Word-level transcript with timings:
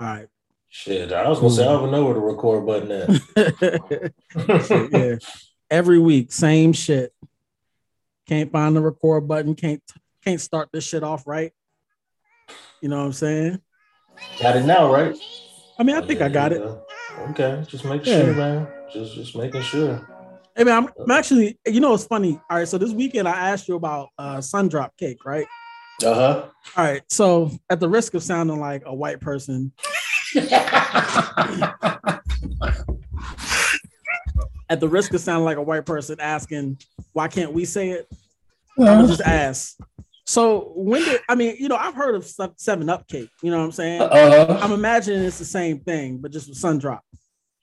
All 0.00 0.06
right. 0.06 0.28
Shit, 0.70 1.12
I 1.12 1.28
was 1.28 1.40
gonna 1.40 1.54
say 1.54 1.62
I 1.62 1.72
don't 1.72 1.88
even 1.88 1.92
know 1.92 2.04
where 2.04 2.14
the 2.14 2.20
record 2.20 2.66
button 2.66 2.92
at. 2.92 3.08
yeah. 4.92 5.16
Every 5.70 5.98
week, 5.98 6.30
same 6.30 6.72
shit. 6.72 7.12
Can't 8.26 8.52
find 8.52 8.76
the 8.76 8.82
record 8.82 9.26
button. 9.26 9.54
Can't 9.54 9.82
can't 10.22 10.40
start 10.40 10.68
this 10.72 10.86
shit 10.86 11.02
off 11.02 11.26
right. 11.26 11.52
You 12.82 12.90
know 12.90 12.98
what 12.98 13.06
I'm 13.06 13.12
saying? 13.12 13.60
Got 14.40 14.56
it 14.56 14.66
now, 14.66 14.92
right? 14.92 15.16
I 15.78 15.82
mean, 15.82 15.96
I 15.96 16.02
think 16.02 16.20
I 16.20 16.28
got 16.28 16.52
it. 16.52 16.62
Okay, 17.30 17.64
just 17.66 17.84
make 17.84 18.04
yeah. 18.04 18.20
sure, 18.20 18.34
man. 18.34 18.68
Just 18.92 19.14
just 19.14 19.36
making 19.36 19.62
sure. 19.62 20.06
Hey 20.54 20.64
man, 20.64 20.84
I'm, 20.84 20.90
I'm, 21.00 21.10
actually. 21.10 21.58
You 21.66 21.80
know, 21.80 21.94
it's 21.94 22.04
funny. 22.04 22.40
All 22.50 22.58
right, 22.58 22.68
so 22.68 22.78
this 22.78 22.92
weekend 22.92 23.26
I 23.26 23.50
asked 23.50 23.68
you 23.68 23.76
about 23.76 24.10
uh, 24.18 24.40
sun 24.40 24.68
drop 24.68 24.96
cake, 24.96 25.24
right? 25.24 25.46
Uh 26.04 26.14
huh. 26.14 26.44
All 26.76 26.84
right, 26.84 27.02
so 27.08 27.50
at 27.70 27.80
the 27.80 27.88
risk 27.88 28.14
of 28.14 28.22
sounding 28.22 28.60
like 28.60 28.82
a 28.86 28.94
white 28.94 29.20
person. 29.20 29.72
at 34.70 34.80
the 34.80 34.88
risk 34.88 35.14
of 35.14 35.20
sounding 35.20 35.44
like 35.44 35.56
a 35.56 35.62
white 35.62 35.86
person 35.86 36.18
asking, 36.20 36.78
why 37.12 37.28
can't 37.28 37.52
we 37.52 37.64
say 37.64 37.90
it? 37.90 38.08
I'm 38.78 39.06
just 39.08 39.22
ask. 39.22 39.76
So 40.24 40.72
when 40.76 41.02
did 41.02 41.20
I 41.28 41.34
mean, 41.34 41.56
you 41.58 41.68
know, 41.68 41.76
I've 41.76 41.94
heard 41.94 42.14
of 42.14 42.30
Seven 42.56 42.88
Up 42.88 43.08
cake. 43.08 43.30
You 43.42 43.50
know 43.50 43.58
what 43.58 43.64
I'm 43.64 43.72
saying? 43.72 44.02
Uh, 44.02 44.58
I'm 44.62 44.72
imagining 44.72 45.24
it's 45.24 45.38
the 45.38 45.44
same 45.44 45.80
thing, 45.80 46.18
but 46.18 46.30
just 46.30 46.48
with 46.48 46.58
sun 46.58 46.78
drop. 46.78 47.02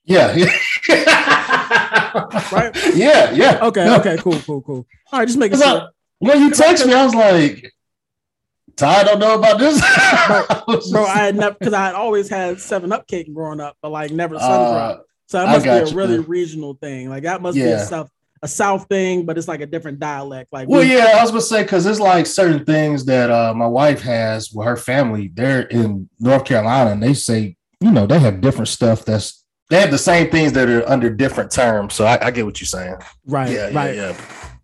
Yeah. 0.03 0.27
right. 2.51 2.75
Yeah. 2.95 3.31
Yeah. 3.31 3.59
Okay. 3.61 3.85
Yeah. 3.85 3.97
Okay. 3.99 4.17
Cool. 4.17 4.39
Cool. 4.39 4.61
Cool. 4.61 4.87
All 5.11 5.19
right. 5.19 5.27
Just 5.27 5.37
making 5.37 5.59
sure. 5.59 5.67
I, 5.67 5.87
when 6.19 6.41
you 6.41 6.51
text 6.51 6.85
me, 6.85 6.93
I 6.93 7.05
was 7.05 7.15
like, 7.15 7.71
Ty 8.75 9.03
don't 9.03 9.19
know 9.19 9.35
about 9.35 9.57
this. 9.57 9.79
bro, 10.27 10.79
bro, 10.91 11.05
I 11.05 11.17
had 11.17 11.35
never 11.35 11.55
because 11.57 11.73
I 11.73 11.85
had 11.87 11.95
always 11.95 12.29
had 12.29 12.59
Seven 12.59 12.91
Up 12.91 13.07
cake 13.07 13.33
growing 13.33 13.61
up, 13.61 13.77
but 13.81 13.89
like 13.89 14.11
never 14.11 14.37
sun 14.37 14.51
uh, 14.51 14.71
drop. 14.71 15.05
So 15.27 15.39
that 15.39 15.49
must 15.49 15.63
be 15.63 15.69
a 15.69 15.85
you, 15.87 15.95
really 15.95 16.17
man. 16.17 16.27
regional 16.27 16.73
thing. 16.75 17.09
Like 17.09 17.23
that 17.23 17.41
must 17.41 17.57
yeah. 17.57 17.65
be 17.65 17.71
a 17.71 17.85
South 17.85 18.09
a 18.41 18.47
South 18.47 18.87
thing, 18.89 19.25
but 19.25 19.37
it's 19.37 19.47
like 19.47 19.61
a 19.61 19.65
different 19.65 19.99
dialect. 19.99 20.51
Like 20.51 20.67
well, 20.67 20.81
we, 20.81 20.93
yeah, 20.93 21.15
I 21.17 21.21
was 21.21 21.31
gonna 21.31 21.41
say 21.41 21.63
because 21.63 21.85
it's 21.85 22.01
like 22.01 22.25
certain 22.25 22.65
things 22.65 23.05
that 23.05 23.31
uh, 23.31 23.53
my 23.53 23.67
wife 23.67 24.01
has 24.01 24.51
with 24.51 24.67
her 24.67 24.75
family. 24.75 25.31
They're 25.33 25.61
in 25.61 26.09
North 26.19 26.43
Carolina, 26.43 26.91
and 26.91 27.01
they 27.01 27.13
say 27.13 27.55
you 27.79 27.91
know 27.91 28.05
they 28.05 28.19
have 28.19 28.41
different 28.41 28.67
stuff 28.67 29.05
that's 29.05 29.45
they 29.69 29.79
have 29.79 29.91
the 29.91 29.97
same 29.97 30.29
things 30.29 30.51
that 30.53 30.69
are 30.69 30.87
under 30.87 31.09
different 31.09 31.49
terms. 31.49 31.93
So 31.93 32.05
I, 32.05 32.27
I 32.27 32.31
get 32.31 32.45
what 32.45 32.59
you're 32.59 32.67
saying. 32.67 32.97
Right. 33.25 33.51
Yeah. 33.51 33.69
Right. 33.71 33.95
Yeah. 33.95 34.11
yeah. 34.11 34.21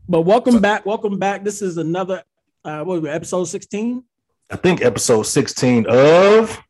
But 0.09 0.21
welcome 0.21 0.55
so, 0.55 0.59
back. 0.59 0.85
Welcome 0.85 1.17
back. 1.17 1.45
This 1.45 1.61
is 1.61 1.77
another 1.77 2.23
uh, 2.63 2.83
what 2.83 3.03
episode 3.05 3.45
16? 3.45 4.03
I 4.51 4.57
think 4.57 4.81
episode 4.81 5.23
16 5.23 5.85
of. 5.87 6.61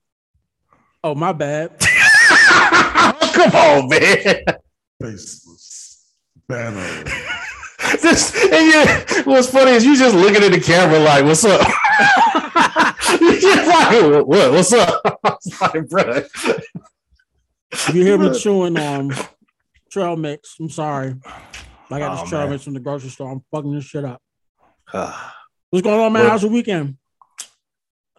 Oh, 1.04 1.16
my 1.16 1.34
bad. 1.34 1.72
Come 3.34 3.52
on, 3.52 3.90
man. 3.90 4.44
Faceless 5.02 6.14
banner. 6.48 7.04
this 8.02 8.36
and 8.44 8.72
yeah, 8.72 9.24
what's 9.24 9.50
funny 9.50 9.72
is 9.72 9.84
you 9.84 9.98
just 9.98 10.16
looking 10.16 10.44
at 10.44 10.52
the 10.52 10.60
camera 10.60 11.00
like, 11.00 11.26
"What's 11.26 11.44
up?" 11.44 11.60
you 13.20 13.42
just 13.42 13.68
like, 13.68 14.26
"What? 14.28 14.52
What's 14.52 14.74
up?" 14.74 15.02
I 15.24 15.36
was 15.44 15.62
like, 15.62 15.90
bro. 15.90 16.22
You 17.94 18.04
hear 18.04 18.18
me 18.18 18.38
chewing 18.38 18.78
on 18.78 19.12
trail 19.90 20.16
mix? 20.16 20.58
I'm 20.60 20.70
sorry. 20.70 21.16
I 21.90 22.00
got 22.00 22.18
oh, 22.18 22.22
this 22.22 22.30
trail 22.30 22.42
man. 22.42 22.52
mix 22.52 22.64
from 22.64 22.74
the 22.74 22.80
grocery 22.80 23.10
store. 23.10 23.32
I'm 23.32 23.44
fucking 23.52 23.74
this 23.74 23.86
shit 23.86 24.06
up. 24.06 24.22
Ah. 24.94 25.36
What's 25.72 25.84
going 25.84 26.00
on, 26.00 26.14
man? 26.14 26.28
How's 26.28 26.44
your 26.44 26.52
weekend? 26.52 26.98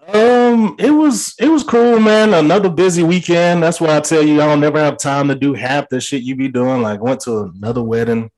Um, 0.09 0.75
it 0.81 0.91
was 0.91 1.35
it 1.39 1.47
was 1.47 1.63
cool, 1.63 2.01
man. 2.01 2.35
Another 2.35 2.69
busy 2.69 3.05
weekend. 3.05 3.63
That's 3.63 3.81
why 3.81 3.97
I 3.97 4.01
tell 4.01 4.23
you, 4.23 4.43
I 4.43 4.47
don't 4.47 4.61
never 4.61 4.79
have 4.79 4.99
time 4.99 5.29
to 5.29 5.35
do 5.37 5.55
half 5.55 5.89
the 5.89 6.01
shit 6.01 6.23
you 6.23 6.35
be 6.35 6.49
doing. 6.49 6.83
Like, 6.83 7.01
went 7.01 7.21
to 7.21 7.53
another 7.55 7.83
wedding. 7.83 8.31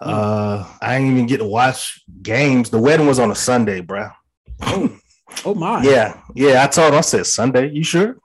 Mm. 0.00 0.08
Uh, 0.08 0.66
I 0.80 0.98
didn't 0.98 1.12
even 1.12 1.26
get 1.26 1.38
to 1.38 1.44
watch 1.44 2.00
games. 2.22 2.70
The 2.70 2.78
wedding 2.78 3.08
was 3.08 3.18
on 3.18 3.32
a 3.32 3.34
Sunday, 3.34 3.80
bro. 3.80 4.10
Oh, 4.62 4.96
oh 5.44 5.54
my. 5.54 5.82
yeah, 5.82 6.20
yeah. 6.34 6.62
I 6.62 6.68
told 6.68 6.92
him, 6.92 6.98
I 6.98 7.02
said 7.02 7.26
Sunday. 7.26 7.70
You 7.70 7.82
sure? 7.82 8.18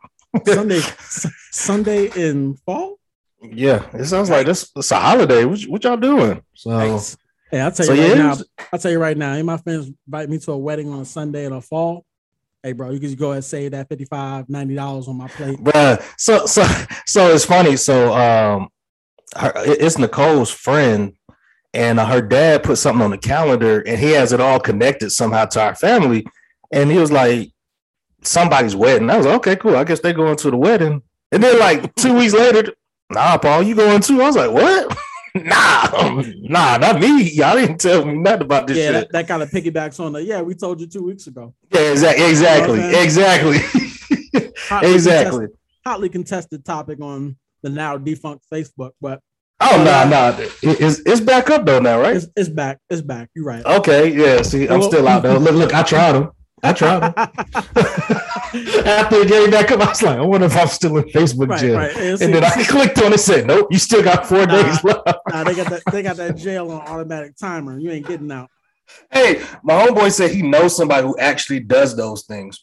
Sunday, 0.45 0.79
Sunday 1.51 2.11
in 2.15 2.57
fall. 2.57 2.99
Yeah, 3.41 3.87
it 3.93 4.05
sounds 4.05 4.29
like 4.29 4.45
this. 4.45 4.71
It's 4.75 4.91
a 4.91 4.99
holiday. 4.99 5.45
What, 5.45 5.61
what 5.63 5.83
y'all 5.83 5.97
doing? 5.97 6.43
So. 6.53 6.69
Nice. 6.69 7.17
Hey, 7.49 7.61
I'll 7.61 7.71
tell 7.71 7.87
you 7.87 7.95
so, 7.95 8.01
right 8.01 8.17
yeah, 8.17 8.23
now. 8.23 8.35
I'll 8.71 8.79
tell 8.79 8.91
you 8.91 8.99
right 8.99 9.17
now. 9.17 9.41
my 9.41 9.57
friends 9.57 9.91
invite 10.07 10.29
me 10.29 10.37
to 10.39 10.51
a 10.51 10.57
wedding 10.57 10.89
on 10.91 10.99
a 10.99 11.05
Sunday 11.05 11.45
in 11.45 11.51
the 11.51 11.61
fall. 11.61 12.05
Hey, 12.65 12.73
bro, 12.73 12.89
you 12.89 12.99
can 12.99 13.09
just 13.09 13.19
go 13.19 13.27
ahead 13.27 13.35
and 13.35 13.45
save 13.45 13.71
that 13.73 13.87
55 13.89 14.47
$90 14.47 15.07
on 15.07 15.17
my 15.17 15.27
plate. 15.27 15.59
Bruh. 15.59 16.03
So 16.17 16.47
so 16.47 16.65
so 17.05 17.31
it's 17.31 17.45
funny. 17.45 17.75
So 17.77 18.11
um 18.11 18.69
her, 19.35 19.53
it's 19.55 19.99
Nicole's 19.99 20.49
friend, 20.49 21.13
and 21.75 21.99
her 21.99 22.23
dad 22.23 22.63
put 22.63 22.79
something 22.79 23.03
on 23.03 23.11
the 23.11 23.19
calendar, 23.19 23.81
and 23.81 23.99
he 23.99 24.09
has 24.13 24.33
it 24.33 24.41
all 24.41 24.59
connected 24.59 25.11
somehow 25.11 25.45
to 25.45 25.61
our 25.61 25.75
family. 25.75 26.25
And 26.71 26.89
he 26.89 26.97
was 26.97 27.11
like, 27.11 27.51
somebody's 28.23 28.75
wedding. 28.75 29.11
I 29.11 29.17
was 29.17 29.27
like, 29.27 29.35
okay, 29.35 29.55
cool. 29.57 29.75
I 29.75 29.83
guess 29.83 29.99
they're 29.99 30.13
going 30.13 30.37
to 30.37 30.49
the 30.49 30.57
wedding. 30.57 31.03
And 31.31 31.43
then 31.43 31.59
like 31.59 31.93
two 31.93 32.15
weeks 32.15 32.33
later, 32.33 32.73
nah, 33.11 33.37
Paul, 33.37 33.61
you 33.61 33.75
going 33.75 34.01
too? 34.01 34.23
I 34.23 34.25
was 34.25 34.37
like, 34.37 34.49
what? 34.49 34.97
nah, 35.43 36.21
nah, 36.43 36.77
not 36.77 37.01
me. 37.01 37.23
Y'all 37.23 37.57
didn't 37.57 37.77
tell 37.77 38.05
me 38.05 38.13
nothing 38.13 38.43
about 38.43 38.67
this 38.67 38.77
yeah, 38.77 38.83
shit. 38.83 38.93
That, 38.93 39.11
that 39.11 39.27
kind 39.27 39.43
of 39.43 39.49
piggybacks 39.49 39.99
on 39.99 40.13
the 40.13 40.23
yeah, 40.23 40.41
we 40.41 40.55
told 40.55 40.79
you 40.79 40.87
two 40.87 41.03
weeks 41.03 41.27
ago. 41.27 41.53
Yeah, 41.73 41.91
exactly, 41.91 42.25
exactly, 42.25 42.79
you 42.79 42.91
know 42.91 43.01
exactly, 43.01 43.57
hotly 44.69 44.93
exactly. 44.93 45.31
Contested, 45.31 45.59
hotly 45.85 46.09
contested 46.09 46.65
topic 46.65 47.01
on 47.01 47.35
the 47.63 47.69
now 47.69 47.97
defunct 47.97 48.45
Facebook, 48.49 48.91
but 49.01 49.19
oh 49.59 49.75
no, 49.77 49.83
no, 49.83 50.09
nah, 50.09 50.27
uh, 50.27 50.37
nah. 50.39 50.47
it's 50.61 50.99
it's 50.99 51.19
back 51.19 51.49
up 51.49 51.65
though 51.65 51.81
now, 51.81 51.99
right? 51.99 52.15
It's, 52.15 52.27
it's 52.37 52.47
back, 52.47 52.79
it's 52.89 53.01
back. 53.01 53.29
You're 53.35 53.43
right. 53.43 53.65
Okay, 53.65 54.15
yeah. 54.15 54.41
See, 54.41 54.69
I'm 54.69 54.83
still 54.83 55.05
out 55.05 55.23
there. 55.23 55.37
Look, 55.37 55.55
look, 55.55 55.73
I 55.73 55.83
tried 55.83 56.13
them. 56.13 56.31
I 56.63 56.73
tried. 56.73 57.03
After 58.85 59.17
it 59.17 59.27
came 59.27 59.51
back 59.51 59.71
up, 59.71 59.81
I 59.81 59.89
was 59.89 60.01
like, 60.01 60.17
I 60.17 60.21
wonder 60.21 60.47
if 60.47 60.55
I'm 60.55 60.67
still 60.67 60.97
in 60.97 61.03
Facebook 61.05 61.49
right, 61.49 61.59
jail. 61.59 61.77
Right. 61.77 61.95
And, 61.95 62.21
and 62.21 62.33
then 62.33 62.43
I 62.43 62.63
clicked 62.63 63.01
on 63.01 63.13
it, 63.13 63.19
said, 63.19 63.45
Nope, 63.45 63.67
you 63.71 63.77
still 63.77 64.03
got 64.03 64.25
four 64.25 64.45
nah, 64.45 64.63
days 64.63 64.83
left. 64.83 65.07
Nah, 65.29 65.43
they 65.43 65.55
got 65.55 65.69
that. 65.69 65.83
They 65.91 66.01
got 66.01 66.15
that 66.17 66.37
jail 66.37 66.71
on 66.71 66.81
automatic 66.81 67.35
timer. 67.35 67.77
You 67.77 67.91
ain't 67.91 68.07
getting 68.07 68.31
out. 68.31 68.49
Hey, 69.11 69.41
my 69.63 69.73
homeboy 69.73 70.11
said 70.11 70.31
he 70.31 70.41
knows 70.41 70.75
somebody 70.75 71.05
who 71.05 71.17
actually 71.17 71.59
does 71.59 71.95
those 71.95 72.23
things. 72.25 72.61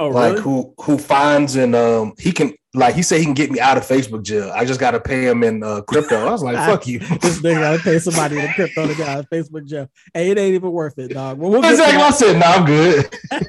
Oh, 0.00 0.08
like 0.08 0.32
really? 0.32 0.42
who 0.42 0.74
who 0.82 0.98
finds 0.98 1.56
and 1.56 1.74
um 1.74 2.14
he 2.18 2.32
can 2.32 2.52
like 2.74 2.96
he 2.96 3.02
said 3.02 3.18
he 3.18 3.24
can 3.24 3.34
get 3.34 3.50
me 3.50 3.60
out 3.60 3.76
of 3.76 3.86
Facebook 3.86 4.24
jail. 4.24 4.50
I 4.54 4.64
just 4.64 4.80
gotta 4.80 4.98
pay 4.98 5.26
him 5.26 5.44
in 5.44 5.62
uh, 5.62 5.80
crypto. 5.82 6.26
I 6.26 6.30
was 6.30 6.42
like, 6.42 6.56
fuck 6.68 6.86
you. 6.86 6.98
this 7.20 7.40
nigga 7.40 7.60
gotta 7.60 7.82
pay 7.82 7.98
somebody 7.98 8.38
in 8.38 8.52
crypto 8.52 8.86
to 8.86 8.94
get 8.94 9.08
out 9.08 9.20
of 9.20 9.30
Facebook 9.30 9.66
jail. 9.66 9.88
Hey, 10.12 10.30
it 10.30 10.38
ain't 10.38 10.54
even 10.54 10.72
worth 10.72 10.98
it, 10.98 11.08
dog. 11.08 11.38
Well, 11.38 11.50
we'll 11.50 11.64
exactly. 11.64 12.02
I 12.02 12.10
said, 12.10 12.38
no, 12.38 12.46
I'm 12.46 12.64
good. 12.66 13.16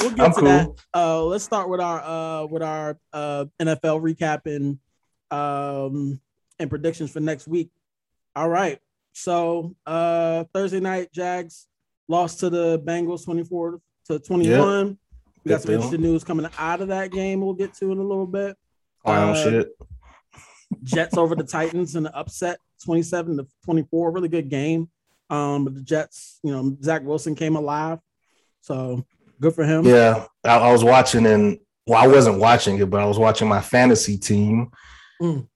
we'll 0.00 0.10
get 0.10 0.20
I'm 0.20 0.32
to 0.32 0.38
cool. 0.38 0.44
that. 0.44 0.68
Uh, 0.94 1.24
let's 1.24 1.44
start 1.44 1.68
with 1.68 1.80
our 1.80 2.00
uh 2.00 2.46
with 2.46 2.62
our 2.62 2.96
uh 3.12 3.46
NFL 3.60 4.00
recap 4.00 4.46
and 4.46 4.78
um 5.30 6.20
and 6.58 6.70
predictions 6.70 7.10
for 7.10 7.20
next 7.20 7.48
week. 7.48 7.70
All 8.36 8.48
right. 8.48 8.78
So 9.12 9.74
uh 9.84 10.44
Thursday 10.54 10.80
night, 10.80 11.12
Jags 11.12 11.66
lost 12.06 12.40
to 12.40 12.50
the 12.50 12.78
Bengals 12.78 13.24
24 13.24 13.80
to 14.06 14.18
21. 14.20 14.86
Yep. 14.86 14.96
We 15.44 15.50
got 15.50 15.62
some 15.62 15.74
interesting 15.74 16.02
news 16.02 16.24
coming 16.24 16.48
out 16.58 16.80
of 16.80 16.88
that 16.88 17.12
game. 17.12 17.40
We'll 17.40 17.54
get 17.54 17.74
to 17.74 17.92
in 17.92 17.98
a 17.98 18.02
little 18.02 18.26
bit. 18.26 18.56
Oh 19.04 19.12
uh, 19.12 19.34
shit! 19.34 19.68
Jets 20.82 21.16
over 21.16 21.34
the 21.34 21.44
Titans 21.44 21.96
in 21.96 22.02
the 22.02 22.14
upset, 22.14 22.58
twenty-seven 22.84 23.38
to 23.38 23.46
twenty-four. 23.64 24.10
Really 24.10 24.28
good 24.28 24.48
game. 24.48 24.90
Um, 25.30 25.64
but 25.64 25.74
the 25.74 25.80
Jets, 25.80 26.40
you 26.42 26.52
know, 26.52 26.76
Zach 26.82 27.02
Wilson 27.02 27.34
came 27.34 27.56
alive, 27.56 28.00
so 28.60 29.04
good 29.40 29.54
for 29.54 29.64
him. 29.64 29.84
Yeah, 29.84 30.26
I, 30.44 30.58
I 30.58 30.72
was 30.72 30.84
watching 30.84 31.24
and 31.26 31.58
well, 31.86 32.02
I 32.02 32.06
wasn't 32.06 32.38
watching 32.38 32.78
it, 32.78 32.90
but 32.90 33.00
I 33.00 33.06
was 33.06 33.18
watching 33.18 33.48
my 33.48 33.60
fantasy 33.60 34.18
team. 34.18 34.70
Mm. 35.20 35.48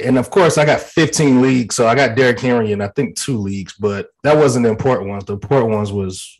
And 0.00 0.18
of 0.18 0.30
course, 0.30 0.58
I 0.58 0.64
got 0.64 0.80
15 0.80 1.42
leagues, 1.42 1.74
so 1.74 1.86
I 1.86 1.94
got 1.94 2.16
Derrick 2.16 2.40
Henry 2.40 2.72
and 2.72 2.82
I 2.82 2.88
think 2.88 3.16
two 3.16 3.38
leagues, 3.38 3.74
but 3.78 4.08
that 4.22 4.36
wasn't 4.36 4.64
the 4.64 4.70
important 4.70 5.08
ones. 5.08 5.24
The 5.24 5.34
important 5.34 5.70
ones 5.72 5.92
was 5.92 6.39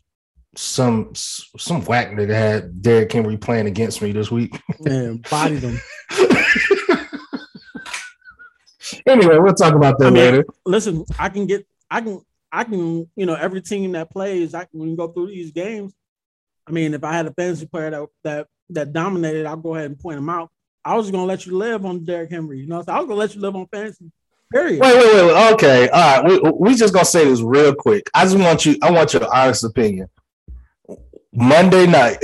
some 0.55 1.11
some 1.15 1.81
whack 1.85 2.11
nigga 2.11 2.33
had 2.33 2.81
Derrick 2.81 3.11
Henry 3.11 3.37
playing 3.37 3.67
against 3.67 4.01
me 4.01 4.11
this 4.11 4.29
week. 4.29 4.59
Man, 4.81 5.23
bodied 5.29 5.63
him. 5.63 5.79
anyway, 9.05 9.37
we'll 9.37 9.53
talk 9.53 9.73
about 9.73 9.97
that 9.99 10.07
I 10.07 10.09
mean, 10.09 10.19
later. 10.19 10.45
Listen, 10.65 11.05
I 11.17 11.29
can 11.29 11.47
get, 11.47 11.65
I 11.89 12.01
can, 12.01 12.21
I 12.51 12.65
can, 12.65 13.09
you 13.15 13.25
know, 13.25 13.35
every 13.35 13.61
team 13.61 13.93
that 13.93 14.11
plays, 14.11 14.53
I 14.53 14.67
when 14.71 14.89
you 14.89 14.97
go 14.97 15.07
through 15.07 15.27
these 15.27 15.51
games. 15.51 15.93
I 16.67 16.71
mean, 16.71 16.93
if 16.93 17.03
I 17.03 17.13
had 17.13 17.27
a 17.27 17.33
fantasy 17.33 17.65
player 17.65 17.89
that 17.91 18.07
that 18.23 18.47
that 18.71 18.93
dominated, 18.93 19.45
I'll 19.45 19.57
go 19.57 19.75
ahead 19.75 19.87
and 19.87 19.99
point 19.99 20.17
him 20.17 20.29
out. 20.29 20.49
I 20.83 20.95
was 20.95 21.11
gonna 21.11 21.25
let 21.25 21.45
you 21.45 21.57
live 21.57 21.85
on 21.85 22.03
Derrick 22.03 22.31
Henry. 22.31 22.59
You 22.59 22.67
know, 22.67 22.81
so 22.81 22.91
I 22.91 22.99
was 22.99 23.07
gonna 23.07 23.19
let 23.19 23.35
you 23.35 23.41
live 23.41 23.55
on 23.55 23.67
fantasy. 23.67 24.11
Period. 24.51 24.81
Wait, 24.81 24.95
wait, 24.95 25.13
wait. 25.13 25.53
Okay, 25.53 25.87
all 25.89 26.23
right. 26.23 26.43
We 26.43 26.51
we 26.51 26.75
just 26.75 26.93
gonna 26.93 27.05
say 27.05 27.23
this 27.25 27.41
real 27.41 27.73
quick. 27.73 28.09
I 28.13 28.25
just 28.25 28.37
want 28.37 28.65
you. 28.65 28.75
I 28.81 28.91
want 28.91 29.13
your 29.13 29.33
honest 29.33 29.63
opinion. 29.63 30.09
Monday 31.33 31.87
night. 31.87 32.23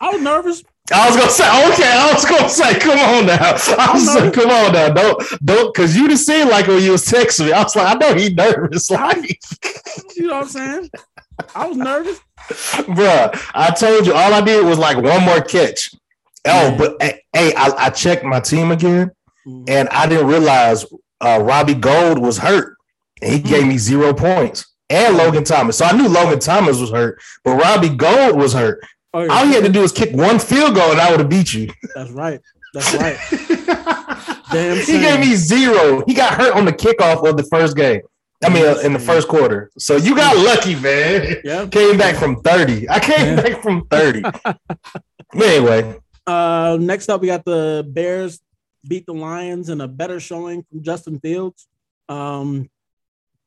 I 0.00 0.10
was 0.10 0.20
nervous. 0.20 0.64
I 0.92 1.08
was 1.08 1.16
gonna 1.16 1.30
say, 1.30 1.44
okay, 1.72 1.92
I 1.92 2.12
was 2.12 2.24
gonna 2.24 2.48
say, 2.48 2.78
come 2.78 2.98
on 2.98 3.26
now. 3.26 3.52
I 3.78 3.90
was 3.94 4.14
like, 4.14 4.32
come 4.32 4.50
on 4.50 4.72
now, 4.72 4.88
don't 4.88 5.22
don't 5.44 5.74
cause 5.74 5.94
you 5.94 6.08
didn't 6.08 6.20
seem 6.20 6.48
like 6.48 6.66
when 6.66 6.82
you 6.82 6.92
was 6.92 7.06
texting 7.06 7.46
me. 7.46 7.52
I 7.52 7.62
was 7.62 7.76
like, 7.76 7.96
I 7.96 7.98
know 7.98 8.14
he 8.14 8.34
nervous. 8.34 8.90
Like 9.02 9.38
you 10.16 10.26
know 10.26 10.34
what 10.34 10.42
I'm 10.42 10.48
saying? 10.48 10.90
I 11.54 11.66
was 11.66 11.76
nervous. 11.76 12.20
Bruh, 12.48 13.50
I 13.54 13.70
told 13.70 14.06
you 14.06 14.12
all 14.12 14.34
I 14.34 14.40
did 14.40 14.64
was 14.64 14.78
like 14.78 14.96
one 14.96 15.22
more 15.24 15.40
catch. 15.40 15.90
Oh, 16.46 16.74
but 16.76 17.00
hey, 17.00 17.54
I, 17.54 17.72
I 17.78 17.90
checked 17.90 18.24
my 18.24 18.40
team 18.40 18.72
again 18.72 19.12
mm-hmm. 19.46 19.64
and 19.68 19.88
I 19.90 20.06
didn't 20.08 20.26
realize 20.26 20.84
uh, 21.20 21.40
Robbie 21.42 21.74
Gould 21.74 22.18
was 22.18 22.38
hurt. 22.38 22.76
And 23.20 23.32
he 23.32 23.38
mm-hmm. 23.38 23.48
gave 23.48 23.66
me 23.66 23.78
zero 23.78 24.12
points. 24.12 24.66
And 24.92 25.16
Logan 25.16 25.44
Thomas. 25.44 25.78
So 25.78 25.84
I 25.84 25.92
knew 25.92 26.08
Logan 26.08 26.38
Thomas 26.38 26.78
was 26.78 26.90
hurt, 26.90 27.20
but 27.44 27.56
Robbie 27.56 27.88
Gould 27.88 28.36
was 28.36 28.52
hurt. 28.52 28.80
Oh, 29.14 29.22
yeah. 29.22 29.32
All 29.32 29.46
he 29.46 29.52
had 29.52 29.64
to 29.64 29.72
do 29.72 29.80
was 29.80 29.92
kick 29.92 30.14
one 30.14 30.38
field 30.38 30.74
goal 30.74 30.90
and 30.90 31.00
I 31.00 31.10
would 31.10 31.20
have 31.20 31.28
beat 31.28 31.52
you. 31.52 31.70
That's 31.94 32.10
right. 32.10 32.40
That's 32.74 32.94
right. 32.94 33.18
Damn. 34.52 34.76
He 34.76 35.00
gave 35.00 35.20
me 35.20 35.34
zero. 35.34 36.02
He 36.06 36.14
got 36.14 36.34
hurt 36.34 36.54
on 36.54 36.64
the 36.64 36.72
kickoff 36.72 37.26
of 37.26 37.36
the 37.36 37.42
first 37.44 37.76
game. 37.76 38.02
I 38.44 38.48
mean, 38.48 38.66
uh, 38.66 38.78
in 38.82 38.92
the 38.92 38.98
first 38.98 39.28
quarter. 39.28 39.70
So 39.78 39.96
you 39.96 40.16
got 40.16 40.36
lucky, 40.36 40.74
man. 40.74 41.36
Yeah. 41.44 41.66
Came 41.68 41.96
back 41.96 42.16
from 42.16 42.42
30. 42.42 42.88
I 42.88 42.98
came 42.98 43.36
yeah. 43.36 43.42
back 43.42 43.62
from 43.62 43.86
30. 43.86 44.22
anyway. 45.34 45.98
Uh, 46.26 46.76
next 46.80 47.08
up, 47.08 47.20
we 47.20 47.28
got 47.28 47.44
the 47.44 47.86
Bears 47.88 48.40
beat 48.86 49.06
the 49.06 49.14
Lions 49.14 49.68
in 49.68 49.80
a 49.80 49.88
better 49.88 50.18
showing 50.18 50.64
from 50.64 50.82
Justin 50.82 51.20
Fields. 51.20 51.68
Um, 52.08 52.68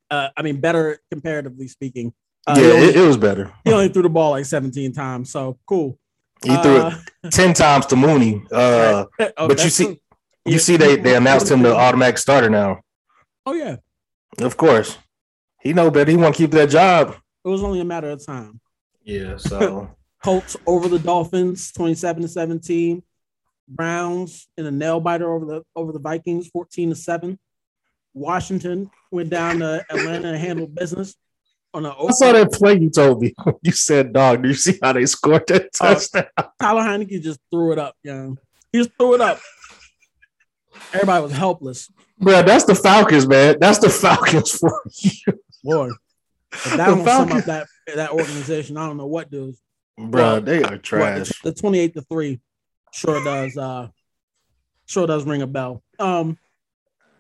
uh, 0.10 0.30
I 0.36 0.42
mean, 0.42 0.60
better 0.60 1.00
comparatively 1.12 1.68
speaking. 1.68 2.14
Uh, 2.48 2.56
yeah, 2.58 2.68
only, 2.68 2.88
it, 2.88 2.96
it, 2.98 3.08
was 3.08 3.18
better. 3.18 3.52
He 3.64 3.74
only 3.74 3.90
threw 3.90 4.04
the 4.04 4.10
ball 4.10 4.32
like 4.32 4.46
17 4.46 4.94
times, 4.94 5.32
so 5.32 5.58
cool. 5.66 5.98
He 6.44 6.56
threw 6.58 6.88
it 6.88 6.94
uh, 7.24 7.30
10 7.32 7.54
times 7.54 7.88
to 7.88 7.96
Mooney. 7.96 8.44
Uh, 8.52 9.06
oh, 9.38 9.48
but 9.48 9.64
you 9.64 9.70
see, 9.70 10.00
you 10.46 10.60
see, 10.60 10.78
they 10.78 10.96
they 10.98 11.16
announced 11.16 11.50
him 11.50 11.64
the 11.64 11.76
automatic 11.76 12.20
starter 12.20 12.50
now. 12.50 12.82
Oh 13.46 13.54
yeah, 13.54 13.78
of 14.40 14.58
course. 14.58 14.98
He 15.62 15.74
know 15.74 15.90
better. 15.90 16.12
He 16.12 16.18
want 16.18 16.36
to 16.36 16.44
keep 16.44 16.52
that 16.52 16.70
job. 16.70 17.16
It 17.44 17.48
was 17.48 17.64
only 17.64 17.80
a 17.80 17.86
matter 17.86 18.12
of 18.12 18.24
time. 18.24 18.60
Yeah. 19.04 19.38
So 19.38 19.90
Colts 20.24 20.56
over 20.68 20.88
the 20.88 21.00
Dolphins, 21.00 21.72
27 21.72 22.24
to 22.24 22.28
17. 22.28 23.04
Browns 23.68 24.48
in 24.58 24.66
a 24.68 24.72
nail 24.72 25.00
biter 25.00 25.34
over 25.34 25.46
the 25.46 25.64
over 25.76 25.92
the 25.92 26.00
Vikings, 26.00 26.48
14 26.50 26.90
to 26.90 26.96
7. 26.96 27.40
Washington 28.14 28.90
went 29.16 29.30
down 29.30 29.60
to 29.60 29.86
Atlanta 29.90 30.30
and 30.30 30.38
handled 30.38 30.76
business 30.76 31.16
on 31.74 31.86
I 31.86 32.12
saw 32.12 32.32
that 32.32 32.52
play 32.54 32.80
you 32.80 32.90
told 32.90 33.22
me. 33.22 33.34
You 33.64 33.72
said, 33.72 34.14
dog, 34.14 34.44
do 34.44 34.50
you 34.50 34.56
see 34.56 34.78
how 34.82 34.94
they 34.94 35.06
scored 35.06 35.48
that 35.48 35.70
uh, 35.80 35.94
touchdown? 35.94 36.26
Uh, 36.38 36.44
Tyler 36.60 36.82
Heinicke 36.82 37.22
just 37.22 37.40
threw 37.52 37.74
it 37.74 37.80
up, 37.80 37.96
yeah. 38.04 38.30
He 38.72 38.80
just 38.80 38.92
threw 38.98 39.16
it 39.16 39.22
up. 39.22 39.40
Everybody 40.94 41.24
was 41.24 41.32
helpless. 41.32 41.90
Bro, 42.20 42.44
that's 42.44 42.66
the 42.66 42.76
Falcons, 42.76 43.28
man. 43.28 43.58
That's 43.60 43.80
the 43.80 43.90
Falcons 43.90 44.52
for 44.52 44.82
you. 44.94 45.40
Boy. 45.64 45.90
If 46.54 46.64
that 46.78 46.88
don't 46.88 47.04
sum 47.06 47.32
up 47.32 47.46
that, 47.46 47.68
that 47.94 48.12
organization, 48.12 48.78
I 48.78 48.88
don't 48.88 48.98
know 48.98 49.08
what 49.08 49.30
does. 49.30 49.60
Bro, 49.98 50.42
they 50.42 50.64
are 50.64 50.78
trash. 50.78 51.30
the, 51.42 51.52
the 51.52 51.54
28 51.54 51.94
to 51.96 52.02
3 52.02 52.40
sure 52.94 53.24
does 53.24 53.58
uh 53.58 53.90
sure 54.86 55.08
does 55.08 55.26
ring 55.26 55.42
a 55.42 55.48
bell. 55.48 55.84
Um 56.00 56.38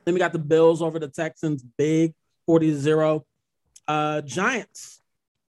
then 0.05 0.13
we 0.13 0.19
got 0.19 0.33
the 0.33 0.39
Bills 0.39 0.81
over 0.81 0.99
the 0.99 1.07
Texans, 1.07 1.63
big 1.77 2.13
40 2.45 2.71
to 2.71 2.77
0. 2.77 3.25
Uh, 3.87 4.21
Giants 4.21 5.01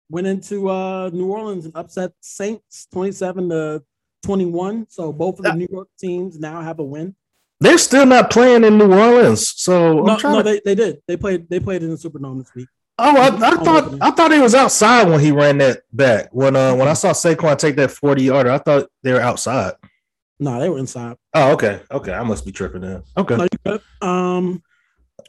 went 0.09 0.27
into 0.27 0.69
uh, 0.69 1.09
New 1.11 1.31
Orleans 1.31 1.65
and 1.65 1.75
upset 1.75 2.11
Saints 2.21 2.87
27 2.91 3.49
to 3.49 3.83
21. 4.23 4.87
So 4.89 5.11
both 5.11 5.39
of 5.39 5.45
the 5.45 5.53
New 5.53 5.67
York 5.69 5.89
teams 5.99 6.39
now 6.39 6.61
have 6.61 6.79
a 6.79 6.83
win. 6.83 7.15
They're 7.59 7.77
still 7.77 8.05
not 8.05 8.29
playing 8.29 8.63
in 8.63 8.77
New 8.77 8.91
Orleans. 8.93 9.53
So 9.55 10.01
no, 10.01 10.17
no 10.17 10.37
to... 10.37 10.43
they, 10.43 10.61
they 10.63 10.75
did. 10.75 11.01
They 11.07 11.17
played 11.17 11.49
they 11.49 11.59
played 11.59 11.81
in 11.81 11.89
the 11.89 11.95
Superdome 11.95 12.39
this 12.39 12.53
week. 12.53 12.67
Oh, 12.99 13.17
I, 13.17 13.27
I 13.27 13.55
thought 13.63 14.01
I 14.01 14.11
thought 14.11 14.31
he 14.31 14.39
was 14.39 14.53
outside 14.53 15.07
when 15.07 15.19
he 15.19 15.31
ran 15.31 15.57
that 15.59 15.81
back. 15.91 16.29
When 16.31 16.55
uh 16.55 16.75
when 16.75 16.87
I 16.87 16.93
saw 16.93 17.11
Saquon 17.11 17.57
take 17.57 17.75
that 17.77 17.91
40 17.91 18.23
yarder, 18.23 18.51
I 18.51 18.57
thought 18.57 18.89
they 19.01 19.13
were 19.13 19.21
outside. 19.21 19.73
No, 20.39 20.59
they 20.59 20.69
were 20.69 20.79
inside. 20.79 21.17
Oh, 21.33 21.53
okay. 21.53 21.81
Okay. 21.91 22.13
I 22.13 22.23
must 22.23 22.45
be 22.45 22.51
tripping 22.51 22.81
then. 22.81 23.03
Okay. 23.17 23.47
No, 23.65 23.79
um 24.01 24.63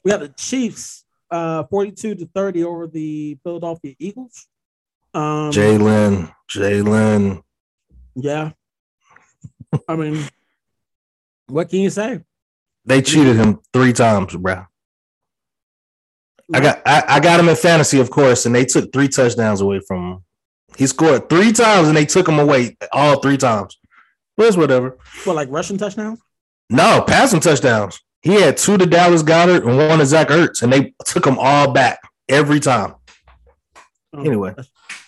we 0.03 0.11
got 0.11 0.21
the 0.21 0.29
Chiefs 0.29 1.05
uh, 1.31 1.65
42 1.65 2.15
to 2.17 2.27
30 2.35 2.65
over 2.65 2.87
the 2.87 3.39
Philadelphia 3.43 3.95
Eagles. 3.99 4.47
Um, 5.13 5.51
Jalen, 5.51 6.33
Jalen. 6.51 7.43
Yeah. 8.15 8.53
I 9.89 9.97
mean, 9.97 10.25
what 11.47 11.69
can 11.69 11.81
you 11.81 11.91
say? 11.91 12.21
They 12.85 13.03
cheated 13.03 13.37
him 13.37 13.61
three 13.73 13.93
times, 13.93 14.37
bro. 14.37 14.65
I 16.53 16.61
got 16.61 16.83
I, 16.85 17.05
I, 17.09 17.21
got 17.21 17.41
him 17.41 17.49
in 17.49 17.57
fantasy, 17.57 17.99
of 18.01 18.11
course, 18.11 18.45
and 18.45 18.55
they 18.55 18.67
took 18.67 18.93
three 18.93 19.09
touchdowns 19.09 19.63
away 19.63 19.81
from 19.81 20.13
him. 20.13 20.25
He 20.77 20.87
scored 20.87 21.31
three 21.31 21.53
times 21.53 21.89
and 21.89 21.97
they 21.97 22.05
took 22.05 22.29
him 22.29 22.39
away 22.39 22.77
all 22.93 23.21
three 23.21 23.39
times. 23.39 23.79
But 24.37 24.47
it's 24.47 24.57
whatever. 24.57 24.99
What, 25.25 25.37
like 25.37 25.49
rushing 25.51 25.79
touchdowns? 25.79 26.21
No, 26.71 27.05
passing 27.07 27.41
touchdowns. 27.41 28.01
He 28.23 28.41
had 28.41 28.57
two 28.57 28.79
to 28.79 28.87
Dallas 28.87 29.23
Goedert 29.23 29.67
and 29.67 29.77
one 29.77 29.99
to 29.99 30.07
Zach 30.07 30.29
Ertz, 30.29 30.63
and 30.63 30.73
they 30.73 30.95
took 31.05 31.25
them 31.25 31.39
all 31.39 31.73
back 31.73 32.01
every 32.29 32.59
time. 32.59 32.95
Oh, 34.15 34.21
anyway, 34.21 34.55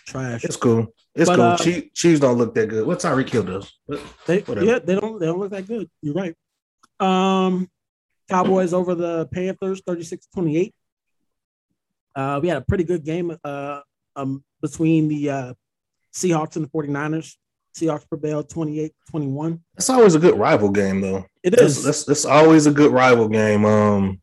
trash. 0.06 0.44
It's 0.44 0.56
cool. 0.56 0.92
It's 1.14 1.30
but, 1.30 1.36
cool. 1.36 1.44
Uh, 1.44 1.56
Chiefs, 1.56 1.88
Chiefs 1.94 2.20
don't 2.20 2.36
look 2.36 2.54
that 2.54 2.68
good. 2.68 2.86
What 2.86 2.98
Tyreek 2.98 3.30
Hill 3.30 3.44
does? 3.44 3.72
They, 4.26 4.44
yeah, 4.60 4.78
they 4.80 4.96
don't. 4.96 5.18
They 5.18 5.26
don't 5.26 5.38
look 5.38 5.50
that 5.50 5.66
good. 5.66 5.88
You're 6.02 6.14
right. 6.14 6.34
Um, 7.00 7.70
Cowboys 8.28 8.72
over 8.72 8.94
the 8.94 9.26
Panthers, 9.26 9.82
36-28. 9.82 10.72
Uh, 12.14 12.40
we 12.42 12.48
had 12.48 12.58
a 12.58 12.62
pretty 12.62 12.84
good 12.84 13.04
game 13.04 13.36
uh, 13.44 13.80
um, 14.16 14.42
between 14.60 15.08
the 15.08 15.30
uh, 15.30 15.54
Seahawks 16.12 16.56
and 16.56 16.64
the 16.64 16.70
49ers. 16.70 17.34
Seahawks 17.76 18.08
prevailed 18.08 18.48
28-21. 18.48 19.60
It's 19.76 19.90
always 19.90 20.14
a 20.14 20.18
good 20.18 20.38
rival 20.38 20.70
game, 20.70 21.00
though. 21.00 21.26
It 21.42 21.54
is. 21.54 21.84
That's, 21.84 22.04
that's, 22.04 22.24
always 22.24 22.66
a 22.66 22.70
good 22.70 22.90
rival 22.90 23.28
game. 23.28 23.64
Um, 23.64 24.20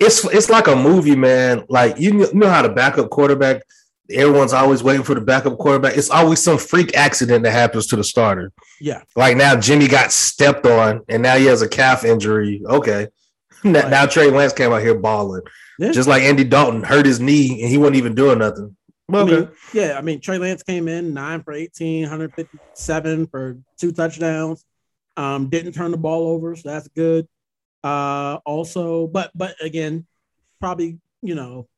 it's 0.00 0.24
it's 0.26 0.50
like 0.50 0.66
a 0.66 0.76
movie, 0.76 1.16
man. 1.16 1.64
Like 1.68 1.98
you 1.98 2.32
know 2.34 2.48
how 2.48 2.62
the 2.62 2.68
backup 2.68 3.10
quarterback, 3.10 3.62
everyone's 4.10 4.52
always 4.52 4.82
waiting 4.82 5.04
for 5.04 5.14
the 5.14 5.20
backup 5.20 5.56
quarterback. 5.58 5.96
It's 5.96 6.10
always 6.10 6.42
some 6.42 6.58
freak 6.58 6.96
accident 6.96 7.44
that 7.44 7.52
happens 7.52 7.86
to 7.88 7.96
the 7.96 8.04
starter. 8.04 8.52
Yeah. 8.80 9.02
Like 9.14 9.36
now, 9.36 9.58
Jimmy 9.58 9.86
got 9.86 10.12
stepped 10.12 10.66
on, 10.66 11.02
and 11.08 11.22
now 11.22 11.36
he 11.36 11.46
has 11.46 11.62
a 11.62 11.68
calf 11.68 12.04
injury. 12.04 12.62
Okay. 12.66 13.08
Right. 13.64 13.88
Now 13.88 14.06
Trey 14.06 14.28
Lance 14.28 14.52
came 14.52 14.72
out 14.72 14.82
here 14.82 14.98
balling, 14.98 15.42
yeah. 15.78 15.92
just 15.92 16.08
like 16.08 16.24
Andy 16.24 16.42
Dalton 16.42 16.82
hurt 16.82 17.06
his 17.06 17.20
knee, 17.20 17.62
and 17.62 17.70
he 17.70 17.78
wasn't 17.78 17.94
even 17.94 18.12
doing 18.12 18.40
nothing. 18.40 18.76
I 19.20 19.24
mean, 19.24 19.48
yeah, 19.72 19.98
I 19.98 20.00
mean 20.00 20.20
Trey 20.20 20.38
Lance 20.38 20.62
came 20.62 20.88
in 20.88 21.14
nine 21.14 21.42
for 21.42 21.52
18, 21.52 22.02
157 22.02 23.26
for 23.26 23.58
two 23.78 23.92
touchdowns. 23.92 24.64
Um, 25.16 25.48
didn't 25.48 25.72
turn 25.72 25.90
the 25.90 25.98
ball 25.98 26.28
over, 26.28 26.56
so 26.56 26.68
that's 26.68 26.88
good. 26.88 27.28
Uh, 27.84 28.38
also, 28.46 29.06
but 29.06 29.30
but 29.34 29.56
again, 29.60 30.06
probably 30.60 30.98
you 31.20 31.34
know 31.34 31.68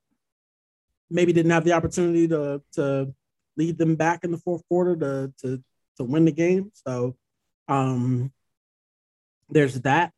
maybe 1.10 1.32
didn't 1.32 1.50
have 1.50 1.64
the 1.64 1.72
opportunity 1.72 2.28
to 2.28 2.62
to 2.72 3.14
lead 3.56 3.78
them 3.78 3.96
back 3.96 4.24
in 4.24 4.30
the 4.30 4.38
fourth 4.38 4.62
quarter 4.68 4.96
to 4.96 5.32
to 5.42 5.62
to 5.96 6.04
win 6.04 6.24
the 6.24 6.32
game. 6.32 6.70
So 6.74 7.16
um, 7.68 8.32
there's 9.48 9.80
that. 9.82 10.12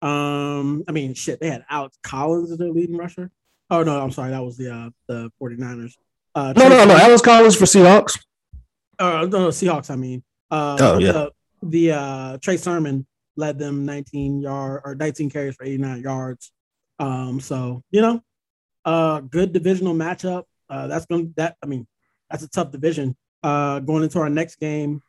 Um, 0.00 0.84
I 0.88 0.92
mean, 0.92 1.14
shit, 1.14 1.40
they 1.40 1.50
had 1.50 1.64
Alex 1.70 1.96
Collins 2.02 2.50
as 2.50 2.58
their 2.58 2.70
leading 2.70 2.96
rusher. 2.96 3.30
Oh 3.70 3.82
no, 3.82 4.00
I'm 4.00 4.10
sorry, 4.10 4.30
that 4.30 4.44
was 4.44 4.56
the 4.56 4.72
uh, 4.72 4.90
the 5.06 5.30
49ers. 5.40 5.94
Uh, 6.34 6.52
no, 6.56 6.68
no, 6.68 6.84
no. 6.84 6.96
Alex 6.96 7.22
Collins 7.22 7.56
for 7.56 7.64
Seahawks. 7.64 8.18
Uh, 8.98 9.26
no, 9.30 9.48
Seahawks. 9.48 9.90
I 9.90 9.96
mean, 9.96 10.22
uh, 10.50 10.76
oh 10.80 10.98
yeah. 10.98 11.12
The, 11.12 11.30
the 11.62 11.92
uh, 11.92 12.38
Trey 12.38 12.56
Sermon 12.56 13.06
led 13.36 13.58
them 13.58 13.84
19 13.84 14.40
yard 14.40 14.82
or 14.84 14.94
19 14.94 15.30
carries 15.30 15.54
for 15.54 15.64
89 15.64 16.02
yards. 16.02 16.52
Um, 16.98 17.40
so 17.40 17.82
you 17.90 18.00
know, 18.00 18.22
uh, 18.84 19.20
good 19.20 19.52
divisional 19.52 19.94
matchup. 19.94 20.44
Uh, 20.68 20.86
that's 20.86 21.06
going 21.06 21.28
to 21.28 21.34
that. 21.36 21.56
I 21.62 21.66
mean, 21.66 21.86
that's 22.30 22.42
a 22.42 22.48
tough 22.48 22.70
division. 22.70 23.16
Uh, 23.42 23.80
going 23.80 24.02
into 24.02 24.18
our 24.20 24.30
next 24.30 24.56
game, 24.56 25.02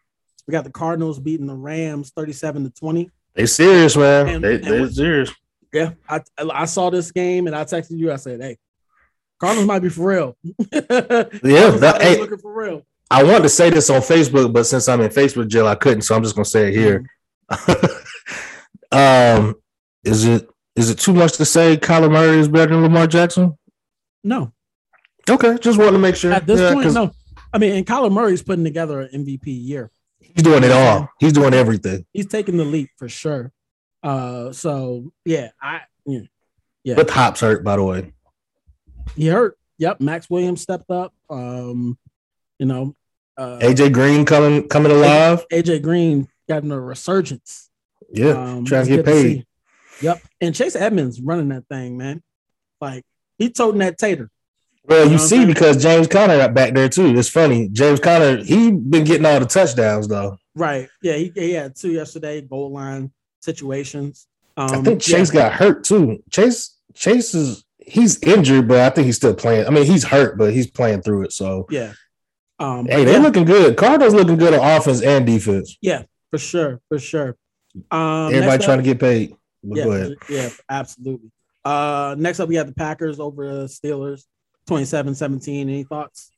we 0.48 0.52
got 0.52 0.64
the 0.64 0.72
Cardinals 0.72 1.20
beating 1.20 1.48
the 1.48 1.56
Rams 1.56 2.12
37 2.16 2.66
to 2.66 2.70
20. 2.72 3.10
They 3.36 3.46
serious, 3.46 3.96
man. 3.96 4.28
And, 4.28 4.44
they 4.44 4.58
they 4.58 4.90
serious. 4.90 5.32
Yeah, 5.72 5.94
I 6.08 6.22
I 6.38 6.66
saw 6.66 6.90
this 6.90 7.12
game 7.12 7.48
and 7.48 7.56
I 7.56 7.64
texted 7.64 7.98
you. 7.98 8.12
I 8.12 8.18
said, 8.18 8.42
"Hey, 8.42 8.58
Cardinals 9.44 9.68
might 9.68 9.80
be 9.80 9.90
for 9.90 10.08
real. 10.08 10.38
yeah, 10.72 11.70
that, 11.70 11.98
hey, 12.00 12.18
looking 12.18 12.38
for 12.38 12.54
real. 12.54 12.86
I 13.12 13.24
wanted 13.24 13.42
to 13.42 13.50
say 13.50 13.70
this 13.70 13.90
on 13.90 14.00
Facebook, 14.00 14.54
but 14.54 14.64
since 14.64 14.88
I'm 14.88 15.02
in 15.02 15.10
Facebook 15.10 15.50
jail, 15.50 15.68
I 15.68 15.76
couldn't. 15.76 16.04
So 16.04 16.16
I'm 16.16 16.24
just 16.24 16.34
gonna 16.34 16.46
say 16.46 16.70
it 16.70 16.74
here. 16.74 17.06
um, 18.94 19.56
is 20.06 20.24
it 20.24 20.48
is 20.78 20.90
it 20.90 20.98
too 20.98 21.12
much 21.12 21.34
to 21.34 21.46
say 21.46 21.76
Kyler 21.76 22.10
Murray 22.10 22.40
is 22.40 22.48
better 22.48 22.72
than 22.72 22.84
Lamar 22.84 23.06
Jackson? 23.06 23.58
No. 24.24 24.54
Okay, 25.30 25.58
just 25.58 25.78
want 25.78 25.92
to 25.92 26.00
make 26.00 26.16
sure. 26.16 26.32
At 26.32 26.48
this 26.48 26.62
yeah, 26.62 26.74
point, 26.74 26.94
no. 26.94 27.12
I 27.52 27.58
mean, 27.58 27.74
and 27.74 27.86
Kyler 27.86 28.14
Murray's 28.14 28.42
putting 28.42 28.64
together 28.64 29.02
an 29.02 29.26
MVP 29.26 29.42
year. 29.46 29.92
He's 30.22 30.44
doing 30.44 30.64
it 30.64 30.72
all. 30.72 31.10
He's 31.20 31.34
doing 31.34 31.54
everything. 31.54 32.06
He's 32.14 32.28
taking 32.28 32.56
the 32.56 32.64
leap 32.64 32.92
for 32.96 33.10
sure. 33.10 33.52
Uh, 34.02 34.54
so 34.54 35.12
yeah, 35.26 35.50
I 35.62 35.82
yeah, 36.06 36.22
yeah. 36.86 36.96
But 36.96 37.10
Hops 37.10 37.42
hurt, 37.42 37.66
by 37.66 37.76
the 37.76 37.84
way. 37.84 38.14
He 39.16 39.28
hurt. 39.28 39.58
Yep, 39.78 40.02
Max 40.02 40.30
Williams 40.30 40.62
stepped 40.62 40.90
up. 40.92 41.14
Um, 41.30 41.98
you 42.60 42.66
know, 42.66 42.96
uh, 43.38 43.60
AJ 43.60 43.94
Green 43.94 44.26
coming 44.26 44.68
coming 44.68 44.92
alive. 44.92 45.46
AJ 45.52 45.82
Green 45.82 46.28
got 46.48 46.64
in 46.64 46.72
a 46.72 46.80
resurgence. 46.80 47.70
Yeah, 48.12 48.32
um, 48.32 48.66
trying 48.66 48.86
to 48.86 48.98
get 48.98 49.06
paid. 49.06 49.40
To 50.00 50.06
yep, 50.06 50.22
and 50.40 50.54
Chase 50.54 50.76
Edmonds 50.76 51.20
running 51.20 51.50
that 51.50 51.68
thing, 51.68 51.98
man. 51.98 52.22
Like 52.80 53.04
he 53.38 53.50
toting 53.50 53.80
that 53.80 53.98
tater. 53.98 54.30
Well, 54.86 55.06
you, 55.06 55.12
you 55.12 55.18
know 55.18 55.24
see, 55.24 55.46
because 55.46 55.82
James 55.82 56.08
Conner 56.08 56.38
got 56.38 56.54
back 56.54 56.74
there 56.74 56.90
too. 56.90 57.18
It's 57.18 57.30
funny. 57.30 57.70
James 57.70 58.00
Conner, 58.00 58.44
he 58.44 58.72
been 58.72 59.06
getting 59.06 59.26
all 59.26 59.40
the 59.40 59.46
touchdowns 59.46 60.08
though. 60.08 60.38
Right. 60.56 60.90
Yeah, 61.02 61.14
he, 61.14 61.32
he 61.34 61.52
had 61.54 61.76
two 61.76 61.92
yesterday, 61.92 62.42
goal 62.42 62.72
line 62.72 63.12
situations. 63.42 64.28
Um, 64.58 64.70
I 64.72 64.82
think 64.82 65.02
Chase 65.02 65.34
yeah. 65.34 65.50
got 65.50 65.54
hurt 65.54 65.84
too. 65.84 66.22
Chase 66.30 66.78
Chase 66.94 67.34
is 67.34 67.64
he's 67.86 68.22
injured, 68.24 68.68
but 68.68 68.80
I 68.80 68.90
think 68.90 69.06
he's 69.06 69.18
still 69.18 69.34
playing. 69.34 69.68
I 69.68 69.70
mean, 69.70 69.86
he's 69.86 70.04
hurt, 70.04 70.38
but 70.38 70.54
he's 70.54 70.70
playing 70.70 71.02
through 71.02 71.24
it. 71.24 71.34
So 71.34 71.68
yeah. 71.70 71.94
Um, 72.60 72.86
hey, 72.86 73.04
they're 73.04 73.16
yeah. 73.16 73.20
looking 73.20 73.46
good. 73.46 73.76
Cardinals 73.76 74.14
looking 74.14 74.38
good 74.38 74.54
on 74.54 74.60
offense 74.60 75.02
and 75.02 75.26
defense. 75.26 75.78
Yeah, 75.82 76.04
for 76.32 76.38
sure, 76.38 76.82
for 76.88 77.00
sure. 77.00 77.36
Um, 77.92 78.34
Everybody 78.34 78.64
trying 78.64 78.80
up, 78.80 78.86
to 78.86 78.94
get 78.94 79.00
paid. 79.00 79.36
yeah, 79.64 80.10
yeah, 80.30 80.50
absolutely. 80.70 81.32
Uh, 81.66 82.16
next 82.18 82.40
up, 82.40 82.50
we 82.50 82.56
have 82.56 82.68
the 82.68 82.74
Packers 82.74 83.20
over 83.20 83.54
the 83.54 83.66
Steelers, 83.66 84.24
27-17. 84.68 85.62
Any 85.62 85.84
thoughts? 85.84 86.32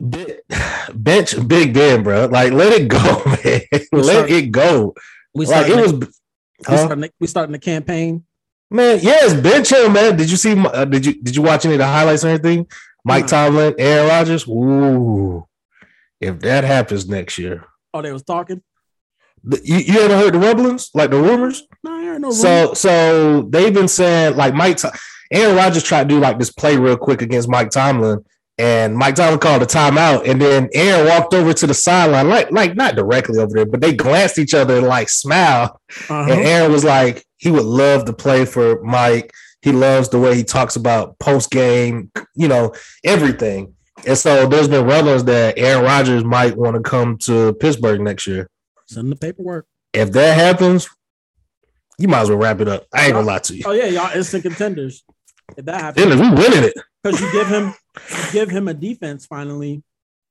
Bench 0.00 1.48
Big 1.48 1.74
Ben, 1.74 2.02
bro. 2.02 2.26
Like, 2.26 2.52
let 2.52 2.72
it 2.72 2.88
go, 2.88 3.22
man. 3.26 3.62
let 3.92 4.30
it 4.30 4.52
go. 4.52 4.94
We 5.34 5.46
like 5.46 5.68
it 5.68 5.76
was. 5.76 5.92
Huh? 5.92 6.72
We 6.72 6.76
starting, 6.76 7.10
we 7.20 7.26
starting 7.26 7.52
the 7.52 7.58
campaign. 7.58 8.24
Man, 8.70 8.98
yes, 9.00 9.34
bench 9.34 9.72
him, 9.72 9.92
man. 9.94 10.16
Did 10.16 10.30
you 10.30 10.36
see? 10.36 10.52
Uh, 10.52 10.84
did 10.84 11.06
you 11.06 11.14
did 11.22 11.34
you 11.34 11.42
watch 11.42 11.64
any 11.64 11.74
of 11.74 11.78
the 11.78 11.86
highlights 11.86 12.24
or 12.24 12.28
anything? 12.28 12.66
Mike 13.04 13.26
Tomlin, 13.26 13.74
Aaron 13.78 14.08
Rodgers. 14.08 14.46
Ooh, 14.46 15.46
if 16.20 16.40
that 16.40 16.64
happens 16.64 17.08
next 17.08 17.38
year. 17.38 17.64
Oh, 17.94 18.02
they 18.02 18.12
was 18.12 18.22
talking. 18.22 18.62
You, 19.62 19.76
you 19.76 20.00
ever 20.00 20.16
heard 20.16 20.34
the 20.34 20.38
rumblings, 20.38 20.90
like 20.92 21.10
the 21.10 21.20
rumors? 21.20 21.62
No, 21.82 21.92
I 21.92 22.04
heard 22.04 22.20
no. 22.20 22.30
So, 22.30 22.62
rumors. 22.62 22.80
so 22.80 22.88
so 22.88 23.42
they've 23.48 23.72
been 23.72 23.88
saying 23.88 24.36
like 24.36 24.52
Mike, 24.52 24.78
Aaron 25.32 25.56
Rodgers 25.56 25.84
tried 25.84 26.08
to 26.08 26.14
do 26.14 26.20
like 26.20 26.38
this 26.38 26.52
play 26.52 26.76
real 26.76 26.98
quick 26.98 27.22
against 27.22 27.48
Mike 27.48 27.70
Tomlin, 27.70 28.22
and 28.58 28.96
Mike 28.96 29.14
Tomlin 29.14 29.38
called 29.38 29.62
a 29.62 29.66
timeout, 29.66 30.28
and 30.28 30.42
then 30.42 30.68
Aaron 30.74 31.06
walked 31.06 31.32
over 31.32 31.54
to 31.54 31.66
the 31.66 31.74
sideline, 31.74 32.28
like 32.28 32.50
like 32.50 32.74
not 32.74 32.96
directly 32.96 33.38
over 33.38 33.54
there, 33.54 33.66
but 33.66 33.80
they 33.80 33.94
glanced 33.94 34.38
each 34.38 34.52
other 34.52 34.76
and 34.76 34.86
like 34.86 35.08
smiled, 35.08 35.70
uh-huh. 36.10 36.26
and 36.28 36.40
Aaron 36.40 36.70
was 36.70 36.84
like 36.84 37.24
he 37.38 37.50
would 37.50 37.64
love 37.64 38.04
to 38.04 38.12
play 38.12 38.44
for 38.44 38.82
Mike. 38.82 39.32
He 39.62 39.72
loves 39.72 40.08
the 40.08 40.20
way 40.20 40.36
he 40.36 40.44
talks 40.44 40.76
about 40.76 41.18
post 41.18 41.50
game, 41.50 42.12
you 42.34 42.48
know, 42.48 42.74
everything. 43.04 43.74
And 44.06 44.16
so 44.16 44.46
there's 44.46 44.68
been 44.68 44.86
rumors 44.86 45.24
that 45.24 45.58
Aaron 45.58 45.84
Rodgers 45.84 46.24
might 46.24 46.56
want 46.56 46.76
to 46.76 46.82
come 46.82 47.18
to 47.18 47.54
Pittsburgh 47.54 48.00
next 48.00 48.26
year. 48.26 48.48
Send 48.86 49.10
the 49.10 49.16
paperwork. 49.16 49.66
If 49.92 50.12
that 50.12 50.36
happens, 50.36 50.88
you 51.98 52.08
might 52.08 52.20
as 52.20 52.28
well 52.28 52.38
wrap 52.38 52.60
it 52.60 52.68
up. 52.68 52.86
I 52.94 53.06
ain't 53.06 53.14
gonna 53.14 53.26
lie 53.26 53.38
to 53.40 53.56
you. 53.56 53.64
Oh 53.66 53.72
yeah, 53.72 53.86
y'all 53.86 54.16
instant 54.16 54.44
contenders. 54.44 55.04
If 55.56 55.64
that 55.64 55.80
happens, 55.80 56.14
we 56.14 56.30
winning 56.30 56.64
it 56.64 56.74
because 57.02 57.20
you 57.20 57.32
give 57.32 57.48
him, 57.48 57.74
you 58.10 58.32
give 58.32 58.50
him 58.50 58.68
a 58.68 58.74
defense 58.74 59.26
finally. 59.26 59.82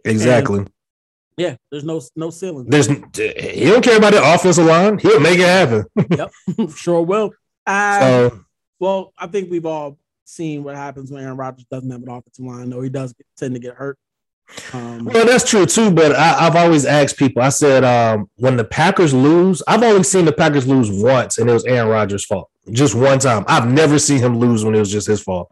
Exactly. 0.06 0.66
Yeah, 1.38 1.56
there's 1.72 1.84
no 1.84 2.02
no 2.16 2.32
ceiling. 2.32 2.66
There's 2.68 2.88
he 2.88 3.66
don't 3.66 3.84
care 3.84 3.98
about 3.98 4.14
the 4.14 4.34
offensive 4.34 4.66
line. 4.66 4.98
He'll 4.98 5.20
make 5.20 5.38
it 5.38 5.46
happen. 5.46 5.86
yep, 6.10 6.32
sure 6.76 7.04
will. 7.04 7.32
Uh, 7.66 8.00
so, 8.00 8.46
well, 8.80 9.14
I 9.18 9.28
think 9.28 9.52
we've 9.52 9.66
all 9.66 10.00
seen 10.26 10.64
what 10.64 10.76
happens 10.76 11.12
when 11.12 11.24
Aaron 11.24 11.38
Rodgers 11.38 11.66
doesn't 11.70 11.90
have 11.90 12.02
an 12.02 12.10
offensive 12.10 12.44
line. 12.44 12.72
Though 12.72 12.82
he 12.82 12.90
does 12.90 13.14
tend 13.38 13.54
to 13.54 13.60
get 13.60 13.76
hurt. 13.76 14.00
Um, 14.74 15.06
well, 15.06 15.26
that's 15.26 15.48
true 15.48 15.68
too. 15.68 15.92
But 15.92 16.16
I, 16.16 16.46
have 16.46 16.56
always 16.56 16.86
asked 16.86 17.18
people. 17.18 17.44
I 17.44 17.50
said 17.50 17.84
um, 17.84 18.30
when 18.38 18.58
the 18.58 18.64
Packers 18.64 19.14
lose, 19.14 19.62
I've 19.68 19.84
only 19.84 20.04
seen 20.04 20.26
the 20.26 20.34
Packers 20.34 20.68
lose 20.68 20.90
once, 20.90 21.38
and 21.38 21.48
it 21.48 21.54
was 21.54 21.66
Aaron 21.66 21.90
Rodgers' 21.90 22.26
fault. 22.26 22.50
Just 22.72 22.96
one 22.96 23.20
time. 23.20 23.46
I've 23.48 23.70
never 23.72 24.00
seen 24.00 24.18
him 24.18 24.40
lose 24.40 24.66
when 24.66 24.74
it 24.74 24.80
was 24.80 24.92
just 24.92 25.08
his 25.08 25.22
fault, 25.22 25.52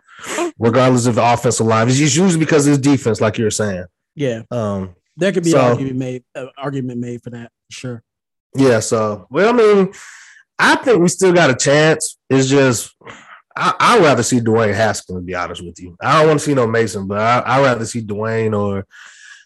regardless 0.57 1.05
of 1.05 1.15
the 1.15 1.33
offensive 1.33 1.67
line. 1.67 1.87
It's 1.87 1.99
usually 1.99 2.39
because 2.39 2.65
of 2.65 2.71
his 2.71 2.79
defense, 2.79 3.21
like 3.21 3.37
you 3.37 3.43
were 3.43 3.51
saying. 3.51 3.85
Yeah. 4.15 4.41
Um, 4.49 4.94
there 5.17 5.31
could 5.31 5.43
be 5.43 5.51
so, 5.51 5.59
an 5.59 5.65
argument 5.71 5.97
made. 5.97 6.23
Uh, 6.35 6.47
argument 6.57 6.99
made 6.99 7.23
for 7.23 7.29
that. 7.31 7.51
Sure. 7.69 8.03
Yeah. 8.55 8.79
So, 8.79 9.27
well, 9.29 9.49
I 9.49 9.53
mean, 9.53 9.93
I 10.57 10.75
think 10.75 10.99
we 10.99 11.07
still 11.07 11.33
got 11.33 11.49
a 11.49 11.55
chance. 11.55 12.17
It's 12.29 12.47
just 12.47 12.95
I, 13.55 13.95
would 13.97 14.05
rather 14.05 14.23
see 14.23 14.39
Dwayne 14.39 14.73
Haskins, 14.73 15.17
to 15.17 15.21
be 15.21 15.35
honest 15.35 15.63
with 15.63 15.79
you. 15.79 15.95
I 16.01 16.19
don't 16.19 16.27
want 16.27 16.39
to 16.39 16.45
see 16.45 16.53
no 16.53 16.67
Mason, 16.67 17.07
but 17.07 17.19
I, 17.19 17.59
would 17.59 17.65
rather 17.65 17.85
see 17.85 18.01
Dwayne 18.01 18.57
or 18.57 18.85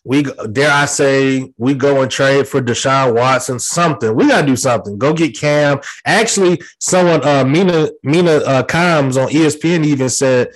we 0.03 0.23
dare 0.23 0.71
I 0.71 0.85
say 0.85 1.53
we 1.57 1.73
go 1.73 2.01
and 2.01 2.09
trade 2.09 2.47
for 2.47 2.61
Deshaun 2.61 3.15
Watson, 3.15 3.59
something. 3.59 4.15
We 4.15 4.29
gotta 4.29 4.47
do 4.47 4.55
something. 4.55 4.97
Go 4.97 5.13
get 5.13 5.37
Cam. 5.37 5.81
Actually, 6.05 6.61
someone 6.79 7.23
uh 7.27 7.43
Mina 7.43 7.89
Mina 8.01 8.31
uh 8.37 8.63
Kimes 8.63 9.21
on 9.21 9.29
ESPN 9.29 9.85
even 9.85 10.09
said 10.09 10.49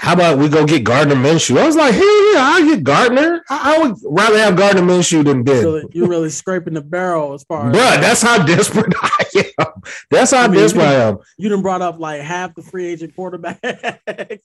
how 0.00 0.14
about 0.14 0.38
we 0.38 0.48
go 0.48 0.64
get 0.64 0.82
Gardner 0.82 1.14
Minshew? 1.14 1.58
I 1.58 1.66
was 1.66 1.76
like, 1.76 1.92
hey, 1.92 2.00
yeah, 2.00 2.40
I 2.40 2.64
get 2.64 2.82
Gardner. 2.82 3.44
I, 3.50 3.76
I, 3.76 3.78
would 3.80 3.98
rather 4.02 4.38
have 4.38 4.56
Gardner 4.56 4.80
Minshew 4.80 5.22
than 5.22 5.42
Ben. 5.42 5.62
Really, 5.62 5.84
you're 5.92 6.08
really 6.08 6.30
scraping 6.30 6.72
the 6.72 6.80
barrel 6.80 7.34
as 7.34 7.44
far 7.44 7.68
as 7.68 7.76
Bruh, 7.76 8.00
that's 8.00 8.22
how 8.22 8.42
desperate 8.42 8.94
I 9.02 9.24
am. 9.58 9.82
That's 10.10 10.30
how 10.30 10.44
I 10.44 10.48
mean, 10.48 10.58
desperate 10.58 10.84
I 10.84 10.94
am. 10.94 11.18
You 11.36 11.50
done 11.50 11.60
brought 11.60 11.82
up 11.82 12.00
like 12.00 12.22
half 12.22 12.54
the 12.54 12.62
free 12.62 12.86
agent 12.86 13.14
quarterbacks. 13.14 13.60
but 14.06 14.40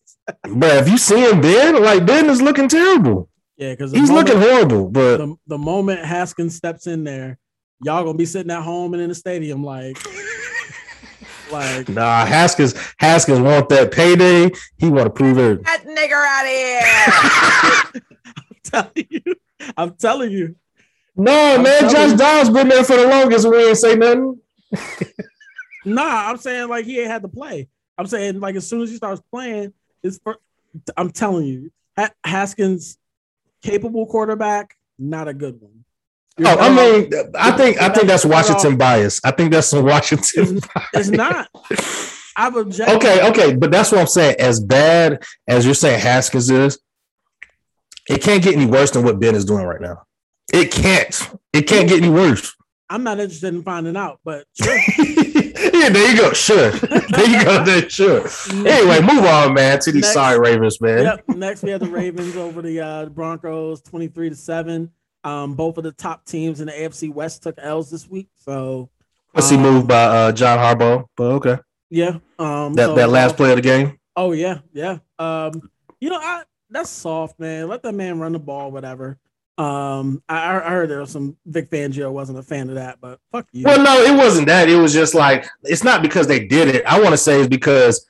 if 0.77 0.89
you 0.89 0.97
see 0.97 1.21
him 1.21 1.39
Ben, 1.39 1.81
like 1.81 2.05
Ben 2.05 2.29
is 2.29 2.41
looking 2.41 2.67
terrible. 2.67 3.29
Yeah, 3.55 3.71
because 3.71 3.93
he's 3.93 4.09
moment, 4.09 4.27
looking 4.27 4.41
horrible. 4.41 4.89
But 4.89 5.17
the, 5.17 5.35
the 5.47 5.57
moment 5.57 6.03
Haskins 6.03 6.55
steps 6.55 6.85
in 6.85 7.05
there, 7.05 7.37
y'all 7.81 8.03
gonna 8.03 8.17
be 8.17 8.25
sitting 8.25 8.51
at 8.51 8.61
home 8.61 8.93
and 8.93 9.01
in 9.01 9.07
the 9.07 9.15
stadium 9.15 9.63
like 9.63 9.97
like 11.51 11.89
nah, 11.89 12.25
Haskins 12.25 12.73
Haskins 12.97 13.39
want 13.39 13.69
that 13.69 13.91
payday. 13.91 14.51
He 14.77 14.89
want 14.89 15.05
to 15.05 15.09
prove 15.09 15.37
it. 15.37 15.63
That 15.63 15.85
nigger 15.85 16.23
out 16.25 16.45
of 16.45 17.93
here. 17.93 18.01
I'm 18.37 18.55
telling 18.63 19.07
you. 19.09 19.35
I'm 19.77 19.93
telling 19.95 20.31
you. 20.31 20.55
No, 21.15 21.55
I'm 21.55 21.63
man, 21.63 21.89
Josh 21.89 22.13
Dobbs 22.13 22.49
been 22.49 22.67
there 22.67 22.83
for 22.83 22.97
the 22.97 23.07
longest. 23.07 23.49
We 23.49 23.65
ain't 23.65 23.77
say 23.77 23.95
nothing. 23.95 24.39
nah, 25.85 26.29
I'm 26.29 26.37
saying 26.37 26.67
like 26.69 26.85
he 26.85 26.99
ain't 26.99 27.09
had 27.09 27.21
to 27.21 27.27
play. 27.27 27.69
I'm 27.97 28.07
saying 28.07 28.39
like 28.39 28.55
as 28.55 28.67
soon 28.67 28.81
as 28.81 28.89
he 28.89 28.97
starts 28.97 29.21
playing, 29.31 29.73
it's 30.03 30.19
for, 30.19 30.37
I'm 30.97 31.11
telling 31.11 31.45
you, 31.45 31.71
Haskins, 32.23 32.97
capable 33.61 34.05
quarterback, 34.05 34.75
not 34.99 35.27
a 35.27 35.33
good 35.33 35.59
one. 35.61 35.74
You're 36.37 36.49
oh, 36.49 36.57
I 36.59 36.69
mean, 36.69 37.11
I 37.35 37.51
think 37.51 37.81
I 37.81 37.89
think 37.89 38.07
that's 38.07 38.25
Washington 38.25 38.77
bias. 38.77 39.21
I 39.23 39.31
think 39.31 39.51
that's 39.51 39.67
some 39.67 39.85
Washington. 39.85 40.57
It's, 40.57 40.67
it's 40.93 41.09
not. 41.09 41.47
I've 42.35 42.55
objected. 42.55 42.95
Okay, 42.97 43.29
okay, 43.29 43.55
but 43.55 43.71
that's 43.71 43.91
what 43.91 44.01
I'm 44.01 44.07
saying. 44.07 44.35
As 44.39 44.59
bad 44.59 45.23
as 45.47 45.65
you're 45.65 45.73
saying 45.73 46.01
Haskins 46.01 46.49
is, 46.49 46.79
it 48.09 48.21
can't 48.21 48.43
get 48.43 48.55
any 48.55 48.65
worse 48.65 48.91
than 48.91 49.05
what 49.05 49.19
Ben 49.19 49.35
is 49.35 49.45
doing 49.45 49.65
right 49.65 49.79
now. 49.79 50.03
It 50.51 50.71
can't. 50.71 51.29
It 51.53 51.63
can't 51.63 51.87
get 51.87 52.03
any 52.03 52.09
worse. 52.09 52.53
I'm 52.89 53.03
not 53.03 53.19
interested 53.19 53.53
in 53.53 53.63
finding 53.63 53.95
out, 53.95 54.19
but 54.23 54.45
sure. 54.61 54.75
yeah, 54.75 55.89
there 55.89 56.11
you 56.11 56.17
go. 56.17 56.33
Sure. 56.33 56.69
There 56.71 57.29
you 57.29 57.43
go. 57.43 57.63
There, 57.65 57.89
sure. 57.89 58.27
Anyway, 58.51 59.01
move 59.01 59.25
on, 59.25 59.53
man, 59.53 59.79
to 59.79 59.91
these 59.91 60.03
next, 60.03 60.13
sorry 60.13 60.39
Ravens, 60.39 60.79
man. 60.81 61.03
Yep. 61.03 61.29
Next, 61.29 61.63
we 61.63 61.71
have 61.71 61.79
the 61.79 61.89
Ravens 61.89 62.35
over 62.35 62.61
the 62.61 62.79
uh, 62.79 63.05
Broncos, 63.07 63.81
23 63.81 64.29
to 64.29 64.35
7. 64.35 64.91
Um, 65.25 65.55
both 65.55 65.77
of 65.79 65.83
the 65.83 65.91
top 65.91 66.23
teams 66.23 66.61
in 66.61 66.67
the 66.67 66.71
AFC 66.71 67.11
West 67.11 67.41
took 67.41 67.55
L's 67.57 67.89
this 67.89 68.07
week. 68.07 68.29
So 68.35 68.89
let's 69.33 69.47
see, 69.47 69.55
um, 69.55 69.63
moved 69.63 69.87
by 69.87 70.03
uh, 70.03 70.31
John 70.31 70.59
Harbaugh, 70.59 71.05
but 71.17 71.31
okay. 71.33 71.57
Yeah. 71.89 72.19
Um, 72.37 72.75
that 72.75 72.85
so, 72.85 72.95
that 72.95 73.09
last 73.09 73.35
play 73.35 73.49
of 73.49 73.55
the 73.55 73.61
game. 73.63 73.99
Oh 74.15 74.31
yeah, 74.31 74.59
yeah. 74.71 74.99
Um, 75.17 75.69
you 75.99 76.11
know, 76.11 76.19
I 76.21 76.43
that's 76.69 76.91
soft, 76.91 77.39
man. 77.39 77.67
Let 77.67 77.81
that 77.83 77.93
man 77.93 78.19
run 78.19 78.33
the 78.33 78.39
ball, 78.39 78.71
whatever. 78.71 79.17
Um, 79.57 80.21
I, 80.27 80.57
I 80.57 80.69
heard 80.69 80.89
there 80.89 80.99
was 80.99 81.11
some 81.11 81.37
Vic 81.45 81.69
Fangio 81.69 82.11
wasn't 82.11 82.37
a 82.37 82.43
fan 82.43 82.69
of 82.69 82.75
that, 82.75 82.99
but 83.01 83.19
fuck 83.31 83.47
you. 83.51 83.63
Well, 83.63 83.81
no, 83.81 84.01
it 84.01 84.15
wasn't 84.15 84.47
that. 84.47 84.69
It 84.69 84.75
was 84.75 84.93
just 84.93 85.15
like 85.15 85.47
it's 85.63 85.83
not 85.83 86.03
because 86.03 86.27
they 86.27 86.45
did 86.45 86.67
it. 86.67 86.85
I 86.85 86.99
want 86.99 87.13
to 87.13 87.17
say 87.17 87.39
it's 87.39 87.47
because 87.47 88.05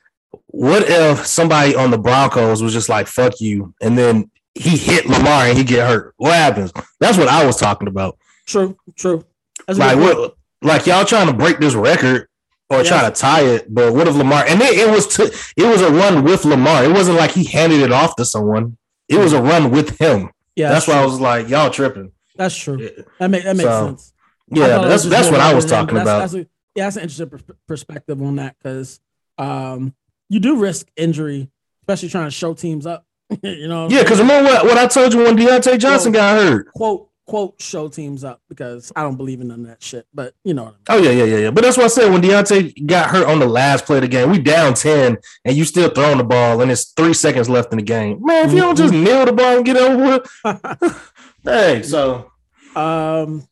what 0.48 0.84
if 0.86 1.24
somebody 1.24 1.74
on 1.74 1.90
the 1.90 1.98
Broncos 1.98 2.62
was 2.62 2.72
just 2.72 2.88
like 2.88 3.06
fuck 3.06 3.40
you, 3.40 3.72
and 3.80 3.96
then 3.96 4.30
he 4.56 4.76
hit 4.76 5.06
Lamar 5.06 5.46
and 5.46 5.58
he 5.58 5.64
get 5.64 5.88
hurt. 5.88 6.14
What 6.16 6.32
happens? 6.32 6.72
That's 7.00 7.18
what 7.18 7.28
I 7.28 7.44
was 7.44 7.56
talking 7.56 7.88
about. 7.88 8.18
True, 8.46 8.76
true. 8.94 9.24
That's 9.66 9.78
like 9.78 9.98
what, 9.98 10.36
like 10.62 10.86
y'all 10.86 11.04
trying 11.04 11.26
to 11.26 11.32
break 11.32 11.58
this 11.58 11.74
record 11.74 12.28
or 12.70 12.78
yeah. 12.78 12.82
trying 12.84 13.12
to 13.12 13.18
tie 13.18 13.42
it, 13.42 13.72
but 13.72 13.92
what 13.92 14.08
if 14.08 14.14
Lamar? 14.14 14.44
And 14.46 14.60
it, 14.60 14.78
it 14.78 14.90
was 14.90 15.16
t- 15.16 15.30
it 15.56 15.66
was 15.66 15.82
a 15.82 15.90
run 15.90 16.24
with 16.24 16.44
Lamar. 16.44 16.84
It 16.84 16.92
wasn't 16.92 17.16
like 17.16 17.30
he 17.30 17.44
handed 17.44 17.80
it 17.80 17.92
off 17.92 18.16
to 18.16 18.24
someone. 18.24 18.76
It 19.08 19.18
was 19.18 19.32
a 19.32 19.42
run 19.42 19.70
with 19.70 19.98
him. 19.98 20.30
Yeah, 20.56 20.70
that's, 20.70 20.86
that's 20.86 20.96
why 20.96 21.02
I 21.02 21.04
was 21.04 21.20
like, 21.20 21.48
y'all 21.48 21.70
tripping. 21.70 22.12
That's 22.34 22.56
true. 22.56 22.78
Yeah. 22.80 23.04
That 23.18 23.30
make 23.30 23.44
that 23.44 23.56
makes 23.56 23.68
so, 23.68 23.86
sense. 23.86 24.12
Yeah, 24.48 24.78
that's 24.78 25.04
that's 25.04 25.30
what 25.30 25.40
I 25.40 25.54
was 25.54 25.64
talking 25.64 25.94
that's, 25.94 26.04
about. 26.04 26.18
That's 26.20 26.34
a, 26.34 26.38
yeah, 26.74 26.84
that's 26.84 26.96
an 26.96 27.02
interesting 27.02 27.30
pr- 27.30 27.52
perspective 27.66 28.20
on 28.20 28.36
that 28.36 28.56
because 28.58 29.00
um, 29.38 29.94
you 30.28 30.40
do 30.40 30.56
risk 30.56 30.88
injury, 30.96 31.50
especially 31.82 32.08
trying 32.08 32.26
to 32.26 32.30
show 32.30 32.54
teams 32.54 32.86
up. 32.86 33.05
you 33.42 33.68
know. 33.68 33.88
Yeah, 33.90 34.02
because 34.02 34.18
remember 34.18 34.50
what, 34.50 34.64
what 34.64 34.78
I 34.78 34.86
told 34.86 35.12
you 35.12 35.24
when 35.24 35.36
Diontae 35.36 35.78
Johnson 35.78 36.12
got 36.12 36.38
hurt. 36.38 36.72
Quote 36.72 37.08
quote 37.26 37.60
show 37.60 37.88
teams 37.88 38.22
up 38.22 38.40
because 38.48 38.92
I 38.94 39.02
don't 39.02 39.16
believe 39.16 39.40
in 39.40 39.48
none 39.48 39.60
of 39.60 39.66
that 39.66 39.82
shit. 39.82 40.06
But 40.14 40.34
you 40.44 40.54
know. 40.54 40.64
I 40.64 40.66
mean. 40.66 40.76
Oh 40.88 40.98
yeah, 40.98 41.10
yeah, 41.10 41.24
yeah, 41.24 41.38
yeah. 41.38 41.50
But 41.50 41.64
that's 41.64 41.76
what 41.76 41.84
I 41.84 41.88
said 41.88 42.12
when 42.12 42.22
Diontae 42.22 42.86
got 42.86 43.10
hurt 43.10 43.26
on 43.26 43.38
the 43.38 43.46
last 43.46 43.84
play 43.84 43.96
of 43.96 44.02
the 44.02 44.08
game. 44.08 44.30
We 44.30 44.38
down 44.38 44.74
ten, 44.74 45.18
and 45.44 45.56
you 45.56 45.64
still 45.64 45.90
throwing 45.90 46.18
the 46.18 46.24
ball, 46.24 46.60
and 46.60 46.70
it's 46.70 46.92
three 46.92 47.14
seconds 47.14 47.48
left 47.48 47.72
in 47.72 47.78
the 47.78 47.84
game. 47.84 48.24
Man, 48.24 48.46
if 48.46 48.52
you 48.52 48.60
don't 48.60 48.76
just 48.76 48.94
mm-hmm. 48.94 49.04
nail 49.04 49.26
the 49.26 49.32
ball 49.32 49.56
and 49.56 49.64
get 49.64 49.76
over 49.76 50.20
with, 50.44 51.12
hey. 51.44 51.82
So, 51.82 52.30
um, 52.74 53.46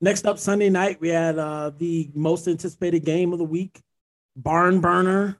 next 0.00 0.26
up 0.26 0.38
Sunday 0.38 0.70
night 0.70 1.00
we 1.00 1.08
had 1.08 1.38
uh 1.38 1.70
the 1.76 2.10
most 2.14 2.48
anticipated 2.48 3.04
game 3.04 3.32
of 3.32 3.38
the 3.38 3.44
week, 3.44 3.80
barn 4.36 4.80
burner. 4.80 5.38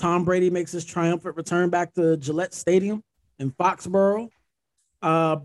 Tom 0.00 0.24
Brady 0.24 0.48
makes 0.48 0.72
his 0.72 0.84
triumphant 0.84 1.36
return 1.36 1.68
back 1.68 1.92
to 1.94 2.16
Gillette 2.16 2.54
Stadium 2.54 3.04
in 3.38 3.50
Foxborough. 3.50 4.30
Uh, 5.02 5.38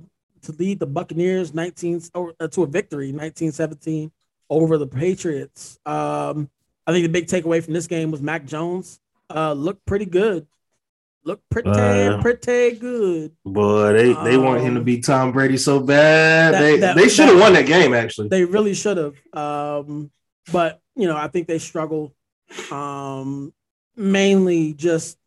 to 0.44 0.52
lead 0.54 0.80
the 0.80 0.86
Buccaneers 0.86 1.54
19 1.54 2.04
uh, 2.14 2.48
to 2.48 2.64
a 2.64 2.68
victory 2.68 3.08
1917 3.08 4.12
over 4.50 4.78
the 4.78 4.88
Patriots. 4.88 5.80
Um, 5.86 6.50
I 6.88 6.92
think 6.92 7.04
the 7.04 7.10
big 7.10 7.26
takeaway 7.26 7.64
from 7.64 7.74
this 7.74 7.88
game 7.88 8.12
was 8.12 8.22
Mac 8.22 8.46
Jones 8.46 9.00
uh, 9.34 9.54
looked 9.54 9.86
pretty 9.86 10.06
good. 10.06 10.48
Looked 11.24 11.50
pretty 11.50 11.72
uh, 11.72 12.22
pretty 12.22 12.78
good. 12.78 13.32
Boy, 13.44 13.94
they, 13.94 14.14
they 14.14 14.36
um, 14.36 14.44
want 14.44 14.62
him 14.62 14.76
to 14.76 14.82
um, 14.82 14.86
be 14.86 15.00
Tom 15.00 15.32
Brady 15.32 15.58
so 15.58 15.80
bad. 15.80 16.54
That, 16.54 16.62
they 16.62 16.78
that, 16.78 16.96
they 16.96 17.10
should 17.10 17.28
have 17.28 17.40
won 17.40 17.54
that 17.54 17.66
game 17.66 17.96
actually. 17.96 18.28
They 18.28 18.46
really 18.46 18.76
should 18.76 18.98
have. 18.98 19.16
Um, 19.34 20.12
but 20.52 20.80
you 20.96 21.08
know, 21.08 21.18
I 21.18 21.28
think 21.28 21.48
they 21.48 21.58
struggle 21.58 22.14
um, 22.72 23.52
mainly 23.96 24.74
just 24.74 25.18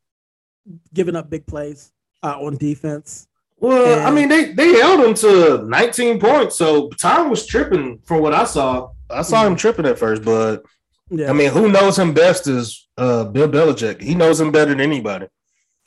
giving 0.92 1.16
up 1.16 1.30
big 1.30 1.46
plays 1.46 1.92
uh, 2.22 2.38
on 2.40 2.56
defense. 2.56 3.26
Well, 3.60 3.98
and, 3.98 4.06
I 4.06 4.10
mean, 4.10 4.28
they 4.28 4.52
they 4.52 4.74
held 4.74 5.00
him 5.00 5.14
to 5.14 5.64
19 5.64 6.20
points, 6.20 6.56
so 6.56 6.88
Tom 6.90 7.28
was 7.30 7.44
tripping 7.44 7.98
from 8.04 8.22
what 8.22 8.32
I 8.32 8.44
saw. 8.44 8.90
I 9.10 9.22
saw 9.22 9.44
him 9.46 9.56
tripping 9.56 9.86
at 9.86 9.98
first, 9.98 10.22
but 10.24 10.64
yeah. 11.10 11.30
I 11.30 11.32
mean, 11.32 11.50
who 11.50 11.68
knows 11.68 11.98
him 11.98 12.12
best 12.14 12.46
is 12.46 12.88
uh, 12.96 13.24
Bill 13.24 13.48
Belichick. 13.48 14.00
He 14.00 14.14
knows 14.14 14.40
him 14.40 14.52
better 14.52 14.70
than 14.70 14.80
anybody. 14.80 15.26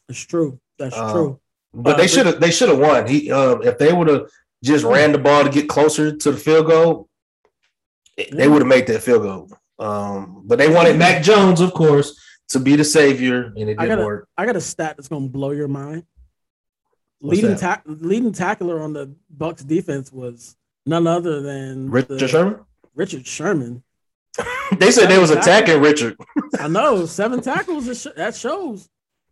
It's 0.10 0.20
true. 0.20 0.60
That's 0.78 0.98
um, 0.98 1.12
true. 1.12 1.40
But 1.74 1.96
uh, 1.96 1.98
they 1.98 2.08
should 2.08 2.26
have 2.26 2.42
they 2.42 2.52
should 2.52 2.70
have 2.70 2.80
won. 2.80 3.08
He 3.08 3.32
uh, 3.32 3.58
if 3.60 3.78
they 3.78 3.94
would 3.94 4.08
have 4.08 4.26
just 4.64 4.84
ran 4.84 5.12
the 5.12 5.18
ball 5.18 5.44
to 5.44 5.50
get 5.50 5.70
closer 5.70 6.16
to 6.16 6.32
the 6.32 6.38
field 6.38 6.68
goal, 6.68 7.08
yeah. 8.18 8.26
they 8.34 8.48
would 8.48 8.62
have 8.62 8.68
made 8.68 8.88
that 8.88 9.02
field 9.02 9.24
goal. 9.24 9.50
Um, 9.80 10.44
but 10.46 10.60
they 10.60 10.72
wanted 10.72 10.98
Mac 10.98 11.24
Jones, 11.24 11.62
of 11.62 11.74
course, 11.74 12.20
to 12.52 12.60
be 12.60 12.76
the 12.76 12.84
savior, 12.84 13.46
and 13.46 13.58
it 13.58 13.66
didn't 13.66 13.80
I 13.80 13.88
got 13.88 14.00
a, 14.00 14.06
work. 14.06 14.28
I 14.38 14.46
got 14.46 14.56
a 14.56 14.62
stat 14.62 14.98
that's 14.98 15.08
gonna 15.08 15.28
blow 15.28 15.52
your 15.52 15.68
mind 15.68 16.06
leading 17.22 17.56
ta- 17.56 17.82
leading 17.86 18.32
tackler 18.32 18.82
on 18.82 18.94
the 18.94 19.14
Bucks 19.30 19.64
defense 19.64 20.12
was 20.12 20.56
none 20.86 21.08
other 21.08 21.42
than 21.42 21.90
Richard 21.90 22.20
the, 22.20 22.28
Sherman. 22.28 22.60
Richard 22.96 23.28
Sherman. 23.28 23.84
they 24.78 24.92
said 24.92 25.08
they 25.08 25.20
was 25.20 25.30
attacking 25.30 25.82
Richard. 25.82 26.18
I 26.60 26.68
know 26.68 27.06
seven 27.06 27.42
tackles. 27.42 27.86
That 28.16 28.36
shows. 28.36 28.90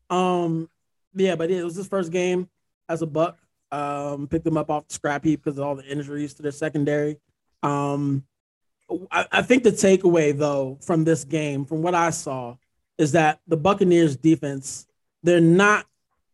Um, 0.10 0.70
yeah, 1.14 1.36
but 1.36 1.50
it 1.50 1.64
was 1.64 1.76
his 1.76 1.88
first 1.88 2.12
game 2.12 2.50
as 2.88 3.02
a 3.02 3.08
Buck. 3.08 3.38
Um, 3.72 4.28
picked 4.28 4.48
him 4.48 4.58
up 4.58 4.72
off 4.72 4.88
the 4.88 4.94
scrap 4.96 5.24
heap 5.24 5.44
because 5.44 5.60
of 5.60 5.64
all 5.64 5.76
the 5.76 5.86
injuries 5.86 6.34
to 6.36 6.42
their 6.42 6.52
secondary. 6.52 7.18
Um, 7.62 8.26
I, 9.12 9.28
I 9.32 9.42
think 9.44 9.64
the 9.64 9.72
takeaway 9.72 10.36
though 10.38 10.80
from 10.82 11.04
this 11.04 11.24
game, 11.24 11.66
from 11.66 11.82
what 11.82 11.94
I 11.94 12.10
saw, 12.10 12.56
is 13.00 13.14
that 13.14 13.40
the 13.48 13.58
Buccaneers 13.58 14.16
defense 14.16 14.86
they're 15.24 15.42
not 15.42 15.88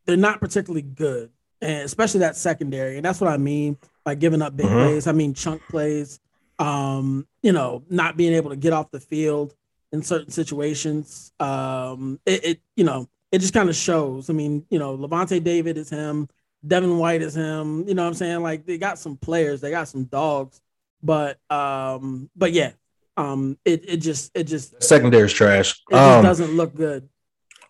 they're 0.06 0.17
not 0.17 0.41
particularly 0.41 0.82
good 0.82 1.30
and 1.62 1.84
especially 1.84 2.19
that 2.19 2.36
secondary. 2.36 2.97
And 2.97 3.06
that's 3.06 3.21
what 3.21 3.30
I 3.30 3.38
mean 3.38 3.78
by 4.04 4.15
giving 4.15 4.41
up 4.41 4.58
big 4.58 4.65
mm-hmm. 4.65 4.75
plays. 4.75 5.08
I 5.08 5.13
mean 5.13 5.34
chunk 5.34 5.62
plays. 5.69 6.19
Um, 6.58 7.28
you 7.41 7.51
know, 7.51 7.84
not 7.89 8.17
being 8.17 8.34
able 8.34 8.49
to 8.49 8.56
get 8.56 8.73
off 8.73 8.91
the 8.91 8.99
field 8.99 9.56
in 9.91 10.01
certain 10.01 10.32
situations. 10.32 11.32
Um, 11.39 12.19
it, 12.25 12.45
it 12.45 12.62
you 12.75 12.84
know, 12.84 13.10
it 13.32 13.39
just 13.39 13.54
kind 13.54 13.69
of 13.69 13.75
shows. 13.75 14.30
I 14.30 14.34
mean, 14.34 14.65
you 14.69 14.80
know, 14.80 14.97
Lavonte 14.97 15.43
David 15.43 15.78
is 15.78 15.89
him, 15.89 16.30
Devin 16.65 16.97
White 16.97 17.21
is 17.21 17.36
him. 17.36 17.88
You 17.88 17.93
know 17.93 18.04
what 18.04 18.10
I'm 18.10 18.13
saying? 18.13 18.41
Like 18.41 18.65
they 18.65 18.78
got 18.78 18.99
some 18.99 19.17
players, 19.17 19.60
they 19.62 19.71
got 19.71 19.88
some 19.88 20.06
dogs, 20.06 20.62
but 21.04 21.39
um, 21.49 22.30
but 22.36 22.51
yeah, 22.54 22.71
um, 23.17 23.58
it 23.65 23.88
it 23.88 23.97
just 23.97 24.32
it 24.36 24.43
just 24.43 24.82
secondary 24.84 25.25
is 25.25 25.34
trash. 25.34 25.82
It 25.89 25.95
um, 25.95 26.23
doesn't 26.23 26.56
look 26.56 26.75
good. 26.75 27.10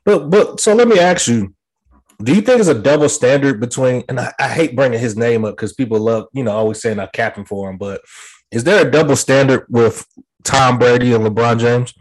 But 0.04 0.30
but 0.30 0.60
so 0.60 0.74
let 0.74 0.88
me 0.88 1.00
ask 1.00 1.28
you, 1.28 1.54
do 2.24 2.34
you 2.34 2.42
think 2.42 2.60
it's 2.60 2.70
a 2.70 2.80
double 2.80 3.10
standard 3.10 3.60
between? 3.60 4.04
And 4.10 4.20
I, 4.20 4.34
I 4.40 4.50
hate 4.50 4.76
bringing 4.76 5.00
his 5.00 5.16
name 5.16 5.46
up 5.46 5.56
because 5.56 5.74
people 5.74 6.00
love, 6.00 6.28
you 6.34 6.44
know, 6.44 6.52
always 6.52 6.82
saying 6.82 7.00
I'm 7.00 7.10
capping 7.14 7.46
for 7.46 7.70
him. 7.70 7.78
But 7.78 8.02
is 8.52 8.64
there 8.64 8.88
a 8.88 8.92
double 8.92 9.16
standard 9.16 9.66
with 9.70 10.06
Tom 10.44 10.78
Brady 10.78 11.14
and 11.14 11.24
LeBron 11.24 11.60
James? 11.60 11.94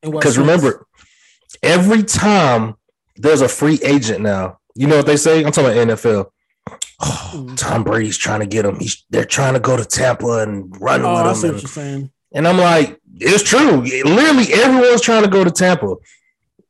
Because 0.00 0.38
remember, 0.38 0.86
every 1.62 2.02
time 2.02 2.74
there's 3.16 3.40
a 3.40 3.48
free 3.48 3.78
agent 3.84 4.20
now, 4.20 4.58
you 4.74 4.86
know 4.86 4.96
what 4.96 5.06
they 5.06 5.16
say? 5.16 5.44
I'm 5.44 5.52
talking 5.52 5.78
about 5.78 5.98
NFL. 5.98 6.30
Oh. 7.00 7.54
Tom 7.56 7.82
Brady's 7.82 8.16
trying 8.16 8.40
to 8.40 8.46
get 8.46 8.64
him. 8.64 8.78
He's 8.78 9.04
they're 9.10 9.24
trying 9.24 9.54
to 9.54 9.60
go 9.60 9.76
to 9.76 9.84
Tampa 9.84 10.42
and 10.42 10.74
run 10.80 11.02
oh, 11.02 11.28
with 11.28 11.44
him. 11.44 11.82
And, 11.82 12.10
and 12.32 12.48
I'm 12.48 12.58
like, 12.58 13.00
it's 13.16 13.42
true. 13.42 13.82
Literally, 13.82 14.52
everyone's 14.52 15.00
trying 15.00 15.24
to 15.24 15.30
go 15.30 15.42
to 15.42 15.50
Tampa 15.50 15.96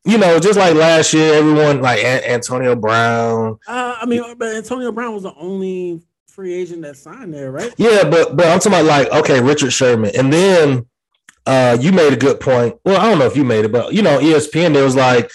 you 0.05 0.19
know, 0.19 0.39
just 0.41 0.59
like 0.59 0.75
last 0.75 1.15
year, 1.15 1.35
everyone 1.35 1.81
like 1.81 2.01
a- 2.01 2.31
Antonio 2.31 2.75
Brown. 2.75 3.59
Uh, 3.69 3.97
I 4.01 4.07
mean, 4.07 4.23
but 4.37 4.57
Antonio 4.57 4.91
Brown 4.91 5.15
was 5.15 5.23
the 5.23 5.35
only 5.35 6.03
free 6.27 6.55
agent 6.55 6.83
that 6.83 6.97
signed 6.97 7.33
there, 7.33 7.53
right? 7.53 7.73
Yeah, 7.77 8.09
but 8.09 8.37
but 8.37 8.47
I'm 8.47 8.59
talking 8.59 8.73
about 8.73 8.85
like 8.85 9.11
okay, 9.13 9.41
Richard 9.41 9.73
Sherman, 9.73 10.13
and 10.17 10.33
then 10.33 10.87
uh, 11.47 11.77
you 11.81 11.93
made 11.93 12.13
a 12.13 12.17
good 12.17 12.41
point. 12.41 12.77
Well, 12.85 13.01
I 13.01 13.09
don't 13.09 13.19
know 13.19 13.27
if 13.27 13.37
you 13.37 13.45
made 13.45 13.65
it, 13.65 13.73
but 13.73 13.93
you 13.93 14.03
know, 14.03 14.19
ESPN 14.19 14.75
there 14.75 14.85
was 14.85 14.97
like 14.97 15.31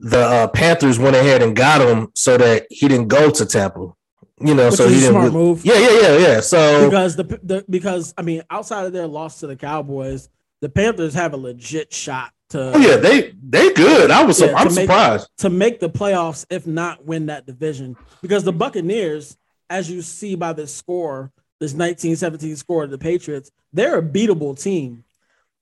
the 0.00 0.20
uh, 0.20 0.48
Panthers 0.48 0.98
went 0.98 1.16
ahead 1.16 1.42
and 1.42 1.56
got 1.56 1.80
him 1.80 2.08
so 2.14 2.36
that 2.36 2.66
he 2.70 2.88
didn't 2.88 3.08
go 3.08 3.30
to 3.30 3.46
Tampa. 3.46 3.92
You 4.40 4.54
know, 4.54 4.66
Which 4.66 4.74
so 4.76 4.88
he 4.88 4.94
didn't. 4.94 5.10
Smart 5.10 5.32
move. 5.32 5.64
Yeah, 5.64 5.78
yeah, 5.78 6.00
yeah, 6.00 6.16
yeah. 6.16 6.40
So 6.40 6.88
because 6.88 7.16
the, 7.16 7.24
the 7.42 7.64
because 7.68 8.14
I 8.16 8.22
mean, 8.22 8.42
outside 8.50 8.86
of 8.86 8.92
their 8.92 9.06
loss 9.06 9.40
to 9.40 9.46
the 9.46 9.56
Cowboys, 9.56 10.28
the 10.60 10.68
Panthers 10.68 11.14
have 11.14 11.34
a 11.34 11.36
legit 11.36 11.92
shot 11.92 12.32
to 12.50 12.72
oh, 12.74 12.78
yeah 12.78 12.96
they 12.96 13.32
they 13.42 13.72
good 13.72 14.10
i 14.10 14.22
was 14.24 14.40
yeah, 14.40 14.52
i'm 14.56 14.66
make, 14.66 14.74
surprised 14.74 15.28
to 15.38 15.48
make 15.48 15.80
the 15.80 15.88
playoffs 15.88 16.44
if 16.50 16.66
not 16.66 17.04
win 17.04 17.26
that 17.26 17.46
division 17.46 17.96
because 18.22 18.44
the 18.44 18.52
buccaneers 18.52 19.36
as 19.70 19.90
you 19.90 20.02
see 20.02 20.34
by 20.34 20.52
this 20.52 20.74
score 20.74 21.32
this 21.60 21.72
1917 21.72 22.56
score 22.56 22.84
of 22.84 22.90
the 22.90 22.98
patriots 22.98 23.50
they're 23.72 23.98
a 23.98 24.02
beatable 24.02 24.60
team 24.60 25.04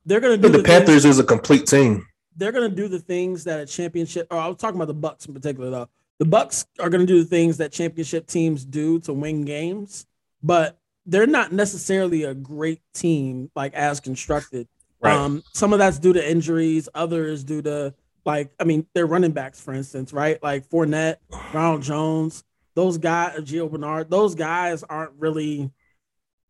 they're 0.06 0.20
going 0.20 0.40
to 0.40 0.42
do 0.42 0.50
the, 0.50 0.58
the 0.58 0.64
panthers 0.64 1.02
things, 1.02 1.04
is 1.04 1.18
a 1.18 1.24
complete 1.24 1.66
team 1.66 2.06
they're 2.36 2.52
going 2.52 2.68
to 2.68 2.74
do 2.74 2.88
the 2.88 3.00
things 3.00 3.44
that 3.44 3.60
a 3.60 3.66
championship 3.66 4.26
or 4.30 4.38
i 4.38 4.48
was 4.48 4.56
talking 4.56 4.76
about 4.76 4.88
the 4.88 4.94
bucks 4.94 5.26
in 5.26 5.34
particular 5.34 5.70
though 5.70 5.88
the 6.18 6.24
bucks 6.24 6.66
are 6.80 6.90
going 6.90 7.00
to 7.00 7.06
do 7.06 7.22
the 7.22 7.28
things 7.28 7.58
that 7.58 7.72
championship 7.72 8.26
teams 8.26 8.64
do 8.64 8.98
to 9.00 9.12
win 9.12 9.44
games 9.44 10.06
but 10.42 10.78
they're 11.06 11.26
not 11.26 11.52
necessarily 11.52 12.24
a 12.24 12.34
great 12.34 12.80
team 12.92 13.50
like 13.54 13.74
as 13.74 14.00
constructed 14.00 14.68
Right. 15.00 15.14
Um, 15.14 15.42
some 15.54 15.72
of 15.72 15.78
that's 15.78 15.98
due 15.98 16.12
to 16.12 16.30
injuries, 16.30 16.88
others 16.94 17.44
due 17.44 17.62
to 17.62 17.94
like, 18.24 18.50
I 18.58 18.64
mean, 18.64 18.86
they're 18.94 19.06
running 19.06 19.30
backs, 19.30 19.60
for 19.60 19.72
instance, 19.72 20.12
right? 20.12 20.42
Like 20.42 20.68
Fournette, 20.68 21.16
Ronald 21.52 21.82
Jones, 21.82 22.44
those 22.74 22.98
guys, 22.98 23.38
Gio 23.40 23.70
Bernard, 23.70 24.10
those 24.10 24.34
guys 24.34 24.82
aren't 24.82 25.12
really 25.18 25.70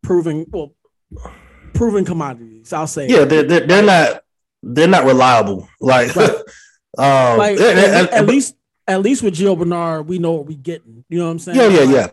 proving 0.02 0.46
well, 0.48 0.74
proven 1.74 2.04
commodities. 2.04 2.72
I'll 2.72 2.86
say. 2.86 3.08
Yeah, 3.08 3.24
they're, 3.24 3.42
they're, 3.42 3.66
they're 3.66 3.82
not 3.82 4.22
they're 4.62 4.88
not 4.88 5.04
reliable. 5.04 5.68
Like, 5.80 6.16
right. 6.16 6.30
um, 6.98 7.38
like 7.38 7.60
at, 7.60 8.10
at, 8.10 8.26
least 8.26 8.56
at 8.88 9.02
least 9.02 9.22
with 9.22 9.34
Gio 9.34 9.56
Bernard, 9.56 10.08
we 10.08 10.18
know 10.18 10.32
what 10.32 10.46
we're 10.46 10.56
getting. 10.56 11.04
You 11.08 11.18
know 11.18 11.26
what 11.26 11.32
I'm 11.32 11.38
saying? 11.38 11.58
Yeah, 11.58 11.68
yeah, 11.68 11.82
yeah. 11.82 12.08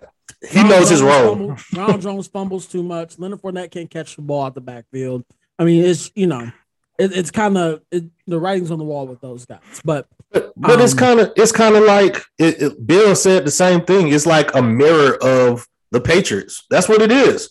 He 0.50 0.62
knows 0.62 0.72
Jones 0.72 0.90
his 0.90 1.02
role. 1.02 1.36
Fumbles, 1.36 1.66
Ronald 1.74 2.02
Jones 2.02 2.28
fumbles 2.28 2.68
too 2.68 2.84
much. 2.84 3.18
Leonard 3.18 3.42
Fournette 3.42 3.72
can't 3.72 3.90
catch 3.90 4.16
the 4.16 4.22
ball 4.22 4.46
at 4.46 4.54
the 4.54 4.62
backfield. 4.62 5.24
I 5.58 5.64
mean, 5.64 5.84
it's 5.84 6.12
you 6.14 6.28
know, 6.28 6.52
it, 7.00 7.16
it's 7.16 7.32
kind 7.32 7.58
of 7.58 7.82
it, 7.92 8.04
the 8.28 8.40
writing's 8.40 8.72
on 8.72 8.78
the 8.78 8.84
wall 8.84 9.08
with 9.08 9.22
those 9.22 9.46
guys. 9.46 9.62
But 9.84 10.08
but, 10.32 10.54
but 10.56 10.72
um, 10.72 10.82
it's 10.82 10.94
kind 10.94 11.20
of 11.20 11.32
it's 11.36 11.52
kind 11.52 11.76
of 11.76 11.84
like 11.84 12.22
it, 12.38 12.86
Bill 12.86 13.16
said 13.16 13.46
the 13.46 13.52
same 13.52 13.86
thing. 13.86 14.10
It's 14.10 14.26
like 14.26 14.54
a 14.54 14.62
mirror 14.62 15.18
of 15.24 15.66
the 15.92 16.02
Patriots. 16.02 16.66
That's 16.70 16.90
what 16.90 17.02
it 17.02 17.12
is. 17.12 17.50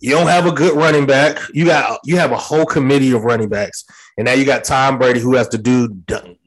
You 0.00 0.10
don't 0.10 0.26
have 0.26 0.46
a 0.46 0.52
good 0.52 0.76
running 0.76 1.06
back. 1.06 1.38
You 1.54 1.64
got 1.64 2.00
you 2.04 2.18
have 2.18 2.32
a 2.32 2.36
whole 2.36 2.66
committee 2.66 3.12
of 3.12 3.24
running 3.24 3.48
backs, 3.48 3.84
and 4.18 4.26
now 4.26 4.34
you 4.34 4.44
got 4.44 4.64
Tom 4.64 4.98
Brady 4.98 5.20
who 5.20 5.34
has 5.36 5.48
to 5.48 5.58
do 5.58 5.88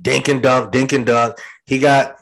dink 0.01 0.27
and 0.27 0.43
dunk, 0.43 0.71
dink 0.71 0.93
and 0.93 1.05
dunk. 1.05 1.37
He 1.65 1.79
got 1.79 2.18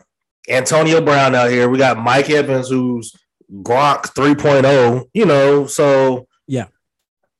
Antonio 0.47 1.01
Brown 1.01 1.35
out 1.35 1.49
here. 1.49 1.69
We 1.69 1.77
got 1.77 1.97
Mike 1.97 2.29
Evans 2.29 2.69
who's 2.69 3.13
Gronk 3.51 4.13
3.0, 4.13 5.09
you 5.13 5.25
know, 5.25 5.67
so 5.67 6.27
yeah. 6.47 6.67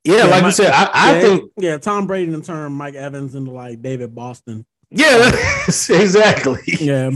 Yeah, 0.04 0.18
yeah 0.18 0.24
like 0.24 0.32
Mike, 0.32 0.46
you 0.46 0.52
said, 0.52 0.72
I, 0.72 0.90
I 0.94 1.14
yeah, 1.14 1.22
think 1.22 1.52
yeah, 1.58 1.78
Tom 1.78 2.08
Brady 2.08 2.34
in 2.34 2.42
turn 2.42 2.72
Mike 2.74 2.96
Evans 2.96 3.36
into 3.36 3.52
like 3.52 3.82
David 3.82 4.16
Boston. 4.16 4.66
Yeah, 4.90 5.32
exactly. 5.68 6.62
Yeah. 6.80 7.12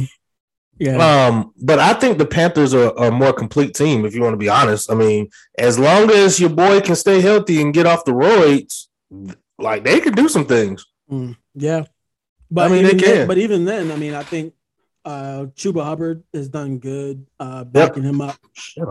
Yeah. 0.77 1.27
Um, 1.27 1.53
but 1.61 1.77
I 1.77 1.93
think 1.93 2.17
the 2.17 2.25
Panthers 2.25 2.73
are, 2.73 2.97
are, 2.97 3.09
a 3.09 3.11
more 3.11 3.33
complete 3.33 3.75
team, 3.75 4.03
if 4.03 4.15
you 4.15 4.21
want 4.21 4.33
to 4.33 4.37
be 4.37 4.49
honest. 4.49 4.91
I 4.91 4.95
mean, 4.95 5.29
as 5.57 5.77
long 5.77 6.09
as 6.09 6.39
your 6.39 6.49
boy 6.49 6.81
can 6.81 6.95
stay 6.95 7.21
healthy 7.21 7.61
and 7.61 7.71
get 7.71 7.85
off 7.85 8.03
the 8.03 8.13
roids, 8.13 8.87
like 9.59 9.83
they 9.83 9.99
can 9.99 10.13
do 10.13 10.27
some 10.27 10.45
things. 10.45 10.85
Mm, 11.09 11.37
yeah. 11.53 11.83
But 12.49 12.71
I 12.71 12.73
mean 12.73 12.83
they 12.83 12.95
can. 12.95 12.99
Then, 12.99 13.27
but 13.27 13.37
even 13.37 13.63
then, 13.63 13.91
I 13.91 13.95
mean, 13.95 14.15
I 14.15 14.23
think 14.23 14.53
uh 15.05 15.45
Chuba 15.55 15.83
Hubbard 15.83 16.23
has 16.33 16.49
done 16.49 16.79
good, 16.79 17.25
uh 17.39 17.63
backing 17.63 18.03
yep. 18.03 18.13
him 18.13 18.21
up. 18.21 18.37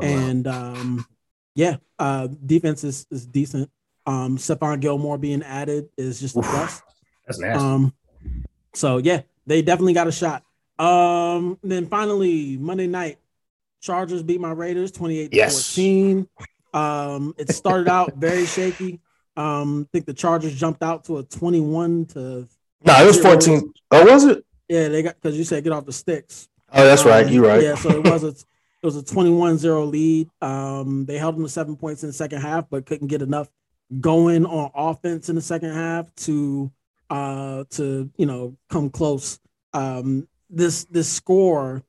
And 0.03 0.47
um 0.47 1.07
yeah, 1.55 1.77
uh 1.99 2.29
defense 2.45 2.85
is, 2.85 3.07
is 3.11 3.27
decent. 3.27 3.71
Um 4.07 4.39
Stephon 4.39 4.81
Gilmore 4.81 5.19
being 5.19 5.43
added 5.43 5.89
is 5.97 6.21
just 6.21 6.35
the 6.35 6.43
best. 6.43 6.83
That's 7.27 7.39
nasty. 7.39 7.65
Um 7.65 7.95
so 8.75 8.99
yeah, 8.99 9.23
they 9.47 9.63
definitely 9.63 9.95
got 9.95 10.09
a 10.09 10.13
shot. 10.13 10.45
Um, 10.79 11.59
then 11.63 11.87
finally, 11.87 12.57
Monday 12.57 12.87
night, 12.87 13.19
Chargers 13.83 14.23
beat 14.23 14.41
my 14.41 14.53
Raiders 14.53 14.91
28 14.93 15.31
yes. 15.33 15.75
14. 15.75 16.29
Um, 16.73 17.35
it 17.37 17.51
started 17.51 17.89
out 17.89 18.15
very 18.17 18.47
shaky. 18.47 19.01
Um, 19.37 19.87
I 19.89 19.89
think 19.93 20.07
the 20.07 20.15
Chargers 20.15 20.59
jumped 20.59 20.83
out 20.83 21.05
to 21.05 21.19
a 21.19 21.23
21 21.23 22.07
to 22.07 22.49
no, 22.83 23.03
it 23.03 23.07
was 23.07 23.21
14. 23.21 23.73
Oh, 23.91 24.07
was 24.07 24.25
it? 24.25 24.45
Yeah, 24.71 24.87
they 24.87 25.03
got 25.03 25.17
because 25.21 25.37
you 25.37 25.43
said 25.43 25.65
get 25.65 25.73
off 25.73 25.85
the 25.85 25.93
sticks. 25.93 26.49
Oh, 26.73 26.85
that's 26.85 27.03
um, 27.03 27.09
right. 27.09 27.29
You're 27.29 27.45
right. 27.45 27.61
Yeah, 27.61 27.75
so 27.75 27.91
it 27.91 28.05
was 28.05 28.23
a 28.23 28.29
it 28.29 28.87
was 28.87 28.97
a 28.97 29.03
21-0 29.03 29.91
lead. 29.91 30.31
Um, 30.41 31.05
they 31.07 31.19
held 31.19 31.35
them 31.35 31.43
to 31.43 31.49
seven 31.49 31.77
points 31.77 32.05
in 32.05 32.09
the 32.09 32.13
second 32.13 32.41
half, 32.41 32.71
but 32.71 32.87
couldn't 32.87 33.09
get 33.09 33.21
enough 33.21 33.49
going 34.01 34.47
on 34.47 34.71
offense 34.73 35.29
in 35.29 35.35
the 35.35 35.43
second 35.43 35.73
half 35.73 36.15
to 36.15 36.71
uh 37.11 37.65
to 37.71 38.09
you 38.17 38.27
know 38.27 38.57
come 38.69 38.91
close. 38.91 39.41
Um, 39.73 40.29
this 40.49 40.85
this 40.85 41.09
score 41.09 41.83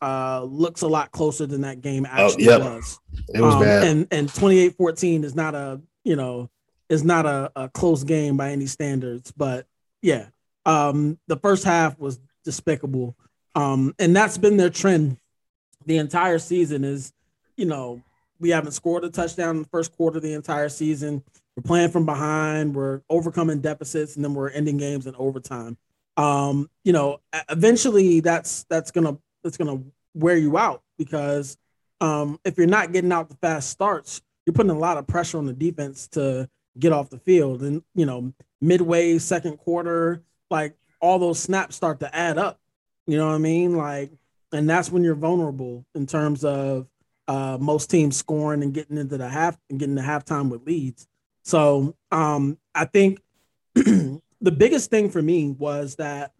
uh 0.00 0.42
looks 0.44 0.80
a 0.80 0.88
lot 0.88 1.12
closer 1.12 1.44
than 1.44 1.60
that 1.60 1.82
game 1.82 2.06
oh, 2.06 2.28
actually 2.28 2.48
oh, 2.48 2.52
yep. 2.52 2.60
was. 2.62 2.98
It 3.34 3.42
was 3.42 3.54
um, 3.56 3.60
bad. 3.60 3.84
And 3.84 4.08
and 4.10 4.28
28-14 4.30 5.22
is 5.22 5.34
not 5.34 5.54
a, 5.54 5.82
you 6.02 6.16
know, 6.16 6.48
is 6.88 7.04
not 7.04 7.26
a, 7.26 7.52
a 7.54 7.68
close 7.68 8.04
game 8.04 8.38
by 8.38 8.52
any 8.52 8.64
standards, 8.64 9.32
but 9.32 9.66
yeah. 10.00 10.28
Um 10.66 11.18
the 11.26 11.38
first 11.38 11.64
half 11.64 11.98
was 11.98 12.20
despicable. 12.44 13.16
Um 13.54 13.94
and 13.98 14.14
that's 14.14 14.36
been 14.36 14.58
their 14.58 14.70
trend 14.70 15.16
the 15.86 15.96
entire 15.96 16.38
season 16.38 16.84
is, 16.84 17.12
you 17.56 17.64
know, 17.64 18.02
we 18.38 18.50
haven't 18.50 18.72
scored 18.72 19.04
a 19.04 19.10
touchdown 19.10 19.56
in 19.56 19.62
the 19.62 19.68
first 19.68 19.96
quarter 19.96 20.18
of 20.18 20.22
the 20.22 20.34
entire 20.34 20.68
season. 20.68 21.22
We're 21.56 21.62
playing 21.62 21.90
from 21.90 22.04
behind, 22.04 22.74
we're 22.74 23.00
overcoming 23.08 23.60
deficits, 23.60 24.16
and 24.16 24.24
then 24.24 24.34
we're 24.34 24.50
ending 24.50 24.76
games 24.76 25.06
in 25.06 25.14
overtime 25.16 25.78
um, 26.16 26.70
you 26.84 26.92
know, 26.92 27.20
eventually 27.50 28.20
that's 28.20 28.64
that's 28.64 28.90
gonna 28.90 29.18
that's 29.42 29.56
gonna 29.56 29.82
wear 30.14 30.36
you 30.36 30.56
out 30.56 30.82
because 30.98 31.56
um, 32.00 32.40
if 32.44 32.56
you're 32.56 32.66
not 32.66 32.92
getting 32.92 33.12
out 33.12 33.28
the 33.28 33.36
fast 33.36 33.70
starts, 33.70 34.22
you're 34.44 34.54
putting 34.54 34.70
a 34.70 34.78
lot 34.78 34.96
of 34.96 35.06
pressure 35.06 35.38
on 35.38 35.46
the 35.46 35.52
defense 35.52 36.08
to 36.08 36.48
get 36.78 36.92
off 36.92 37.10
the 37.10 37.18
field. 37.18 37.62
And 37.62 37.82
you 37.94 38.06
know, 38.06 38.32
midway 38.60 39.18
second 39.18 39.58
quarter, 39.58 40.22
like 40.50 40.74
all 41.00 41.18
those 41.18 41.38
snaps 41.38 41.76
start 41.76 42.00
to 42.00 42.14
add 42.14 42.38
up. 42.38 42.60
You 43.06 43.16
know 43.18 43.28
what 43.28 43.34
I 43.34 43.38
mean? 43.38 43.76
Like, 43.76 44.10
and 44.52 44.68
that's 44.68 44.90
when 44.90 45.04
you're 45.04 45.14
vulnerable 45.14 45.84
in 45.94 46.06
terms 46.06 46.44
of 46.44 46.86
uh, 47.28 47.58
most 47.60 47.90
teams 47.90 48.16
scoring 48.16 48.62
and 48.62 48.72
getting 48.72 48.98
into 48.98 49.16
the 49.16 49.28
half 49.28 49.58
and 49.68 49.78
getting 49.78 49.94
the 49.94 50.02
halftime 50.02 50.48
with 50.48 50.66
leads. 50.66 51.06
So 51.42 51.94
um, 52.10 52.58
I 52.74 52.84
think 52.86 53.20
the 53.74 54.52
biggest 54.56 54.90
thing 54.90 55.10
for 55.10 55.22
me 55.22 55.50
was 55.50 55.96
that 55.96 56.32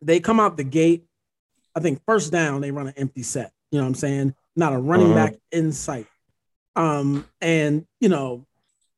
they 0.00 0.20
come 0.20 0.40
out 0.40 0.56
the 0.56 0.64
gate. 0.64 1.04
I 1.74 1.80
think 1.80 2.02
first 2.06 2.32
down, 2.32 2.60
they 2.60 2.70
run 2.70 2.88
an 2.88 2.94
empty 2.96 3.22
set. 3.22 3.52
You 3.70 3.78
know 3.78 3.84
what 3.84 3.88
I'm 3.88 3.94
saying? 3.94 4.34
Not 4.56 4.72
a 4.72 4.78
running 4.78 5.12
uh-huh. 5.12 5.26
back 5.26 5.34
in 5.52 5.72
sight. 5.72 6.06
Um, 6.76 7.26
and 7.40 7.86
you 8.00 8.08
know, 8.08 8.46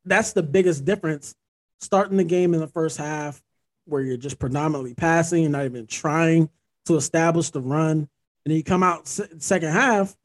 that's 0.05 0.33
the 0.33 0.43
biggest 0.43 0.85
difference. 0.85 1.35
Starting 1.81 2.19
the 2.19 2.25
game 2.25 2.53
in 2.53 2.61
the 2.61 2.67
first 2.67 2.99
half, 2.99 3.41
where 3.91 4.03
you're 4.03 4.17
just 4.17 4.39
predominantly 4.39 4.95
passing, 4.95 5.43
you're 5.43 5.51
not 5.51 5.65
even 5.65 5.87
trying 5.87 6.49
to 6.87 6.97
establish 6.97 7.51
the 7.51 7.61
run, 7.61 7.99
and 7.99 8.09
then 8.47 8.57
you 8.57 8.65
come 8.65 8.83
out 8.83 9.07
second 9.07 9.73
half, 9.73 10.17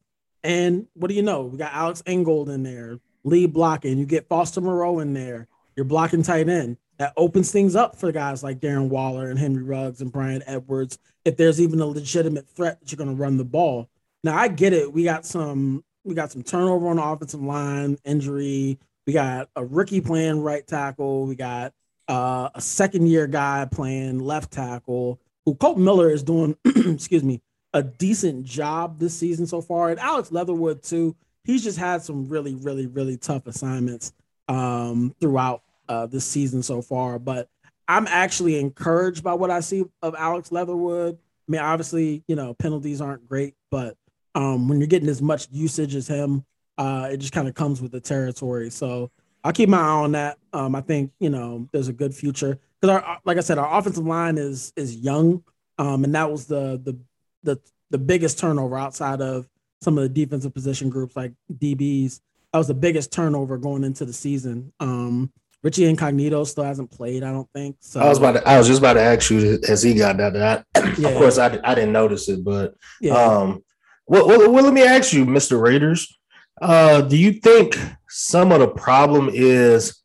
and 0.44 0.88
what 0.94 1.08
do 1.10 1.16
you 1.16 1.24
know? 1.24 1.44
We 1.44 1.58
got 1.58 1.74
Alex 1.74 2.04
Ingold 2.06 2.50
in 2.50 2.64
there, 2.64 3.00
lead 3.24 3.54
blocking. 3.54 3.98
You 3.98 4.06
get 4.06 4.30
Foster 4.30 4.62
Moreau 4.62 5.00
in 5.00 5.14
there. 5.14 5.48
You're 5.76 5.86
blocking 5.86 6.24
tight 6.24 6.48
end 6.48 6.78
that 6.98 7.14
opens 7.18 7.52
things 7.52 7.76
up 7.76 7.96
for 7.98 8.12
guys 8.12 8.44
like 8.44 8.60
Darren 8.60 8.90
Waller 8.90 9.30
and 9.30 9.38
Henry 9.38 9.64
Ruggs 9.64 10.02
and 10.02 10.12
Bryan 10.12 10.44
Edwards. 10.46 10.98
If 11.26 11.36
there's 11.36 11.60
even 11.60 11.82
a 11.82 11.86
legitimate 11.86 12.48
threat 12.48 12.80
that 12.80 12.92
you're 12.92 12.98
going 12.98 13.10
to 13.10 13.22
run 13.22 13.38
the 13.38 13.44
ball. 13.44 13.90
Now 14.24 14.38
I 14.38 14.48
get 14.48 14.74
it. 14.74 14.92
We 14.92 15.04
got 15.04 15.26
some 15.26 15.84
we 16.04 16.14
got 16.14 16.32
some 16.32 16.44
turnover 16.44 16.88
on 16.88 16.98
the 16.98 17.04
offensive 17.04 17.42
line, 17.42 17.98
injury. 18.06 18.80
We 19.08 19.14
got 19.14 19.50
a 19.56 19.66
rookie 19.66 20.02
playing 20.02 20.42
right 20.42 20.66
tackle. 20.66 21.26
We 21.26 21.36
got 21.36 21.74
uh, 22.08 22.50
a 22.54 22.62
second 22.62 23.08
year 23.08 23.28
guy 23.28 23.68
playing 23.70 24.20
left 24.20 24.52
tackle. 24.52 25.20
Who 25.46 25.56
Colt 25.56 25.78
Miller 25.78 26.10
is 26.10 26.24
doing, 26.24 26.58
excuse 26.66 27.24
me, 27.24 27.42
a 27.74 27.84
decent 27.84 28.46
job 28.46 29.00
this 29.00 29.16
season 29.16 29.46
so 29.46 29.62
far. 29.62 29.90
And 29.90 30.00
Alex 30.00 30.32
Leatherwood 30.32 30.82
too. 30.82 31.16
He's 31.44 31.64
just 31.64 31.78
had 31.78 32.02
some 32.02 32.28
really, 32.28 32.56
really, 32.56 32.88
really 32.88 33.18
tough 33.18 33.46
assignments 33.46 34.14
um, 34.48 35.14
throughout 35.20 35.62
uh, 35.88 36.08
this 36.08 36.26
season 36.26 36.64
so 36.64 36.82
far. 36.82 37.20
But 37.20 37.50
I'm 37.88 38.08
actually 38.08 38.60
encouraged 38.60 39.24
by 39.24 39.34
what 39.34 39.52
I 39.52 39.60
see 39.60 39.86
of 40.02 40.16
Alex 40.18 40.52
Leatherwood. 40.52 41.16
I 41.48 41.52
mean, 41.52 41.62
obviously, 41.62 42.24
you 42.28 42.36
know, 42.36 42.56
penalties 42.56 43.02
aren't 43.02 43.28
great, 43.30 43.54
but 43.70 43.96
um, 44.34 44.68
when 44.68 44.80
you're 44.80 44.88
getting 44.88 45.10
as 45.10 45.22
much 45.22 45.48
usage 45.52 45.94
as 45.94 46.08
him, 46.08 46.44
uh, 46.78 47.10
it 47.12 47.18
just 47.18 47.34
kind 47.34 47.48
of 47.48 47.54
comes 47.54 47.82
with 47.82 47.92
the 47.92 48.00
territory. 48.00 48.70
So 48.70 49.12
I'll 49.46 49.54
keep 49.54 49.70
my 49.70 49.78
eye 49.78 49.82
on 49.82 50.12
that. 50.14 50.40
Um, 50.54 50.74
I 50.74 50.82
think 50.82 51.12
you 51.20 51.30
know 51.30 51.70
there's 51.72 51.88
a 51.88 51.94
good 51.94 52.16
future 52.16 52.60
because 52.82 52.96
our, 52.96 53.20
like 53.26 53.38
I 53.38 53.42
said, 53.42 53.60
our 53.60 53.78
offensive 53.78 54.06
line 54.06 54.40
is 54.40 54.74
is 54.76 54.96
young, 54.96 55.44
um, 55.78 56.04
and 56.04 56.16
that 56.16 56.32
was 56.32 56.48
the 56.48 56.82
the 56.84 57.00
the 57.44 57.62
the 57.92 58.00
biggest 58.00 58.40
turnover 58.40 58.76
outside 58.76 59.22
of 59.22 59.48
some 59.82 60.00
of 60.00 60.04
the 60.04 60.10
defensive 60.10 60.52
position 60.52 60.90
groups 60.90 61.16
like 61.16 61.32
DBs. 61.54 62.22
That 62.52 62.58
was 62.58 62.68
the 62.68 62.74
biggest 62.74 63.14
turnover 63.14 63.60
going 63.60 63.84
into 63.84 64.04
the 64.04 64.14
season. 64.14 64.74
Um, 64.80 65.32
Richie 65.62 65.86
Incognito 65.86 66.44
still 66.46 66.64
hasn't 66.64 66.90
played, 66.90 67.24
I 67.24 67.32
don't 67.32 67.50
think. 67.54 67.78
So 67.82 68.00
I 68.00 68.10
was 68.10 68.18
about 68.18 68.32
to, 68.34 68.48
I 68.48 68.58
was 68.58 68.68
just 68.68 68.80
about 68.80 68.94
to 68.94 69.02
ask 69.02 69.30
you 69.30 69.60
as 69.68 69.84
he 69.84 69.94
got 69.94 70.18
that. 70.18 70.34
that 70.34 70.66
yeah. 70.98 71.10
Of 71.10 71.18
course, 71.18 71.38
I, 71.38 71.60
I 71.64 71.76
didn't 71.76 71.92
notice 71.92 72.30
it, 72.30 72.44
but 72.44 72.74
yeah. 73.00 73.14
um, 73.14 73.64
well, 74.08 74.28
well, 74.28 74.52
well, 74.52 74.64
let 74.64 74.74
me 74.74 74.84
ask 74.84 75.14
you, 75.14 75.26
Mister 75.26 75.60
Raiders, 75.60 76.18
uh, 76.62 77.02
do 77.02 77.18
you 77.18 77.34
think 77.34 77.78
some 78.08 78.52
of 78.52 78.60
the 78.60 78.68
problem 78.68 79.30
is 79.32 80.02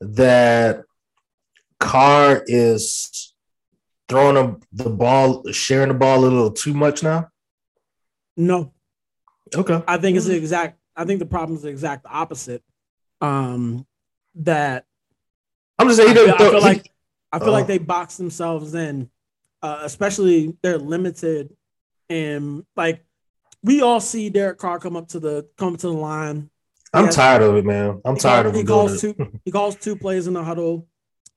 that 0.00 0.84
Carr 1.78 2.42
is 2.46 3.34
throwing 4.08 4.62
the 4.72 4.90
ball, 4.90 5.44
sharing 5.52 5.88
the 5.88 5.94
ball 5.94 6.20
a 6.20 6.26
little 6.26 6.50
too 6.50 6.74
much 6.74 7.02
now? 7.02 7.28
No. 8.36 8.72
Okay. 9.54 9.82
I 9.86 9.96
think 9.98 10.16
it's 10.16 10.26
the 10.26 10.36
exact. 10.36 10.78
I 10.96 11.04
think 11.04 11.18
the 11.18 11.26
problem 11.26 11.56
is 11.56 11.62
the 11.62 11.68
exact 11.68 12.06
opposite. 12.08 12.62
Um, 13.20 13.86
that 14.36 14.84
I'm 15.78 15.88
just 15.88 15.98
saying. 15.98 16.10
I 16.10 16.14
feel, 16.14 16.34
I 16.34 16.38
feel 16.38 16.60
like 16.60 16.92
I 17.32 17.38
feel 17.38 17.48
uh, 17.48 17.52
like 17.52 17.66
they 17.66 17.78
box 17.78 18.16
themselves 18.16 18.74
in, 18.74 19.10
uh, 19.62 19.80
especially 19.82 20.56
they're 20.62 20.78
limited, 20.78 21.56
and 22.08 22.64
like 22.76 23.04
we 23.62 23.82
all 23.82 24.00
see 24.00 24.30
Derek 24.30 24.58
Carr 24.58 24.78
come 24.78 24.96
up 24.96 25.08
to 25.08 25.20
the 25.20 25.48
come 25.56 25.76
to 25.76 25.86
the 25.86 25.92
line. 25.92 26.50
I'm 26.92 27.06
has, 27.06 27.14
tired 27.14 27.42
of 27.42 27.56
it, 27.56 27.64
man. 27.64 28.00
I'm 28.04 28.16
tired 28.16 28.44
calls, 28.44 28.48
of 28.48 28.54
it. 28.54 28.58
he 28.58 28.64
calls 28.64 29.00
two. 29.00 29.40
he 29.44 29.50
calls 29.50 29.76
two 29.76 29.96
plays 29.96 30.26
in 30.26 30.34
the 30.34 30.42
huddle, 30.42 30.88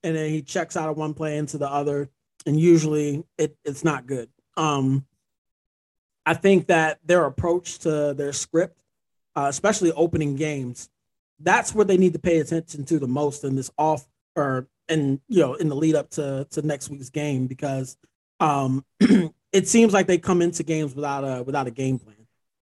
and 0.04 0.16
then 0.16 0.30
he 0.30 0.42
checks 0.42 0.76
out 0.76 0.90
of 0.90 0.98
one 0.98 1.14
play 1.14 1.38
into 1.38 1.58
the 1.58 1.70
other, 1.70 2.10
and 2.46 2.60
usually 2.60 3.24
it, 3.38 3.56
it's 3.64 3.84
not 3.84 4.08
good. 4.08 4.30
Um, 4.58 5.06
I 6.26 6.34
think 6.34 6.68
that 6.68 7.00
their 7.06 7.26
approach 7.26 7.80
to 7.80 8.14
their 8.14 8.34
script, 8.34 8.80
uh, 9.36 9.48
especially 9.50 9.92
opening 9.92 10.36
games, 10.36 10.90
that's 11.40 11.76
where 11.76 11.86
they 11.86 11.98
need 11.98 12.14
to 12.14 12.20
pay 12.20 12.40
attention 12.40 12.86
to 12.86 13.00
the 13.00 13.08
most 13.08 13.44
in 13.44 13.56
this 13.56 13.72
off 13.78 14.06
or 14.36 14.68
and 14.90 15.20
you 15.28 15.40
know 15.40 15.54
in 15.56 15.70
the 15.70 15.76
lead 15.76 15.96
up 15.96 16.10
to 16.12 16.48
to 16.52 16.62
next 16.62 16.90
week's 16.90 17.10
game 17.10 17.48
because 17.48 17.98
um 18.40 18.84
it 19.52 19.68
seems 19.68 19.94
like 19.94 20.08
they 20.08 20.18
come 20.18 20.42
into 20.42 20.64
games 20.64 20.96
without 20.96 21.24
a 21.24 21.44
without 21.44 21.68
a 21.68 21.72
game 21.72 22.00
plan 22.00 22.13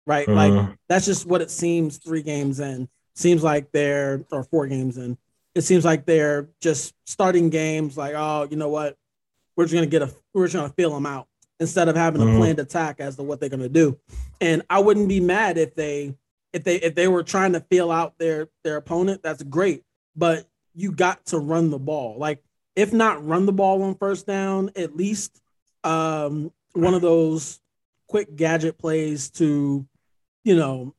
right 0.07 0.27
uh-huh. 0.27 0.49
like 0.49 0.77
that's 0.89 1.05
just 1.05 1.25
what 1.25 1.41
it 1.41 1.51
seems 1.51 1.97
three 1.97 2.23
games 2.23 2.59
in 2.59 2.89
seems 3.15 3.43
like 3.43 3.71
they're 3.71 4.23
or 4.31 4.43
four 4.43 4.65
games 4.67 4.97
in 4.97 5.17
it 5.53 5.61
seems 5.61 5.85
like 5.85 6.05
they're 6.05 6.47
just 6.61 6.93
starting 7.05 7.49
games 7.49 7.97
like 7.97 8.13
oh 8.15 8.47
you 8.49 8.57
know 8.57 8.69
what 8.69 8.97
we're 9.55 9.65
just 9.65 9.73
gonna 9.73 9.85
get 9.85 10.01
a 10.01 10.11
we're 10.33 10.45
just 10.45 10.55
gonna 10.55 10.69
feel 10.69 10.93
them 10.93 11.05
out 11.05 11.27
instead 11.59 11.89
of 11.89 11.95
having 11.95 12.21
a 12.21 12.37
planned 12.37 12.59
attack 12.59 12.99
as 12.99 13.15
to 13.15 13.23
what 13.23 13.39
they're 13.39 13.49
going 13.49 13.61
to 13.61 13.69
do. 13.69 13.97
And 14.39 14.61
I 14.69 14.79
wouldn't 14.79 15.07
be 15.07 15.19
mad 15.19 15.57
if 15.57 15.75
they 15.75 16.15
if 16.53 16.63
they 16.63 16.75
if 16.77 16.95
they 16.95 17.07
were 17.07 17.23
trying 17.23 17.53
to 17.53 17.59
feel 17.59 17.91
out 17.91 18.17
their 18.17 18.49
their 18.63 18.77
opponent. 18.77 19.23
That's 19.23 19.43
great, 19.43 19.83
but 20.15 20.45
you 20.73 20.91
got 20.91 21.25
to 21.27 21.39
run 21.39 21.71
the 21.71 21.79
ball. 21.79 22.17
Like 22.17 22.43
if 22.75 22.93
not 22.93 23.25
run 23.25 23.45
the 23.45 23.53
ball 23.53 23.81
on 23.83 23.95
first 23.95 24.27
down, 24.27 24.71
at 24.75 24.95
least 24.95 25.41
um, 25.83 26.51
one 26.73 26.93
of 26.93 27.01
those 27.01 27.59
quick 28.07 28.35
gadget 28.35 28.77
plays 28.77 29.29
to, 29.31 29.85
you 30.47 30.55
know, 30.55 30.95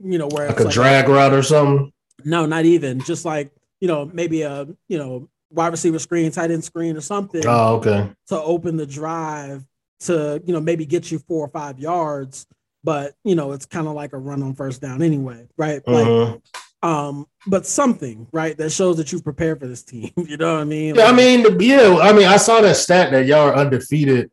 you 0.00 0.18
know 0.18 0.26
where 0.26 0.48
like 0.48 0.58
a 0.58 0.64
like 0.64 0.74
drag 0.74 1.08
route 1.08 1.32
or 1.32 1.44
something. 1.44 1.92
No, 2.24 2.46
not 2.46 2.64
even. 2.64 3.00
Just 3.00 3.24
like 3.24 3.52
you 3.80 3.86
know 3.86 4.10
maybe 4.12 4.42
a 4.42 4.66
you 4.88 4.98
know 4.98 5.28
wide 5.50 5.68
receiver 5.68 6.00
screen, 6.00 6.32
tight 6.32 6.50
end 6.50 6.64
screen, 6.64 6.96
or 6.96 7.00
something. 7.00 7.42
Oh, 7.46 7.76
okay. 7.76 8.10
To 8.28 8.42
open 8.42 8.76
the 8.76 8.86
drive 8.86 9.64
to 10.00 10.42
you 10.44 10.52
know 10.52 10.60
maybe 10.60 10.84
get 10.84 11.12
you 11.12 11.20
four 11.20 11.44
or 11.44 11.48
five 11.48 11.78
yards, 11.78 12.44
but 12.82 13.14
you 13.22 13.36
know 13.36 13.52
it's 13.52 13.66
kind 13.66 13.86
of 13.86 13.94
like 13.94 14.12
a 14.14 14.18
run 14.18 14.42
on 14.42 14.54
first 14.54 14.82
down 14.82 15.00
anyway, 15.00 15.46
right? 15.56 15.80
Mm-hmm. 15.84 16.32
Like, 16.32 16.42
um, 16.82 17.26
but 17.46 17.66
something 17.66 18.26
right 18.32 18.56
that 18.58 18.70
shows 18.70 18.96
that 18.96 19.12
you 19.12 19.22
prepared 19.22 19.60
for 19.60 19.68
this 19.68 19.82
team. 19.84 20.10
You 20.16 20.38
know 20.38 20.54
what 20.54 20.60
I 20.60 20.64
mean? 20.64 20.96
Yeah, 20.96 21.04
I 21.04 21.12
mean, 21.12 21.60
yeah, 21.60 21.98
I 22.02 22.12
mean, 22.12 22.26
I 22.26 22.36
saw 22.36 22.60
that 22.62 22.76
stat 22.76 23.12
that 23.12 23.26
y'all 23.26 23.48
are 23.48 23.54
undefeated, 23.54 24.32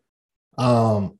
um, 0.57 1.19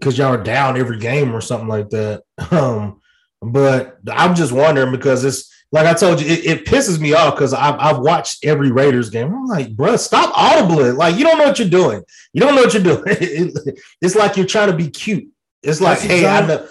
because 0.00 0.18
y'all 0.18 0.34
are 0.34 0.42
down 0.42 0.78
every 0.78 0.98
game 0.98 1.34
or 1.34 1.40
something 1.40 1.68
like 1.68 1.90
that. 1.90 2.24
Um, 2.50 3.00
but 3.42 3.98
I'm 4.10 4.34
just 4.34 4.52
wondering 4.52 4.92
because 4.92 5.24
it's 5.24 5.50
like 5.72 5.86
I 5.86 5.94
told 5.94 6.20
you, 6.20 6.26
it, 6.26 6.44
it 6.44 6.64
pisses 6.66 6.98
me 6.98 7.14
off 7.14 7.36
because 7.36 7.54
I've, 7.54 7.76
I've 7.78 7.98
watched 8.00 8.44
every 8.44 8.72
Raiders 8.72 9.08
game. 9.08 9.32
I'm 9.32 9.46
like, 9.46 9.74
bro, 9.76 9.96
stop 9.96 10.34
audibling. 10.34 10.96
Like, 10.96 11.16
you 11.16 11.24
don't 11.24 11.38
know 11.38 11.46
what 11.46 11.58
you're 11.58 11.68
doing. 11.68 12.02
You 12.32 12.40
don't 12.40 12.54
know 12.54 12.62
what 12.62 12.74
you're 12.74 12.82
doing. 12.82 13.02
it's 14.02 14.14
like 14.14 14.36
you're 14.36 14.46
trying 14.46 14.70
to 14.70 14.76
be 14.76 14.90
cute. 14.90 15.28
It's 15.62 15.80
like, 15.80 15.98
That's 16.00 16.10
hey, 16.10 16.22
John, 16.22 16.42
I 16.42 16.46
know. 16.46 16.68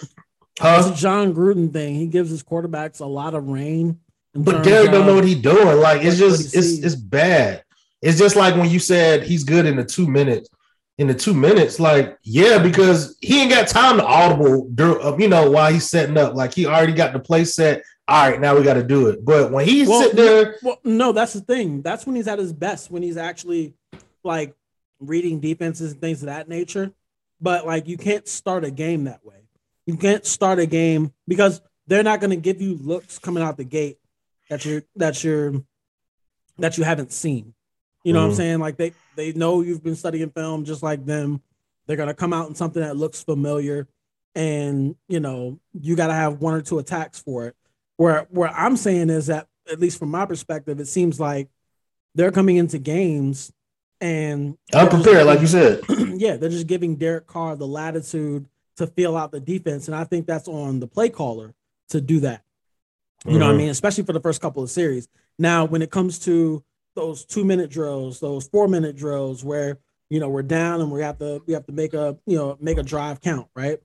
Huh? 0.60 0.84
It's 0.86 1.00
a 1.00 1.02
Jon 1.02 1.34
Gruden 1.34 1.72
thing. 1.72 1.96
He 1.96 2.08
gives 2.08 2.30
his 2.30 2.44
quarterbacks 2.44 3.00
a 3.00 3.06
lot 3.06 3.34
of 3.34 3.48
rein. 3.48 4.00
But 4.34 4.63
Derek 4.63 4.92
don't 4.92 5.06
know 5.06 5.15
what 5.15 5.24
he's 5.24 5.42
doing. 5.42 5.80
Like, 5.80 6.04
it's 6.04 6.18
just, 6.18 6.54
it's, 6.56 6.80
it's 6.80 6.96
bad. 6.96 7.63
It's 8.02 8.20
just 8.20 8.36
like 8.36 8.56
when 8.56 8.70
you 8.70 8.80
said 8.80 9.24
he's 9.24 9.44
good 9.44 9.65
in 9.65 9.78
the 9.78 9.86
two 9.86 10.08
minutes. 10.08 10.50
In 10.99 11.07
the 11.07 11.13
two 11.13 11.33
minutes, 11.33 11.79
like, 11.79 12.19
yeah, 12.23 12.59
because 12.59 13.17
he 13.21 13.41
ain't 13.41 13.51
got 13.51 13.67
time 13.67 13.97
to 13.97 14.05
audible, 14.05 14.69
uh, 14.79 15.17
you 15.17 15.27
know, 15.27 15.49
while 15.49 15.71
he's 15.71 15.89
setting 15.89 16.17
up. 16.17 16.35
Like, 16.35 16.53
he 16.53 16.67
already 16.67 16.93
got 16.93 17.13
the 17.13 17.19
play 17.19 17.45
set 17.45 17.83
all 18.09 18.27
right, 18.27 18.41
now 18.41 18.57
we 18.57 18.63
got 18.63 18.73
to 18.73 18.83
do 18.83 19.07
it. 19.07 19.23
But 19.23 19.51
when 19.51 19.67
he's 19.67 19.88
well, 19.88 20.01
sitting 20.01 20.15
there, 20.15 20.55
well, 20.63 20.79
no, 20.83 21.12
that's 21.12 21.33
the 21.33 21.41
thing. 21.41 21.83
That's 21.83 22.07
when 22.07 22.15
he's 22.15 22.27
at 22.27 22.39
his 22.39 22.51
best. 22.51 22.89
When 22.89 23.03
he's 23.03 23.17
actually 23.17 23.75
like 24.23 24.55
reading 24.99 25.39
defenses 25.39 25.91
and 25.91 26.01
things 26.01 26.23
of 26.23 26.25
that 26.25 26.49
nature. 26.49 26.91
But 27.39 27.67
like, 27.67 27.88
you 27.88 27.97
can't 27.97 28.27
start 28.27 28.65
a 28.65 28.71
game 28.71 29.03
that 29.03 29.23
way. 29.23 29.35
You 29.85 29.95
can't 29.95 30.25
start 30.25 30.57
a 30.57 30.65
game 30.65 31.13
because 31.27 31.62
they're 31.85 32.01
not 32.01 32.19
going 32.19 32.31
to 32.31 32.35
give 32.35 32.62
you 32.62 32.79
looks 32.81 33.19
coming 33.19 33.43
out 33.43 33.57
the 33.57 33.63
gate 33.63 33.99
that 34.49 34.65
you're 34.65 34.81
that 34.95 35.23
you're 35.23 35.63
that 36.57 36.79
you 36.79 36.83
haven't 36.83 37.13
seen. 37.13 37.53
You 38.03 38.13
know 38.13 38.19
mm-hmm. 38.19 38.23
what 38.23 38.25
I'm 38.25 38.31
mm-hmm. 38.31 38.38
saying? 38.38 38.59
Like 38.59 38.77
they 38.77 38.93
they 39.15 39.33
know 39.33 39.62
you've 39.62 39.83
been 39.83 39.95
studying 39.95 40.29
film 40.29 40.65
just 40.65 40.83
like 40.83 41.05
them. 41.05 41.41
They're 41.85 41.97
gonna 41.97 42.13
come 42.13 42.33
out 42.33 42.47
in 42.49 42.55
something 42.55 42.81
that 42.81 42.97
looks 42.97 43.23
familiar, 43.23 43.88
and 44.35 44.95
you 45.07 45.19
know 45.19 45.59
you 45.73 45.95
got 45.95 46.07
to 46.07 46.13
have 46.13 46.41
one 46.41 46.53
or 46.53 46.62
two 46.62 46.79
attacks 46.79 47.19
for 47.19 47.47
it. 47.47 47.55
Where 47.97 48.27
where 48.29 48.49
I'm 48.49 48.77
saying 48.77 49.09
is 49.09 49.27
that 49.27 49.47
at 49.71 49.79
least 49.79 49.99
from 49.99 50.09
my 50.09 50.25
perspective, 50.25 50.79
it 50.79 50.88
seems 50.88 51.19
like 51.19 51.49
they're 52.15 52.31
coming 52.31 52.57
into 52.57 52.79
games 52.79 53.51
and 54.01 54.57
i 54.73 54.81
unprepared, 54.81 55.25
like 55.25 55.41
you 55.41 55.47
said. 55.47 55.81
yeah, 56.15 56.38
they're 56.38 56.49
just 56.49 56.67
giving 56.67 56.95
Derek 56.95 57.27
Carr 57.27 57.55
the 57.55 57.67
latitude 57.67 58.47
to 58.77 58.88
feel 58.88 59.17
out 59.17 59.31
the 59.31 59.39
defense, 59.39 59.88
and 59.88 59.95
I 59.95 60.05
think 60.05 60.25
that's 60.25 60.47
on 60.47 60.79
the 60.79 60.88
play 60.88 61.09
caller 61.09 61.53
to 61.89 61.99
do 61.99 62.21
that. 62.21 62.43
You 63.25 63.31
mm-hmm. 63.31 63.39
know 63.39 63.45
what 63.45 63.49
I 63.49 63.53
mm-hmm. 63.53 63.57
mean? 63.59 63.69
Especially 63.69 64.05
for 64.05 64.13
the 64.13 64.21
first 64.21 64.41
couple 64.41 64.63
of 64.63 64.69
series. 64.69 65.07
Now, 65.38 65.65
when 65.65 65.81
it 65.81 65.91
comes 65.91 66.19
to 66.19 66.63
those 66.95 67.25
two 67.25 67.45
minute 67.45 67.69
drills, 67.69 68.19
those 68.19 68.47
four 68.47 68.67
minute 68.67 68.95
drills, 68.95 69.43
where 69.43 69.80
you 70.10 70.19
know 70.19 70.30
we're 70.30 70.41
down 70.41 70.82
and 70.82 70.91
we 70.91 71.02
have 71.02 71.17
to 71.19 71.41
we 71.45 71.54
have 71.54 71.65
to 71.65 71.71
make 71.71 71.93
a 71.93 72.17
you 72.25 72.38
know 72.38 72.58
make 72.60 72.78
a 72.78 72.84
drive 72.84 73.21
count, 73.21 73.47
right? 73.56 73.80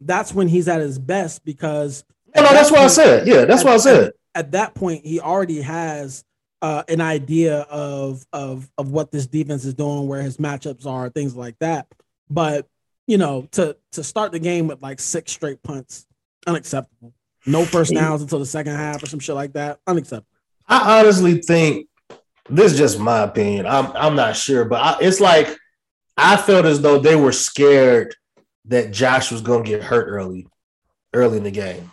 That's 0.00 0.32
when 0.34 0.48
he's 0.48 0.68
at 0.68 0.80
his 0.80 0.98
best 0.98 1.44
because 1.44 2.04
no, 2.34 2.42
no, 2.42 2.50
that's 2.50 2.70
what 2.70 2.80
I 2.80 2.86
said. 2.88 3.26
Yeah, 3.26 3.44
that's 3.44 3.62
at, 3.62 3.66
what 3.66 3.74
I 3.74 3.78
said. 3.78 4.12
At, 4.34 4.52
that 4.52 4.74
point, 4.74 5.06
he 5.06 5.20
already 5.20 5.62
has 5.62 6.24
uh, 6.60 6.82
an 6.88 7.00
idea 7.00 7.60
of 7.62 8.24
of 8.32 8.70
of 8.76 8.90
what 8.90 9.10
this 9.10 9.26
defense 9.26 9.64
is 9.64 9.74
doing, 9.74 10.06
where 10.06 10.22
his 10.22 10.36
matchups 10.36 10.86
are, 10.86 11.08
things 11.08 11.34
like 11.34 11.58
that. 11.60 11.86
But 12.28 12.66
you 13.06 13.18
know, 13.18 13.48
to 13.52 13.76
to 13.92 14.04
start 14.04 14.32
the 14.32 14.38
game 14.38 14.66
with 14.66 14.82
like 14.82 15.00
six 15.00 15.32
straight 15.32 15.62
punts, 15.62 16.06
unacceptable. 16.46 17.14
No 17.46 17.64
first 17.64 17.94
downs 17.94 18.22
until 18.22 18.40
the 18.40 18.46
second 18.46 18.74
half 18.74 19.02
or 19.02 19.06
some 19.06 19.20
shit 19.20 19.36
like 19.36 19.52
that, 19.52 19.78
unacceptable. 19.86 20.26
I 20.66 20.98
honestly 20.98 21.40
think 21.40 21.86
this 22.48 22.72
is 22.72 22.78
just 22.78 22.98
my 22.98 23.20
opinion. 23.20 23.66
I'm 23.66 23.92
I'm 23.96 24.16
not 24.16 24.36
sure, 24.36 24.64
but 24.64 24.80
I, 24.80 24.96
it's 25.00 25.20
like 25.20 25.56
I 26.16 26.36
felt 26.36 26.66
as 26.66 26.80
though 26.80 26.98
they 26.98 27.16
were 27.16 27.32
scared 27.32 28.14
that 28.66 28.90
Josh 28.90 29.30
was 29.30 29.42
going 29.42 29.64
to 29.64 29.70
get 29.70 29.82
hurt 29.82 30.08
early, 30.08 30.46
early 31.12 31.38
in 31.38 31.44
the 31.44 31.50
game. 31.50 31.90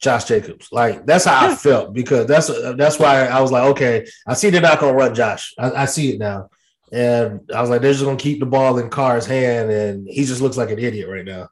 Josh 0.00 0.24
Jacobs. 0.24 0.68
Like 0.72 1.04
that's 1.04 1.26
how 1.26 1.46
I 1.46 1.54
felt 1.54 1.92
because 1.92 2.26
that's 2.26 2.48
that's 2.76 2.98
why 2.98 3.26
I 3.26 3.40
was 3.40 3.52
like, 3.52 3.64
okay, 3.70 4.06
I 4.26 4.34
see 4.34 4.50
they're 4.50 4.60
not 4.60 4.80
gonna 4.80 4.96
run 4.96 5.14
Josh. 5.14 5.52
I, 5.58 5.70
I 5.72 5.84
see 5.84 6.14
it 6.14 6.18
now, 6.18 6.48
and 6.90 7.40
I 7.54 7.60
was 7.60 7.68
like, 7.68 7.82
they're 7.82 7.92
just 7.92 8.04
gonna 8.04 8.16
keep 8.16 8.40
the 8.40 8.46
ball 8.46 8.78
in 8.78 8.88
Carr's 8.88 9.26
hand, 9.26 9.70
and 9.70 10.08
he 10.08 10.24
just 10.24 10.40
looks 10.40 10.56
like 10.56 10.70
an 10.70 10.78
idiot 10.78 11.08
right 11.08 11.24
now. 11.24 11.48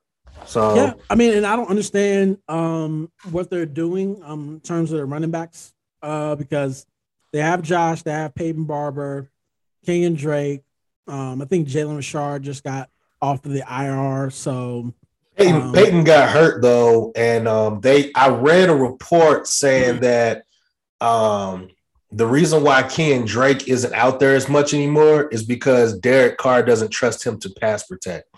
So 0.46 0.74
yeah, 0.76 0.94
I 1.10 1.14
mean, 1.14 1.36
and 1.36 1.44
I 1.44 1.56
don't 1.56 1.68
understand 1.68 2.38
um, 2.48 3.12
what 3.30 3.50
they're 3.50 3.66
doing 3.66 4.22
um, 4.24 4.54
in 4.54 4.60
terms 4.60 4.90
of 4.92 4.96
their 4.96 5.06
running 5.06 5.30
backs 5.30 5.74
uh, 6.02 6.34
because 6.34 6.86
they 7.32 7.40
have 7.40 7.62
Josh, 7.62 8.02
they 8.02 8.12
have 8.12 8.34
Peyton 8.34 8.64
Barber, 8.64 9.30
Kenyan 9.86 10.16
Drake. 10.16 10.62
Um, 11.06 11.40
I 11.40 11.44
think 11.46 11.68
Jalen 11.68 11.96
Richard 11.96 12.42
just 12.42 12.64
got 12.64 12.90
off 13.20 13.44
of 13.44 13.52
the 13.52 13.64
IR, 13.68 14.30
so 14.30 14.92
Peyton, 15.36 15.62
um, 15.62 15.72
Peyton 15.72 16.04
got 16.04 16.30
hurt 16.30 16.62
though, 16.62 17.12
and 17.14 17.46
um, 17.46 17.80
they 17.80 18.12
I 18.14 18.28
read 18.28 18.68
a 18.68 18.74
report 18.74 19.46
saying 19.46 20.00
mm-hmm. 20.00 20.02
that 20.02 20.44
um, 21.00 21.68
the 22.10 22.26
reason 22.26 22.62
why 22.62 22.82
Ken 22.82 23.24
Drake 23.24 23.68
isn't 23.68 23.92
out 23.94 24.18
there 24.18 24.34
as 24.34 24.48
much 24.48 24.74
anymore 24.74 25.28
is 25.28 25.44
because 25.44 25.98
Derek 25.98 26.38
Carr 26.38 26.62
doesn't 26.62 26.90
trust 26.90 27.24
him 27.24 27.38
to 27.40 27.50
pass 27.50 27.86
protect. 27.86 28.28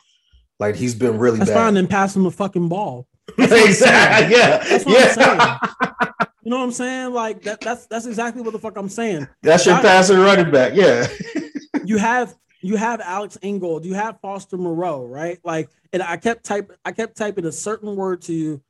Like 0.59 0.77
he's 0.77 0.95
been 0.95 1.19
really 1.19 1.39
That's 1.39 1.51
bad. 1.51 1.57
fine 1.57 1.77
and 1.77 1.89
pass 1.89 2.15
him 2.15 2.25
the 2.25 2.31
fucking 2.31 2.69
ball. 2.69 3.07
exactly. 3.39 4.37
Yeah. 4.37 4.59
That's 4.59 4.85
what 4.85 5.17
yeah. 5.17 5.59
I'm 5.61 5.69
saying. 5.99 6.01
You 6.43 6.51
know 6.51 6.59
what 6.59 6.65
I'm 6.65 6.73
saying? 6.73 7.13
Like 7.13 7.43
that, 7.43 7.61
that's 7.61 7.87
that's 7.87 8.07
exactly 8.07 8.43
what 8.43 8.53
the 8.53 8.59
fuck 8.59 8.77
I'm 8.77 8.89
saying. 8.89 9.29
That's 9.43 9.67
your 9.67 9.79
passing 9.81 10.19
running 10.19 10.51
back. 10.51 10.73
Yeah. 10.75 11.07
you 11.85 11.99
have 11.99 12.35
you 12.63 12.77
have 12.77 13.01
Alex 13.01 13.39
Ingold, 13.43 13.85
you 13.85 13.95
have 13.95 14.21
Foster 14.21 14.57
Moreau, 14.57 15.07
right? 15.07 15.39
Like, 15.45 15.71
and 15.93 16.03
I 16.03 16.17
kept 16.17 16.45
typing, 16.45 16.77
I 16.85 16.93
kept 16.93 17.17
typing 17.17 17.47
a 17.47 17.53
certain 17.53 17.97
word 17.97 18.23
to 18.23 18.33
you 18.33 18.63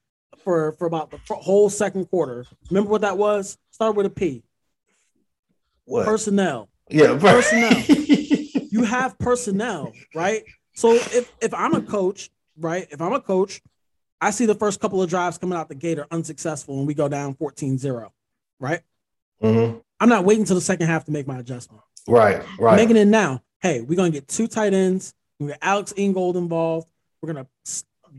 for 0.44 0.72
for 0.72 0.86
about 0.86 1.10
the 1.10 1.18
whole 1.34 1.68
second 1.68 2.06
quarter. 2.06 2.44
Remember 2.70 2.90
what 2.90 3.02
that 3.02 3.18
was? 3.18 3.58
Start 3.70 3.96
with 3.96 4.06
a 4.06 4.10
P. 4.10 4.42
What? 5.84 6.06
Personnel. 6.06 6.68
Yeah, 6.88 7.18
personnel. 7.18 7.72
you 7.88 8.84
have 8.84 9.18
personnel, 9.18 9.92
right? 10.14 10.42
So 10.74 10.94
if 10.94 11.32
if 11.40 11.54
I'm 11.54 11.74
a 11.74 11.82
coach, 11.82 12.30
right? 12.56 12.86
If 12.90 13.00
I'm 13.00 13.12
a 13.12 13.20
coach, 13.20 13.60
I 14.20 14.30
see 14.30 14.46
the 14.46 14.54
first 14.54 14.80
couple 14.80 15.02
of 15.02 15.08
drives 15.08 15.38
coming 15.38 15.58
out 15.58 15.68
the 15.68 15.74
gate 15.74 15.98
are 15.98 16.06
unsuccessful 16.10 16.78
and 16.78 16.86
we 16.86 16.94
go 16.94 17.08
down 17.08 17.34
14-0, 17.34 18.10
right? 18.58 18.80
Mm-hmm. 19.42 19.78
I'm 19.98 20.08
not 20.08 20.24
waiting 20.24 20.42
until 20.42 20.56
the 20.56 20.60
second 20.60 20.86
half 20.86 21.04
to 21.06 21.10
make 21.10 21.26
my 21.26 21.38
adjustment. 21.38 21.82
Right, 22.06 22.42
right. 22.58 22.72
I'm 22.72 22.76
making 22.76 22.96
it 22.96 23.06
now 23.06 23.42
hey, 23.60 23.82
we're 23.82 23.96
gonna 23.96 24.10
get 24.10 24.28
two 24.28 24.46
tight 24.46 24.74
ends. 24.74 25.14
We 25.38 25.48
got 25.48 25.58
Alex 25.62 25.92
Ingold 25.96 26.36
involved. 26.36 26.88
We're 27.22 27.32
gonna 27.32 27.46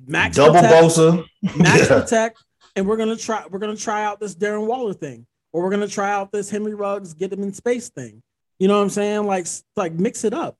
max 0.08 0.38
double 0.38 0.56
protect, 0.56 0.74
Bosa, 0.74 1.26
max 1.58 1.82
yeah. 1.90 2.02
protect, 2.02 2.44
and 2.76 2.88
we're 2.88 2.98
gonna 2.98 3.18
try. 3.18 3.46
We're 3.50 3.60
gonna 3.60 3.76
try 3.76 4.04
out 4.04 4.20
this 4.20 4.36
Darren 4.36 4.66
Waller 4.66 4.94
thing, 4.94 5.26
or 5.52 5.64
we're 5.64 5.72
gonna 5.72 5.88
try 5.88 6.12
out 6.12 6.32
this 6.32 6.50
Henry 6.50 6.74
Ruggs 6.74 7.14
get 7.14 7.34
him 7.34 7.44
in 7.44 7.54
space 7.54 7.90
thing. 7.90 8.22
You 8.60 8.68
know 8.68 8.78
what 8.78 8.84
I'm 8.84 8.90
saying? 8.90 9.26
Like, 9.26 9.48
like 9.76 9.94
mix 9.94 10.24
it 10.24 10.34
up, 10.34 10.58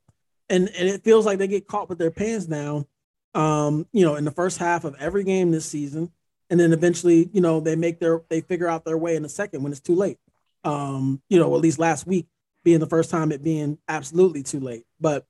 and 0.50 0.70
and 0.70 0.88
it 0.88 1.04
feels 1.04 1.26
like 1.26 1.38
they 1.38 1.48
get 1.48 1.68
caught 1.68 1.90
with 1.90 1.98
their 1.98 2.12
pants 2.12 2.46
down. 2.46 2.86
Um, 3.34 3.88
you 3.94 4.06
know, 4.06 4.16
in 4.16 4.26
the 4.26 4.32
first 4.32 4.58
half 4.58 4.84
of 4.84 4.96
every 5.00 5.24
game 5.24 5.52
this 5.52 5.66
season, 5.66 6.12
and 6.50 6.60
then 6.60 6.74
eventually, 6.74 7.30
you 7.32 7.42
know, 7.42 7.60
they 7.62 7.76
make 7.76 8.00
their 8.00 8.22
they 8.30 8.42
figure 8.42 8.68
out 8.68 8.84
their 8.84 8.98
way 8.98 9.16
in 9.16 9.24
the 9.24 9.30
second 9.30 9.64
when 9.64 9.72
it's 9.72 9.82
too 9.82 9.96
late. 9.96 10.18
Um, 10.64 11.22
you 11.30 11.40
know, 11.40 11.56
at 11.56 11.62
least 11.62 11.80
last 11.80 12.06
week 12.06 12.28
being 12.64 12.80
the 12.80 12.88
first 12.88 13.10
time 13.10 13.32
it 13.32 13.44
being 13.44 13.78
absolutely 13.88 14.44
too 14.44 14.60
late. 14.60 14.84
But 15.00 15.26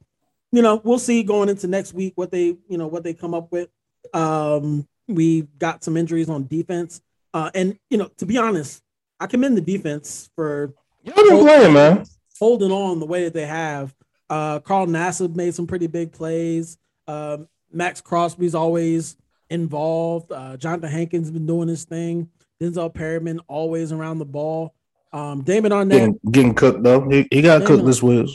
you 0.52 0.62
know, 0.62 0.82
we'll 0.84 1.00
see 1.00 1.24
going 1.24 1.48
into 1.48 1.68
next 1.68 1.94
week 1.94 2.14
what 2.16 2.32
they 2.32 2.58
you 2.68 2.78
know 2.78 2.88
what 2.88 3.04
they 3.04 3.14
come 3.14 3.34
up 3.34 3.52
with. 3.52 3.70
Um, 4.14 4.88
we 5.08 5.44
got 5.60 5.84
some 5.84 5.96
injuries 5.96 6.30
on 6.30 6.48
defense, 6.48 7.02
uh, 7.34 7.52
and 7.54 7.78
you 7.90 7.98
know, 7.98 8.10
to 8.18 8.26
be 8.26 8.38
honest, 8.38 8.82
I 9.20 9.28
commend 9.28 9.56
the 9.56 9.62
defense 9.62 10.30
for 10.36 10.74
holding, 11.14 11.46
playing, 11.46 11.74
man. 11.74 12.06
holding 12.40 12.72
on 12.72 13.00
the 13.00 13.06
way 13.06 13.26
that 13.26 13.34
they 13.34 13.46
have. 13.46 13.94
Uh, 14.30 14.60
Carl 14.60 14.88
Nassib 14.88 15.36
made 15.36 15.54
some 15.54 15.68
pretty 15.68 15.88
big 15.88 16.12
plays. 16.12 16.78
Um, 17.08 17.48
Maxx 17.74 18.02
Crosby's 18.02 18.56
always 18.56 19.16
involved. 19.50 20.32
Uh, 20.32 20.58
Jonathan 20.58 20.90
Hankins 20.90 21.28
has 21.28 21.32
been 21.32 21.46
doing 21.46 21.68
his 21.68 21.84
thing. 21.84 22.30
Denzel 22.62 22.94
Perryman 22.94 23.40
always 23.48 23.92
around 23.92 24.20
the 24.20 24.26
ball. 24.26 24.74
Um, 25.14 25.44
Damon 25.44 25.72
Arnette 25.72 25.92
getting, 25.92 26.20
getting 26.32 26.54
cooked 26.54 26.84
though. 26.84 27.10
He, 27.10 27.28
he 27.32 27.42
got 27.42 27.60
Damon, 27.60 27.68
cooked 27.68 27.86
this 27.86 28.02
week. 28.02 28.30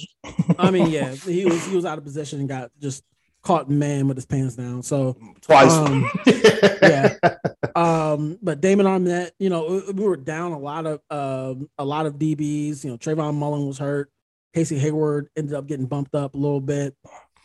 I 0.59 0.71
mean, 0.71 0.87
yeah, 0.91 1.15
he 1.15 1.47
was 1.47 1.65
he 1.67 1.75
was 1.75 1.85
out 1.85 1.97
of 1.97 2.05
position 2.05 2.41
and 2.41 2.49
got 2.49 2.71
just 2.81 3.03
caught 3.43 3.71
man 3.71 4.09
with 4.09 4.17
his 4.17 4.27
pants 4.27 4.57
down. 4.57 4.83
So 4.83 5.17
twice. 5.41 5.73
Um, 5.73 6.11
yeah. 6.27 7.15
Um, 7.75 8.39
but 8.43 8.61
Damon 8.61 8.87
Arnette, 8.87 9.31
you 9.39 9.49
know, 9.49 9.83
we 9.95 10.05
were 10.05 10.17
down 10.17 10.53
a 10.53 10.59
lot 10.59 10.85
of 10.87 11.01
um, 11.11 11.71
a 11.79 11.85
lot 11.85 12.05
of 12.05 12.15
DBs. 12.15 12.85
You 12.85 12.91
know, 12.91 12.99
Trayvon 12.99 13.35
Mullen 13.37 13.67
was 13.67 13.79
hurt. 13.79 14.11
Casey 14.53 14.79
Hayward 14.79 15.29
ended 15.37 15.55
up 15.55 15.67
getting 15.67 15.87
bumped 15.87 16.15
up 16.15 16.35
a 16.35 16.39
little 16.39 16.61
bit. 16.61 16.95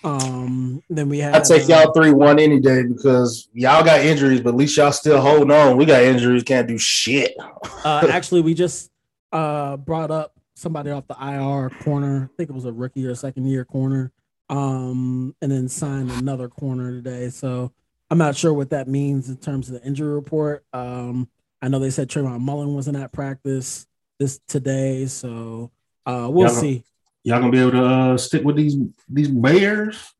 Um, 0.03 0.81
then 0.89 1.09
we 1.09 1.19
had. 1.19 1.35
I 1.35 1.39
take 1.41 1.67
y'all 1.67 1.93
three 1.93 2.11
one 2.11 2.39
any 2.39 2.59
day 2.59 2.83
because 2.83 3.47
y'all 3.53 3.83
got 3.83 4.01
injuries, 4.01 4.41
but 4.41 4.49
at 4.49 4.55
least 4.55 4.77
y'all 4.77 4.91
still 4.91 5.21
holding 5.21 5.51
on. 5.51 5.77
We 5.77 5.85
got 5.85 6.03
injuries, 6.03 6.43
can't 6.43 6.67
do 6.67 6.77
shit. 6.77 7.35
uh, 7.85 8.07
actually, 8.11 8.41
we 8.41 8.53
just 8.53 8.91
uh 9.31 9.77
brought 9.77 10.11
up 10.11 10.35
somebody 10.55 10.91
off 10.91 11.07
the 11.07 11.15
IR 11.19 11.69
corner. 11.83 12.29
I 12.31 12.35
think 12.37 12.49
it 12.49 12.53
was 12.53 12.65
a 12.65 12.71
rookie 12.71 13.05
or 13.05 13.15
second 13.15 13.45
year 13.47 13.65
corner. 13.65 14.11
Um, 14.49 15.33
and 15.41 15.49
then 15.49 15.69
signed 15.69 16.11
another 16.11 16.49
corner 16.49 16.91
today. 16.91 17.29
So 17.29 17.71
I'm 18.09 18.17
not 18.17 18.35
sure 18.35 18.53
what 18.53 18.71
that 18.71 18.89
means 18.89 19.29
in 19.29 19.37
terms 19.37 19.69
of 19.69 19.75
the 19.79 19.87
injury 19.87 20.13
report. 20.13 20.65
Um, 20.73 21.29
I 21.61 21.69
know 21.69 21.79
they 21.79 21.89
said 21.89 22.09
Trayvon 22.09 22.41
Mullen 22.41 22.73
wasn't 22.73 22.97
at 22.97 23.13
practice 23.13 23.87
this 24.19 24.41
today, 24.49 25.05
so 25.05 25.71
uh, 26.05 26.27
we'll 26.29 26.47
y'all 26.47 26.55
see. 26.55 26.83
Y'all 27.23 27.39
gonna 27.39 27.51
be 27.51 27.59
able 27.59 27.71
to 27.71 27.85
uh, 27.85 28.17
stick 28.17 28.43
with 28.43 28.55
these 28.55 28.75
these 29.07 29.27
Bears? 29.29 30.13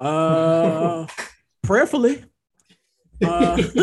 Uh, 0.00 1.06
prayerfully. 1.62 2.24
Uh, 3.22 3.56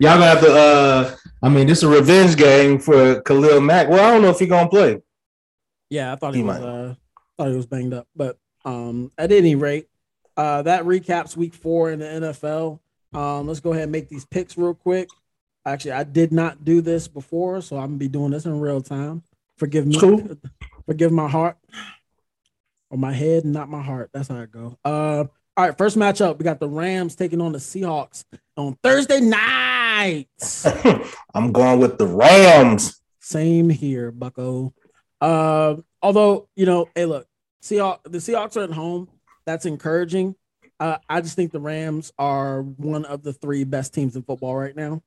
y'all 0.00 0.18
gonna 0.18 0.24
have 0.24 0.40
to. 0.40 0.52
Uh, 0.52 1.16
I 1.42 1.48
mean, 1.48 1.66
this 1.66 1.78
is 1.78 1.84
a 1.84 1.88
revenge 1.88 2.36
game 2.36 2.78
for 2.78 3.20
Khalil 3.22 3.60
Mack. 3.60 3.88
Well, 3.88 4.04
I 4.04 4.12
don't 4.12 4.22
know 4.22 4.30
if 4.30 4.38
he 4.38 4.46
gonna 4.46 4.68
play. 4.68 5.00
Yeah, 5.90 6.12
I 6.12 6.16
thought 6.16 6.34
he, 6.34 6.40
he 6.40 6.46
was. 6.46 6.58
Uh, 6.58 6.94
thought 7.36 7.50
he 7.50 7.56
was 7.56 7.66
banged 7.66 7.94
up, 7.94 8.08
but 8.16 8.38
um, 8.64 9.12
at 9.16 9.30
any 9.30 9.54
rate, 9.54 9.86
uh, 10.36 10.62
that 10.62 10.84
recaps 10.84 11.36
Week 11.36 11.54
Four 11.54 11.92
in 11.92 12.00
the 12.00 12.06
NFL. 12.06 12.80
Um, 13.12 13.46
let's 13.46 13.60
go 13.60 13.70
ahead 13.70 13.84
and 13.84 13.92
make 13.92 14.08
these 14.08 14.24
picks 14.24 14.58
real 14.58 14.74
quick. 14.74 15.08
Actually, 15.64 15.92
I 15.92 16.04
did 16.04 16.32
not 16.32 16.64
do 16.64 16.80
this 16.80 17.08
before, 17.08 17.60
so 17.60 17.76
I'm 17.76 17.86
gonna 17.86 17.96
be 17.98 18.08
doing 18.08 18.30
this 18.30 18.46
in 18.46 18.58
real 18.58 18.80
time. 18.80 19.22
Forgive 19.58 19.86
me. 19.86 19.98
Cool. 19.98 20.38
Forgive 20.86 21.12
my 21.12 21.28
heart 21.28 21.56
or 22.90 22.98
my 22.98 23.12
head, 23.12 23.44
not 23.44 23.68
my 23.68 23.82
heart. 23.82 24.10
That's 24.12 24.28
how 24.28 24.38
it 24.38 24.50
go. 24.50 24.78
Uh, 24.84 25.24
all 25.56 25.66
right, 25.66 25.76
first 25.76 25.96
matchup, 25.98 26.38
we 26.38 26.44
got 26.44 26.60
the 26.60 26.68
Rams 26.68 27.16
taking 27.16 27.40
on 27.40 27.52
the 27.52 27.58
Seahawks 27.58 28.24
on 28.56 28.78
Thursday 28.82 29.20
night. 29.20 30.28
I'm 31.34 31.52
going 31.52 31.80
with 31.80 31.98
the 31.98 32.06
Rams. 32.06 33.00
Same 33.20 33.68
here, 33.68 34.12
Bucko. 34.12 34.72
Uh, 35.20 35.76
although 36.00 36.48
you 36.54 36.64
know, 36.64 36.88
hey, 36.94 37.06
look, 37.06 37.26
Seahawks, 37.62 38.04
the 38.04 38.18
Seahawks 38.18 38.56
are 38.56 38.64
at 38.64 38.70
home. 38.70 39.08
That's 39.46 39.66
encouraging. 39.66 40.36
Uh, 40.78 40.98
I 41.08 41.20
just 41.20 41.34
think 41.34 41.50
the 41.50 41.60
Rams 41.60 42.12
are 42.18 42.62
one 42.62 43.04
of 43.04 43.24
the 43.24 43.32
three 43.32 43.64
best 43.64 43.92
teams 43.92 44.14
in 44.14 44.22
football 44.22 44.54
right 44.54 44.76
now. 44.76 45.02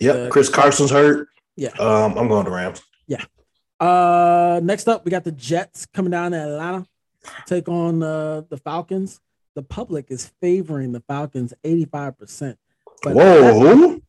Yep, 0.00 0.16
uh, 0.16 0.28
Chris 0.28 0.50
Carson's 0.50 0.90
hurt. 0.90 1.28
Yeah, 1.56 1.70
um, 1.78 2.18
I'm 2.18 2.28
going 2.28 2.44
to 2.44 2.50
Rams. 2.50 2.82
Yeah, 3.06 3.24
uh, 3.84 4.60
next 4.62 4.88
up, 4.88 5.04
we 5.04 5.10
got 5.10 5.24
the 5.24 5.32
Jets 5.32 5.86
coming 5.86 6.10
down 6.10 6.32
to 6.32 6.38
Atlanta, 6.38 6.86
take 7.46 7.68
on 7.68 8.02
uh, 8.02 8.42
the 8.48 8.56
Falcons. 8.56 9.20
The 9.54 9.62
public 9.62 10.10
is 10.10 10.32
favoring 10.40 10.92
the 10.92 11.00
Falcons 11.00 11.52
85%. 11.64 12.56
But 13.02 13.14
Whoa. 13.14 14.00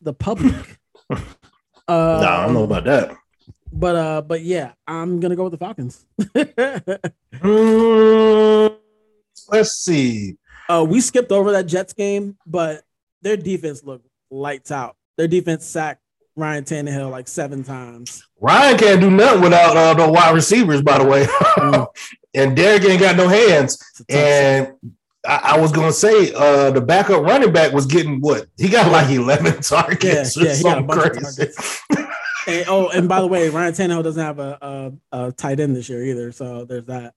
The 0.00 0.14
public. 0.14 0.78
uh, 1.10 1.16
no, 1.88 1.94
I 1.96 2.44
don't 2.44 2.54
know 2.54 2.64
about 2.64 2.84
that. 2.84 3.16
But 3.72 3.96
uh, 3.96 4.22
but 4.22 4.42
yeah, 4.42 4.72
I'm 4.86 5.20
gonna 5.20 5.36
go 5.36 5.44
with 5.44 5.52
the 5.52 5.58
Falcons. 5.58 6.04
mm, 7.32 8.76
let's 9.48 9.72
see. 9.72 10.36
Uh, 10.68 10.84
we 10.88 11.00
skipped 11.00 11.30
over 11.30 11.52
that 11.52 11.66
Jets 11.66 11.92
game, 11.92 12.36
but 12.46 12.82
their 13.22 13.36
defense 13.36 13.84
looked 13.84 14.06
lights 14.30 14.70
out. 14.70 14.96
Their 15.16 15.28
defense 15.28 15.66
sacked 15.66 16.02
Ryan 16.40 16.64
Tannehill 16.64 17.10
like 17.10 17.28
seven 17.28 17.62
times. 17.62 18.26
Ryan 18.40 18.78
can't 18.78 19.00
do 19.00 19.10
nothing 19.10 19.42
without 19.42 19.76
uh, 19.76 19.94
the 19.94 20.10
wide 20.10 20.34
receivers, 20.34 20.82
by 20.82 20.98
the 20.98 21.04
way. 21.04 21.24
mm. 21.24 21.86
And 22.32 22.54
Derek 22.54 22.84
ain't 22.84 23.00
got 23.00 23.16
no 23.16 23.26
hands. 23.26 23.76
And 24.08 24.72
I, 25.26 25.54
I, 25.54 25.60
was 25.60 25.72
gonna 25.72 25.92
say 25.92 26.32
uh, 26.32 26.70
the 26.70 26.80
backup 26.80 27.24
running 27.24 27.52
back 27.52 27.72
was 27.72 27.86
getting 27.86 28.20
what 28.20 28.46
he 28.56 28.68
got 28.68 28.92
like 28.92 29.10
eleven 29.10 29.60
targets. 29.62 30.36
Yeah, 30.36 30.44
yeah 30.44 30.54
he 30.54 30.62
got 30.62 30.78
a 30.78 30.82
bunch 30.82 31.12
crazy. 31.12 31.50
and, 32.46 32.68
oh, 32.68 32.88
and 32.90 33.08
by 33.08 33.20
the 33.20 33.26
way, 33.26 33.48
Ryan 33.48 33.72
Tannehill 33.72 34.04
doesn't 34.04 34.24
have 34.24 34.38
a, 34.38 34.92
a, 35.10 35.26
a 35.26 35.32
tight 35.32 35.58
end 35.58 35.74
this 35.74 35.88
year 35.88 36.04
either, 36.04 36.30
so 36.30 36.64
there's 36.64 36.84
that. 36.84 37.14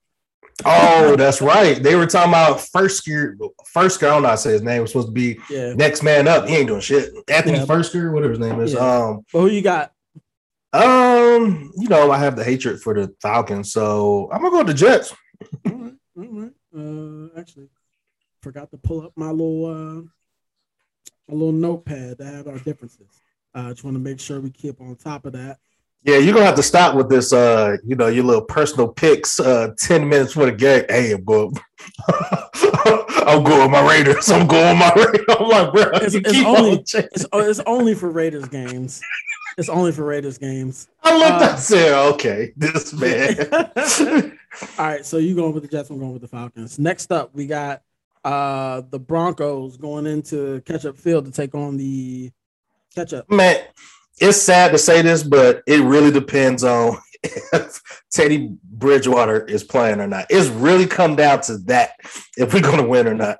Oh, 0.64 1.16
that's 1.18 1.40
right. 1.40 1.82
They 1.82 1.96
were 1.96 2.06
talking 2.06 2.30
about 2.30 2.60
first 2.60 3.06
year. 3.06 3.36
First 3.66 4.00
year, 4.00 4.10
I 4.10 4.14
don't 4.14 4.22
know 4.22 4.28
how 4.28 4.34
to 4.34 4.40
say 4.40 4.52
his 4.52 4.62
name. 4.62 4.82
Was 4.82 4.92
supposed 4.92 5.08
to 5.08 5.12
be 5.12 5.38
yeah. 5.50 5.74
next 5.74 6.02
man 6.02 6.28
up. 6.28 6.48
He 6.48 6.56
ain't 6.56 6.68
doing 6.68 6.80
shit. 6.80 7.12
Anthony 7.28 7.58
yeah. 7.58 7.66
Firkser, 7.66 8.12
whatever 8.12 8.32
his 8.32 8.40
name 8.40 8.60
is. 8.60 8.74
Yeah. 8.74 8.80
Um, 8.80 9.24
well, 9.32 9.44
who 9.44 9.48
you 9.48 9.62
got? 9.62 9.92
Um, 10.72 11.72
you 11.76 11.88
know, 11.88 12.10
I 12.10 12.18
have 12.18 12.34
the 12.36 12.44
hatred 12.44 12.82
for 12.82 12.94
the 12.94 13.14
Falcons, 13.22 13.72
so 13.72 14.28
I'm 14.32 14.40
gonna 14.40 14.50
go 14.50 14.58
with 14.58 14.66
the 14.68 14.74
Jets. 14.74 15.14
all 15.66 15.72
right, 15.72 15.94
all 16.16 16.24
right. 16.24 16.52
Uh, 16.76 17.38
actually, 17.38 17.68
forgot 18.42 18.70
to 18.72 18.78
pull 18.78 19.02
up 19.02 19.12
my 19.14 19.30
little 19.30 19.66
uh, 19.66 20.02
my 21.28 21.34
little 21.34 21.52
notepad 21.52 22.18
to 22.18 22.24
have 22.24 22.48
our 22.48 22.58
differences. 22.58 23.06
I 23.54 23.60
uh, 23.60 23.70
just 23.70 23.84
want 23.84 23.94
to 23.94 24.00
make 24.00 24.18
sure 24.18 24.40
we 24.40 24.50
keep 24.50 24.80
on 24.80 24.96
top 24.96 25.26
of 25.26 25.32
that. 25.34 25.58
Yeah, 26.04 26.18
you're 26.18 26.34
gonna 26.34 26.44
have 26.44 26.56
to 26.56 26.62
stop 26.62 26.94
with 26.94 27.08
this. 27.08 27.32
Uh, 27.32 27.78
you 27.82 27.96
know, 27.96 28.08
your 28.08 28.24
little 28.24 28.44
personal 28.44 28.88
picks. 28.88 29.40
Uh, 29.40 29.72
ten 29.78 30.06
minutes 30.06 30.34
for 30.34 30.44
the 30.44 30.52
game. 30.52 30.84
Hey, 30.88 31.12
I'm 31.12 31.24
going. 31.24 31.56
I'm 33.26 33.42
going 33.42 33.62
with 33.62 33.70
my 33.70 33.88
Raiders. 33.88 34.30
I'm 34.30 34.46
going 34.46 34.78
with 34.78 34.86
my 34.86 34.92
Raiders. 34.94 35.24
I'm 35.40 35.48
like, 35.48 35.72
bro, 35.72 35.84
it's, 35.94 36.14
it's 36.14 36.44
only 36.44 36.72
it's, 36.72 36.94
it's, 36.94 37.60
only 37.60 37.94
for 37.94 38.10
Raiders 38.10 38.46
games. 38.48 39.00
It's 39.56 39.70
only 39.70 39.92
for 39.92 40.04
Raiders 40.04 40.36
games. 40.36 40.88
I 41.02 41.16
looked 41.16 41.42
uh, 41.42 41.52
at 41.52 41.56
said, 41.56 41.94
okay, 42.14 42.52
this 42.56 42.92
man. 44.12 44.38
All 44.78 44.86
right, 44.86 45.06
so 45.06 45.16
you 45.16 45.34
going 45.34 45.54
with 45.54 45.62
the 45.62 45.68
Jets? 45.68 45.90
I'm 45.90 45.98
going 45.98 46.12
with 46.12 46.22
the 46.22 46.28
Falcons. 46.28 46.78
Next 46.78 47.12
up, 47.12 47.34
we 47.34 47.46
got 47.46 47.82
uh 48.24 48.82
the 48.90 48.98
Broncos 48.98 49.76
going 49.76 50.06
into 50.06 50.60
Ketchup 50.62 50.98
Field 50.98 51.24
to 51.26 51.30
take 51.30 51.54
on 51.54 51.76
the 51.78 52.30
Ketchup. 52.94 53.30
Man, 53.30 53.62
it's 54.20 54.40
sad 54.40 54.72
to 54.72 54.78
say 54.78 55.02
this, 55.02 55.22
but 55.22 55.62
it 55.66 55.80
really 55.80 56.10
depends 56.10 56.64
on 56.64 56.98
if 57.22 57.80
Teddy 58.10 58.56
Bridgewater 58.62 59.44
is 59.44 59.64
playing 59.64 60.00
or 60.00 60.06
not. 60.06 60.26
It's 60.30 60.48
really 60.48 60.86
come 60.86 61.16
down 61.16 61.40
to 61.42 61.58
that 61.66 61.92
if 62.36 62.52
we're 62.52 62.62
going 62.62 62.78
to 62.78 62.88
win 62.88 63.06
or 63.06 63.14
not. 63.14 63.38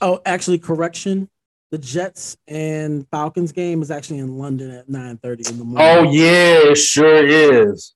Oh, 0.00 0.20
actually, 0.24 0.58
correction. 0.58 1.28
The 1.70 1.78
Jets 1.78 2.36
and 2.46 3.06
Falcons 3.10 3.52
game 3.52 3.82
is 3.82 3.90
actually 3.90 4.20
in 4.20 4.38
London 4.38 4.70
at 4.70 4.88
9 4.88 5.18
30 5.18 5.50
in 5.50 5.58
the 5.58 5.64
morning. 5.64 5.86
Oh, 5.86 6.10
yeah, 6.10 6.70
it 6.70 6.76
sure 6.76 7.26
is. 7.26 7.94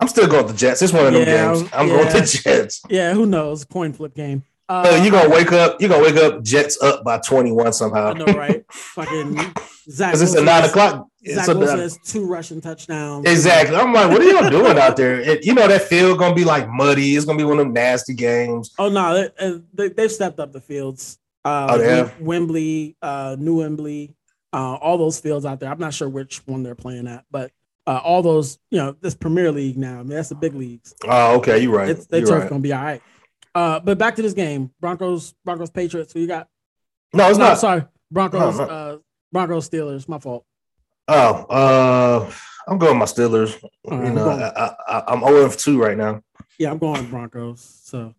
I'm 0.00 0.08
still 0.08 0.26
going 0.26 0.46
with 0.46 0.54
the 0.54 0.58
Jets. 0.58 0.82
It's 0.82 0.92
one 0.92 1.06
of 1.06 1.14
yeah, 1.14 1.24
them 1.24 1.54
games. 1.54 1.70
I'm 1.72 1.86
yeah. 1.86 1.94
going 1.94 2.06
with 2.06 2.32
the 2.32 2.42
Jets. 2.42 2.82
Yeah, 2.88 3.14
who 3.14 3.26
knows? 3.26 3.64
Coin 3.64 3.92
flip 3.92 4.14
game. 4.14 4.42
Uh, 4.68 5.00
you're 5.02 5.12
gonna 5.12 5.28
wake 5.28 5.52
up. 5.52 5.80
You're 5.80 5.90
gonna 5.90 6.02
wake 6.02 6.16
up. 6.16 6.42
Jets 6.42 6.80
up 6.82 7.04
by 7.04 7.18
21 7.18 7.72
somehow. 7.72 8.10
I 8.10 8.12
know, 8.14 8.24
right? 8.26 8.64
Fucking 8.70 9.36
Zach. 9.90 10.12
Because 10.12 10.22
it's 10.22 10.34
a 10.34 10.42
nine 10.42 10.64
o'clock. 10.64 11.06
Zach 11.26 11.44
so 11.44 11.58
Wilson 11.58 11.78
has 11.80 11.98
two 11.98 12.26
rushing 12.26 12.60
touchdowns. 12.60 13.28
Exactly. 13.28 13.76
I'm 13.76 13.92
like, 13.92 14.10
what 14.10 14.22
are 14.22 14.24
y'all 14.24 14.50
doing 14.50 14.78
out 14.78 14.96
there? 14.96 15.20
It, 15.20 15.44
you 15.44 15.54
know 15.54 15.68
that 15.68 15.82
field 15.82 16.18
gonna 16.18 16.34
be 16.34 16.44
like 16.44 16.68
muddy. 16.68 17.14
It's 17.14 17.26
gonna 17.26 17.38
be 17.38 17.44
one 17.44 17.58
of 17.58 17.66
them 17.66 17.74
nasty 17.74 18.14
games. 18.14 18.72
Oh 18.78 18.88
no, 18.88 19.28
they, 19.74 19.88
they, 19.88 20.02
have 20.02 20.12
stepped 20.12 20.40
up 20.40 20.52
the 20.52 20.60
fields. 20.60 21.18
Uh, 21.44 21.66
oh 21.70 21.82
yeah. 21.82 22.10
Wembley, 22.18 22.96
uh, 23.02 23.36
New 23.38 23.58
Wembley, 23.58 24.14
uh, 24.54 24.76
all 24.76 24.96
those 24.96 25.20
fields 25.20 25.44
out 25.44 25.60
there. 25.60 25.70
I'm 25.70 25.78
not 25.78 25.92
sure 25.92 26.08
which 26.08 26.38
one 26.46 26.62
they're 26.62 26.74
playing 26.74 27.06
at, 27.06 27.24
but 27.30 27.50
uh, 27.86 28.00
all 28.02 28.22
those, 28.22 28.58
you 28.70 28.78
know, 28.78 28.96
this 29.00 29.14
Premier 29.14 29.52
League 29.52 29.76
now. 29.76 30.00
I 30.00 30.02
mean, 30.02 30.08
that's 30.08 30.30
the 30.30 30.34
big 30.34 30.54
leagues. 30.54 30.94
Oh, 31.04 31.36
okay, 31.36 31.58
you're 31.58 31.76
right. 31.76 31.90
It's, 31.90 32.06
their 32.06 32.20
turf 32.20 32.42
right. 32.42 32.48
gonna 32.48 32.60
be 32.60 32.72
all 32.72 32.82
right. 32.82 33.02
Uh, 33.54 33.80
but 33.80 33.98
back 33.98 34.16
to 34.16 34.22
this 34.22 34.32
game, 34.32 34.70
Broncos, 34.80 35.34
Broncos, 35.44 35.70
Patriots. 35.70 36.12
Who 36.12 36.20
you 36.20 36.26
got? 36.26 36.48
No, 37.12 37.28
it's 37.28 37.38
no, 37.38 37.48
not. 37.48 37.58
Sorry, 37.58 37.84
Broncos, 38.10 38.58
no, 38.58 38.64
no. 38.64 38.70
Uh, 38.70 38.98
Broncos, 39.32 39.68
Steelers. 39.68 40.08
My 40.08 40.18
fault. 40.18 40.44
Oh, 41.06 41.44
uh, 41.50 42.32
I'm 42.66 42.78
going 42.78 42.98
my 42.98 43.04
Steelers. 43.04 43.62
Right, 43.86 44.06
you 44.06 44.12
know, 44.12 44.28
I, 44.28 45.12
am 45.12 45.20
0 45.20 45.50
2 45.50 45.80
right 45.80 45.96
now. 45.96 46.22
Yeah, 46.58 46.70
I'm 46.70 46.78
going 46.78 47.08
Broncos. 47.08 47.60
So, 47.84 48.14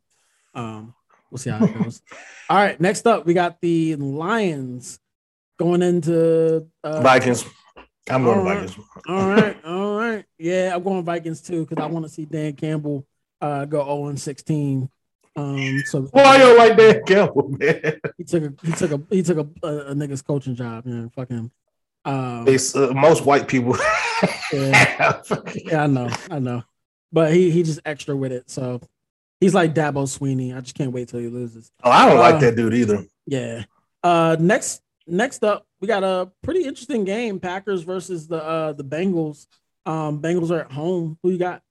um, 0.54 0.94
we'll 1.30 1.40
see 1.40 1.50
how 1.50 1.64
it 1.64 1.74
goes. 1.84 2.02
All 2.50 2.58
right, 2.58 2.80
next 2.80 3.08
up, 3.08 3.26
we 3.26 3.34
got 3.34 3.60
the 3.60 3.96
Lions 3.96 5.00
going 5.58 5.82
into 5.82 6.68
uh, 6.84 7.02
Vikings. 7.02 7.46
I'm 8.08 8.24
going 8.24 8.46
right, 8.46 8.70
Vikings. 8.70 8.86
all 9.08 9.30
right, 9.30 9.66
all 9.66 9.98
right. 9.98 10.26
Yeah, 10.38 10.76
I'm 10.76 10.84
going 10.84 11.04
Vikings 11.04 11.42
too 11.42 11.66
because 11.66 11.84
I 11.84 11.88
want 11.88 12.06
to 12.06 12.12
see 12.12 12.26
Dan 12.26 12.54
Campbell 12.54 13.04
uh, 13.42 13.66
go 13.66 13.84
0 13.84 14.16
16 14.16 14.90
Um, 15.36 15.84
so 15.86 16.04
why 16.12 16.38
you 16.38 16.58
like 16.58 16.78
Dan 16.78 17.04
Campbell, 17.06 17.50
man? 17.50 18.00
He 18.18 18.24
took 18.24 18.44
a 18.44 18.54
he 18.66 18.72
took 18.72 18.92
a 18.92 19.02
he 19.10 19.24
took 19.24 19.38
a, 19.38 19.68
a, 19.68 19.78
a 19.92 19.94
nigga's 19.94 20.22
coaching 20.22 20.56
job, 20.56 20.86
man. 20.86 21.10
Fucking. 21.10 21.52
Um, 22.06 22.48
it's, 22.48 22.76
uh, 22.76 22.94
most 22.94 23.26
white 23.26 23.48
people. 23.48 23.76
yeah. 24.54 25.22
yeah, 25.56 25.84
I 25.84 25.88
know, 25.88 26.10
I 26.30 26.40
know, 26.40 26.64
but 27.12 27.34
he 27.34 27.52
he 27.52 27.64
just 27.64 27.80
extra 27.84 28.16
with 28.16 28.32
it. 28.32 28.50
So 28.50 28.80
he's 29.40 29.56
like 29.56 29.74
Dabo 29.74 30.06
Swinney. 30.06 30.56
I 30.56 30.62
just 30.62 30.76
can't 30.76 30.92
wait 30.92 31.10
till 31.10 31.20
he 31.20 31.28
loses. 31.28 31.72
Oh, 31.84 31.92
I 31.92 32.08
don't 32.08 32.18
uh, 32.18 32.22
like 32.22 32.40
that 32.40 32.56
dude 32.56 32.74
either. 32.74 33.04
Yeah. 33.26 33.64
Uh, 34.04 34.38
next 34.40 34.82
next 35.08 35.44
up, 35.44 35.66
we 35.82 35.88
got 35.88 36.04
a 36.04 36.32
pretty 36.44 36.64
interesting 36.64 37.04
game: 37.04 37.40
Packers 37.40 37.82
versus 37.82 38.28
the 38.28 38.42
uh 38.42 38.74
the 38.74 38.84
Bengals. 38.84 39.48
Um, 39.86 40.22
Bengals 40.22 40.52
are 40.52 40.62
at 40.62 40.72
home. 40.72 41.18
Who 41.24 41.32
you 41.32 41.38
got? 41.38 41.62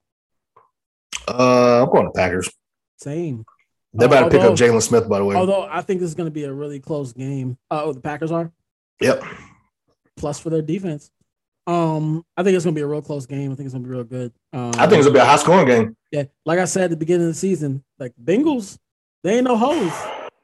Uh, 1.26 1.82
I'm 1.82 1.90
going 1.90 2.06
to 2.06 2.12
Packers. 2.12 2.50
Same. 2.98 3.44
They're 3.94 4.08
about 4.08 4.24
to 4.24 4.30
pick 4.30 4.40
up 4.40 4.54
Jaylon 4.54 4.82
Smith, 4.82 5.08
by 5.08 5.18
the 5.18 5.24
way. 5.24 5.36
Although 5.36 5.68
I 5.70 5.80
think 5.80 6.00
this 6.00 6.08
is 6.08 6.14
going 6.14 6.26
to 6.26 6.32
be 6.32 6.44
a 6.44 6.52
really 6.52 6.80
close 6.80 7.12
game. 7.12 7.56
Uh, 7.70 7.84
oh, 7.84 7.92
the 7.92 8.00
Packers 8.00 8.32
are. 8.32 8.50
Yep. 9.00 9.22
Plus 10.16 10.40
for 10.40 10.50
their 10.50 10.62
defense. 10.62 11.10
Um, 11.66 12.24
I 12.36 12.42
think 12.42 12.56
it's 12.56 12.64
going 12.64 12.74
to 12.74 12.78
be 12.78 12.82
a 12.82 12.86
real 12.86 13.02
close 13.02 13.24
game. 13.26 13.52
I 13.52 13.54
think 13.54 13.66
it's 13.66 13.72
going 13.72 13.84
to 13.84 13.88
be 13.88 13.94
real 13.94 14.04
good. 14.04 14.32
Um, 14.52 14.72
I 14.76 14.86
think 14.86 14.98
it's 14.98 15.06
going 15.06 15.06
to 15.06 15.12
be 15.12 15.18
a 15.20 15.24
high 15.24 15.36
scoring 15.36 15.66
game. 15.66 15.96
Yeah, 16.10 16.24
like 16.44 16.58
I 16.58 16.66
said 16.66 16.84
at 16.84 16.90
the 16.90 16.96
beginning 16.96 17.28
of 17.28 17.34
the 17.34 17.38
season, 17.38 17.82
like 17.98 18.12
Bengals, 18.22 18.78
they 19.22 19.36
ain't 19.36 19.44
no 19.44 19.56
hoes. 19.56 19.92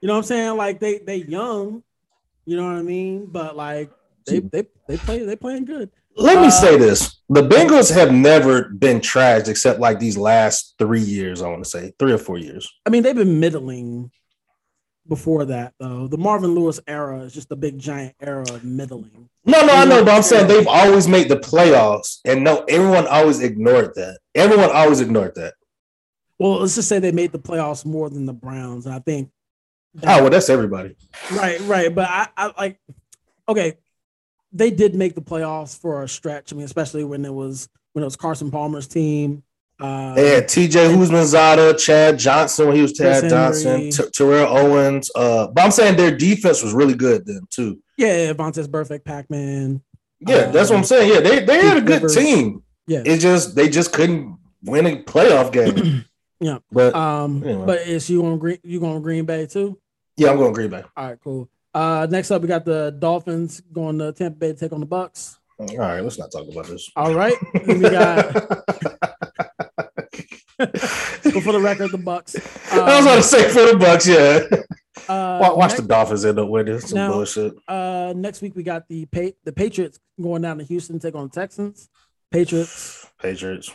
You 0.01 0.07
know 0.07 0.15
what 0.15 0.19
I'm 0.19 0.25
saying? 0.25 0.57
Like 0.57 0.81
they 0.81 0.99
they 0.99 1.17
young. 1.17 1.83
You 2.47 2.57
know 2.57 2.67
what 2.67 2.77
I 2.77 2.83
mean? 2.83 3.27
But 3.27 3.57
like 3.57 3.91
they 4.27 4.41
they 4.41 4.67
they 4.89 4.97
play 4.97 5.25
they 5.25 5.37
playing 5.37 5.67
good. 5.67 5.91
Let 6.17 6.39
uh, 6.39 6.43
me 6.43 6.51
say 6.51 6.77
this: 6.77 7.21
the 7.29 7.43
Bengals 7.43 7.93
have 7.95 8.13
never 8.13 8.71
been 8.71 9.01
trashed 9.01 9.49
except 9.49 9.81
like 9.81 9.99
these 9.99 10.17
last 10.17 10.75
three 10.79 11.01
years. 11.01 11.43
I 11.43 11.49
want 11.49 11.65
to 11.65 11.71
say 11.71 11.93
three 11.99 12.13
or 12.13 12.19
four 12.19 12.39
years. 12.39 12.71
I 12.87 12.91
mean, 12.91 13.03
they've 13.03 13.15
been 13.15 13.41
middling 13.41 14.11
before 15.09 15.45
that, 15.47 15.75
though. 15.79 16.07
The 16.09 16.19
Marvin 16.19 16.55
Lewis 16.55 16.81
era 16.87 17.21
is 17.21 17.33
just 17.33 17.53
a 17.53 17.57
big 17.57 17.79
giant 17.79 18.15
era 18.21 18.43
of 18.43 18.65
middling. 18.65 19.29
No, 19.45 19.65
no, 19.65 19.75
I 19.75 19.85
know, 19.85 20.05
but 20.05 20.15
I'm 20.15 20.23
saying 20.23 20.47
they've 20.47 20.67
always 20.67 21.09
made 21.09 21.29
the 21.29 21.37
playoffs, 21.37 22.19
and 22.25 22.45
no, 22.45 22.65
everyone 22.69 23.07
always 23.07 23.41
ignored 23.41 23.95
that. 23.95 24.19
Everyone 24.35 24.71
always 24.71 25.01
ignored 25.01 25.35
that. 25.37 25.55
Well, 26.39 26.61
let's 26.61 26.75
just 26.75 26.89
say 26.89 26.99
they 26.99 27.13
made 27.13 27.33
the 27.33 27.39
playoffs 27.39 27.85
more 27.85 28.09
than 28.09 28.25
the 28.25 28.33
Browns, 28.33 28.87
and 28.87 28.95
I 28.95 28.99
think. 28.99 29.31
That, 29.95 30.19
oh 30.19 30.23
well, 30.23 30.31
that's 30.31 30.49
everybody. 30.49 30.97
Right, 31.33 31.61
right, 31.63 31.95
but 31.95 32.09
I, 32.09 32.29
I 32.37 32.53
like. 32.57 32.81
Okay, 33.49 33.77
they 34.53 34.71
did 34.71 34.95
make 34.95 35.15
the 35.15 35.23
playoffs 35.23 35.79
for 35.79 36.03
a 36.03 36.09
stretch. 36.09 36.53
I 36.53 36.57
mean, 36.57 36.65
especially 36.65 37.05
when 37.05 37.25
it 37.25 37.33
was 37.33 37.69
when 37.93 38.03
it 38.03 38.07
was 38.07 38.17
Carson 38.17 38.51
Palmer's 38.51 38.87
team. 38.87 39.43
Uh, 39.79 40.15
they 40.15 40.35
had 40.35 40.47
T.J. 40.47 40.89
Houshmandzadeh, 40.89 41.79
Chad 41.79 42.19
Johnson 42.19 42.67
when 42.67 42.77
he 42.77 42.83
was 42.83 42.93
Chad 42.93 43.31
Johnson, 43.31 43.91
T- 43.91 44.11
Terrell 44.13 44.55
Owens. 44.55 45.11
Uh, 45.15 45.47
but 45.47 45.65
I'm 45.65 45.71
saying 45.71 45.97
their 45.97 46.15
defense 46.15 46.63
was 46.63 46.75
really 46.75 46.95
good 46.95 47.25
then 47.25 47.41
too. 47.49 47.81
Yeah, 47.97 48.33
Vontaze 48.35 48.67
Burfict, 48.67 49.05
Pac-Man. 49.05 49.81
Yeah, 50.21 50.37
um, 50.37 50.53
that's 50.53 50.69
what 50.69 50.79
I'm 50.79 50.85
saying. 50.85 51.13
Yeah, 51.13 51.21
they, 51.21 51.45
they 51.45 51.67
had 51.67 51.79
a 51.79 51.81
good 51.81 52.03
Rivers. 52.03 52.15
team. 52.15 52.63
Yeah, 52.87 53.03
it 53.07 53.19
just 53.19 53.55
they 53.55 53.69
just 53.69 53.93
couldn't 53.93 54.39
win 54.63 54.87
a 54.87 55.03
playoff 55.03 55.53
game. 55.53 56.05
yeah, 56.41 56.59
but 56.71 56.95
um, 56.95 57.43
anyway. 57.43 57.67
but 57.67 57.79
is 57.81 58.11
you 58.11 58.27
on 58.27 58.39
Green? 58.39 58.59
You 58.63 58.81
going 58.81 59.01
Green 59.01 59.25
Bay 59.25 59.47
too? 59.47 59.79
Yeah, 60.17 60.31
I'm 60.31 60.37
going 60.37 60.53
Green 60.53 60.71
Bay. 60.71 60.83
All 60.97 61.07
right, 61.07 61.19
cool. 61.23 61.49
Uh, 61.73 62.07
next 62.11 62.31
up, 62.31 62.43
we 62.43 62.49
got 62.49 62.65
the 62.65 62.95
Dolphins 62.99 63.63
going 63.73 63.99
to 63.99 64.13
Tampa 64.13 64.39
Bay 64.39 64.53
to 64.53 64.59
take 64.59 64.73
on 64.73 64.81
the 64.81 64.87
Bucs. 64.87 65.37
All 65.59 65.77
right, 65.77 66.01
let's 66.01 66.19
not 66.19 66.33
talk 66.33 66.47
about 66.51 66.67
this. 66.67 66.91
All 66.97 67.15
right, 67.15 67.35
we 67.67 67.81
got. 67.81 68.33
but 70.59 71.43
for 71.43 71.53
the 71.53 71.61
record, 71.63 71.91
the 71.91 71.99
Bucs. 71.99 72.37
Um, 72.73 72.81
I 72.81 72.97
was 72.97 73.05
going 73.05 73.17
to 73.19 73.23
say 73.23 73.49
for 73.49 73.73
the 73.73 73.85
Bucs, 73.85 74.09
yeah. 74.09 74.59
Uh, 75.09 75.39
Watch 75.55 75.71
next, 75.71 75.83
the 75.83 75.89
Dolphins 75.89 76.25
end 76.25 76.39
up 76.39 76.49
winning 76.49 76.81
some 76.81 76.97
now, 76.97 77.13
bullshit. 77.13 77.55
Uh, 77.67 78.13
next 78.17 78.43
week 78.43 78.55
we 78.55 78.63
got 78.63 78.87
the 78.89 79.07
pa- 79.07 79.37
the 79.45 79.53
Patriots 79.53 79.99
going 80.21 80.43
down 80.43 80.59
to 80.59 80.65
Houston 80.65 80.99
to 80.99 81.07
take 81.07 81.15
on 81.15 81.29
the 81.29 81.33
Texans. 81.33 81.89
Patriots. 82.31 83.07
Patriots. 83.21 83.71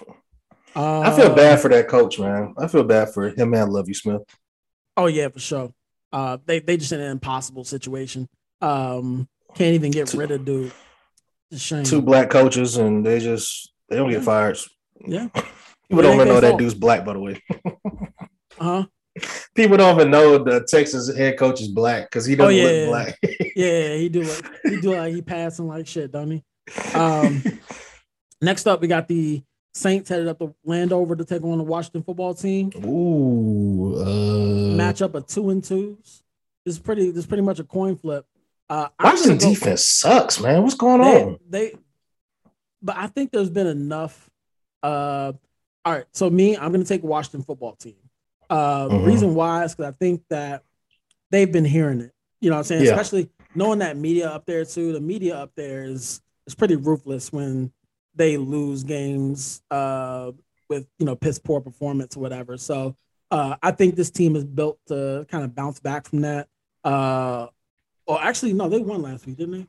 Uh, 0.75 1.01
I 1.01 1.15
feel 1.15 1.33
bad 1.33 1.59
for 1.59 1.69
that 1.69 1.87
coach, 1.87 2.19
man. 2.19 2.53
I 2.57 2.67
feel 2.67 2.83
bad 2.83 3.13
for 3.13 3.29
him 3.29 3.53
and 3.53 3.71
Lovie 3.71 3.93
Smith. 3.93 4.21
Oh 4.97 5.07
yeah, 5.07 5.29
for 5.29 5.39
sure. 5.39 5.73
Uh, 6.15 6.37
they 6.45 6.59
they 6.61 6.77
just 6.77 6.93
in 6.93 7.01
an 7.01 7.11
impossible 7.11 7.65
situation. 7.65 8.29
Um, 8.61 9.27
can't 9.53 9.75
even 9.75 9.91
get 9.91 10.07
two, 10.07 10.17
rid 10.17 10.31
of 10.31 10.45
dude. 10.45 10.71
shame. 11.53 11.83
Two 11.83 12.01
black 12.01 12.29
coaches, 12.29 12.77
and 12.77 13.05
they 13.05 13.19
just 13.19 13.73
they 13.89 13.97
don't 13.97 14.09
get 14.09 14.23
fired. 14.23 14.57
Yeah. 15.05 15.27
People 15.89 16.03
don't 16.03 16.15
even 16.15 16.29
know 16.29 16.39
that 16.39 16.57
dude's 16.57 16.73
black, 16.73 17.03
by 17.03 17.11
the 17.11 17.19
way. 17.19 17.43
huh. 18.57 18.85
People 19.55 19.75
don't 19.75 19.99
even 19.99 20.09
know 20.09 20.41
the 20.41 20.65
Texas 20.69 21.13
head 21.13 21.37
coach 21.37 21.59
is 21.59 21.67
black 21.67 22.09
because 22.09 22.25
he 22.25 22.37
doesn't 22.37 22.55
oh, 22.55 22.57
yeah. 22.57 22.85
look 22.85 22.87
black. 22.87 23.19
yeah, 23.53 23.95
he 23.95 24.07
do 24.07 24.23
like 24.23 24.51
he 24.63 24.79
do 24.79 24.95
like 24.95 25.13
he 25.13 25.21
passing 25.21 25.67
like 25.67 25.85
shit, 25.85 26.13
don't 26.13 26.31
he? 26.31 26.43
Um, 26.93 27.43
next 28.41 28.67
up, 28.67 28.79
we 28.79 28.87
got 28.87 29.09
the 29.09 29.43
Saints 29.75 30.09
headed 30.09 30.29
up 30.29 30.39
to 30.39 30.55
Landover 30.63 31.17
to 31.17 31.25
take 31.25 31.43
on 31.43 31.57
the 31.57 31.63
Washington 31.63 32.01
football 32.01 32.33
team. 32.33 32.71
Ooh, 32.85 33.97
uh, 33.97 34.77
matchup 34.81 35.13
of 35.15 35.27
two 35.27 35.49
and 35.49 35.61
twos. 35.61 36.23
It's 36.65 36.79
pretty. 36.79 37.09
It's 37.09 37.25
pretty 37.25 37.43
much 37.43 37.59
a 37.59 37.65
coin 37.65 37.97
flip. 37.97 38.25
Uh, 38.69 38.87
Washington 39.03 39.37
go, 39.37 39.49
defense 39.49 39.83
sucks, 39.83 40.39
man. 40.39 40.63
What's 40.63 40.75
going 40.75 41.01
they, 41.01 41.23
on? 41.23 41.39
They, 41.49 41.75
but 42.81 42.95
I 42.95 43.07
think 43.07 43.31
there's 43.31 43.49
been 43.49 43.67
enough. 43.67 44.29
Uh, 44.81 45.33
all 45.83 45.93
right, 45.93 46.05
so 46.13 46.29
me, 46.29 46.55
I'm 46.55 46.71
going 46.71 46.81
to 46.81 46.87
take 46.87 47.03
Washington 47.03 47.43
football 47.43 47.75
team. 47.75 47.97
Uh, 48.49 48.87
mm-hmm. 48.87 49.05
Reason 49.05 49.35
why 49.35 49.65
is 49.65 49.75
because 49.75 49.93
I 49.93 49.97
think 49.97 50.23
that 50.29 50.63
they've 51.31 51.51
been 51.51 51.65
hearing 51.65 51.99
it. 51.99 52.13
You 52.39 52.49
know 52.49 52.55
what 52.55 52.59
I'm 52.59 52.63
saying? 52.63 52.85
Yeah. 52.85 52.91
Especially 52.91 53.29
knowing 53.53 53.79
that 53.79 53.97
media 53.97 54.29
up 54.29 54.45
there 54.45 54.63
too. 54.63 54.93
The 54.93 55.01
media 55.01 55.35
up 55.35 55.51
there 55.55 55.83
is 55.83 56.21
is 56.47 56.55
pretty 56.55 56.77
ruthless 56.77 57.33
when 57.33 57.73
they 58.15 58.37
lose 58.37 58.83
games 58.83 59.61
uh, 59.71 60.31
with 60.69 60.87
you 60.99 61.05
know 61.05 61.15
piss 61.15 61.39
poor 61.39 61.61
performance 61.61 62.15
or 62.15 62.19
whatever. 62.19 62.57
So 62.57 62.95
uh, 63.31 63.55
I 63.61 63.71
think 63.71 63.95
this 63.95 64.09
team 64.09 64.35
is 64.35 64.43
built 64.43 64.79
to 64.87 65.25
kind 65.29 65.43
of 65.43 65.55
bounce 65.55 65.79
back 65.79 66.07
from 66.07 66.21
that. 66.21 66.47
Uh, 66.83 67.47
or 68.07 68.21
actually, 68.21 68.53
no, 68.53 68.69
they 68.69 68.79
won 68.79 69.01
last 69.01 69.25
week, 69.25 69.37
didn't 69.37 69.59
they? 69.59 69.67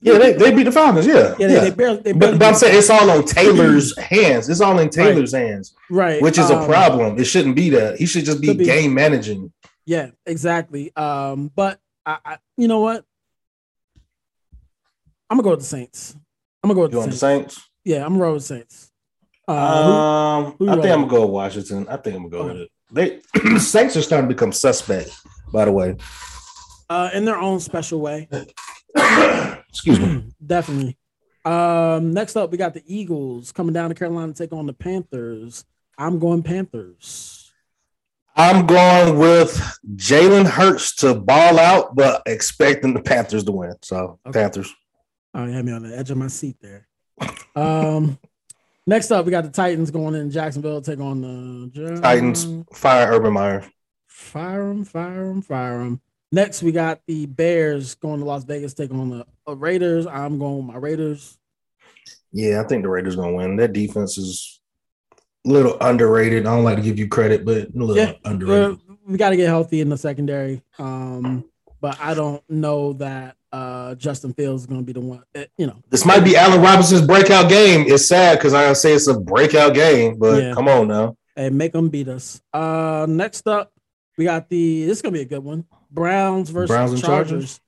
Yeah, 0.00 0.18
they, 0.18 0.32
they 0.32 0.52
beat 0.52 0.64
the 0.64 0.72
Falcons. 0.72 1.06
Yeah, 1.06 1.34
yeah, 1.38 1.46
they, 1.46 1.54
yeah. 1.54 1.60
they 1.60 1.70
barely. 1.70 1.96
They 1.98 2.12
barely 2.12 2.32
but, 2.32 2.38
but 2.40 2.48
I'm 2.48 2.54
saying 2.54 2.76
it's 2.76 2.90
all 2.90 3.08
on 3.08 3.24
Taylor's 3.24 3.96
hands. 3.98 4.48
It's 4.48 4.60
all 4.60 4.78
in 4.80 4.90
Taylor's 4.90 5.32
right. 5.32 5.46
hands, 5.46 5.74
right? 5.90 6.20
Which 6.20 6.38
is 6.38 6.50
um, 6.50 6.62
a 6.62 6.66
problem. 6.66 7.18
It 7.18 7.24
shouldn't 7.24 7.54
be 7.54 7.70
that. 7.70 7.98
He 7.98 8.06
should 8.06 8.24
just 8.24 8.40
be, 8.40 8.52
be 8.52 8.64
game 8.64 8.94
managing. 8.94 9.52
Yeah, 9.84 10.10
exactly. 10.26 10.94
Um, 10.96 11.52
but 11.54 11.80
I, 12.04 12.18
I, 12.24 12.38
you 12.56 12.66
know 12.66 12.80
what? 12.80 13.04
I'm 15.30 15.36
gonna 15.36 15.44
go 15.44 15.50
with 15.50 15.60
the 15.60 15.66
Saints. 15.66 16.16
I'm 16.62 16.68
gonna 16.68 16.74
go 16.74 16.82
with 16.82 16.92
you 16.92 16.98
the 16.98 17.16
Saints. 17.16 17.20
the 17.20 17.56
Saints. 17.56 17.70
Yeah, 17.84 18.04
I'm 18.04 18.18
Road 18.18 18.42
Saints. 18.42 18.90
Uh, 19.48 19.52
um, 19.52 20.44
who, 20.58 20.66
who 20.66 20.70
I 20.70 20.74
think 20.74 20.86
I'm 20.86 21.00
gonna 21.00 21.08
go 21.08 21.22
with 21.22 21.30
Washington. 21.30 21.86
I 21.88 21.96
think 21.96 22.16
I'm 22.16 22.28
gonna 22.28 22.44
go 22.44 22.52
with 22.52 22.62
it. 22.62 22.70
They 22.92 23.58
Saints 23.58 23.96
are 23.96 24.02
starting 24.02 24.28
to 24.28 24.34
become 24.34 24.52
suspect. 24.52 25.10
By 25.52 25.64
the 25.64 25.72
way, 25.72 25.96
uh, 26.88 27.10
in 27.12 27.24
their 27.24 27.38
own 27.38 27.60
special 27.60 28.00
way. 28.00 28.28
Excuse 29.68 29.98
me. 29.98 30.24
Definitely. 30.44 30.96
Um, 31.44 32.12
next 32.12 32.36
up, 32.36 32.50
we 32.50 32.58
got 32.58 32.74
the 32.74 32.82
Eagles 32.86 33.50
coming 33.50 33.72
down 33.72 33.88
to 33.88 33.94
Carolina 33.94 34.32
to 34.32 34.38
take 34.38 34.52
on 34.52 34.66
the 34.66 34.72
Panthers. 34.72 35.64
I'm 35.98 36.18
going 36.18 36.42
Panthers. 36.42 37.52
I'm 38.36 38.66
going 38.66 39.18
with 39.18 39.78
Jalen 39.96 40.46
Hurts 40.46 40.94
to 40.96 41.14
ball 41.14 41.58
out, 41.58 41.94
but 41.94 42.22
expecting 42.26 42.94
the 42.94 43.02
Panthers 43.02 43.44
to 43.44 43.52
win. 43.52 43.74
So 43.82 44.18
okay. 44.26 44.40
Panthers. 44.40 44.72
Oh, 45.34 45.44
you 45.44 45.52
had 45.52 45.64
me 45.64 45.72
on 45.72 45.82
the 45.82 45.96
edge 45.96 46.10
of 46.10 46.16
my 46.16 46.28
seat 46.28 46.56
there. 46.60 46.88
Um, 47.54 48.18
next 48.86 49.10
up, 49.10 49.24
we 49.24 49.30
got 49.30 49.44
the 49.44 49.50
Titans 49.50 49.90
going 49.90 50.14
in 50.14 50.30
Jacksonville 50.30 50.80
take 50.80 51.00
on 51.00 51.20
the 51.20 52.00
Titans. 52.00 52.46
Fire 52.72 53.12
Urban 53.12 53.32
Meyer. 53.32 53.64
Fire 54.06 54.68
them, 54.68 54.84
fire 54.84 55.26
them, 55.26 55.42
fire 55.42 55.78
them. 55.78 56.00
Next, 56.30 56.62
we 56.62 56.72
got 56.72 57.00
the 57.06 57.26
Bears 57.26 57.94
going 57.96 58.20
to 58.20 58.24
Las 58.24 58.44
Vegas, 58.44 58.72
take 58.72 58.90
on 58.90 59.10
the 59.10 59.26
uh, 59.46 59.54
Raiders. 59.54 60.06
I'm 60.06 60.38
going 60.38 60.58
with 60.58 60.74
my 60.74 60.76
Raiders. 60.76 61.36
Yeah, 62.32 62.62
I 62.62 62.66
think 62.66 62.82
the 62.82 62.88
Raiders 62.88 63.16
going 63.16 63.30
to 63.30 63.36
win. 63.36 63.56
Their 63.56 63.68
defense 63.68 64.16
is 64.16 64.60
a 65.46 65.50
little 65.50 65.76
underrated. 65.80 66.46
I 66.46 66.54
don't 66.54 66.64
like 66.64 66.76
to 66.76 66.82
give 66.82 66.98
you 66.98 67.08
credit, 67.08 67.44
but 67.44 67.68
a 67.68 67.70
little 67.74 67.96
yeah, 67.96 68.12
underrated. 68.24 68.80
We 69.06 69.18
got 69.18 69.30
to 69.30 69.36
get 69.36 69.48
healthy 69.48 69.82
in 69.82 69.90
the 69.90 69.98
secondary. 69.98 70.62
Um, 70.78 71.44
but 71.82 71.98
I 72.00 72.14
don't 72.14 72.42
know 72.48 72.94
that 72.94 73.36
uh, 73.52 73.94
Justin 73.96 74.32
Fields 74.32 74.62
is 74.62 74.66
going 74.66 74.80
to 74.80 74.84
be 74.86 74.92
the 74.92 75.00
one. 75.00 75.22
Eh, 75.34 75.46
you 75.58 75.66
know, 75.66 75.82
this 75.90 76.04
might 76.04 76.20
be 76.20 76.36
Allen 76.36 76.60
Robinson's 76.60 77.06
breakout 77.06 77.48
game. 77.48 77.84
It's 77.86 78.06
sad 78.06 78.38
because 78.38 78.54
I 78.54 78.72
say 78.72 78.92
it's 78.94 79.06
a 79.06 79.18
breakout 79.18 79.74
game, 79.74 80.18
but 80.18 80.42
yeah. 80.42 80.54
come 80.54 80.68
on 80.68 80.88
now. 80.88 81.16
Hey, 81.36 81.50
make 81.50 81.72
them 81.72 81.88
beat 81.88 82.08
us. 82.08 82.40
Uh, 82.52 83.06
next 83.08 83.46
up, 83.46 83.72
we 84.16 84.24
got 84.24 84.48
the. 84.48 84.84
This 84.86 84.98
is 84.98 85.02
going 85.02 85.14
to 85.14 85.18
be 85.18 85.22
a 85.22 85.28
good 85.28 85.44
one. 85.44 85.64
Browns 85.90 86.50
versus 86.50 86.74
Browns 86.74 87.00
Chargers. 87.00 87.28
Chargers. 87.30 87.60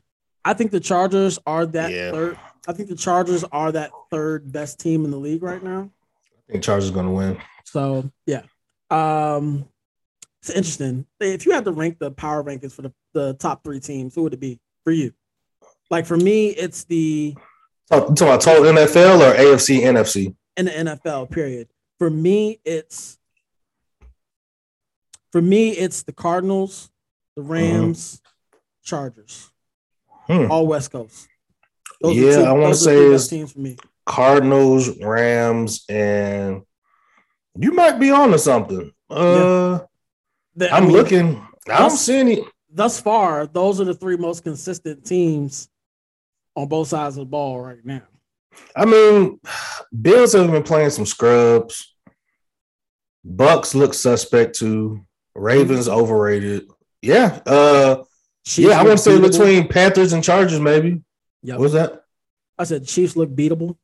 I 0.45 0.55
think 0.55 0.71
the 0.71 0.81
Chargers 0.81 1.39
are 1.47 1.67
that 1.67 1.91
yeah. 1.91 2.11
third. 2.11 2.39
I 2.67 2.73
think 2.73 2.89
the 2.89 2.97
Chargers 2.97 3.45
are 3.45 3.73
that 3.73 3.91
third 4.11 4.51
best 4.51 4.81
team 4.81 5.05
in 5.05 5.11
the 5.11 5.17
league 5.17 5.43
right 5.43 5.63
now. 5.63 5.91
I 6.49 6.53
think 6.53 6.65
Chargers 6.65 6.91
going 6.91 7.07
to 7.07 7.13
win. 7.13 7.39
So 7.65 8.11
yeah. 8.27 8.43
Um, 8.91 9.67
It's 10.41 10.51
interesting. 10.51 11.07
If 11.21 11.47
you 11.47 11.53
had 11.53 11.65
to 11.65 11.73
rank 11.73 11.99
the 11.99 12.11
power 12.11 12.45
rankings 12.45 12.73
for 12.73 12.83
the, 12.83 12.93
the 13.15 13.35
top 13.35 13.65
three 13.65 13.81
teams, 13.81 14.15
who 14.15 14.23
would 14.25 14.35
it 14.35 14.41
be 14.41 14.61
for 14.85 14.93
you? 14.93 15.13
Like 15.95 16.07
for 16.07 16.17
me, 16.17 16.49
it's 16.49 16.83
the 16.83 17.37
so, 17.85 18.01
talking 18.01 18.27
about 18.27 18.41
total 18.41 18.65
NFL 18.65 19.21
or 19.21 19.39
AFC 19.39 19.83
NFC 19.83 20.35
in 20.57 20.65
the 20.65 20.73
NFL. 20.73 21.31
Period. 21.31 21.69
For 22.01 22.11
me, 22.11 22.59
it's 22.65 23.17
for 25.31 25.41
me 25.41 25.71
it's 25.71 26.03
the 26.03 26.13
Cardinals, 26.13 26.91
the 27.37 27.43
mm-hmm. 27.43 27.53
Rams, 27.53 28.17
mm-hmm. 28.17 28.59
Chargers, 28.83 29.53
hmm. 30.27 30.51
all 30.51 30.67
West 30.67 30.91
Coast. 30.91 31.29
Those 32.01 32.17
yeah, 32.17 32.39
two, 32.39 32.43
I 32.43 32.53
want 32.55 32.75
to 32.75 32.81
say 32.81 32.97
it's 32.97 33.29
teams 33.29 33.53
for 33.53 33.61
me. 33.61 33.77
Cardinals, 34.05 34.99
Rams, 35.01 35.85
and 35.89 36.63
you 37.57 37.71
might 37.71 38.01
be 38.01 38.11
on 38.11 38.33
to 38.33 38.39
something. 38.41 38.91
Uh, 39.09 39.79
yeah. 39.79 39.87
the, 40.57 40.75
I'm 40.75 40.83
I 40.83 40.87
mean, 40.87 40.93
looking. 40.93 41.47
I 41.69 41.79
don't 41.79 41.91
see 41.93 42.19
any. 42.19 42.45
Thus 42.69 43.01
far, 43.01 43.47
those 43.47 43.81
are 43.81 43.85
the 43.85 43.95
three 43.95 44.17
most 44.17 44.43
consistent 44.43 45.05
teams 45.07 45.69
on 46.57 46.69
both 46.69 46.89
sides 46.89 47.17
of 47.17 47.23
the 47.23 47.31
ball 47.31 47.61
right 47.61 47.85
now. 47.85 48.03
I 48.77 48.85
mean, 48.85 49.41
Bills 50.01 50.33
have 50.33 50.51
been 50.51 50.63
playing 50.63 50.91
some 50.91 51.07
scrubs. 51.07 51.95
Bucs 53.27 53.75
look 53.75 53.95
suspect 53.95 54.57
too. 54.57 55.05
Ravens 55.35 55.89
overrated. 55.89 56.69
Yeah. 57.03 57.41
Uh 57.47 58.05
Chiefs 58.47 58.69
yeah, 58.69 58.79
I 58.79 58.85
want 58.85 58.99
to 58.99 59.03
say 59.03 59.19
between 59.19 59.69
Panthers 59.69 60.13
and 60.13 60.23
Chargers, 60.23 60.61
maybe. 60.61 61.03
Yeah. 61.43 61.55
What 61.55 61.63
was 61.63 61.73
that? 61.73 62.05
I 62.59 62.65
said 62.65 62.87
Chiefs 62.87 63.17
look 63.17 63.35
beatable. 63.35 63.77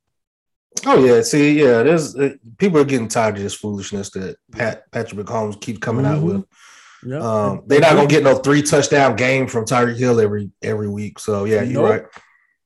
Oh 0.84 1.02
yeah, 1.02 1.22
see, 1.22 1.58
yeah, 1.58 1.82
there's 1.82 2.14
uh, 2.14 2.34
people 2.58 2.78
are 2.78 2.84
getting 2.84 3.08
tired 3.08 3.36
of 3.36 3.42
this 3.42 3.54
foolishness 3.54 4.10
that 4.10 4.36
Pat 4.52 4.90
Patrick 4.92 5.26
Mahomes 5.26 5.60
keeps 5.60 5.78
coming 5.78 6.04
mm-hmm. 6.04 6.14
out 6.14 6.22
with. 6.22 6.44
Yep. 7.06 7.22
Um, 7.22 7.62
they're 7.66 7.80
not 7.80 7.94
gonna 7.94 8.06
get 8.06 8.22
no 8.22 8.36
three 8.36 8.62
touchdown 8.62 9.16
game 9.16 9.46
from 9.46 9.64
Tyreek 9.64 9.96
Hill 9.96 10.20
every 10.20 10.50
every 10.62 10.88
week. 10.88 11.18
So 11.18 11.44
yeah, 11.44 11.62
you're 11.62 11.82
nope. 11.82 11.90
right 11.90 12.04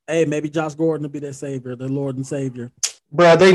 hey, 0.09 0.25
maybe 0.25 0.49
Josh 0.49 0.75
Gordon 0.75 1.03
will 1.03 1.11
be 1.11 1.19
their 1.19 1.33
savior, 1.33 1.77
their 1.77 1.89
Lord 1.89 2.17
and 2.17 2.27
Savior. 2.27 2.71
Bro, 3.13 3.37
they 3.37 3.53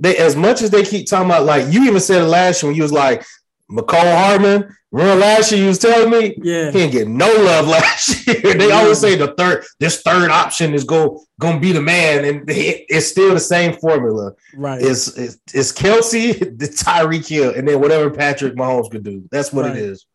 they 0.00 0.16
as 0.16 0.34
much 0.34 0.62
as 0.62 0.70
they 0.70 0.82
keep 0.82 1.08
talking 1.08 1.30
about 1.30 1.44
like 1.44 1.72
you 1.72 1.84
even 1.84 2.00
said 2.00 2.22
it 2.22 2.26
last 2.26 2.62
year 2.62 2.70
when 2.70 2.76
you 2.76 2.82
was 2.82 2.92
like 2.92 3.24
Mecole 3.70 4.16
Hardman. 4.16 4.76
Remember 4.92 5.20
last 5.20 5.52
year 5.52 5.60
you 5.60 5.66
was 5.66 5.78
telling 5.78 6.10
me, 6.10 6.34
yeah, 6.42 6.66
he 6.66 6.78
didn't 6.78 6.92
get 6.92 7.08
no 7.08 7.26
love 7.26 7.66
last 7.68 8.26
year. 8.26 8.54
They 8.54 8.68
yeah. 8.68 8.74
always 8.74 8.98
say 8.98 9.14
the 9.14 9.34
third, 9.34 9.64
this 9.78 10.02
third 10.02 10.30
option 10.30 10.74
is 10.74 10.84
go 10.84 11.22
gonna 11.38 11.60
be 11.60 11.72
the 11.72 11.82
man, 11.82 12.24
and 12.24 12.44
it's 12.48 13.06
still 13.06 13.34
the 13.34 13.40
same 13.40 13.74
formula. 13.74 14.32
Right? 14.56 14.80
It's 14.80 15.16
it's, 15.16 15.38
it's 15.52 15.72
Kelce, 15.72 16.38
the 16.38 16.66
Tyreek 16.84 17.28
Hill, 17.28 17.54
and 17.54 17.68
then 17.68 17.80
whatever 17.80 18.10
Patrick 18.10 18.54
Mahomes 18.54 18.90
could 18.90 19.04
do. 19.04 19.28
That's 19.30 19.52
what 19.52 19.66
right. 19.66 19.76
it 19.76 19.82
is. 19.82 20.06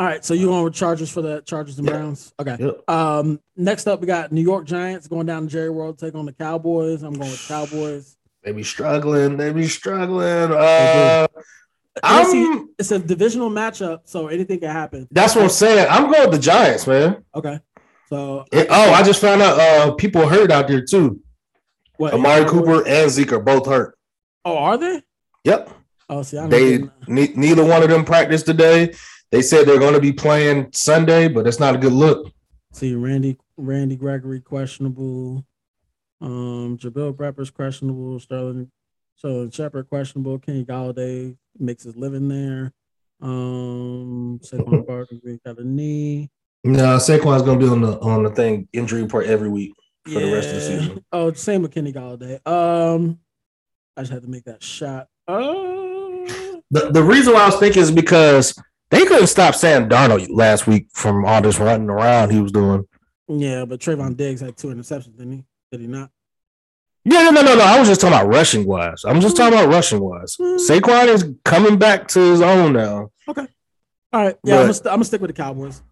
All 0.00 0.06
right, 0.06 0.24
so 0.24 0.32
you 0.32 0.46
going 0.46 0.64
with 0.64 0.72
Chargers 0.72 1.10
for 1.10 1.20
the 1.20 1.42
Chargers 1.42 1.78
and 1.78 1.86
Browns? 1.86 2.32
Okay. 2.40 2.56
Yep. 2.58 2.88
Um, 2.88 3.38
next 3.54 3.86
up 3.86 4.00
we 4.00 4.06
got 4.06 4.32
New 4.32 4.40
York 4.40 4.64
Giants 4.64 5.06
going 5.06 5.26
down 5.26 5.42
to 5.42 5.48
Jerry 5.50 5.68
World 5.68 5.98
to 5.98 6.06
take 6.06 6.14
on 6.14 6.24
the 6.24 6.32
Cowboys. 6.32 7.02
I'm 7.02 7.12
going 7.12 7.30
with 7.30 7.46
Cowboys. 7.46 8.16
They 8.42 8.52
be 8.52 8.62
struggling. 8.62 9.36
They 9.36 9.52
be 9.52 9.68
struggling. 9.68 10.52
Uh, 10.52 11.26
I'm, 12.02 12.70
it's 12.78 12.90
a 12.92 12.98
divisional 12.98 13.50
matchup, 13.50 13.98
so 14.04 14.28
anything 14.28 14.60
can 14.60 14.70
happen. 14.70 15.06
That's 15.10 15.34
what 15.34 15.44
I'm 15.44 15.50
saying. 15.50 15.86
I'm 15.90 16.10
going 16.10 16.30
with 16.30 16.32
the 16.32 16.38
Giants, 16.38 16.86
man. 16.86 17.22
Okay. 17.34 17.60
So 18.08 18.46
it, 18.50 18.68
oh, 18.70 18.92
I 18.92 19.02
just 19.02 19.20
found 19.20 19.42
out 19.42 19.60
uh, 19.60 19.92
people 19.96 20.26
hurt 20.26 20.50
out 20.50 20.66
there 20.66 20.80
too. 20.80 21.20
What, 21.98 22.14
Amari 22.14 22.46
Cooper 22.46 22.88
and 22.88 23.10
Zeke 23.10 23.34
are 23.34 23.38
both 23.38 23.66
hurt. 23.66 23.98
Oh, 24.46 24.56
are 24.56 24.78
they? 24.78 25.02
Yep. 25.44 25.70
Oh, 26.08 26.22
see, 26.22 26.38
I 26.38 26.46
they 26.46 26.84
ne- 27.06 27.34
neither 27.36 27.66
one 27.66 27.82
of 27.82 27.90
them 27.90 28.06
practiced 28.06 28.46
today. 28.46 28.94
They 29.30 29.42
said 29.42 29.66
they're 29.66 29.78
going 29.78 29.94
to 29.94 30.00
be 30.00 30.12
playing 30.12 30.70
Sunday, 30.72 31.28
but 31.28 31.44
that's 31.44 31.60
not 31.60 31.74
a 31.74 31.78
good 31.78 31.92
look. 31.92 32.32
See, 32.72 32.94
Randy 32.94 33.36
Randy 33.56 33.96
Gregory 33.96 34.40
questionable. 34.40 35.44
Um, 36.20 36.76
Jabril 36.78 37.16
Peppers 37.16 37.50
questionable. 37.50 38.18
Sterling 38.20 38.70
Sterling 39.16 39.50
Shepard 39.50 39.88
questionable. 39.88 40.38
Kenny 40.38 40.64
Golladay 40.64 41.36
makes 41.58 41.84
his 41.84 41.96
living 41.96 42.28
there. 42.28 42.72
Um, 43.20 44.40
Saquon 44.42 44.86
Barkley 44.86 45.40
got 45.44 45.58
a 45.58 45.64
knee. 45.64 46.30
No, 46.64 46.96
Saquon's 46.96 47.42
gonna 47.42 47.58
be 47.58 47.68
on 47.68 47.80
the 47.80 47.98
on 48.00 48.22
the 48.22 48.30
thing 48.30 48.68
injury 48.72 49.02
report 49.02 49.26
every 49.26 49.48
week 49.48 49.72
for 50.04 50.12
yeah. 50.12 50.26
the 50.26 50.32
rest 50.32 50.48
of 50.48 50.54
the 50.56 50.60
season. 50.60 51.04
Oh, 51.12 51.32
same 51.32 51.62
with 51.62 51.72
Kenny 51.72 51.92
Golladay. 51.92 52.46
Um, 52.46 53.18
I 53.96 54.02
just 54.02 54.12
had 54.12 54.22
to 54.22 54.28
make 54.28 54.44
that 54.44 54.62
shot. 54.62 55.08
Uh, 55.26 55.42
the 56.70 56.90
the 56.90 57.02
reason 57.02 57.32
why 57.32 57.42
I 57.42 57.46
was 57.46 57.56
thinking 57.56 57.82
is 57.82 57.90
because 57.90 58.54
they 58.90 59.04
couldn't 59.04 59.28
stop 59.28 59.54
Sam 59.54 59.88
Darnold 59.88 60.28
last 60.30 60.66
week 60.66 60.88
from 60.92 61.24
all 61.24 61.40
this 61.40 61.58
running 61.58 61.88
around 61.88 62.30
he 62.30 62.40
was 62.40 62.52
doing. 62.52 62.86
Yeah, 63.28 63.64
but 63.64 63.80
Trevon 63.80 64.16
Diggs 64.16 64.40
had 64.40 64.56
two 64.56 64.68
interceptions, 64.68 65.16
didn't 65.16 65.32
he? 65.32 65.44
Did 65.70 65.80
he 65.80 65.86
not? 65.86 66.10
Yeah, 67.04 67.22
no, 67.22 67.30
no, 67.30 67.42
no, 67.42 67.54
no. 67.54 67.62
I 67.62 67.78
was 67.78 67.88
just 67.88 68.00
talking 68.00 68.18
about 68.18 68.28
rushing 68.28 68.66
wise. 68.66 69.04
I'm 69.06 69.20
just 69.20 69.36
talking 69.36 69.58
about 69.58 69.70
rushing 69.70 70.00
wise. 70.00 70.36
Mm. 70.36 70.58
Saquon 70.58 71.06
is 71.06 71.24
coming 71.44 71.78
back 71.78 72.08
to 72.08 72.20
his 72.20 72.42
own 72.42 72.74
now. 72.74 73.10
Okay. 73.26 73.46
All 74.12 74.24
right. 74.24 74.36
Yeah, 74.44 74.56
but, 74.56 74.58
I'm, 74.58 74.62
gonna 74.62 74.74
st- 74.74 74.86
I'm, 74.86 74.92
gonna 74.94 75.04
stick 75.04 75.20
with 75.20 75.30
the 75.30 75.42
Cowboys. 75.42 75.82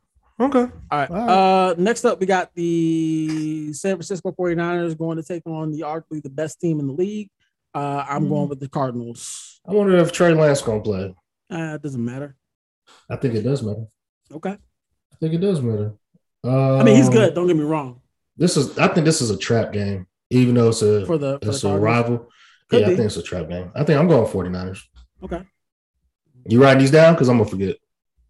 Okay. 0.41 0.59
All 0.59 0.71
right. 0.93 1.11
All 1.11 1.17
right. 1.17 1.71
Uh, 1.71 1.75
next 1.79 2.05
up, 2.05 2.21
we 2.21 2.27
got 2.27 2.55
the 2.55 3.73
San 3.73 3.97
Francisco 3.97 4.33
49ers 4.33 4.99
going 4.99 5.17
to 5.17 5.23
take 5.23 5.47
on 5.47 5.73
the 5.73 5.81
arguably 5.81 6.23
the 6.23 6.31
best 6.31 6.61
team 6.61 6.79
in 6.79 6.87
the 6.87 6.93
league. 6.93 7.31
Uh, 7.75 8.05
I'm 8.09 8.27
mm. 8.27 8.31
going 8.31 8.49
with 8.49 8.61
the 8.61 8.69
Cardinals. 8.69 9.61
I 9.67 9.73
wonder 9.73 9.97
if 9.97 10.13
Trey 10.13 10.35
Lance 10.35 10.61
gonna 10.61 10.81
play. 10.81 11.15
Uh, 11.51 11.75
it 11.75 11.83
doesn't 11.83 12.05
matter. 12.05 12.37
I 13.11 13.17
think 13.17 13.35
it 13.35 13.43
does 13.43 13.63
matter. 13.63 13.87
Okay. 14.33 14.51
I 14.51 15.17
think 15.21 15.35
it 15.35 15.39
does 15.39 15.61
matter. 15.61 15.95
I 16.45 16.83
mean, 16.83 16.97
he's 16.97 17.09
good. 17.09 17.35
Don't 17.35 17.47
get 17.47 17.57
me 17.57 17.65
wrong. 17.65 18.01
This 18.37 18.57
is. 18.57 18.79
I 18.79 18.89
think 18.89 19.05
this 19.05 19.21
is 19.21 19.31
a 19.31 19.37
trap 19.37 19.73
game, 19.73 20.07
even 20.31 20.55
though 20.55 20.69
it's 20.69 20.83
a 20.83 21.05
for 21.07 21.19
the 21.19 21.39
for 21.43 21.49
it's 21.49 21.63
the 21.63 21.71
a 21.71 21.79
rival. 21.79 22.29
Could 22.69 22.81
yeah, 22.81 22.87
be. 22.87 22.93
I 22.93 22.97
think 22.97 23.07
it's 23.07 23.17
a 23.17 23.23
trap 23.23 23.49
game. 23.49 23.71
I 23.75 23.83
think 23.83 23.99
I'm 23.99 24.09
going 24.09 24.31
49ers. 24.31 24.81
Okay. 25.25 25.43
You 26.47 26.63
writing 26.63 26.81
these 26.81 26.91
down 26.91 27.15
because 27.15 27.29
I'm 27.29 27.39
gonna 27.39 27.51
forget. 27.51 27.77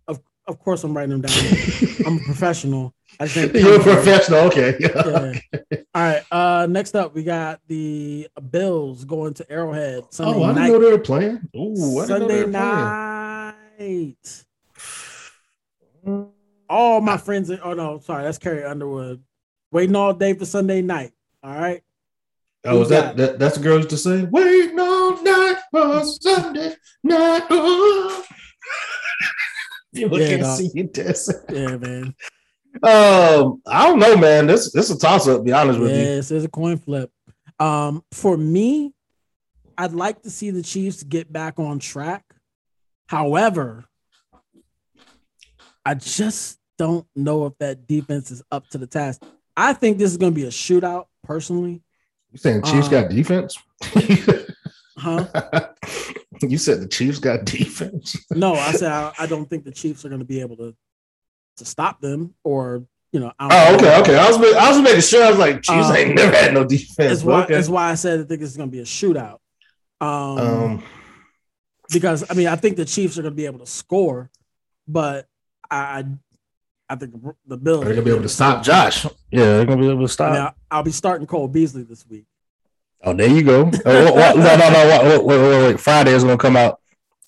Of 0.06 0.20
of 0.46 0.58
course, 0.58 0.82
I'm 0.84 0.96
writing 0.96 1.20
them 1.20 1.22
down. 1.22 2.06
I'm 2.06 2.16
a 2.16 2.24
professional. 2.24 2.94
I 3.20 3.28
think 3.28 3.52
You're 3.54 3.80
a 3.80 3.82
professional. 3.82 4.40
Okay. 4.40 4.76
yeah. 4.80 5.80
All 5.94 6.02
right. 6.02 6.22
Uh, 6.30 6.66
next 6.70 6.94
up, 6.96 7.14
we 7.14 7.22
got 7.22 7.60
the 7.68 8.28
Bills 8.50 9.04
going 9.04 9.34
to 9.34 9.50
Arrowhead 9.50 10.04
Sunday 10.10 10.38
oh, 10.38 10.44
I 10.44 10.48
didn't 10.48 10.62
night. 10.62 10.68
know 10.68 10.78
they 10.78 10.92
were 10.92 10.98
playing. 10.98 11.48
Ooh, 11.56 12.06
Sunday 12.06 12.46
night. 12.46 14.44
All 16.68 17.00
my 17.00 17.16
friends, 17.16 17.50
oh 17.50 17.72
no, 17.74 17.98
sorry, 18.00 18.24
that's 18.24 18.38
Carrie 18.38 18.64
Underwood. 18.64 19.22
Waiting 19.70 19.96
all 19.96 20.12
day 20.12 20.34
for 20.34 20.44
Sunday 20.44 20.82
night. 20.82 21.12
All 21.42 21.54
right. 21.54 21.82
Oh, 22.64 22.78
was 22.78 22.88
that, 22.88 23.16
that 23.16 23.38
that's 23.38 23.56
the 23.56 23.62
girl 23.62 23.76
used 23.76 23.90
to 23.90 23.96
say, 23.96 24.24
waiting 24.24 24.78
all 24.78 25.22
night 25.22 25.58
for 25.70 26.04
Sunday 26.04 26.74
night. 27.02 27.42
Oh. 27.50 28.24
you 29.92 30.08
yeah, 30.18 30.36
can't 30.36 30.58
see 30.58 30.70
you 30.74 30.84
dancing. 30.84 31.40
Yeah, 31.48 31.76
man. 31.78 32.14
Um, 32.82 33.62
I 33.66 33.86
don't 33.86 33.98
know, 33.98 34.16
man. 34.16 34.46
This 34.46 34.70
this 34.72 34.90
is 34.90 34.96
a 34.96 34.98
toss 34.98 35.26
up. 35.26 35.44
Be 35.44 35.52
honest 35.52 35.80
with 35.80 35.90
you. 35.90 35.96
Yes, 35.96 36.30
it's 36.30 36.44
a 36.44 36.48
coin 36.48 36.76
flip. 36.76 37.10
Um, 37.58 38.04
for 38.12 38.36
me, 38.36 38.92
I'd 39.76 39.92
like 39.92 40.22
to 40.22 40.30
see 40.30 40.50
the 40.50 40.62
Chiefs 40.62 41.02
get 41.02 41.32
back 41.32 41.58
on 41.58 41.78
track. 41.78 42.24
However, 43.06 43.86
I 45.84 45.94
just 45.94 46.57
don't 46.78 47.06
know 47.14 47.46
if 47.46 47.58
that 47.58 47.86
defense 47.86 48.30
is 48.30 48.42
up 48.50 48.68
to 48.70 48.78
the 48.78 48.86
task. 48.86 49.22
I 49.56 49.72
think 49.72 49.98
this 49.98 50.10
is 50.10 50.16
going 50.16 50.32
to 50.32 50.36
be 50.36 50.46
a 50.46 50.50
shootout, 50.50 51.06
personally. 51.24 51.82
You 52.32 52.38
saying 52.38 52.62
Chiefs 52.62 52.86
um, 52.86 52.92
got 52.92 53.10
defense? 53.10 53.58
huh? 54.98 55.26
You 56.40 56.56
said 56.56 56.80
the 56.80 56.86
Chiefs 56.86 57.18
got 57.18 57.44
defense. 57.44 58.16
no, 58.30 58.54
I 58.54 58.70
said 58.70 58.92
I, 58.92 59.12
I, 59.18 59.26
don't 59.26 59.50
think 59.50 59.64
the 59.64 59.72
Chiefs 59.72 60.04
are 60.04 60.08
going 60.08 60.20
to 60.20 60.24
be 60.24 60.40
able 60.40 60.56
to 60.58 60.76
to 61.56 61.64
stop 61.64 62.00
them 62.00 62.34
or 62.44 62.84
you 63.10 63.18
know. 63.18 63.32
oh, 63.40 63.74
okay, 63.74 63.84
know. 63.84 64.00
okay. 64.00 64.16
I 64.16 64.28
was 64.28 64.54
I 64.54 64.68
was 64.70 64.80
making 64.80 65.00
sure. 65.00 65.24
I 65.24 65.30
was 65.30 65.38
like, 65.38 65.62
Chiefs 65.62 65.88
um, 65.88 65.96
ain't 65.96 66.14
never 66.14 66.36
had 66.36 66.54
no 66.54 66.64
defense. 66.64 66.96
That's 66.96 67.24
why, 67.24 67.42
okay. 67.42 67.54
that's 67.54 67.68
why 67.68 67.90
I 67.90 67.94
said 67.94 68.20
I 68.20 68.22
think 68.24 68.42
it's 68.42 68.56
going 68.56 68.68
to 68.68 68.72
be 68.72 68.80
a 68.80 68.84
shootout. 68.84 69.38
Um, 70.00 70.38
um, 70.38 70.82
because 71.90 72.24
I 72.30 72.34
mean, 72.34 72.46
I 72.46 72.56
think 72.56 72.76
the 72.76 72.84
Chiefs 72.84 73.18
are 73.18 73.22
going 73.22 73.32
to 73.32 73.36
be 73.36 73.46
able 73.46 73.60
to 73.60 73.66
score, 73.66 74.30
but 74.86 75.26
I 75.70 76.04
I 76.88 76.96
think 76.96 77.14
the 77.46 77.56
Bills 77.56 77.84
are 77.84 77.90
gonna 77.90 78.02
be 78.02 78.10
able 78.10 78.22
to 78.22 78.28
stop 78.28 78.62
Josh. 78.62 79.04
Yeah, 79.30 79.44
they're 79.44 79.66
gonna 79.66 79.80
be 79.80 79.90
able 79.90 80.06
to 80.06 80.12
stop. 80.12 80.32
Now, 80.32 80.54
I'll 80.70 80.82
be 80.82 80.90
starting 80.90 81.26
Cole 81.26 81.48
Beasley 81.48 81.82
this 81.82 82.06
week. 82.06 82.24
Oh, 83.02 83.12
there 83.12 83.28
you 83.28 83.42
go. 83.42 83.70
oh, 83.84 84.12
what, 84.14 84.36
no, 84.36 84.56
no, 84.56 84.70
no. 84.70 85.02
Wait, 85.02 85.24
wait, 85.24 85.40
wait, 85.40 85.62
wait. 85.66 85.80
Friday 85.80 86.12
is 86.12 86.24
gonna 86.24 86.38
come 86.38 86.56
out. 86.56 86.80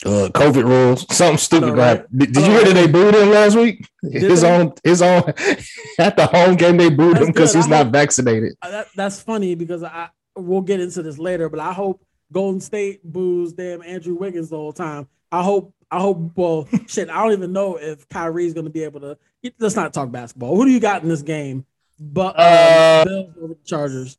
Uh, 0.05 0.31
COVID 0.33 0.65
rules. 0.65 1.05
Something 1.15 1.37
stupid. 1.37 1.67
Know, 1.67 1.75
right? 1.75 2.17
Did, 2.17 2.33
did 2.33 2.47
you 2.47 2.53
hear 2.53 2.65
that 2.65 2.73
they 2.73 2.87
booed 2.87 3.15
him 3.15 3.31
last 3.31 3.55
week? 3.55 3.87
His 4.03 4.43
own, 4.43 4.73
his 4.83 5.03
own. 5.03 5.23
At 5.99 6.17
the 6.17 6.27
home 6.27 6.57
game, 6.57 6.79
they 6.79 6.89
booed 6.89 7.17
that's 7.17 7.27
him 7.27 7.33
because 7.33 7.53
he's 7.53 7.69
not 7.69 7.89
vaccinated. 7.89 8.55
That, 8.63 8.87
that's 8.97 9.21
funny 9.21 9.55
because 9.55 9.83
I 9.83 10.09
we'll 10.37 10.63
get 10.63 10.81
into 10.81 11.03
this 11.03 11.19
later, 11.19 11.51
but 11.51 11.61
I 11.61 11.75
hope 11.75 12.03
Golden 12.33 12.61
State 12.61 13.05
boos 13.05 13.53
damn 13.53 13.83
Andrew 13.83 14.15
Wiggins 14.15 14.49
the 14.49 14.57
whole 14.57 14.73
time. 14.73 15.07
I 15.31 15.43
hope 15.43 15.75
I 15.91 16.01
hope. 16.01 16.33
Well, 16.37 16.69
shit, 16.87 17.11
I 17.11 17.23
don't 17.23 17.33
even 17.33 17.53
know 17.53 17.77
if 17.77 18.09
Kyrie's 18.09 18.55
going 18.55 18.67
to 18.67 18.71
be 18.71 18.85
able 18.85 19.01
to. 19.01 19.19
Let's 19.59 19.77
not 19.77 19.93
talk 19.93 20.11
basketball. 20.11 20.57
Who 20.57 20.65
do 20.65 20.71
you 20.71 20.81
got 20.81 21.03
in 21.03 21.09
this 21.09 21.23
game? 21.23 21.65
But 21.99 22.39
um, 22.39 22.47
uh, 22.47 23.05
Bills 23.05 23.35
over 23.37 23.49
the 23.49 23.59
Chargers. 23.65 24.19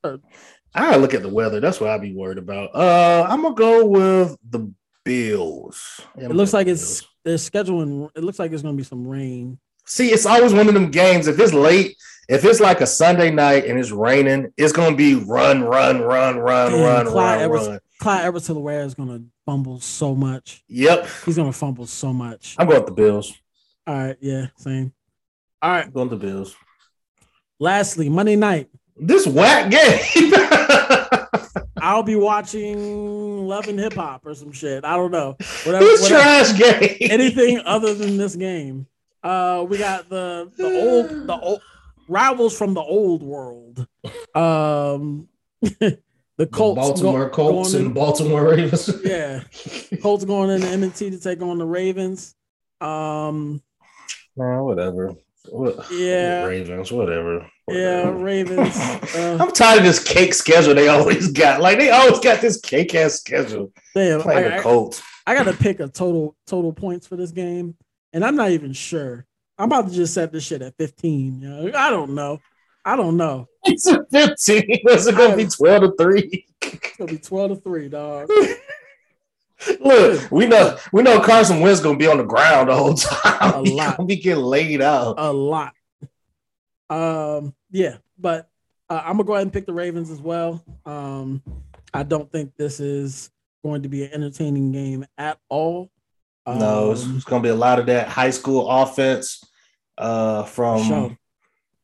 I 0.74 0.96
look 0.98 1.14
at 1.14 1.22
the 1.22 1.30
weather. 1.30 1.60
That's 1.60 1.80
what 1.82 1.90
I'd 1.90 2.02
be 2.02 2.14
worried 2.14 2.38
about. 2.38 2.74
Uh, 2.76 3.26
I'm 3.28 3.42
gonna 3.42 3.56
go 3.56 3.86
with 3.86 4.38
the 4.50 4.72
Bills. 5.04 6.02
Yeah, 6.18 6.26
it 6.26 6.36
looks 6.36 6.54
like 6.54 6.68
it's 6.68 7.04
they're 7.24 7.36
scheduling. 7.36 8.10
It 8.16 8.24
looks 8.24 8.40
like 8.40 8.52
there's 8.52 8.62
gonna 8.62 8.78
be 8.78 8.84
some 8.84 9.08
rain. 9.08 9.60
See, 9.86 10.12
it's 10.12 10.26
always 10.26 10.54
one 10.54 10.68
of 10.68 10.74
them 10.74 10.92
games. 10.92 11.28
If 11.28 11.40
it's 11.40 11.54
late, 11.54 11.98
if 12.30 12.46
it's 12.46 12.60
like 12.60 12.82
a 12.82 12.88
Sunday 12.88 13.32
night 13.32 13.66
and 13.66 13.80
it's 13.80 13.92
raining, 13.92 14.54
it's 14.58 14.72
gonna 14.72 14.96
be 14.96 15.16
run, 15.16 15.64
run, 15.64 16.02
run, 16.02 16.38
run, 16.38 16.72
Damn, 16.72 16.82
run, 16.82 17.06
Clyde 17.08 17.36
run, 17.36 17.44
Edwards, 17.44 17.68
run. 17.68 17.80
Clyde 18.02 18.26
Edwards 18.26 18.50
Helaire 18.50 18.84
is 18.84 18.96
gonna 18.96 19.22
fumble 19.46 19.80
so 19.80 20.16
much. 20.16 20.64
Yep, 20.68 21.08
he's 21.24 21.38
gonna 21.38 21.54
fumble 21.54 21.86
so 21.86 22.12
much. 22.12 22.56
I'm 22.58 22.68
going 22.68 22.80
with 22.80 22.88
the 22.88 22.94
Bills. 22.94 23.40
All 23.86 23.96
right, 23.96 24.18
yeah, 24.20 24.48
same. 24.58 24.92
All 25.62 25.70
right, 25.70 25.86
I'm 25.86 25.92
going 25.92 26.10
to 26.10 26.16
the 26.16 26.26
Bills. 26.26 26.56
Lastly, 27.60 28.10
Monday 28.10 28.36
night. 28.36 28.70
This 28.98 29.28
whack 29.28 29.70
game. 29.70 30.34
I'll 31.82 32.02
be 32.02 32.16
watching 32.16 33.48
Love 33.48 33.68
and 33.68 33.78
Hip 33.80 33.94
Hop 33.94 34.26
or 34.26 34.34
some 34.34 34.52
shit. 34.52 34.84
I 34.84 34.96
don't 34.96 35.12
know. 35.12 35.38
Whatever. 35.64 35.86
This 35.86 36.02
whatever, 36.02 36.24
trash 36.24 36.58
game. 36.58 36.98
Anything 37.12 37.60
other 37.66 37.94
than 37.94 38.18
this 38.18 38.36
game. 38.36 38.88
Uh, 39.24 39.64
we 39.70 39.78
got 39.78 40.10
the 40.10 40.52
the 40.58 40.66
old 40.66 41.28
the 41.28 41.40
old 41.40 41.62
rivals 42.08 42.58
from 42.58 42.74
the 42.74 42.82
old 42.82 43.22
world. 43.22 43.86
Um, 44.34 45.28
the 46.42 46.48
Colts, 46.48 46.76
the 46.76 47.06
Baltimore 47.06 47.26
go, 47.26 47.30
Colts 47.30 47.74
and 47.76 47.86
in, 47.88 47.94
Baltimore 47.94 48.50
Ravens. 48.50 48.90
yeah, 49.04 49.44
Colts 50.02 50.26
going 50.26 50.50
into 50.50 50.68
M&T 50.68 51.12
to 51.12 51.20
take 51.20 51.40
on 51.40 51.60
the 51.60 51.66
Ravens. 51.66 52.34
Um, 52.80 53.62
nah, 54.36 54.64
whatever. 54.64 55.14
What, 55.50 55.92
yeah, 55.92 56.46
Ravens, 56.46 56.92
whatever. 56.92 57.48
Yeah, 57.68 58.10
Ravens. 58.10 58.76
Uh, 59.14 59.38
I'm 59.42 59.52
tired 59.52 59.80
of 59.80 59.84
this 59.84 60.02
cake 60.02 60.34
schedule 60.34 60.74
they 60.74 60.88
always 60.88 61.32
got. 61.34 61.60
Like 61.60 61.78
they 61.78 61.90
always 61.92 62.20
got 62.20 62.40
this 62.40 62.60
cake 62.62 62.96
ass 62.96 63.16
schedule. 63.16 63.74
Damn, 63.94 64.22
playing 64.22 64.52
I, 64.52 64.56
the 64.56 64.64
Colts. 64.64 65.04
I, 65.28 65.34
I 65.34 65.36
got 65.36 65.52
to 65.52 65.54
pick 65.54 65.82
a 65.82 65.90
total 65.90 66.36
total 66.48 66.72
points 66.72 67.06
for 67.08 67.18
this 67.18 67.32
game, 67.32 67.76
and 68.14 68.24
I'm 68.24 68.38
not 68.38 68.52
even 68.52 68.74
sure. 68.74 69.28
I'm 69.58 69.66
about 69.66 69.90
to 69.90 69.94
just 69.94 70.14
set 70.14 70.32
this 70.32 70.46
shit 70.46 70.62
at 70.62 70.78
15. 70.78 71.42
You 71.42 71.50
know? 71.50 71.78
I 71.78 71.90
don't 71.92 72.16
know. 72.16 72.40
I 72.86 72.96
don't 72.96 73.18
know. 73.18 73.48
It's 73.64 73.86
a 73.86 74.04
15. 74.12 74.64
Is 74.90 75.06
it 75.06 75.16
gonna 75.16 75.38
be 75.38 75.46
12 75.46 75.82
to 75.82 75.92
3? 75.96 76.46
It's 76.64 76.98
gonna 76.98 77.12
be 77.12 77.20
12 77.20 77.52
to 77.52 77.56
3, 77.58 77.90
dog. 77.90 78.30
Look, 79.80 80.32
we 80.32 80.48
know 80.48 80.78
we 80.92 81.04
know 81.04 81.20
Carson 81.22 81.60
Wentz 81.60 81.80
gonna 81.80 81.98
be 81.98 82.08
on 82.08 82.18
the 82.18 82.24
ground 82.24 82.70
the 82.70 82.76
whole 82.76 82.96
time. 82.96 83.54
A 83.54 83.62
lot. 83.62 84.08
be 84.08 84.16
getting 84.16 84.44
laid 84.44 84.82
out. 84.82 85.16
A 85.20 85.32
lot. 85.32 85.74
Um, 86.90 87.54
yeah, 87.70 87.98
but 88.18 88.50
uh, 88.90 89.04
I'm 89.06 89.14
gonna 89.14 89.26
go 89.26 89.34
ahead 89.34 89.44
and 89.44 89.54
pick 89.54 89.68
the 89.68 89.74
Ravens 89.74 90.10
as 90.10 90.20
well. 90.20 90.64
Um, 90.84 91.44
I 91.94 92.02
don't 92.02 92.32
think 92.32 92.54
this 92.58 92.80
is 92.80 93.30
going 93.64 93.84
to 93.84 93.90
be 93.90 94.04
an 94.06 94.12
entertaining 94.12 94.72
game 94.72 95.06
at 95.18 95.38
all. 95.50 95.92
Um, 96.48 96.60
no, 96.60 96.92
it's, 96.92 97.04
um, 97.04 97.16
it's, 97.16 97.26
gonna 97.26 97.44
be 97.44 97.50
a 97.50 97.56
lot 97.56 97.78
of 97.78 97.86
that 97.86 98.08
high 98.08 98.32
school 98.32 98.68
offense 98.68 99.44
uh, 99.98 100.44
from 100.44 100.84
sure. 100.84 101.18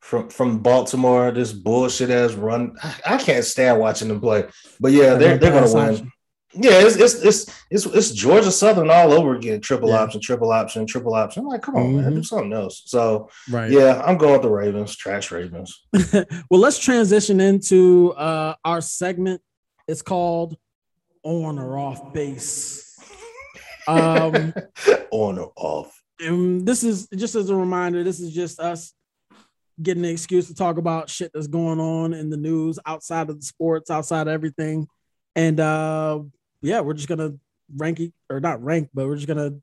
From 0.08 0.30
from 0.30 0.60
Baltimore. 0.60 1.32
This 1.32 1.51
bullshit 1.51 2.10
has 2.10 2.34
run. 2.34 2.78
I 3.05 3.18
can't 3.18 3.43
stand 3.43 3.80
watching 3.80 4.08
them 4.08 4.22
play. 4.22 4.45
But 4.80 4.93
yeah, 4.93 5.16
they're 5.16 5.38
they're 5.38 5.51
gonna 5.51 5.74
win. 5.74 6.12
Yeah, 6.53 6.80
it's 6.80 6.95
it's 6.95 7.16
it's 7.16 7.66
it's, 7.70 7.86
it's 7.86 8.12
Georgia 8.12 8.49
Southern 8.49 8.89
all 8.89 9.12
over 9.12 9.36
again. 9.36 9.60
Triple 9.60 9.89
yeah. 9.89 9.99
option, 10.01 10.22
triple 10.22 10.51
option, 10.51 10.86
triple 10.86 11.14
option. 11.14 11.43
I'm 11.43 11.49
like, 11.49 11.62
come 11.62 11.76
on, 11.76 11.88
mm-hmm. 11.88 12.01
man, 12.01 12.16
do 12.16 12.24
something 12.24 12.53
else. 12.53 12.84
So, 12.86 13.30
right. 13.51 13.70
yeah, 13.70 14.01
I'm 14.05 14.18
going 14.18 14.32
with 14.32 14.43
the 14.43 14.49
Ravens. 14.49 14.95
Trash 14.95 15.30
Ravens. 15.30 15.86
well, 16.14 16.62
let's 16.62 16.80
transition 16.80 17.41
into 17.41 18.14
uh, 18.14 18.55
our 18.64 18.80
segment. 18.80 19.41
It's 19.89 20.01
called 20.01 20.58
on 21.24 21.60
or 21.60 21.78
off 21.78 22.14
base. 22.14 22.97
Um, 23.89 24.53
on 25.12 25.38
or 25.38 25.51
off. 25.58 26.01
And 26.22 26.66
this 26.66 26.84
is 26.84 27.10
just 27.10 27.36
as 27.36 27.49
a 27.49 27.55
reminder. 27.55 28.05
This 28.05 28.22
is 28.22 28.34
just 28.34 28.62
us 28.62 28.93
getting 29.82 30.06
an 30.06 30.12
excuse 30.12 30.48
to 30.48 30.56
talk 30.56 30.78
about 30.78 31.10
shit 31.10 31.32
that's 31.34 31.48
going 31.48 31.80
on 31.80 32.14
in 32.14 32.30
the 32.30 32.38
news 32.38 32.80
outside 32.86 33.30
of 33.30 33.40
the 33.40 33.46
sports, 33.46 33.90
outside 33.90 34.28
of 34.28 34.34
everything. 34.34 34.88
And 35.36 35.60
uh, 35.60 36.22
yeah, 36.62 36.82
we're 36.82 36.94
just 36.94 37.08
gonna 37.08 37.36
rank 37.76 38.00
it 38.00 38.14
or 38.30 38.40
not 38.40 38.64
rank, 38.64 38.90
but 38.94 39.08
we're 39.08 39.16
just 39.16 39.28
gonna 39.28 39.56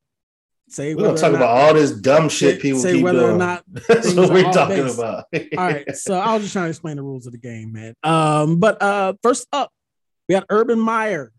say 0.69 0.95
we're 0.95 1.05
gonna 1.05 1.19
talk 1.19 1.33
about 1.33 1.51
all 1.51 1.75
this 1.75 1.91
dumb 1.91 2.29
shit 2.29 2.61
people 2.61 2.81
say 2.81 3.03
whether 3.03 3.21
doing. 3.21 3.35
or 3.35 3.39
not 3.39 3.65
that's 3.89 4.15
what 4.15 4.31
we're 4.31 4.51
talking 4.53 4.85
based. 4.85 4.99
about. 4.99 5.25
all 5.35 5.67
right, 5.67 5.91
so 5.97 6.15
I 6.19 6.35
was 6.35 6.43
just 6.43 6.53
trying 6.53 6.67
to 6.67 6.71
explain 6.71 6.97
the 6.97 7.03
rules 7.03 7.27
of 7.27 7.33
the 7.33 7.39
game, 7.39 7.73
man. 7.73 7.95
Um, 8.03 8.61
but 8.61 8.81
uh, 8.81 9.15
first 9.23 9.47
up, 9.53 9.73
we 10.29 10.35
got 10.35 10.45
Urban 10.49 10.79
Meyer. 10.79 11.33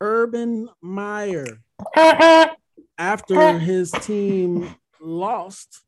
Urban 0.00 0.68
Meyer, 0.82 1.46
after 2.98 3.58
his 3.58 3.90
team 3.92 4.74
lost 5.00 5.85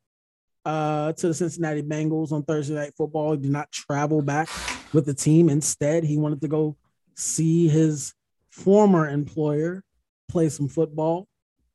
uh, 0.68 1.14
to 1.14 1.28
the 1.28 1.34
Cincinnati 1.34 1.82
Bengals 1.82 2.30
on 2.30 2.42
Thursday 2.42 2.74
Night 2.74 2.92
Football, 2.94 3.32
he 3.32 3.38
did 3.38 3.50
not 3.50 3.72
travel 3.72 4.20
back 4.20 4.50
with 4.92 5.06
the 5.06 5.14
team. 5.14 5.48
Instead, 5.48 6.04
he 6.04 6.18
wanted 6.18 6.42
to 6.42 6.48
go 6.48 6.76
see 7.14 7.68
his 7.68 8.12
former 8.50 9.08
employer 9.08 9.82
play 10.28 10.50
some 10.50 10.68
football 10.68 11.26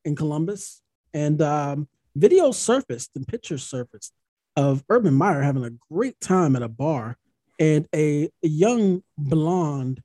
in 0.06 0.16
Columbus. 0.16 0.84
And 1.12 1.42
um, 1.42 1.88
video 2.16 2.52
surfaced 2.52 3.10
and 3.16 3.28
pictures 3.28 3.64
surfaced 3.64 4.14
of 4.56 4.84
Urban 4.90 5.16
Meyer 5.16 5.42
having 5.42 5.66
a 5.66 5.72
great 5.92 6.20
time 6.22 6.56
at 6.56 6.62
a 6.62 6.70
bar 6.70 7.18
and 7.60 7.88
a, 7.96 8.30
young 8.44 9.02
blonde 9.18 10.04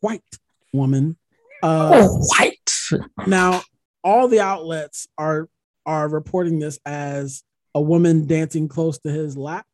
white 0.00 0.22
woman. 0.72 1.18
Uh, 1.62 1.90
oh, 1.92 2.24
white. 2.28 2.72
Now, 3.26 3.60
all 4.02 4.26
the 4.26 4.40
outlets 4.40 5.06
are 5.18 5.50
are 5.84 6.08
reporting 6.08 6.58
this 6.58 6.78
as 6.86 7.42
a 7.78 7.80
woman 7.80 8.26
dancing 8.26 8.66
close 8.66 8.98
to 8.98 9.08
his 9.08 9.36
lap. 9.36 9.64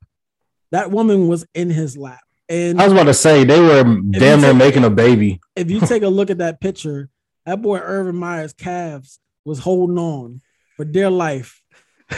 That 0.73 0.91
woman 0.91 1.27
was 1.27 1.47
in 1.55 1.71
his 1.71 1.97
lap. 1.97 2.21
And 2.51 2.79
I 2.79 2.85
was 2.85 2.93
about 2.93 3.05
to 3.05 3.15
say 3.15 3.45
they 3.45 3.59
were 3.59 3.83
damn 4.11 4.43
near 4.43 4.53
making 4.53 4.85
a 4.85 4.91
baby. 4.91 5.41
If 5.57 5.71
you 5.71 5.81
take 5.81 6.03
a 6.03 6.09
look 6.19 6.29
at 6.29 6.39
that 6.39 6.61
picture, 6.61 7.09
that 7.47 7.63
boy 7.63 7.79
Urban 7.79 8.17
Meyer's 8.17 8.53
calves 8.53 9.19
was 9.47 9.59
holding 9.59 9.97
on 9.99 10.43
for 10.77 10.85
dear 10.85 11.09
life. 11.09 11.63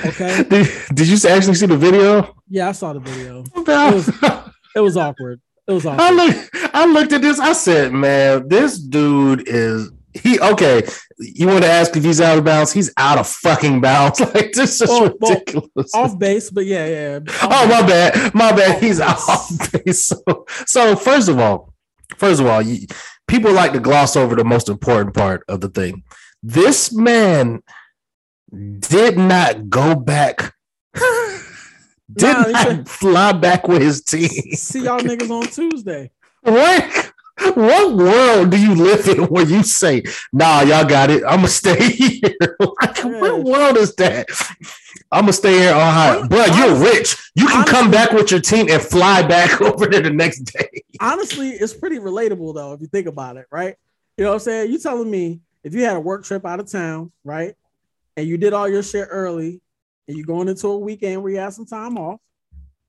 Okay. 0.04 0.42
did, 0.50 0.68
did, 0.92 1.06
you 1.06 1.16
actually 1.28 1.54
see 1.54 1.66
the 1.66 1.76
video? 1.76 2.34
Yeah, 2.48 2.70
I 2.70 2.72
saw 2.72 2.92
the 2.92 2.98
video. 2.98 3.44
It 3.54 3.66
was, 3.94 4.08
it 4.74 4.80
was 4.80 4.96
awkward. 4.96 5.40
It 5.68 5.72
was 5.72 5.86
awkward. 5.86 6.02
I 6.02 6.10
looked, 6.10 6.50
I 6.74 6.86
looked 6.86 7.12
at 7.12 7.22
this. 7.22 7.38
I 7.38 7.52
said, 7.52 7.92
"Man, 7.92 8.48
this 8.48 8.78
dude 8.78 9.48
is 9.48 9.92
he 10.18 10.40
okay. 10.40 10.86
You 11.18 11.46
want 11.46 11.62
to 11.62 11.70
ask 11.70 11.96
if 11.96 12.04
he's 12.04 12.20
out 12.20 12.38
of 12.38 12.44
bounds? 12.44 12.72
He's 12.72 12.92
out 12.96 13.18
of 13.18 13.26
fucking 13.26 13.80
bounds. 13.80 14.20
Like 14.34 14.52
this 14.52 14.80
is 14.80 14.88
oh, 14.90 15.04
ridiculous. 15.04 15.70
Well, 15.74 16.04
off 16.04 16.18
base, 16.18 16.50
but 16.50 16.66
yeah, 16.66 16.86
yeah. 16.86 17.20
Oh, 17.42 17.66
my 17.68 17.86
bad. 17.86 18.34
My 18.34 18.52
bad. 18.52 18.76
Off 18.76 18.80
he's 18.80 18.98
base. 18.98 19.28
off 19.28 19.72
base. 19.84 20.06
So, 20.06 20.46
so 20.66 20.96
first 20.96 21.28
of 21.28 21.38
all, 21.38 21.72
first 22.16 22.40
of 22.40 22.46
all, 22.46 22.60
you, 22.60 22.86
people 23.28 23.52
like 23.52 23.72
to 23.72 23.80
gloss 23.80 24.16
over 24.16 24.34
the 24.34 24.44
most 24.44 24.68
important 24.68 25.14
part 25.14 25.42
of 25.48 25.60
the 25.60 25.68
thing. 25.68 26.02
This 26.42 26.92
man 26.92 27.62
did 28.80 29.16
not 29.16 29.70
go 29.70 29.94
back. 29.94 30.54
did 30.94 32.34
nah, 32.36 32.50
not 32.50 32.88
fly 32.88 33.32
back 33.32 33.68
with 33.68 33.82
his 33.82 34.02
team. 34.02 34.28
See 34.28 34.84
y'all 34.84 35.00
niggas 35.00 35.30
on 35.30 35.46
Tuesday. 35.46 36.10
What? 36.42 37.12
what 37.54 37.94
world 37.94 38.50
do 38.50 38.58
you 38.58 38.74
live 38.74 39.06
in 39.08 39.24
where 39.28 39.44
you 39.44 39.62
say, 39.62 40.02
nah, 40.32 40.62
y'all 40.62 40.86
got 40.86 41.10
it. 41.10 41.22
I'm 41.24 41.36
gonna 41.36 41.48
stay 41.48 41.90
here? 41.92 42.56
like, 42.60 43.04
what 43.04 43.44
world 43.44 43.76
is 43.76 43.94
that? 43.96 44.26
I'm 45.12 45.22
gonna 45.22 45.32
stay 45.34 45.58
here 45.58 45.74
on 45.74 45.92
high. 45.92 46.26
Bro, 46.26 46.46
you're 46.56 46.74
rich. 46.76 47.16
You 47.34 47.46
can 47.46 47.58
honestly, 47.58 47.72
come 47.72 47.90
back 47.90 48.12
with 48.12 48.30
your 48.30 48.40
team 48.40 48.70
and 48.70 48.80
fly 48.80 49.26
back 49.26 49.60
over 49.60 49.86
there 49.86 50.00
the 50.00 50.10
next 50.10 50.40
day. 50.40 50.82
Honestly, 51.00 51.50
it's 51.50 51.74
pretty 51.74 51.98
relatable 51.98 52.54
though, 52.54 52.72
if 52.72 52.80
you 52.80 52.86
think 52.86 53.06
about 53.06 53.36
it, 53.36 53.46
right? 53.50 53.76
You 54.16 54.24
know 54.24 54.30
what 54.30 54.36
I'm 54.36 54.40
saying? 54.40 54.72
You 54.72 54.78
telling 54.78 55.10
me 55.10 55.40
if 55.62 55.74
you 55.74 55.84
had 55.84 55.96
a 55.96 56.00
work 56.00 56.24
trip 56.24 56.46
out 56.46 56.60
of 56.60 56.70
town, 56.70 57.12
right? 57.22 57.54
And 58.16 58.26
you 58.26 58.38
did 58.38 58.54
all 58.54 58.66
your 58.66 58.82
shit 58.82 59.08
early 59.10 59.60
and 60.08 60.16
you're 60.16 60.26
going 60.26 60.48
into 60.48 60.68
a 60.68 60.78
weekend 60.78 61.22
where 61.22 61.32
you 61.32 61.38
have 61.38 61.52
some 61.52 61.66
time 61.66 61.98
off. 61.98 62.18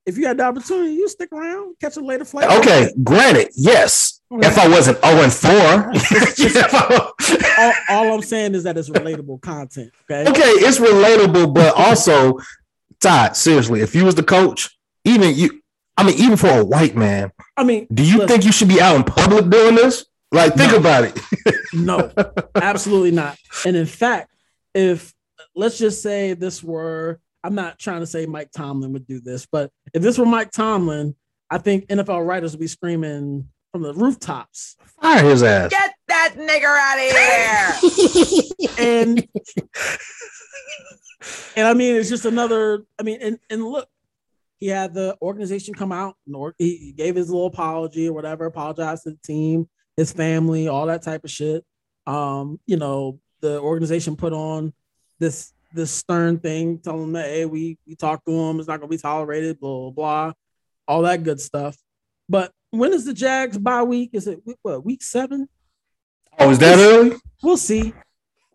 If 0.06 0.18
you 0.18 0.26
had 0.26 0.38
the 0.38 0.46
opportunity, 0.46 0.94
you 0.94 1.10
stick 1.10 1.34
around, 1.34 1.76
catch 1.82 1.98
a 1.98 2.00
later 2.00 2.24
flight. 2.24 2.50
Okay, 2.60 2.94
granted, 3.04 3.50
yes 3.56 4.17
if 4.32 4.58
I 4.58 4.68
wasn't 4.68 4.98
0 5.04 5.24
and 5.24 5.34
4. 5.34 5.52
all, 7.58 7.74
all, 7.90 8.14
I'm 8.16 8.22
saying 8.22 8.54
is 8.56 8.64
that 8.64 8.78
it's 8.78 8.90
relatable 8.90 9.42
content. 9.42 9.92
Okay. 10.10 10.30
Okay, 10.30 10.42
it's 10.42 10.80
relatable, 10.80 11.54
but 11.54 11.76
also, 11.76 12.40
Todd, 13.00 13.38
seriously, 13.38 13.82
if 13.82 13.94
you 13.96 14.06
was 14.06 14.16
the 14.16 14.24
coach, 14.24 14.78
even 15.06 15.36
you, 15.36 15.62
I 15.96 16.04
mean, 16.04 16.18
even 16.20 16.38
for 16.38 16.50
a 16.50 16.64
white 16.64 16.96
man, 16.96 17.32
I 17.56 17.64
mean, 17.64 17.88
do 17.94 18.04
you 18.04 18.20
listen, 18.20 18.28
think 18.28 18.46
you 18.46 18.52
should 18.52 18.68
be 18.68 18.82
out 18.82 18.96
in 18.96 19.04
public 19.04 19.50
doing 19.50 19.76
this? 19.76 20.06
Like, 20.32 20.56
think 20.56 20.74
no. 20.74 20.78
about 20.78 21.06
it. 21.06 21.20
no, 21.74 22.12
absolutely 22.56 23.12
not. 23.12 23.38
And 23.66 23.78
in 23.78 23.86
fact, 23.86 24.30
if 24.76 25.14
let's 25.56 25.78
just 25.78 26.04
say 26.04 26.34
this 26.34 26.62
were, 26.62 27.22
I'm 27.44 27.56
not 27.56 27.80
trying 27.80 28.02
to 28.02 28.08
say 28.08 28.26
Mike 28.26 28.52
Tomlin 28.52 28.92
would 28.94 29.08
do 29.08 29.22
this, 29.22 29.48
but 29.50 29.72
if 29.94 30.02
this 30.02 30.18
were 30.18 30.26
Mike 30.26 30.52
Tomlin, 30.52 31.16
I 31.50 31.60
think 31.60 31.88
NFL 31.88 32.28
writers 32.28 32.52
would 32.52 32.60
be 32.60 32.68
screaming 32.68 33.48
from 33.72 33.84
the 33.84 33.94
rooftops. 33.94 34.76
Fire 35.02 35.24
his 35.24 35.44
ass. 35.44 35.70
Get 35.72 35.94
that 36.08 36.36
nigger 36.38 36.78
out 36.78 36.98
of 36.98 37.12
here. 37.12 38.76
and 38.80 39.28
and 41.56 41.68
I 41.68 41.74
mean, 41.74 41.96
it's 41.96 42.10
just 42.10 42.26
another. 42.26 42.84
I 43.00 43.04
mean, 43.04 43.20
and 43.22 43.40
and 43.50 43.64
look, 43.64 43.88
he 44.60 44.68
had 44.68 44.94
the 44.94 45.18
organization 45.22 45.74
come 45.74 45.92
out. 45.92 46.16
He 46.58 46.94
gave 46.96 47.16
his 47.16 47.30
little 47.30 47.48
apology 47.48 48.08
or 48.08 48.14
whatever, 48.14 48.46
apologized 48.46 49.04
to 49.04 49.12
the 49.12 49.20
team, 49.24 49.68
his 49.96 50.12
family, 50.12 50.68
all 50.68 50.88
that 50.88 51.04
type 51.04 51.24
of 51.24 51.32
shit. 51.32 51.64
Um, 52.06 52.60
you 52.66 52.78
know, 52.78 53.20
the 53.42 53.60
organization 53.60 54.16
put 54.16 54.34
on 54.34 54.74
this 55.20 55.54
this 55.74 55.92
stern 55.92 56.40
thing, 56.40 56.80
telling 56.80 57.02
them 57.02 57.14
that 57.14 57.26
hey, 57.26 57.46
we 57.46 57.78
we 57.86 57.96
talked 57.96 58.26
to 58.26 58.32
him, 58.32 58.60
it's 58.60 58.68
not 58.68 58.80
gonna 58.80 58.90
be 58.90 58.98
tolerated, 58.98 59.60
blah 59.60 59.90
blah 59.90 59.92
blah, 59.92 60.34
all 60.88 61.02
that 61.04 61.24
good 61.24 61.40
stuff. 61.40 61.78
But 62.30 62.52
when 62.72 62.94
is 62.94 63.06
the 63.06 63.14
Jags 63.14 63.58
bye 63.58 63.84
week? 63.84 64.12
Is 64.14 64.28
it 64.28 64.42
what 64.62 64.86
week 64.86 65.04
seven? 65.04 65.48
Oh, 66.40 66.50
is 66.50 66.60
that 66.60 66.78
early? 66.78 67.16
We'll 67.42 67.58
see. 67.58 67.94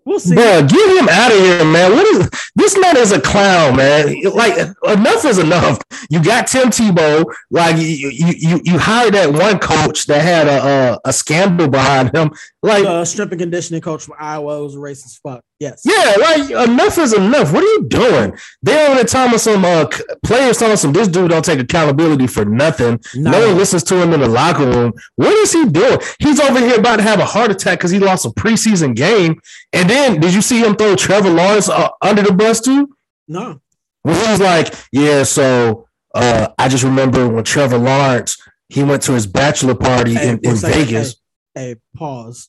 We'll 0.04 0.20
see. 0.20 0.34
Bro, 0.34 0.66
get 0.68 0.98
him 0.98 1.08
out 1.08 1.32
of 1.32 1.38
here, 1.38 1.64
man. 1.64 1.92
What 1.92 2.06
is 2.06 2.28
this 2.54 2.78
man 2.78 2.96
is 2.96 3.12
a 3.12 3.20
clown, 3.20 3.76
man. 3.76 4.22
Like 4.34 4.58
enough 4.84 5.24
is 5.24 5.38
enough. 5.38 5.78
You 6.10 6.22
got 6.22 6.46
Tim 6.46 6.68
Tebow. 6.68 7.24
Like 7.50 7.76
you, 7.76 8.10
you, 8.10 8.60
you 8.64 8.78
hired 8.78 9.14
that 9.14 9.32
one 9.32 9.58
coach 9.58 10.06
that 10.06 10.22
had 10.22 10.46
a 10.48 10.62
a, 10.62 11.00
a 11.06 11.12
scandal 11.12 11.68
behind 11.68 12.14
him. 12.14 12.30
Like 12.62 12.84
uh, 12.84 13.04
strength 13.04 13.32
and 13.32 13.40
conditioning 13.40 13.80
coach 13.80 14.04
from 14.04 14.14
Iowa 14.18 14.62
was 14.62 14.74
a 14.74 14.78
racist 14.78 15.20
fuck. 15.20 15.42
Yes. 15.62 15.82
Yeah, 15.84 16.16
like 16.18 16.68
enough 16.68 16.98
is 16.98 17.12
enough. 17.12 17.52
What 17.52 17.62
are 17.62 17.66
you 17.66 17.84
doing? 17.88 18.36
They're 18.62 18.90
on 18.90 18.96
the 18.96 19.04
time 19.04 19.32
of 19.32 19.40
some 19.40 19.64
uh, 19.64 19.86
players 20.24 20.58
telling 20.58 20.76
some 20.76 20.92
this 20.92 21.06
dude 21.06 21.30
don't 21.30 21.44
take 21.44 21.60
accountability 21.60 22.26
for 22.26 22.44
nothing. 22.44 23.00
No. 23.14 23.30
no 23.30 23.46
one 23.46 23.56
listens 23.58 23.84
to 23.84 24.02
him 24.02 24.12
in 24.12 24.20
the 24.20 24.28
locker 24.28 24.66
room. 24.66 24.92
What 25.14 25.32
is 25.34 25.52
he 25.52 25.68
doing? 25.68 25.98
He's 26.18 26.40
over 26.40 26.58
here 26.58 26.80
about 26.80 26.96
to 26.96 27.02
have 27.02 27.20
a 27.20 27.24
heart 27.24 27.52
attack 27.52 27.78
because 27.78 27.92
he 27.92 28.00
lost 28.00 28.26
a 28.26 28.30
preseason 28.30 28.96
game. 28.96 29.40
And 29.72 29.88
then 29.88 30.20
did 30.20 30.34
you 30.34 30.42
see 30.42 30.58
him 30.58 30.74
throw 30.74 30.96
Trevor 30.96 31.30
Lawrence 31.30 31.68
uh, 31.68 31.90
under 32.00 32.22
the 32.22 32.32
bus 32.42 32.60
too? 32.60 32.96
No. 33.28 33.60
Well, 34.04 34.24
he 34.24 34.30
was 34.30 34.40
like, 34.40 34.74
yeah, 34.90 35.22
so 35.22 35.86
uh, 36.14 36.48
I 36.58 36.68
just 36.68 36.84
remember 36.84 37.28
when 37.28 37.44
Trevor 37.44 37.78
Lawrence 37.78 38.36
he 38.72 38.82
went 38.82 39.02
to 39.02 39.12
his 39.12 39.26
bachelor 39.26 39.74
party 39.74 40.14
hey, 40.14 40.30
in, 40.30 40.40
in 40.42 40.56
Vegas. 40.56 41.16
Hey, 41.54 41.60
hey, 41.60 41.76
pause. 41.94 42.48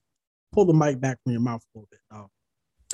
Pull 0.53 0.65
the 0.65 0.73
mic 0.73 1.01
back 1.01 1.17
from 1.21 1.33
your 1.33 1.41
mouth 1.41 1.61
a 1.61 1.77
little 1.77 1.87
bit. 1.91 1.99
Oh, 2.11 2.29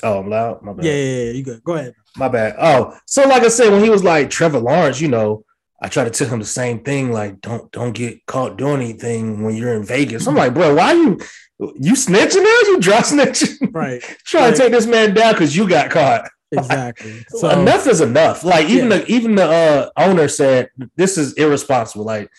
oh 0.01 0.19
I'm 0.19 0.29
loud. 0.29 0.63
My 0.63 0.73
bad. 0.73 0.85
Yeah, 0.85 0.93
yeah, 0.93 1.23
yeah, 1.23 1.31
you 1.31 1.43
good. 1.43 1.63
Go 1.63 1.73
ahead. 1.73 1.93
My 2.17 2.27
bad. 2.27 2.55
Oh, 2.57 2.97
so 3.05 3.27
like 3.27 3.43
I 3.43 3.49
said, 3.49 3.71
when 3.71 3.83
he 3.83 3.89
was 3.91 4.03
like 4.03 4.31
Trevor 4.31 4.59
Lawrence, 4.59 4.99
you 4.99 5.09
know, 5.09 5.43
I 5.79 5.89
try 5.89 6.05
to 6.05 6.09
tell 6.09 6.27
him 6.27 6.39
the 6.39 6.45
same 6.45 6.79
thing, 6.79 7.11
like 7.11 7.39
don't 7.41 7.71
don't 7.71 7.93
get 7.93 8.25
caught 8.25 8.57
doing 8.57 8.81
anything 8.81 9.43
when 9.43 9.55
you're 9.55 9.75
in 9.75 9.85
Vegas. 9.85 10.25
I'm 10.25 10.35
like, 10.35 10.55
bro, 10.55 10.73
why 10.73 10.93
you 10.93 11.19
you 11.59 11.93
snitching 11.93 12.43
now? 12.43 12.71
You 12.71 12.79
dry 12.79 12.97
snitching? 13.01 13.73
Right. 13.73 14.01
Trying 14.25 14.45
right. 14.45 14.55
to 14.55 14.57
take 14.57 14.71
this 14.71 14.87
man 14.87 15.13
down 15.13 15.33
because 15.33 15.55
you 15.55 15.69
got 15.69 15.91
caught. 15.91 16.29
Exactly. 16.51 17.25
so 17.29 17.49
enough 17.49 17.87
is 17.87 18.01
enough. 18.01 18.43
Like 18.43 18.67
even 18.69 18.89
yeah. 18.89 18.97
the 18.97 19.11
even 19.11 19.35
the 19.35 19.45
uh, 19.45 19.89
owner 19.97 20.27
said 20.27 20.69
this 20.95 21.17
is 21.17 21.33
irresponsible. 21.33 22.05
Like 22.05 22.29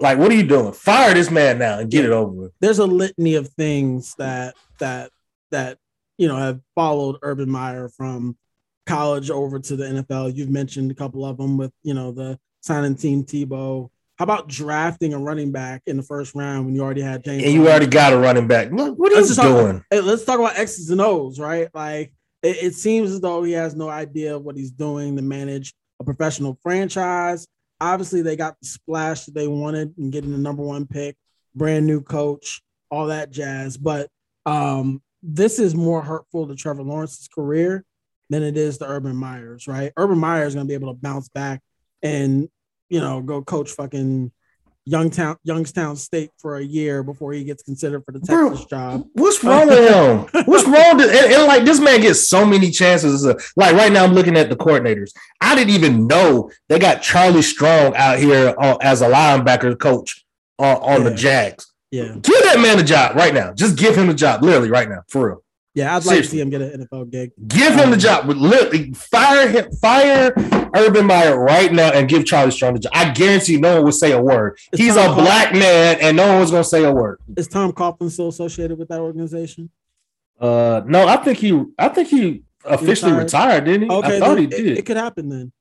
like 0.00 0.18
what 0.18 0.30
are 0.30 0.34
you 0.34 0.46
doing? 0.46 0.72
Fire 0.72 1.14
this 1.14 1.30
man 1.30 1.58
now 1.58 1.78
and 1.78 1.90
get 1.90 2.04
it 2.04 2.10
over 2.10 2.30
with. 2.30 2.52
There's 2.60 2.78
a 2.78 2.86
litany 2.86 3.34
of 3.34 3.48
things 3.48 4.14
that 4.16 4.54
that 4.78 5.10
that 5.50 5.78
you 6.18 6.26
know 6.26 6.36
have 6.36 6.60
followed 6.74 7.16
Urban 7.22 7.50
Meyer 7.50 7.88
from 7.88 8.36
college 8.86 9.30
over 9.30 9.58
to 9.58 9.76
the 9.76 9.84
NFL. 9.84 10.34
You've 10.34 10.50
mentioned 10.50 10.90
a 10.90 10.94
couple 10.94 11.24
of 11.24 11.36
them 11.36 11.56
with 11.56 11.72
you 11.82 11.94
know 11.94 12.12
the 12.12 12.38
signing 12.62 12.96
team 12.96 13.24
Tebow. 13.24 13.90
How 14.16 14.24
about 14.24 14.48
drafting 14.48 15.14
a 15.14 15.18
running 15.18 15.50
back 15.50 15.82
in 15.86 15.96
the 15.96 16.02
first 16.02 16.34
round 16.34 16.66
when 16.66 16.74
you 16.74 16.82
already 16.82 17.00
had 17.00 17.24
James? 17.24 17.42
And 17.42 17.54
you 17.54 17.66
already 17.68 17.86
got 17.86 18.12
a 18.12 18.18
running 18.18 18.46
back. 18.46 18.70
Look, 18.70 18.98
what 18.98 19.12
are 19.12 19.20
you 19.20 19.34
doing? 19.34 19.76
Talk, 19.78 19.86
hey, 19.90 20.00
let's 20.00 20.24
talk 20.24 20.38
about 20.38 20.58
X's 20.58 20.90
and 20.90 21.00
O's, 21.00 21.40
right? 21.40 21.68
Like 21.72 22.12
it, 22.42 22.56
it 22.62 22.74
seems 22.74 23.10
as 23.10 23.20
though 23.20 23.42
he 23.42 23.52
has 23.52 23.74
no 23.74 23.88
idea 23.88 24.38
what 24.38 24.56
he's 24.56 24.70
doing 24.70 25.16
to 25.16 25.22
manage 25.22 25.74
a 26.00 26.04
professional 26.04 26.58
franchise. 26.62 27.46
Obviously, 27.80 28.22
they 28.22 28.36
got 28.36 28.58
the 28.60 28.66
splash 28.66 29.24
that 29.24 29.34
they 29.34 29.48
wanted 29.48 29.96
and 29.96 30.12
getting 30.12 30.32
the 30.32 30.38
number 30.38 30.62
one 30.62 30.86
pick, 30.86 31.16
brand 31.54 31.86
new 31.86 32.00
coach, 32.02 32.62
all 32.90 33.06
that 33.06 33.30
jazz. 33.30 33.76
But 33.76 34.08
um, 34.46 35.02
this 35.22 35.58
is 35.58 35.74
more 35.74 36.02
hurtful 36.02 36.48
to 36.48 36.54
Trevor 36.54 36.82
Lawrence's 36.82 37.28
career 37.28 37.84
than 38.28 38.42
it 38.42 38.56
is 38.56 38.78
to 38.78 38.86
Urban 38.86 39.16
Meyer's, 39.16 39.66
right? 39.66 39.92
Urban 39.96 40.18
Meyer 40.18 40.46
is 40.46 40.54
going 40.54 40.66
to 40.66 40.68
be 40.68 40.74
able 40.74 40.94
to 40.94 41.00
bounce 41.00 41.28
back 41.28 41.60
and 42.02 42.48
you 42.88 43.00
know 43.00 43.20
go 43.20 43.42
coach 43.42 43.70
fucking 43.70 44.32
Youngtown 44.88 45.36
Youngstown 45.44 45.96
State 45.96 46.30
for 46.38 46.56
a 46.56 46.62
year 46.62 47.02
before 47.02 47.32
he 47.32 47.44
gets 47.44 47.62
considered 47.62 48.04
for 48.04 48.12
the 48.12 48.20
Texas 48.20 48.64
Bro, 48.64 48.78
job. 48.78 49.06
What's 49.12 49.42
wrong 49.44 49.68
with 49.68 49.88
him? 49.88 50.44
What's 50.46 50.64
wrong? 50.64 50.98
To, 50.98 51.04
and, 51.04 51.32
and, 51.32 51.44
like 51.44 51.64
this 51.64 51.80
man 51.80 52.00
gets 52.00 52.26
so 52.26 52.46
many 52.46 52.70
chances. 52.70 53.24
Like 53.56 53.74
right 53.74 53.92
now, 53.92 54.04
I'm 54.04 54.14
looking 54.14 54.36
at 54.36 54.48
the 54.48 54.56
coordinators. 54.56 55.12
I 55.40 55.54
didn't 55.54 55.74
even 55.74 56.06
know 56.06 56.50
they 56.68 56.78
got 56.78 57.02
Charlie 57.02 57.42
Strong 57.42 57.94
out 57.96 58.18
here 58.18 58.54
uh, 58.58 58.76
as 58.80 59.02
a 59.02 59.08
linebacker 59.08 59.78
coach 59.78 60.24
uh, 60.58 60.78
on 60.78 61.02
yeah. 61.02 61.08
the 61.10 61.14
Jags. 61.14 61.72
Yeah, 61.90 62.14
give 62.20 62.42
that 62.44 62.60
man 62.60 62.78
a 62.78 62.84
job 62.84 63.16
right 63.16 63.34
now. 63.34 63.52
Just 63.52 63.76
give 63.76 63.96
him 63.96 64.08
a 64.08 64.14
job, 64.14 64.42
literally 64.42 64.70
right 64.70 64.88
now, 64.88 65.02
for 65.08 65.28
real. 65.28 65.42
Yeah, 65.74 65.94
I'd 65.94 66.02
Seriously. 66.02 66.16
like 66.16 66.24
to 66.24 66.30
see 66.30 66.40
him 66.40 66.50
get 66.50 66.62
an 66.62 66.86
NFL 66.86 67.10
gig. 67.10 67.30
Give 67.46 67.74
him 67.74 67.84
um, 67.84 67.90
the 67.92 67.96
job. 67.96 68.28
Literally, 68.28 68.92
fire 68.92 69.48
him, 69.48 69.70
fire 69.80 70.32
Urban 70.74 71.06
Meyer 71.06 71.38
right 71.38 71.72
now 71.72 71.92
and 71.92 72.08
give 72.08 72.24
Charlie 72.24 72.50
Strong 72.50 72.74
the 72.74 72.80
job. 72.80 72.92
I 72.94 73.10
guarantee 73.12 73.56
no 73.56 73.76
one 73.76 73.84
would 73.84 73.94
say 73.94 74.10
a 74.10 74.20
word. 74.20 74.58
He's 74.74 74.96
Tom 74.96 75.12
a 75.12 75.14
Coughlin, 75.14 75.24
black 75.24 75.52
man, 75.52 75.98
and 76.00 76.16
no 76.16 76.26
one 76.26 76.40
was 76.40 76.50
gonna 76.50 76.64
say 76.64 76.84
a 76.84 76.92
word. 76.92 77.20
Is 77.36 77.46
Tom 77.46 77.72
Coughlin 77.72 78.10
still 78.10 78.28
associated 78.28 78.78
with 78.78 78.88
that 78.88 78.98
organization? 79.00 79.70
Uh, 80.40 80.82
no, 80.86 81.06
I 81.06 81.18
think 81.18 81.38
he, 81.38 81.64
I 81.78 81.88
think 81.88 82.08
he 82.08 82.42
officially 82.64 83.12
retired, 83.12 83.64
retired 83.64 83.64
didn't 83.66 83.90
he? 83.90 83.96
Okay, 83.96 84.16
I 84.16 84.20
thought 84.20 84.38
he 84.38 84.46
did. 84.46 84.66
It, 84.66 84.78
it, 84.78 84.86
could 84.86 84.96
happen 84.96 85.28
then. 85.28 85.52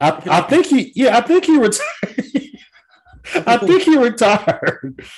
I, 0.00 0.22
I 0.26 0.40
think 0.42 0.66
he, 0.66 0.92
yeah, 0.96 1.16
I 1.16 1.20
think 1.20 1.44
he 1.44 1.56
retired. 1.56 1.82
I 3.46 3.58
think 3.58 3.82
he 3.82 3.96
retired. 3.96 5.00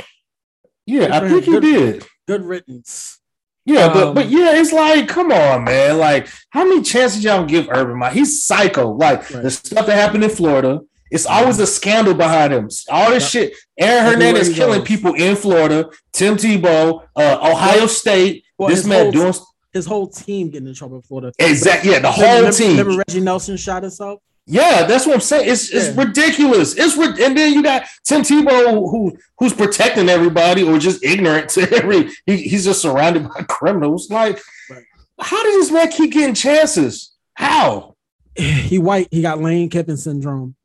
Yeah, 0.90 1.14
I 1.14 1.28
think 1.28 1.44
he 1.44 1.60
did. 1.60 2.06
Good 2.26 2.42
riddance. 2.42 3.20
Yeah, 3.68 3.84
um, 3.84 3.92
but 3.92 4.14
but 4.14 4.24
um, 4.26 4.32
yeah, 4.32 4.58
it's 4.58 4.72
like, 4.72 5.08
come 5.08 5.30
on, 5.30 5.64
man. 5.64 5.98
Like, 5.98 6.28
how 6.48 6.64
many 6.66 6.82
chances 6.82 7.22
y'all 7.22 7.44
give 7.44 7.68
Urban 7.68 7.98
Meyer? 7.98 8.12
He's 8.12 8.42
psycho. 8.42 8.92
Like 8.92 9.30
right. 9.30 9.42
the 9.42 9.50
stuff 9.50 9.84
that 9.86 9.94
happened 9.94 10.24
in 10.24 10.30
Florida, 10.30 10.80
it's 11.10 11.26
always 11.26 11.58
a 11.58 11.66
scandal 11.66 12.14
behind 12.14 12.54
him. 12.54 12.70
All 12.88 13.10
this 13.10 13.34
yep. 13.34 13.50
shit. 13.50 13.58
Aaron 13.78 14.10
Hernandez 14.10 14.54
killing 14.54 14.78
goes. 14.78 14.88
people 14.88 15.12
in 15.14 15.36
Florida. 15.36 15.90
Tim 16.12 16.36
Tebow, 16.36 17.02
uh, 17.14 17.38
Ohio 17.42 17.86
State. 17.86 18.46
Well, 18.56 18.70
this 18.70 18.86
man 18.86 19.02
whole, 19.02 19.12
doing 19.12 19.34
his 19.74 19.84
whole 19.84 20.08
team 20.08 20.48
getting 20.48 20.68
in 20.68 20.74
trouble 20.74 20.96
in 20.96 21.02
Florida. 21.02 21.32
Exactly. 21.38 21.90
Yeah, 21.90 21.98
the 21.98 22.10
whole 22.10 22.24
remember, 22.24 22.52
team. 22.52 22.78
Remember 22.78 23.04
Reggie 23.06 23.20
Nelson 23.20 23.58
shot 23.58 23.82
himself? 23.82 24.22
Yeah, 24.50 24.84
that's 24.84 25.06
what 25.06 25.14
I'm 25.14 25.20
saying. 25.20 25.50
It's 25.50 25.70
it's 25.70 25.94
yeah. 25.94 26.04
ridiculous. 26.04 26.74
It's 26.74 26.96
and 26.96 27.36
then 27.36 27.52
you 27.52 27.62
got 27.62 27.84
Tim 28.02 28.22
Tebow 28.22 28.90
who 28.90 29.14
who's 29.38 29.52
protecting 29.52 30.08
everybody 30.08 30.62
or 30.62 30.78
just 30.78 31.04
ignorant 31.04 31.50
to 31.50 31.70
every. 31.76 32.10
He, 32.24 32.38
he's 32.38 32.64
just 32.64 32.80
surrounded 32.80 33.28
by 33.28 33.42
criminals. 33.42 34.10
Like, 34.10 34.40
right. 34.70 34.84
how 35.20 35.42
does 35.42 35.54
this 35.54 35.70
man 35.70 35.90
keep 35.90 36.12
getting 36.12 36.34
chances? 36.34 37.14
How? 37.34 37.96
He 38.34 38.78
white. 38.78 39.08
He 39.10 39.20
got 39.20 39.38
Lane 39.38 39.68
Kiffin 39.68 39.98
syndrome. 39.98 40.56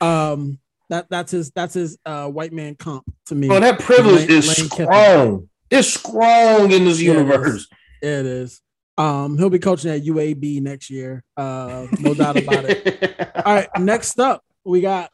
Um, 0.00 0.58
that 0.88 1.10
that's 1.10 1.32
his 1.32 1.50
that's 1.50 1.74
his 1.74 1.98
uh 2.06 2.26
white 2.26 2.54
man 2.54 2.74
comp 2.74 3.04
to 3.26 3.34
me. 3.34 3.48
Well, 3.48 3.60
that 3.60 3.80
privilege 3.80 4.28
Lane, 4.28 4.38
is 4.38 4.46
Lane 4.46 4.70
strong. 4.70 4.88
Kiffin. 4.88 5.48
It's 5.70 5.88
strong 5.88 6.72
in 6.72 6.86
this 6.86 7.02
yeah, 7.02 7.12
universe. 7.12 7.68
It 8.00 8.08
is. 8.08 8.20
It 8.20 8.26
is. 8.26 8.62
Um, 9.00 9.38
he'll 9.38 9.48
be 9.48 9.58
coaching 9.58 9.90
at 9.90 10.02
UAB 10.02 10.60
next 10.60 10.90
year. 10.90 11.24
Uh, 11.34 11.86
no 12.00 12.12
doubt 12.12 12.36
about 12.36 12.66
it. 12.66 13.32
All 13.46 13.54
right, 13.54 13.68
next 13.78 14.20
up 14.20 14.44
we 14.62 14.82
got 14.82 15.10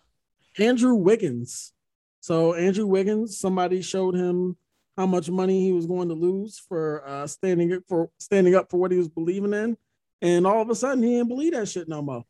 Andrew 0.59 0.97
Wiggins. 0.97 1.73
So 2.19 2.55
Andrew 2.55 2.87
Wiggins, 2.87 3.39
somebody 3.39 3.83
showed 3.83 4.17
him 4.17 4.57
how 4.97 5.07
much 5.07 5.31
money 5.31 5.61
he 5.61 5.71
was 5.71 5.87
going 5.87 6.09
to 6.09 6.17
lose 6.17 6.59
for 6.59 7.07
uh, 7.07 7.29
standing 7.29 7.75
up 7.75 7.83
for 7.89 8.11
standing 8.19 8.57
up 8.57 8.73
for 8.73 8.79
what 8.79 8.91
he 8.91 8.99
was 8.99 9.09
believing 9.09 9.55
in, 9.55 9.77
and 10.21 10.49
all 10.49 10.61
of 10.61 10.69
a 10.69 10.75
sudden 10.75 11.05
he 11.05 11.11
didn't 11.11 11.29
believe 11.29 11.53
that 11.53 11.69
shit 11.69 11.89
no 11.89 12.03
more. 12.03 12.25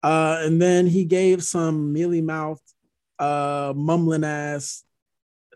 Uh, 0.00 0.42
and 0.42 0.62
then 0.62 0.86
he 0.86 1.04
gave 1.04 1.42
some 1.42 1.92
mealy 1.92 2.20
mouthed, 2.20 2.62
uh, 3.18 3.72
mumbling 3.74 4.22
ass 4.22 4.84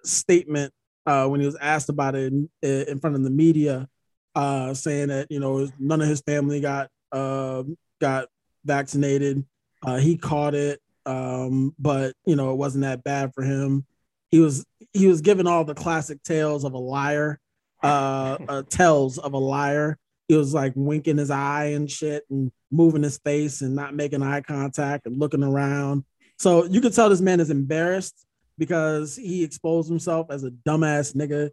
statement 0.03 0.73
uh, 1.07 1.29
when 1.29 1.39
he 1.39 1.47
was 1.47 1.57
asked 1.61 1.91
about 1.91 2.17
it 2.17 2.33
in, 2.33 2.49
in 2.61 2.99
front 2.99 3.15
of 3.15 3.23
the 3.23 3.31
media 3.31 3.89
uh, 4.37 4.75
saying 4.75 5.09
that 5.09 5.27
you 5.31 5.41
know 5.41 5.69
none 5.79 6.01
of 6.03 6.09
his 6.09 6.21
family 6.21 6.61
got 6.61 6.89
uh, 7.11 7.65
got 8.01 8.29
vaccinated. 8.65 9.45
Uh, 9.85 9.97
he 9.97 10.17
caught 10.17 10.55
it, 10.55 10.81
um, 11.07 11.75
but 11.79 12.15
you 12.27 12.37
know 12.37 12.53
it 12.53 12.57
wasn't 12.57 12.83
that 12.83 13.03
bad 13.03 13.33
for 13.35 13.43
him. 13.43 13.85
he 14.31 14.39
was 14.39 14.65
he 14.93 15.07
was 15.07 15.23
given 15.23 15.47
all 15.47 15.65
the 15.65 15.75
classic 15.75 16.23
tales 16.23 16.65
of 16.65 16.75
a 16.75 16.79
liar, 16.79 17.41
uh, 17.83 18.37
uh 18.49 18.63
tells 18.69 19.19
of 19.19 19.33
a 19.33 19.39
liar. 19.39 19.99
He 20.29 20.37
was 20.37 20.53
like 20.53 20.73
winking 20.77 21.19
his 21.19 21.31
eye 21.31 21.67
and 21.67 21.91
shit 21.91 22.25
and 22.31 22.53
moving 22.71 23.05
his 23.05 23.19
face 23.19 23.63
and 23.63 23.75
not 23.75 23.95
making 23.95 24.23
eye 24.23 24.43
contact 24.43 25.07
and 25.07 25.19
looking 25.19 25.45
around. 25.45 26.05
So 26.39 26.65
you 26.65 26.81
could 26.81 26.93
tell 26.93 27.09
this 27.09 27.21
man 27.21 27.41
is 27.41 27.49
embarrassed 27.49 28.27
because 28.59 29.17
he 29.17 29.45
exposed 29.45 29.89
himself 29.89 30.27
as 30.31 30.45
a 30.45 30.51
dumbass 30.51 31.15
nigga 31.15 31.51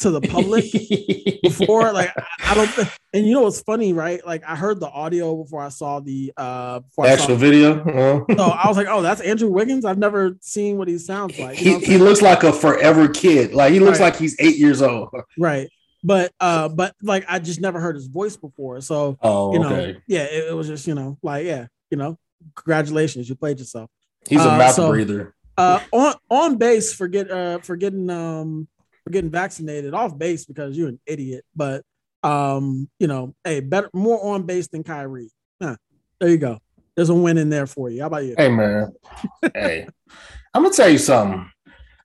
to 0.00 0.10
the 0.10 0.20
public 0.20 0.64
before. 1.42 1.86
Like 1.96 2.10
I 2.40 2.54
don't 2.54 2.88
and 3.14 3.26
you 3.26 3.32
know 3.32 3.42
what's 3.42 3.60
funny, 3.60 3.92
right? 3.92 4.24
Like 4.26 4.42
I 4.46 4.56
heard 4.56 4.80
the 4.80 4.88
audio 4.88 5.42
before 5.42 5.62
I 5.62 5.70
saw 5.70 6.00
the 6.00 6.32
uh 6.36 6.80
actual 7.02 7.26
saw 7.28 7.34
video. 7.36 7.84
so 8.36 8.44
I 8.44 8.68
was 8.68 8.76
like, 8.76 8.88
oh, 8.88 9.00
that's 9.00 9.20
Andrew 9.20 9.48
Wiggins. 9.48 9.84
I've 9.84 9.98
never 9.98 10.36
seen 10.40 10.76
what 10.76 10.88
he 10.88 10.98
sounds 10.98 11.38
like. 11.38 11.62
You 11.62 11.78
he, 11.78 11.86
he 11.86 11.98
looks 11.98 12.20
like 12.20 12.42
a 12.42 12.52
forever 12.52 13.08
kid. 13.08 13.54
Like 13.54 13.72
he 13.72 13.80
looks 13.80 14.00
right. 14.00 14.06
like 14.06 14.16
he's 14.16 14.36
eight 14.38 14.56
years 14.56 14.82
old. 14.82 15.08
Right. 15.38 15.68
But 16.02 16.32
uh, 16.38 16.68
but 16.68 16.94
like 17.02 17.24
I 17.28 17.38
just 17.38 17.60
never 17.60 17.80
heard 17.80 17.96
his 17.96 18.06
voice 18.06 18.36
before. 18.36 18.80
So 18.80 19.16
oh, 19.22 19.52
you 19.52 19.58
know, 19.58 19.74
okay. 19.74 19.98
yeah, 20.06 20.24
it, 20.24 20.50
it, 20.50 20.54
was 20.54 20.66
just, 20.66 20.86
you 20.86 20.94
know, 20.94 21.18
like, 21.22 21.46
yeah, 21.46 21.66
you 21.90 21.96
know, 21.96 22.18
congratulations, 22.54 23.28
you 23.28 23.34
played 23.34 23.58
yourself. 23.58 23.90
He's 24.28 24.44
a 24.44 24.52
uh, 24.52 24.58
mouth 24.58 24.74
so, 24.74 24.88
breather. 24.90 25.34
Uh 25.56 25.80
on 25.92 26.14
on 26.30 26.56
base 26.58 26.92
for 26.92 27.08
get 27.08 27.30
uh 27.30 27.58
for 27.58 27.76
getting 27.76 28.10
um 28.10 28.68
for 29.06 29.12
getting 29.12 29.30
vaccinated 29.30 29.94
off 29.94 30.18
base 30.18 30.44
because 30.44 30.76
you're 30.76 30.88
an 30.88 30.98
idiot. 31.06 31.44
But 31.54 31.82
um, 32.24 32.90
you 32.98 33.06
know, 33.06 33.34
hey, 33.44 33.60
better 33.60 33.88
more 33.92 34.34
on 34.34 34.42
base 34.42 34.66
than 34.66 34.82
Kyrie. 34.82 35.30
Huh, 35.62 35.76
there 36.18 36.28
you 36.28 36.38
go. 36.38 36.58
There's 36.96 37.08
a 37.08 37.14
win 37.14 37.38
in 37.38 37.48
there 37.48 37.68
for 37.68 37.88
you. 37.88 38.00
How 38.00 38.08
about 38.08 38.24
you? 38.24 38.34
Hey 38.36 38.48
man. 38.48 38.92
hey, 39.54 39.86
I'm 40.52 40.64
gonna 40.64 40.74
tell 40.74 40.88
you 40.88 40.98
something. 40.98 41.48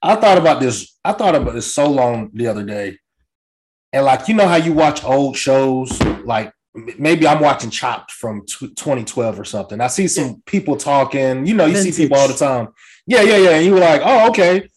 I 0.04 0.16
thought 0.16 0.38
about 0.38 0.60
this. 0.60 0.96
I 1.04 1.14
thought 1.14 1.34
about 1.34 1.56
this 1.56 1.74
so 1.74 1.90
long 1.90 2.30
the 2.34 2.48
other 2.48 2.64
day, 2.64 3.00
and 3.92 4.06
like 4.06 4.28
you 4.28 4.36
know 4.36 4.48
how 4.48 4.58
you 4.58 4.74
watch 4.74 5.04
old 5.04 5.36
shows, 5.36 6.00
like 6.24 6.54
maybe 6.76 7.26
I'm 7.26 7.42
watching 7.42 7.72
Chopped 7.72 8.12
from 8.12 8.46
t- 8.46 8.68
2012 8.68 9.40
or 9.40 9.44
something. 9.44 9.82
I 9.82 9.88
see 9.88 10.08
some 10.08 10.44
people 10.46 10.78
talking. 10.78 11.48
You 11.48 11.56
know, 11.56 11.66
you 11.66 11.74
Vintage. 11.74 11.96
see 11.96 12.04
people 12.04 12.18
all 12.18 12.28
the 12.28 12.36
time. 12.36 12.68
Yeah, 13.08 13.24
yeah, 13.24 13.38
yeah. 13.38 13.50
And 13.52 13.66
you 13.66 13.74
were 13.74 13.80
like, 13.80 14.02
oh, 14.04 14.30
okay. 14.30 14.70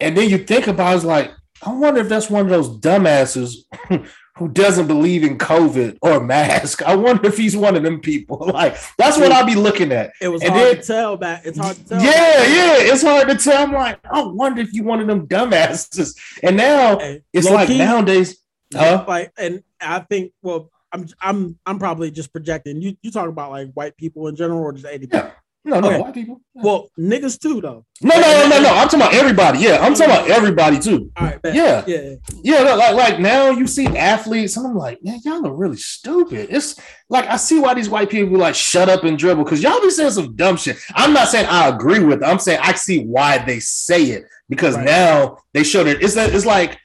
And 0.00 0.16
then 0.16 0.28
you 0.28 0.38
think 0.38 0.66
about 0.66 0.96
it's 0.96 1.04
like, 1.04 1.30
I 1.64 1.72
wonder 1.72 2.00
if 2.00 2.08
that's 2.08 2.28
one 2.28 2.44
of 2.44 2.50
those 2.50 2.78
dumbasses 2.78 3.64
who 4.36 4.48
doesn't 4.48 4.86
believe 4.88 5.22
in 5.22 5.38
COVID 5.38 5.98
or 6.02 6.20
mask. 6.20 6.82
I 6.82 6.96
wonder 6.96 7.28
if 7.28 7.36
he's 7.36 7.56
one 7.56 7.76
of 7.76 7.82
them 7.82 8.00
people. 8.00 8.38
Like 8.52 8.76
that's 8.98 9.16
what 9.16 9.32
I'll 9.32 9.46
be 9.46 9.54
looking 9.54 9.92
at. 9.92 10.12
It 10.20 10.28
was 10.28 10.42
and 10.42 10.52
hard 10.52 10.66
then, 10.66 10.76
to 10.76 10.82
tell 10.82 11.16
back. 11.16 11.42
It's 11.44 11.58
hard 11.58 11.76
to 11.76 11.84
tell. 11.84 12.02
Yeah, 12.02 12.10
yeah, 12.10 12.92
it's 12.92 13.02
hard 13.02 13.28
to 13.28 13.36
tell. 13.36 13.62
I'm 13.62 13.72
like, 13.72 13.98
I 14.04 14.22
wonder 14.24 14.60
if 14.60 14.74
you 14.74 14.82
one 14.82 15.00
of 15.00 15.06
them 15.06 15.26
dumbasses. 15.26 16.18
And 16.42 16.56
now 16.56 16.98
hey, 16.98 17.22
it's 17.32 17.48
like 17.48 17.68
key, 17.68 17.78
nowadays, 17.78 18.38
huh? 18.74 19.04
Like, 19.08 19.32
and 19.38 19.62
I 19.80 20.00
think, 20.00 20.32
well, 20.42 20.70
I'm, 20.92 21.06
I'm, 21.20 21.58
I'm 21.64 21.78
probably 21.78 22.10
just 22.10 22.32
projecting. 22.32 22.82
You, 22.82 22.96
you 23.00 23.10
talk 23.10 23.28
about 23.28 23.50
like 23.50 23.72
white 23.72 23.96
people 23.96 24.28
in 24.28 24.36
general, 24.36 24.60
or 24.60 24.72
just 24.72 24.84
any 24.84 25.08
yeah. 25.10 25.30
No, 25.64 25.78
no, 25.78 25.88
okay. 25.88 26.00
white 26.00 26.14
people. 26.14 26.40
Well, 26.54 26.90
niggas 26.98 27.38
too, 27.38 27.60
though. 27.60 27.84
No, 28.00 28.14
no, 28.16 28.20
no, 28.20 28.48
no, 28.48 28.62
no. 28.62 28.68
I'm 28.70 28.88
talking 28.88 29.00
about 29.00 29.14
everybody. 29.14 29.60
Yeah, 29.60 29.78
I'm 29.80 29.94
talking 29.94 30.12
about 30.12 30.28
everybody 30.28 30.80
too. 30.80 31.12
All 31.16 31.26
right, 31.26 31.38
yeah, 31.44 31.84
yeah, 31.86 32.14
yeah. 32.42 32.74
Like, 32.74 32.96
like 32.96 33.20
now 33.20 33.50
you 33.50 33.68
see 33.68 33.86
athletes, 33.86 34.56
and 34.56 34.66
I'm 34.66 34.74
like, 34.76 35.04
man, 35.04 35.20
y'all 35.24 35.46
are 35.46 35.54
really 35.54 35.76
stupid. 35.76 36.48
It's 36.50 36.80
like 37.08 37.26
I 37.26 37.36
see 37.36 37.60
why 37.60 37.74
these 37.74 37.88
white 37.88 38.10
people 38.10 38.36
like 38.38 38.56
shut 38.56 38.88
up 38.88 39.04
and 39.04 39.16
dribble 39.16 39.44
because 39.44 39.62
y'all 39.62 39.80
be 39.80 39.90
saying 39.90 40.10
some 40.10 40.34
dumb 40.34 40.56
shit. 40.56 40.78
I'm 40.94 41.12
not 41.12 41.28
saying 41.28 41.46
I 41.48 41.68
agree 41.68 42.00
with 42.00 42.22
it. 42.22 42.26
I'm 42.26 42.40
saying 42.40 42.58
I 42.60 42.72
see 42.74 43.04
why 43.04 43.38
they 43.38 43.60
say 43.60 44.02
it 44.06 44.24
because 44.48 44.74
right. 44.74 44.84
now 44.84 45.38
they 45.54 45.62
show 45.62 45.84
that 45.84 46.02
it's 46.02 46.16
it's 46.16 46.46
like 46.46 46.76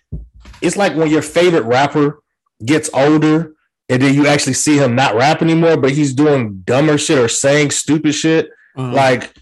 it's 0.61 0.77
like 0.77 0.95
when 0.95 1.09
your 1.09 1.23
favorite 1.23 1.63
rapper 1.63 2.21
gets 2.63 2.91
older 2.93 3.55
and 3.89 4.01
then 4.01 4.13
you 4.13 4.27
actually 4.27 4.53
see 4.53 4.77
him 4.77 4.93
not 4.95 5.15
rap 5.15 5.41
anymore, 5.41 5.77
but 5.77 5.91
he's 5.91 6.13
doing 6.13 6.61
dumber 6.63 6.99
shit 6.99 7.17
or 7.17 7.27
saying 7.27 7.71
stupid 7.71 8.13
shit 8.13 8.49
uh-huh. 8.77 8.93
Like, 8.93 9.33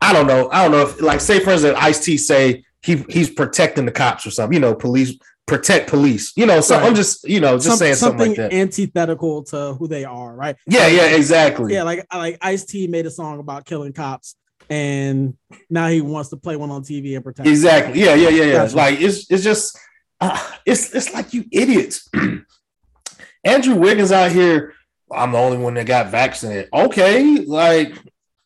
I 0.00 0.12
don't 0.12 0.26
know. 0.26 0.48
I 0.50 0.62
don't 0.62 0.72
know 0.72 0.82
if, 0.82 1.00
like, 1.00 1.20
say 1.20 1.40
for 1.40 1.50
instance, 1.50 1.76
Ice 1.80 2.04
T 2.04 2.16
say 2.16 2.64
he 2.82 3.04
he's 3.08 3.30
protecting 3.30 3.84
the 3.84 3.92
cops 3.92 4.26
or 4.26 4.30
something. 4.30 4.54
You 4.54 4.60
know, 4.60 4.74
police 4.74 5.18
protect 5.48 5.90
police. 5.90 6.32
You 6.36 6.46
know, 6.46 6.60
so 6.60 6.76
right. 6.76 6.84
I'm 6.86 6.94
just 6.94 7.28
you 7.28 7.40
know 7.40 7.56
just 7.56 7.68
Some, 7.68 7.76
saying 7.78 7.94
something, 7.96 8.18
something 8.18 8.42
like 8.44 8.52
that. 8.52 8.56
Antithetical 8.56 9.42
to 9.44 9.74
who 9.74 9.88
they 9.88 10.04
are, 10.04 10.34
right? 10.34 10.56
Yeah, 10.66 10.80
like, 10.80 10.92
yeah, 10.92 11.16
exactly. 11.16 11.74
Yeah, 11.74 11.82
like 11.82 12.06
like 12.14 12.38
Ice 12.40 12.64
T 12.64 12.86
made 12.86 13.06
a 13.06 13.10
song 13.10 13.40
about 13.40 13.64
killing 13.64 13.92
cops, 13.92 14.36
and 14.70 15.36
now 15.68 15.88
he 15.88 16.00
wants 16.00 16.30
to 16.30 16.36
play 16.36 16.54
one 16.54 16.70
on 16.70 16.82
TV 16.82 17.16
and 17.16 17.24
protect. 17.24 17.48
Exactly. 17.48 18.00
Yeah, 18.00 18.14
yeah, 18.14 18.28
yeah, 18.28 18.44
yeah. 18.44 18.52
Gotcha. 18.52 18.76
Like 18.76 19.00
it's 19.00 19.28
it's 19.30 19.42
just 19.42 19.76
uh, 20.20 20.38
it's 20.64 20.94
it's 20.94 21.12
like 21.12 21.34
you 21.34 21.44
idiots. 21.50 22.08
Andrew 23.44 23.74
Wiggins 23.74 24.12
out 24.12 24.30
here. 24.30 24.74
I'm 25.10 25.32
the 25.32 25.38
only 25.38 25.56
one 25.56 25.74
that 25.74 25.86
got 25.86 26.08
vaccinated. 26.08 26.68
Okay, 26.72 27.38
like 27.38 27.94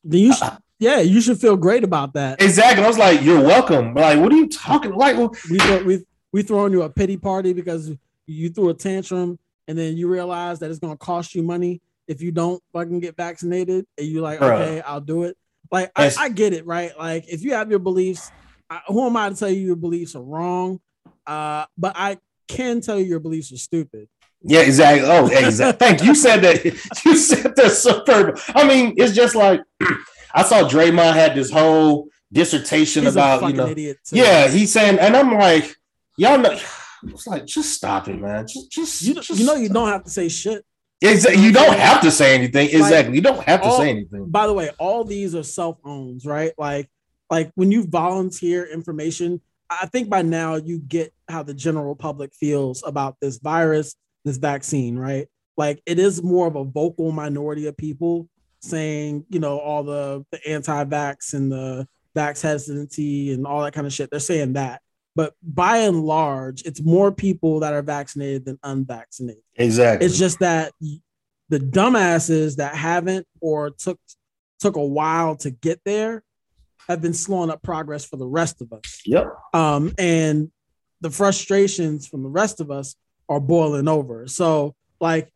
you 0.05 0.35
should, 0.35 0.51
yeah, 0.79 1.01
you 1.01 1.21
should 1.21 1.41
feel 1.41 1.57
great 1.57 1.85
about 1.85 2.15
that. 2.15 2.43
Exactly. 2.43 2.85
I 2.85 2.89
was 2.89 2.99
like, 2.99 3.23
you're 3.23 3.41
welcome. 3.41 3.95
Like, 3.95 4.19
what 4.19 4.33
are 4.33 4.37
you 4.37 4.49
talking? 4.49 4.93
Like, 4.93 5.17
we 5.51 5.59
throw, 5.59 5.83
we 5.85 6.05
we 6.33 6.43
throwing 6.43 6.73
you 6.73 6.83
a 6.83 6.91
pity 6.91 7.17
party 7.17 7.53
because 7.53 7.91
you 8.27 8.51
threw 8.51 8.71
a 8.71 8.75
tantrum 8.75 9.39
and 9.69 9.79
then 9.79 9.97
you 9.97 10.09
realize 10.09 10.59
that 10.61 10.71
it's 10.71 10.81
gonna 10.81 10.97
cost 10.97 11.35
you 11.35 11.43
money 11.43 11.81
if 12.09 12.21
you 12.21 12.33
don't 12.33 12.63
fucking 12.73 13.01
get 13.01 13.17
vaccinated 13.17 13.87
and 13.97 14.07
you're 14.07 14.23
like, 14.23 14.41
okay, 14.43 14.81
I'll 14.81 15.01
do 15.01 15.25
it. 15.25 15.37
Like, 15.71 15.91
I, 15.97 16.13
I, 16.19 16.29
get 16.29 16.53
it, 16.53 16.67
right? 16.67 16.97
Like, 16.99 17.27
if 17.29 17.43
you 17.43 17.55
have 17.55 17.71
your 17.71 17.79
beliefs, 17.79 18.31
I, 18.69 18.81
who 18.89 19.07
am 19.07 19.17
I 19.17 19.31
to 19.31 19.35
tell 19.35 19.49
you 19.49 19.61
your 19.61 19.77
beliefs 19.77 20.15
are 20.15 20.23
wrong? 20.23 20.81
Uh, 21.27 21.65
but 21.79 21.95
I 21.97 22.19
can 22.49 22.81
tell 22.81 22.99
you 22.99 23.07
your 23.07 23.21
beliefs 23.21 23.53
are 23.53 23.57
stupid. 23.57 24.09
Yeah, 24.45 24.61
exactly. 24.61 25.09
Oh, 25.09 25.27
exactly. 25.27 25.87
Thank 25.87 26.01
you. 26.03 26.09
you. 26.09 26.15
Said 26.15 26.43
that. 26.43 26.65
You 27.05 27.17
said 27.17 27.57
that 27.57 27.73
superb. 27.73 28.39
I 28.55 28.67
mean, 28.67 28.95
it's 28.97 29.15
just 29.15 29.35
like 29.35 29.61
I 30.35 30.43
saw 30.43 30.69
Draymond 30.69 31.15
had 31.15 31.35
this 31.35 31.51
whole 31.51 32.09
dissertation 32.33 33.05
He's 33.05 33.15
about 33.15 33.43
you 33.49 33.55
know. 33.55 33.75
Yeah, 34.11 34.49
he's 34.49 34.73
saying, 34.73 34.99
and 34.99 35.17
I'm 35.17 35.33
like, 35.35 35.75
y'all 36.17 36.39
know. 36.39 36.59
It's 37.05 37.27
like 37.27 37.47
just 37.47 37.73
stop 37.73 38.07
it, 38.07 38.21
man. 38.21 38.47
Just, 38.47 38.71
just 38.71 39.03
you, 39.03 39.15
just 39.15 39.31
you 39.31 39.45
know, 39.45 39.57
you 39.57 39.69
don't 39.69 39.89
have 39.89 40.05
to 40.05 40.11
say 40.11 40.29
shit. 40.29 40.65
Exactly. 41.01 41.43
You 41.43 41.53
don't 41.53 41.77
have 41.77 42.01
to 42.03 42.13
say 42.13 42.35
anything. 42.35 42.69
Exactly. 42.69 43.17
you 43.17 43.21
don't 43.21 43.43
have 43.43 43.61
to 43.63 43.67
all, 43.67 43.77
say 43.77 43.91
anything. 43.91 44.31
By 44.31 44.47
the 44.47 44.53
way, 44.53 44.71
all 44.79 45.03
these 45.03 45.35
are 45.35 45.43
self 45.43 45.79
owns, 45.85 46.25
right? 46.25 46.53
Like, 46.57 46.89
like 47.29 47.51
when 47.57 47.73
you 47.73 47.89
volunteer 47.89 48.65
information, 48.65 49.41
I 49.69 49.87
think 49.87 50.09
by 50.09 50.23
now 50.23 50.57
you 50.57 50.79
get 50.79 51.13
how 51.29 51.43
the 51.43 51.55
general 51.55 51.97
public 51.97 52.33
feels 52.35 52.85
about 52.87 53.17
this 53.21 53.39
virus 53.39 53.97
this 54.25 54.39
vaccine, 54.39 54.99
right? 54.99 55.29
Like 55.57 55.83
it 55.87 55.99
is 55.99 56.23
more 56.23 56.47
of 56.47 56.57
a 56.57 56.65
vocal 56.65 57.13
minority 57.13 57.67
of 57.67 57.77
people 57.77 58.29
saying, 58.61 59.25
you 59.29 59.41
know, 59.41 59.59
all 59.59 59.83
the, 59.83 60.25
the 60.31 60.49
anti-vax 60.49 61.35
and 61.35 61.51
the 61.51 61.87
vax 62.17 62.41
hesitancy 62.43 63.33
and 63.33 63.47
all 63.47 63.63
that 63.63 63.75
kind 63.75 63.87
of 63.87 63.93
shit. 63.93 64.11
They're 64.11 64.21
saying 64.21 64.55
that. 64.55 64.81
But 65.15 65.35
by 65.43 65.79
and 65.79 66.05
large, 66.05 66.63
it's 66.63 66.81
more 66.81 67.13
people 67.13 67.61
that 67.61 67.75
are 67.75 67.83
vaccinated 67.83 68.47
than 68.47 68.59
unvaccinated. 68.63 69.43
Exactly. 69.57 70.07
It's 70.07 70.19
just 70.19 70.39
that 70.39 70.73
the 70.81 71.59
dumbasses 71.59 72.57
that 72.57 72.75
haven't 72.75 73.27
or 73.41 73.71
took 73.71 73.99
took 74.59 74.77
a 74.77 74.85
while 74.85 75.37
to 75.37 75.51
get 75.51 75.81
there 75.85 76.23
have 76.89 77.03
been 77.03 77.13
slowing 77.13 77.51
up 77.51 77.63
progress 77.63 78.05
for 78.05 78.17
the 78.17 78.27
rest 78.27 78.63
of 78.63 78.73
us. 78.73 79.03
Yep. 79.05 79.35
Um, 79.53 79.93
and 79.99 80.51
the 81.01 81.11
frustrations 81.11 82.07
from 82.07 82.23
the 82.23 82.29
rest 82.29 82.61
of 82.61 82.71
us 82.71 82.95
are 83.29 83.41
boiling 83.41 83.89
over. 83.89 84.27
So, 84.27 84.75
like, 85.01 85.33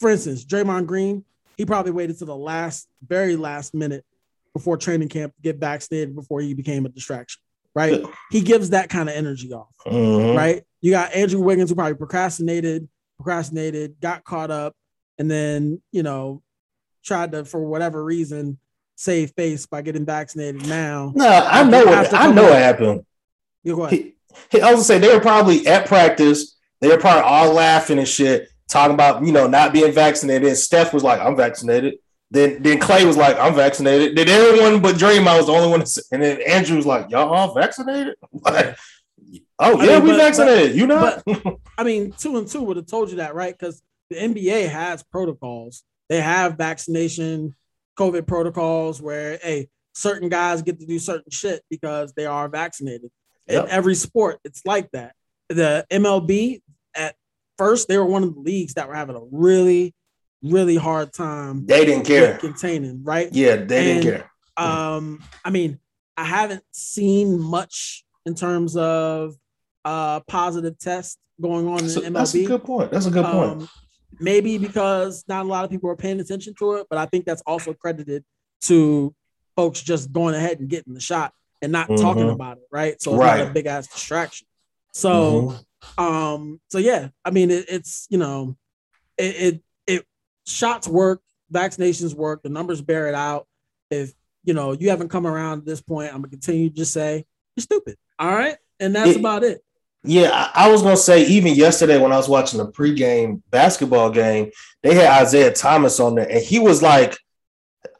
for 0.00 0.10
instance, 0.10 0.44
Draymond 0.44 0.86
Green, 0.86 1.24
he 1.56 1.64
probably 1.64 1.92
waited 1.92 2.18
to 2.18 2.24
the 2.24 2.36
last, 2.36 2.88
very 3.06 3.36
last 3.36 3.74
minute 3.74 4.04
before 4.52 4.76
training 4.76 5.08
camp 5.08 5.34
to 5.36 5.42
get 5.42 5.58
vaccinated 5.58 6.14
before 6.14 6.40
he 6.40 6.54
became 6.54 6.86
a 6.86 6.88
distraction, 6.88 7.40
right? 7.74 8.02
he 8.30 8.40
gives 8.40 8.70
that 8.70 8.88
kind 8.88 9.08
of 9.08 9.14
energy 9.14 9.52
off, 9.52 9.68
mm-hmm. 9.86 10.36
right? 10.36 10.64
You 10.80 10.92
got 10.92 11.14
Andrew 11.14 11.40
Wiggins, 11.40 11.70
who 11.70 11.76
probably 11.76 11.94
procrastinated, 11.94 12.88
procrastinated, 13.16 13.96
got 14.00 14.24
caught 14.24 14.50
up, 14.50 14.74
and 15.18 15.30
then, 15.30 15.80
you 15.92 16.02
know, 16.02 16.42
tried 17.04 17.32
to, 17.32 17.44
for 17.44 17.60
whatever 17.60 18.04
reason, 18.04 18.58
save 18.96 19.30
face 19.32 19.66
by 19.66 19.82
getting 19.82 20.04
vaccinated 20.04 20.66
now. 20.66 21.12
No, 21.14 21.26
I 21.28 21.62
know 21.64 21.84
what 21.84 22.14
I 22.14 22.32
know 22.32 22.44
what 22.44 22.58
happened. 22.58 23.06
You 23.62 23.76
go 23.76 23.84
ahead. 23.84 23.98
He, 23.98 24.14
he 24.50 24.60
also 24.60 24.82
said 24.82 25.02
they 25.02 25.14
were 25.14 25.20
probably 25.20 25.66
at 25.66 25.86
practice 25.86 26.55
they 26.80 26.88
were 26.88 26.98
probably 26.98 27.22
all 27.22 27.52
laughing 27.52 27.98
and 27.98 28.08
shit, 28.08 28.48
talking 28.68 28.94
about 28.94 29.24
you 29.24 29.32
know 29.32 29.46
not 29.46 29.72
being 29.72 29.92
vaccinated. 29.92 30.48
And 30.48 30.56
Steph 30.56 30.92
was 30.92 31.02
like, 31.02 31.20
"I'm 31.20 31.36
vaccinated." 31.36 31.98
Then 32.30 32.62
then 32.62 32.78
Klay 32.78 33.04
was 33.04 33.16
like, 33.16 33.38
"I'm 33.38 33.54
vaccinated." 33.54 34.16
Then 34.16 34.28
everyone 34.28 34.82
but 34.82 34.96
Draymond 34.96 35.36
was 35.36 35.46
the 35.46 35.52
only 35.52 35.68
one. 35.68 35.84
To, 35.84 36.02
and 36.12 36.22
then 36.22 36.40
Andrew 36.42 36.76
was 36.76 36.86
like, 36.86 37.10
"Y'all 37.10 37.32
all 37.32 37.54
vaccinated?" 37.54 38.16
Like, 38.42 38.76
oh 39.58 39.82
yeah, 39.82 39.92
I 39.92 39.98
mean, 39.98 40.04
we 40.04 40.10
but, 40.10 40.16
vaccinated. 40.18 40.70
But, 40.70 40.76
you 40.76 40.86
know. 40.86 41.22
But, 41.24 41.56
I 41.78 41.84
mean, 41.84 42.12
two 42.12 42.36
and 42.36 42.46
two 42.46 42.62
would 42.62 42.76
have 42.76 42.86
told 42.86 43.10
you 43.10 43.16
that, 43.16 43.34
right? 43.34 43.56
Because 43.56 43.82
the 44.10 44.16
NBA 44.16 44.68
has 44.68 45.02
protocols. 45.02 45.82
They 46.08 46.20
have 46.20 46.56
vaccination, 46.56 47.54
COVID 47.98 48.26
protocols 48.26 49.00
where 49.00 49.38
hey, 49.42 49.68
certain 49.94 50.28
guys 50.28 50.62
get 50.62 50.78
to 50.80 50.86
do 50.86 50.98
certain 50.98 51.30
shit 51.30 51.62
because 51.70 52.12
they 52.12 52.26
are 52.26 52.48
vaccinated. 52.48 53.10
Yep. 53.48 53.64
In 53.64 53.70
every 53.70 53.94
sport, 53.94 54.38
it's 54.44 54.62
like 54.66 54.90
that. 54.92 55.14
The 55.48 55.86
MLB 55.90 56.60
first 57.58 57.88
they 57.88 57.96
were 57.98 58.04
one 58.04 58.22
of 58.22 58.34
the 58.34 58.40
leagues 58.40 58.74
that 58.74 58.88
were 58.88 58.94
having 58.94 59.16
a 59.16 59.22
really, 59.30 59.94
really 60.42 60.76
hard 60.76 61.12
time. 61.12 61.66
They 61.66 61.84
didn't 61.84 62.06
care 62.06 62.38
containing, 62.38 63.02
right? 63.04 63.28
Yeah, 63.32 63.56
they 63.56 63.92
and, 63.92 64.02
didn't 64.02 64.02
care. 64.02 64.30
Um, 64.56 65.22
I 65.44 65.50
mean, 65.50 65.78
I 66.16 66.24
haven't 66.24 66.64
seen 66.72 67.38
much 67.38 68.04
in 68.24 68.34
terms 68.34 68.76
of 68.76 69.34
uh 69.84 70.20
positive 70.20 70.78
tests 70.78 71.18
going 71.40 71.68
on 71.68 71.80
in 71.80 71.86
MLB. 71.86 72.12
That's 72.12 72.34
a 72.34 72.44
good 72.44 72.64
point. 72.64 72.90
That's 72.90 73.06
a 73.06 73.10
good 73.10 73.24
point. 73.24 73.62
Um, 73.62 73.68
maybe 74.18 74.58
because 74.58 75.24
not 75.28 75.44
a 75.44 75.48
lot 75.48 75.64
of 75.64 75.70
people 75.70 75.90
are 75.90 75.96
paying 75.96 76.20
attention 76.20 76.54
to 76.58 76.74
it, 76.74 76.86
but 76.88 76.98
I 76.98 77.06
think 77.06 77.24
that's 77.24 77.42
also 77.46 77.72
credited 77.74 78.24
to 78.62 79.14
folks 79.54 79.80
just 79.82 80.12
going 80.12 80.34
ahead 80.34 80.60
and 80.60 80.68
getting 80.68 80.94
the 80.94 81.00
shot 81.00 81.32
and 81.62 81.72
not 81.72 81.88
mm-hmm. 81.88 82.02
talking 82.02 82.28
about 82.28 82.58
it, 82.58 82.64
right? 82.70 83.00
So 83.00 83.12
it's 83.12 83.20
right. 83.20 83.38
not 83.38 83.48
a 83.48 83.50
big 83.50 83.66
ass 83.66 83.86
distraction. 83.86 84.46
So, 84.92 85.10
mm-hmm. 85.42 85.56
Um, 85.98 86.60
so 86.68 86.78
yeah, 86.78 87.08
I 87.24 87.30
mean, 87.30 87.50
it, 87.50 87.66
it's 87.68 88.06
you 88.10 88.18
know, 88.18 88.56
it, 89.16 89.36
it 89.36 89.62
it 89.86 90.06
shots 90.46 90.86
work, 90.88 91.22
vaccinations 91.52 92.14
work, 92.14 92.42
the 92.42 92.48
numbers 92.48 92.80
bear 92.80 93.08
it 93.08 93.14
out. 93.14 93.46
If 93.90 94.12
you 94.44 94.54
know 94.54 94.72
you 94.72 94.90
haven't 94.90 95.08
come 95.08 95.26
around 95.26 95.60
at 95.60 95.66
this 95.66 95.80
point, 95.80 96.08
I'm 96.08 96.20
gonna 96.20 96.28
continue 96.28 96.68
to 96.68 96.74
just 96.74 96.92
say 96.92 97.24
you're 97.56 97.62
stupid. 97.62 97.96
All 98.18 98.34
right, 98.34 98.56
and 98.80 98.94
that's 98.94 99.10
it, 99.10 99.16
about 99.16 99.44
it. 99.44 99.62
Yeah, 100.04 100.50
I, 100.54 100.70
was 100.70 100.82
gonna 100.82 100.96
say 100.96 101.26
even 101.26 101.54
yesterday 101.54 101.98
when 101.98 102.12
I 102.12 102.16
was 102.16 102.28
watching 102.28 102.58
the 102.58 102.70
pregame 102.70 103.42
basketball 103.50 104.10
game, 104.10 104.50
they 104.82 104.94
had 104.94 105.22
Isiah 105.22 105.52
Thomas 105.52 105.98
on 105.98 106.14
there, 106.14 106.30
and 106.30 106.42
he 106.42 106.60
was 106.60 106.80
like, 106.80 107.18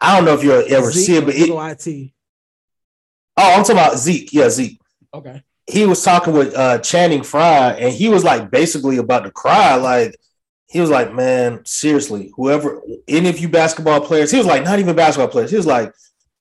I 0.01 0.15
don't 0.15 0.25
know 0.25 0.35
if 0.35 0.45
you'll 0.45 0.65
ever 0.73 0.91
Zeke 0.93 1.07
see 1.07 1.17
it, 1.17 1.25
but 1.25 1.35
it, 1.35 1.49
it. 1.49 2.13
Oh, 3.37 3.55
I'm 3.55 3.63
talking 3.63 3.73
about 3.73 3.99
Zeke. 3.99 4.33
Yeah, 4.33 4.49
Zeke. 4.49 4.81
Okay. 5.13 5.43
He 5.69 5.85
was 5.85 6.03
talking 6.05 6.33
with 6.33 6.55
uh 6.55 6.79
Channing 6.79 7.23
Frye, 7.23 7.73
and 7.73 7.93
he 7.93 8.09
was 8.09 8.25
like 8.25 8.51
basically 8.51 8.99
about 8.99 9.25
to 9.25 9.31
cry. 9.31 9.75
Like 9.77 10.17
he 10.69 10.81
was 10.81 10.91
like, 10.91 11.13
"Man, 11.13 11.61
seriously, 11.65 12.33
whoever, 12.37 12.83
any 13.09 13.29
of 13.29 13.39
you 13.39 13.49
basketball 13.49 14.01
players," 14.01 14.31
he 14.31 14.39
was 14.39 14.47
like, 14.47 14.65
not 14.65 14.79
even 14.79 14.95
basketball 14.95 15.29
players. 15.29 15.51
He 15.51 15.57
was 15.57 15.67
like, 15.67 15.93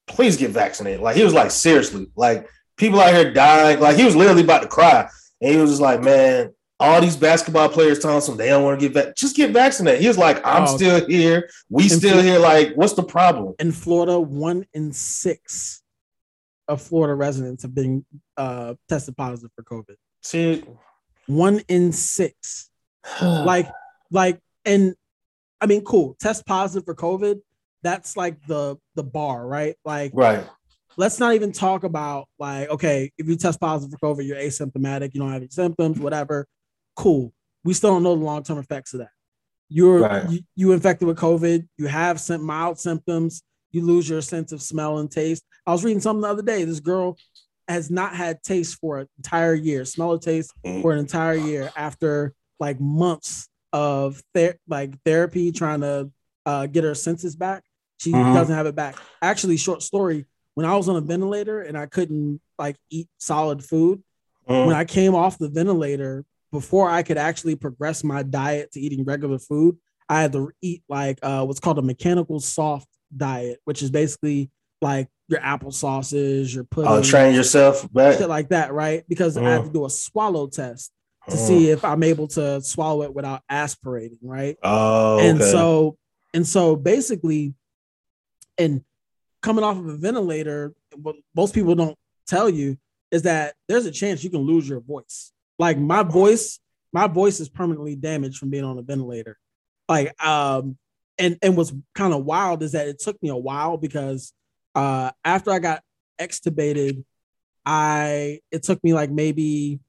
"Please 0.08 0.38
get 0.38 0.52
vaccinated." 0.52 1.02
Like 1.02 1.16
he 1.16 1.24
was 1.24 1.34
like, 1.34 1.52
seriously, 1.52 2.08
like 2.16 2.48
people 2.78 3.00
out 3.00 3.14
here 3.14 3.34
dying. 3.34 3.80
Like 3.80 3.98
he 3.98 4.04
was 4.04 4.16
literally 4.16 4.44
about 4.44 4.62
to 4.62 4.68
cry. 4.68 5.10
And 5.42 5.52
he 5.52 5.58
was 5.58 5.72
just 5.72 5.82
like, 5.82 6.02
man, 6.02 6.54
all 6.80 7.02
these 7.02 7.16
basketball 7.16 7.70
players 7.70 8.00
telling 8.00 8.24
them 8.26 8.38
they 8.38 8.50
don't 8.50 8.64
want 8.64 8.80
to 8.80 8.88
get 8.88 8.94
back. 8.94 9.16
Just 9.16 9.36
get 9.36 9.52
vaccinated. 9.52 10.02
He 10.02 10.08
was 10.08 10.18
like, 10.18 10.46
I'm 10.46 10.64
oh, 10.64 10.76
still 10.76 11.06
here. 11.08 11.50
We 11.70 11.88
still 11.88 12.12
Florida, 12.12 12.24
here. 12.24 12.40
Like, 12.40 12.74
what's 12.76 12.94
the 12.94 13.04
problem? 13.04 13.56
In 13.60 13.72
Florida, 13.72 14.20
one 14.20 14.66
in 14.74 14.92
six 14.92 15.84
of 16.68 16.82
Florida 16.82 17.14
residents 17.14 17.64
have 17.64 17.76
been 17.76 18.06
uh, 18.38 18.76
tested 18.90 19.16
positive 19.18 19.52
for 19.56 19.64
COVID. 19.64 19.96
See, 20.22 20.64
one 21.28 21.62
in 21.68 21.92
six. 21.92 22.70
like, 23.22 23.68
like, 24.12 24.40
and 24.66 24.96
I 25.62 25.68
mean, 25.68 25.84
cool. 25.84 26.16
Test 26.20 26.46
positive 26.46 26.86
for 26.86 26.96
COVID. 26.96 27.40
That's 27.84 28.18
like 28.18 28.44
the 28.48 28.78
the 28.96 29.04
bar, 29.04 29.46
right? 29.46 29.76
Like, 29.86 30.12
right 30.14 30.44
let's 30.98 31.20
not 31.20 31.34
even 31.34 31.52
talk 31.52 31.84
about 31.84 32.28
like, 32.40 32.70
okay, 32.70 33.12
if 33.18 33.28
you 33.28 33.36
test 33.36 33.60
positive 33.60 33.98
for 34.00 34.16
COVID, 34.16 34.26
you're 34.26 34.38
asymptomatic, 34.38 35.14
you 35.14 35.20
don't 35.20 35.32
have 35.32 35.42
any 35.42 35.50
symptoms, 35.50 36.00
whatever. 36.00 36.48
Cool. 36.96 37.34
We 37.64 37.74
still 37.74 37.92
don't 37.92 38.04
know 38.04 38.16
the 38.16 38.24
long 38.24 38.44
term 38.44 38.58
effects 38.58 38.94
of 38.94 39.00
that. 39.00 39.10
You're 39.68 40.02
right. 40.02 40.30
you, 40.30 40.40
you 40.56 40.72
infected 40.72 41.08
with 41.08 41.18
COVID, 41.18 41.68
you 41.78 41.88
have 41.88 42.20
some 42.20 42.44
mild 42.44 42.80
symptoms, 42.80 43.42
you 43.76 43.86
lose 43.86 44.10
your 44.10 44.22
sense 44.22 44.52
of 44.52 44.62
smell 44.62 45.00
and 45.00 45.12
taste. 45.12 45.44
I 45.68 45.72
was 45.72 45.84
reading 45.84 46.02
something 46.02 46.22
the 46.22 46.30
other 46.30 46.42
day. 46.42 46.64
This 46.64 46.80
girl 46.80 47.18
has 47.68 47.92
not 47.92 48.16
had 48.16 48.42
taste 48.44 48.78
for 48.80 49.00
an 49.00 49.08
entire 49.18 49.54
year, 49.54 49.86
smell 49.86 50.10
or 50.10 50.20
taste 50.20 50.54
for 50.82 50.92
an 50.92 51.00
entire 51.00 51.36
year 51.36 51.72
after 51.76 52.34
like 52.60 52.80
months 52.80 53.48
of 53.74 54.22
ther- 54.34 54.60
like 54.68 54.94
therapy 55.04 55.52
trying 55.52 55.82
to 55.82 56.10
uh, 56.46 56.68
get 56.68 56.84
her 56.84 56.96
senses 56.96 57.36
back. 57.36 57.64
She 58.00 58.12
mm-hmm. 58.12 58.34
doesn't 58.34 58.56
have 58.56 58.68
it 58.68 58.76
back. 58.76 58.96
Actually, 59.22 59.58
short 59.58 59.82
story 59.82 60.26
when 60.56 60.66
I 60.66 60.76
was 60.76 60.90
on 60.90 60.96
a 60.96 61.02
ventilator 61.02 61.62
and 61.62 61.78
I 61.78 61.86
couldn't 61.86 62.42
like 62.58 62.78
eat 62.90 63.10
solid 63.18 63.64
food, 63.64 64.02
mm. 64.50 64.66
when 64.66 64.76
I 64.76 64.86
came 64.86 65.14
off 65.14 65.38
the 65.38 65.50
ventilator, 65.50 66.26
before 66.52 66.90
I 66.90 67.04
could 67.04 67.18
actually 67.18 67.56
progress 67.56 68.04
my 68.04 68.24
diet 68.24 68.72
to 68.72 68.80
eating 68.80 69.04
regular 69.04 69.38
food, 69.38 69.78
I 70.08 70.22
had 70.22 70.32
to 70.32 70.52
eat 70.62 70.84
like 70.88 71.20
uh, 71.22 71.46
what's 71.46 71.60
called 71.60 71.78
a 71.80 71.82
mechanical 71.82 72.40
soft 72.40 72.88
diet, 73.16 73.60
which 73.66 73.82
is 73.82 73.92
basically 73.92 74.50
like 74.82 75.10
your 75.28 75.40
apple 75.42 75.72
sauces, 75.72 76.54
your 76.54 76.64
pudding. 76.64 76.92
Oh, 76.92 77.02
train 77.02 77.34
yourself 77.34 77.92
back. 77.92 78.18
Shit 78.18 78.30
like 78.30 78.50
that, 78.50 78.74
right? 78.74 79.04
Because 79.08 79.38
mm. 79.38 79.46
I 79.46 79.52
have 79.52 79.66
to 79.66 79.72
do 79.72 79.86
a 79.86 79.90
swallow 79.90 80.48
test 80.48 80.92
to 81.30 81.36
mm. 81.36 81.48
see 81.48 81.70
if 81.70 81.84
I'm 81.84 82.04
able 82.04 82.28
to 82.30 82.62
swallow 82.62 83.04
it 83.04 83.14
without 83.14 83.42
aspirating, 83.50 84.20
right? 84.22 84.58
Oh, 84.64 85.20
and 85.20 85.42
so 85.42 85.98
and 86.34 86.46
so 86.46 86.76
basically, 86.76 87.54
and 88.58 88.82
coming 89.42 89.64
off 89.64 89.78
of 89.78 89.88
a 89.88 89.98
ventilator, 89.98 90.74
what 90.96 91.16
most 91.36 91.54
people 91.54 91.76
don't 91.76 91.98
tell 92.28 92.50
you 92.50 92.78
is 93.12 93.24
that 93.24 93.56
there's 93.68 93.86
a 93.86 93.92
chance 93.92 94.24
you 94.24 94.30
can 94.30 94.42
lose 94.42 94.68
your 94.68 94.82
voice. 94.82 95.32
Like 95.58 95.78
my 95.78 96.04
voice, 96.04 96.60
my 96.92 97.08
voice 97.08 97.40
is 97.40 97.48
permanently 97.48 97.96
damaged 97.96 98.38
from 98.38 98.50
being 98.50 98.64
on 98.64 98.78
a 98.78 98.82
ventilator. 98.82 99.38
Like, 99.88 100.22
um, 100.24 100.78
and 101.18 101.38
and 101.42 101.56
what's 101.56 101.74
kind 101.94 102.14
of 102.14 102.26
wild 102.26 102.64
is 102.64 102.74
that 102.74 102.88
it 102.88 103.00
took 103.00 103.22
me 103.22 103.30
a 103.30 103.36
while 103.36 103.78
because 103.78 104.34
uh 104.74 105.12
after 105.24 105.52
I 105.52 105.60
got 105.60 105.82
extubated, 106.20 107.04
I 107.66 108.40
it 108.52 108.64
took 108.64 108.84
me 108.84 108.94
like 108.94 109.12
maybe 109.12 109.80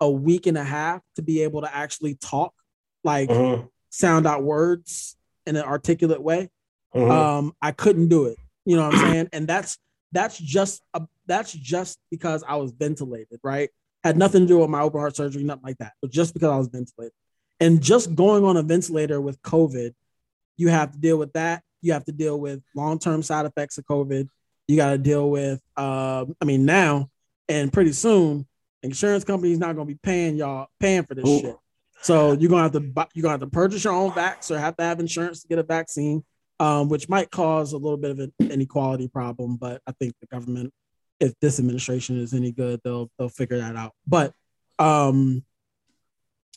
a 0.00 0.10
week 0.10 0.46
and 0.46 0.58
a 0.58 0.64
half 0.64 1.00
to 1.16 1.22
be 1.22 1.42
able 1.42 1.62
to 1.62 1.74
actually 1.74 2.16
talk, 2.16 2.52
like 3.04 3.28
mm-hmm. 3.28 3.66
sound 3.90 4.26
out 4.26 4.42
words 4.42 5.16
in 5.46 5.56
an 5.56 5.62
articulate 5.62 6.20
way. 6.20 6.50
Mm-hmm. 6.94 7.10
Um, 7.10 7.52
I 7.62 7.70
couldn't 7.72 8.08
do 8.08 8.26
it. 8.26 8.36
You 8.64 8.76
know 8.76 8.86
what 8.86 8.96
I'm 8.96 9.00
saying? 9.00 9.28
And 9.32 9.46
that's 9.46 9.78
that's 10.10 10.38
just 10.38 10.82
a, 10.94 11.02
that's 11.26 11.52
just 11.52 11.98
because 12.10 12.44
I 12.46 12.56
was 12.56 12.72
ventilated, 12.72 13.40
right? 13.42 13.70
Had 14.04 14.16
nothing 14.16 14.42
to 14.42 14.46
do 14.46 14.58
with 14.58 14.70
my 14.70 14.80
open 14.80 15.00
heart 15.00 15.16
surgery, 15.16 15.44
nothing 15.44 15.62
like 15.64 15.78
that. 15.78 15.92
But 16.02 16.10
just 16.10 16.34
because 16.34 16.50
I 16.50 16.58
was 16.58 16.68
ventilated. 16.68 17.14
And 17.60 17.80
just 17.80 18.14
going 18.16 18.44
on 18.44 18.56
a 18.56 18.62
ventilator 18.62 19.20
with 19.20 19.40
COVID, 19.42 19.94
you 20.56 20.68
have 20.68 20.92
to 20.92 20.98
deal 20.98 21.18
with 21.18 21.32
that. 21.32 21.62
You 21.80 21.92
have 21.92 22.04
to 22.04 22.12
deal 22.12 22.38
with 22.38 22.62
long-term 22.74 23.22
side 23.22 23.46
effects 23.46 23.78
of 23.78 23.84
COVID. 23.84 24.28
You 24.68 24.76
got 24.76 24.90
to 24.90 24.98
deal 24.98 25.30
with, 25.30 25.60
uh, 25.76 26.24
I 26.40 26.44
mean, 26.44 26.64
now 26.64 27.08
and 27.48 27.72
pretty 27.72 27.92
soon, 27.92 28.46
insurance 28.82 29.24
companies 29.24 29.58
not 29.58 29.74
going 29.74 29.88
to 29.88 29.94
be 29.94 29.98
paying 30.02 30.36
y'all 30.36 30.68
paying 30.78 31.04
for 31.04 31.14
this 31.14 31.26
Ooh. 31.26 31.40
shit. 31.40 31.56
So 32.02 32.32
you're 32.32 32.50
gonna 32.50 32.64
have 32.64 32.72
to 32.72 32.80
buy, 32.80 33.06
you're 33.14 33.22
gonna 33.22 33.34
have 33.34 33.40
to 33.40 33.46
purchase 33.46 33.84
your 33.84 33.92
own 33.92 34.10
vax 34.10 34.50
or 34.50 34.58
have 34.58 34.76
to 34.78 34.82
have 34.82 34.98
insurance 34.98 35.42
to 35.42 35.48
get 35.48 35.60
a 35.60 35.62
vaccine 35.62 36.24
um, 36.62 36.88
which 36.88 37.08
might 37.08 37.28
cause 37.32 37.72
a 37.72 37.76
little 37.76 37.96
bit 37.96 38.12
of 38.12 38.20
an 38.20 38.32
inequality 38.38 39.08
problem. 39.08 39.56
But 39.56 39.82
I 39.84 39.90
think 39.90 40.14
the 40.20 40.28
government, 40.28 40.72
if 41.18 41.34
this 41.40 41.58
administration 41.58 42.20
is 42.20 42.32
any 42.32 42.52
good, 42.52 42.80
they'll 42.84 43.10
they'll 43.18 43.28
figure 43.28 43.58
that 43.58 43.74
out. 43.74 43.92
But 44.06 44.32
um, 44.78 45.44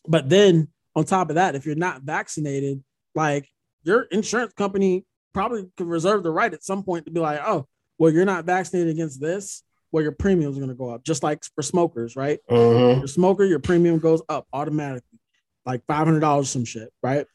but 0.07 0.29
then 0.29 0.67
on 0.95 1.05
top 1.05 1.29
of 1.29 1.35
that, 1.35 1.55
if 1.55 1.65
you're 1.65 1.73
not 1.73 2.03
vaccinated, 2.03 2.83
like 3.15 3.49
your 3.85 4.03
insurance 4.03 4.53
company 4.53 5.05
probably 5.33 5.69
could 5.77 5.87
reserve 5.87 6.23
the 6.23 6.31
right 6.31 6.53
at 6.53 6.63
some 6.63 6.83
point 6.83 7.05
to 7.05 7.11
be 7.11 7.19
like, 7.19 7.39
oh, 7.45 7.67
well, 7.97 8.11
you're 8.11 8.25
not 8.25 8.45
vaccinated 8.45 8.91
against 8.91 9.21
this. 9.21 9.63
Well, 9.91 10.03
your 10.03 10.11
premiums 10.11 10.57
are 10.57 10.59
going 10.59 10.69
to 10.69 10.75
go 10.75 10.89
up, 10.89 11.03
just 11.03 11.23
like 11.23 11.43
for 11.55 11.61
smokers, 11.61 12.15
right? 12.15 12.39
Mm-hmm. 12.49 12.99
Your 12.99 13.07
smoker, 13.07 13.45
your 13.45 13.59
premium 13.59 13.99
goes 13.99 14.21
up 14.27 14.45
automatically, 14.51 15.19
like 15.65 15.85
five 15.85 16.05
hundred 16.05 16.19
dollars, 16.19 16.49
some 16.49 16.65
shit, 16.65 16.91
right? 17.01 17.25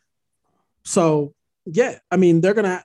So 0.85 1.35
yeah, 1.65 1.99
I 2.11 2.17
mean, 2.17 2.41
they're 2.41 2.55
gonna 2.55 2.85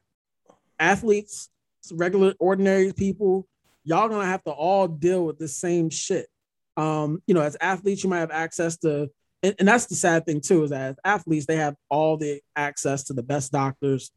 athletes, 0.79 1.49
regular 1.91 2.33
ordinary 2.39 2.93
people, 2.93 3.47
y'all 3.83 4.09
gonna 4.09 4.25
have 4.25 4.43
to 4.43 4.51
all 4.51 4.87
deal 4.87 5.25
with 5.25 5.37
the 5.37 5.47
same 5.47 5.89
shit. 5.89 6.27
Um, 6.77 7.21
you 7.27 7.33
know, 7.33 7.41
as 7.41 7.57
athletes, 7.59 8.03
you 8.03 8.09
might 8.09 8.19
have 8.19 8.31
access 8.31 8.77
to, 8.77 9.09
and, 9.45 9.55
and 9.59 9.67
that's 9.67 9.85
the 9.85 9.95
sad 9.95 10.25
thing 10.25 10.41
too, 10.41 10.63
is 10.63 10.71
that 10.71 10.97
athletes, 11.03 11.45
they 11.45 11.57
have 11.57 11.75
all 11.89 12.17
the 12.17 12.41
access 12.55 13.03
to 13.05 13.13
the 13.13 13.23
best 13.23 13.51
doctors, 13.51 14.11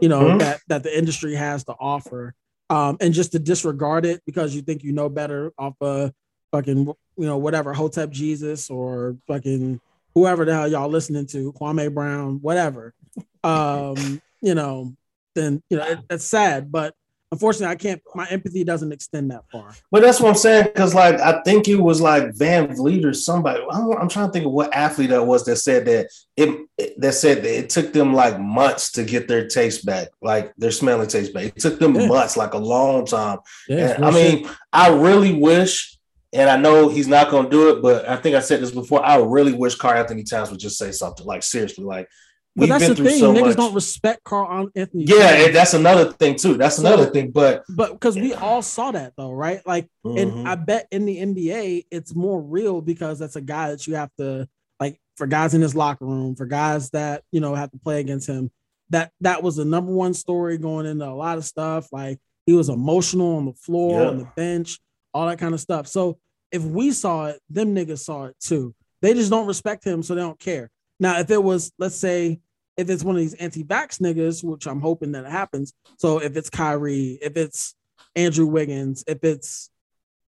you 0.00 0.08
know, 0.08 0.22
mm-hmm. 0.22 0.38
that 0.38 0.60
that 0.68 0.82
the 0.82 0.96
industry 0.96 1.34
has 1.34 1.64
to 1.64 1.74
offer. 1.78 2.34
Um, 2.68 2.98
and 3.00 3.12
just 3.12 3.32
to 3.32 3.40
disregard 3.40 4.06
it 4.06 4.22
because 4.24 4.54
you 4.54 4.62
think 4.62 4.84
you 4.84 4.92
know 4.92 5.08
better 5.08 5.52
off 5.58 5.74
of 5.80 6.12
fucking, 6.52 6.86
you 6.86 7.26
know, 7.26 7.36
whatever, 7.36 7.72
Hotep 7.72 8.10
Jesus 8.10 8.70
or 8.70 9.16
fucking 9.26 9.80
whoever 10.14 10.44
the 10.44 10.54
hell 10.54 10.68
y'all 10.68 10.88
listening 10.88 11.26
to, 11.26 11.52
Kwame 11.52 11.92
Brown, 11.92 12.38
whatever 12.42 12.94
um, 13.42 14.20
you 14.40 14.54
know, 14.54 14.94
then 15.34 15.62
you 15.70 15.76
know 15.76 15.84
it, 15.84 15.98
it's 16.10 16.24
sad. 16.24 16.70
But 16.70 16.94
unfortunately, 17.32 17.72
I 17.72 17.76
can't. 17.76 18.02
My 18.14 18.26
empathy 18.28 18.64
doesn't 18.64 18.92
extend 18.92 19.30
that 19.30 19.44
far. 19.50 19.74
But 19.90 20.02
that's 20.02 20.20
what 20.20 20.30
I'm 20.30 20.34
saying 20.34 20.64
because, 20.64 20.94
like, 20.94 21.20
I 21.20 21.42
think 21.42 21.68
it 21.68 21.76
was 21.76 22.00
like 22.00 22.24
VanVleet 22.34 23.04
or 23.04 23.12
somebody. 23.12 23.62
I'm, 23.70 23.92
I'm, 23.92 24.08
trying 24.08 24.28
to 24.28 24.32
think 24.32 24.46
of 24.46 24.52
what 24.52 24.74
athlete 24.74 25.10
that 25.10 25.26
was 25.26 25.44
that 25.44 25.56
said 25.56 25.86
that 25.86 26.08
it 26.36 26.98
that 26.98 27.12
said 27.12 27.38
that 27.38 27.58
it 27.58 27.70
took 27.70 27.92
them 27.92 28.14
like 28.14 28.38
months 28.38 28.92
to 28.92 29.04
get 29.04 29.28
their 29.28 29.48
taste 29.48 29.84
back, 29.84 30.08
like 30.20 30.52
their 30.56 30.72
smelling 30.72 31.08
taste 31.08 31.32
back. 31.32 31.44
It 31.44 31.58
took 31.58 31.78
them 31.78 31.94
yeah. 31.94 32.06
months, 32.06 32.36
like 32.36 32.54
a 32.54 32.58
long 32.58 33.06
time. 33.06 33.38
Yeah, 33.68 33.98
I 34.02 34.10
mean, 34.10 34.48
I 34.72 34.88
really 34.88 35.34
wish 35.34 35.98
and 36.32 36.48
I 36.48 36.56
know 36.56 36.88
he's 36.88 37.08
not 37.08 37.30
going 37.30 37.46
to 37.46 37.50
do 37.50 37.70
it, 37.70 37.82
but 37.82 38.08
I 38.08 38.14
think 38.14 38.36
I 38.36 38.40
said 38.40 38.60
this 38.60 38.70
before. 38.70 39.04
I 39.04 39.16
really 39.16 39.52
wish 39.52 39.74
Karl-Anthony 39.74 40.22
Towns 40.22 40.48
would 40.50 40.60
just 40.60 40.78
say 40.78 40.92
something 40.92 41.26
like 41.26 41.42
seriously, 41.42 41.84
like. 41.84 42.08
But 42.56 42.68
that's 42.68 42.88
the 42.88 42.94
thing. 42.96 43.20
So 43.20 43.32
Niggas 43.32 43.46
much. 43.46 43.56
don't 43.56 43.74
respect 43.74 44.24
Karl-Anthony. 44.24 45.04
Yeah, 45.04 45.50
that's 45.50 45.72
another 45.72 46.12
thing 46.12 46.36
too. 46.36 46.56
That's 46.56 46.76
so, 46.76 46.86
another 46.86 47.10
thing. 47.10 47.30
But 47.30 47.64
but 47.68 47.92
because 47.92 48.16
we 48.16 48.34
all 48.34 48.60
saw 48.60 48.90
that 48.90 49.12
though, 49.16 49.32
right? 49.32 49.64
Like, 49.66 49.88
mm-hmm. 50.04 50.18
and 50.18 50.48
I 50.48 50.56
bet 50.56 50.88
in 50.90 51.06
the 51.06 51.18
NBA 51.18 51.86
it's 51.90 52.14
more 52.14 52.40
real 52.40 52.80
because 52.80 53.18
that's 53.18 53.36
a 53.36 53.40
guy 53.40 53.70
that 53.70 53.86
you 53.86 53.94
have 53.94 54.10
to 54.18 54.48
like 54.80 55.00
for 55.16 55.26
guys 55.26 55.54
in 55.54 55.60
his 55.60 55.76
locker 55.76 56.04
room, 56.04 56.34
for 56.34 56.46
guys 56.46 56.90
that 56.90 57.22
you 57.30 57.40
know 57.40 57.54
have 57.54 57.70
to 57.70 57.78
play 57.78 58.00
against 58.00 58.28
him. 58.28 58.50
That 58.90 59.12
that 59.20 59.42
was 59.42 59.56
the 59.56 59.64
number 59.64 59.92
one 59.92 60.14
story 60.14 60.58
going 60.58 60.86
into 60.86 61.06
a 61.06 61.14
lot 61.14 61.38
of 61.38 61.44
stuff. 61.44 61.92
Like 61.92 62.18
he 62.46 62.52
was 62.52 62.68
emotional 62.68 63.36
on 63.36 63.46
the 63.46 63.54
floor, 63.54 64.02
yeah. 64.02 64.08
on 64.08 64.18
the 64.18 64.28
bench 64.36 64.80
all 65.12 65.26
that 65.26 65.38
kind 65.38 65.54
of 65.54 65.60
stuff. 65.60 65.86
So 65.86 66.18
if 66.52 66.62
we 66.62 66.92
saw 66.92 67.26
it, 67.26 67.40
them 67.48 67.74
niggas 67.74 68.00
saw 68.00 68.26
it 68.26 68.36
too. 68.40 68.74
They 69.02 69.14
just 69.14 69.30
don't 69.30 69.46
respect 69.46 69.84
him, 69.84 70.02
so 70.02 70.14
they 70.14 70.20
don't 70.20 70.38
care. 70.38 70.70
Now, 71.00 71.18
if 71.18 71.30
it 71.30 71.42
was, 71.42 71.72
let's 71.78 71.96
say, 71.96 72.40
if 72.76 72.88
it's 72.88 73.02
one 73.02 73.16
of 73.16 73.20
these 73.20 73.34
anti-vax 73.34 74.00
niggas, 74.00 74.44
which 74.44 74.66
I'm 74.66 74.80
hoping 74.80 75.12
that 75.12 75.24
it 75.24 75.30
happens. 75.30 75.72
So 75.98 76.18
if 76.18 76.36
it's 76.36 76.48
Kyrie, 76.50 77.18
if 77.20 77.36
it's 77.36 77.74
Andrew 78.14 78.46
Wiggins, 78.46 79.02
if 79.06 79.24
it's 79.24 79.70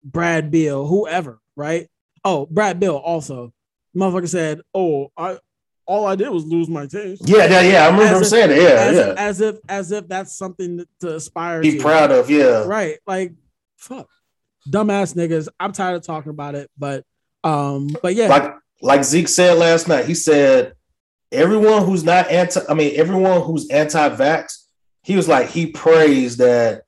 Brad 0.03 0.49
Beal, 0.49 0.87
whoever, 0.87 1.39
right? 1.55 1.89
Oh, 2.23 2.45
Brad 2.45 2.79
Beal 2.79 2.95
also. 2.95 3.53
Motherfucker 3.95 4.29
said, 4.29 4.61
"Oh, 4.73 5.11
I 5.17 5.37
all 5.85 6.05
I 6.05 6.15
did 6.15 6.29
was 6.29 6.45
lose 6.45 6.69
my 6.69 6.85
taste." 6.85 7.27
Yeah, 7.27 7.45
yeah, 7.45 7.61
yeah. 7.61 7.83
I 7.83 7.91
remember 7.91 8.19
him 8.19 8.23
saying 8.23 8.51
it. 8.51 8.57
Yeah, 8.57 8.69
as, 8.69 8.95
yeah. 8.95 9.13
As 9.17 9.41
if, 9.41 9.55
as 9.67 9.91
if 9.91 10.07
that's 10.07 10.37
something 10.37 10.85
to 11.01 11.15
aspire. 11.15 11.61
To 11.61 11.69
be 11.69 11.77
to. 11.77 11.83
proud 11.83 12.11
of. 12.11 12.29
Yeah. 12.29 12.63
Right. 12.65 12.99
Like, 13.05 13.33
fuck 13.75 14.07
dumbass 14.69 15.15
niggas. 15.15 15.47
I'm 15.59 15.71
tired 15.71 15.95
of 15.95 16.03
talking 16.03 16.29
about 16.29 16.55
it, 16.55 16.69
but 16.77 17.03
um, 17.43 17.89
but 18.01 18.15
yeah, 18.15 18.27
like 18.27 18.53
like 18.81 19.03
Zeke 19.03 19.27
said 19.27 19.57
last 19.57 19.87
night, 19.87 20.05
he 20.05 20.13
said 20.13 20.73
everyone 21.31 21.85
who's 21.85 22.03
not 22.03 22.29
anti, 22.29 22.61
I 22.67 22.73
mean, 22.73 22.93
everyone 22.95 23.41
who's 23.41 23.69
anti-vax, 23.69 24.65
he 25.03 25.15
was 25.15 25.27
like 25.27 25.49
he 25.49 25.67
prays 25.67 26.37
that 26.37 26.83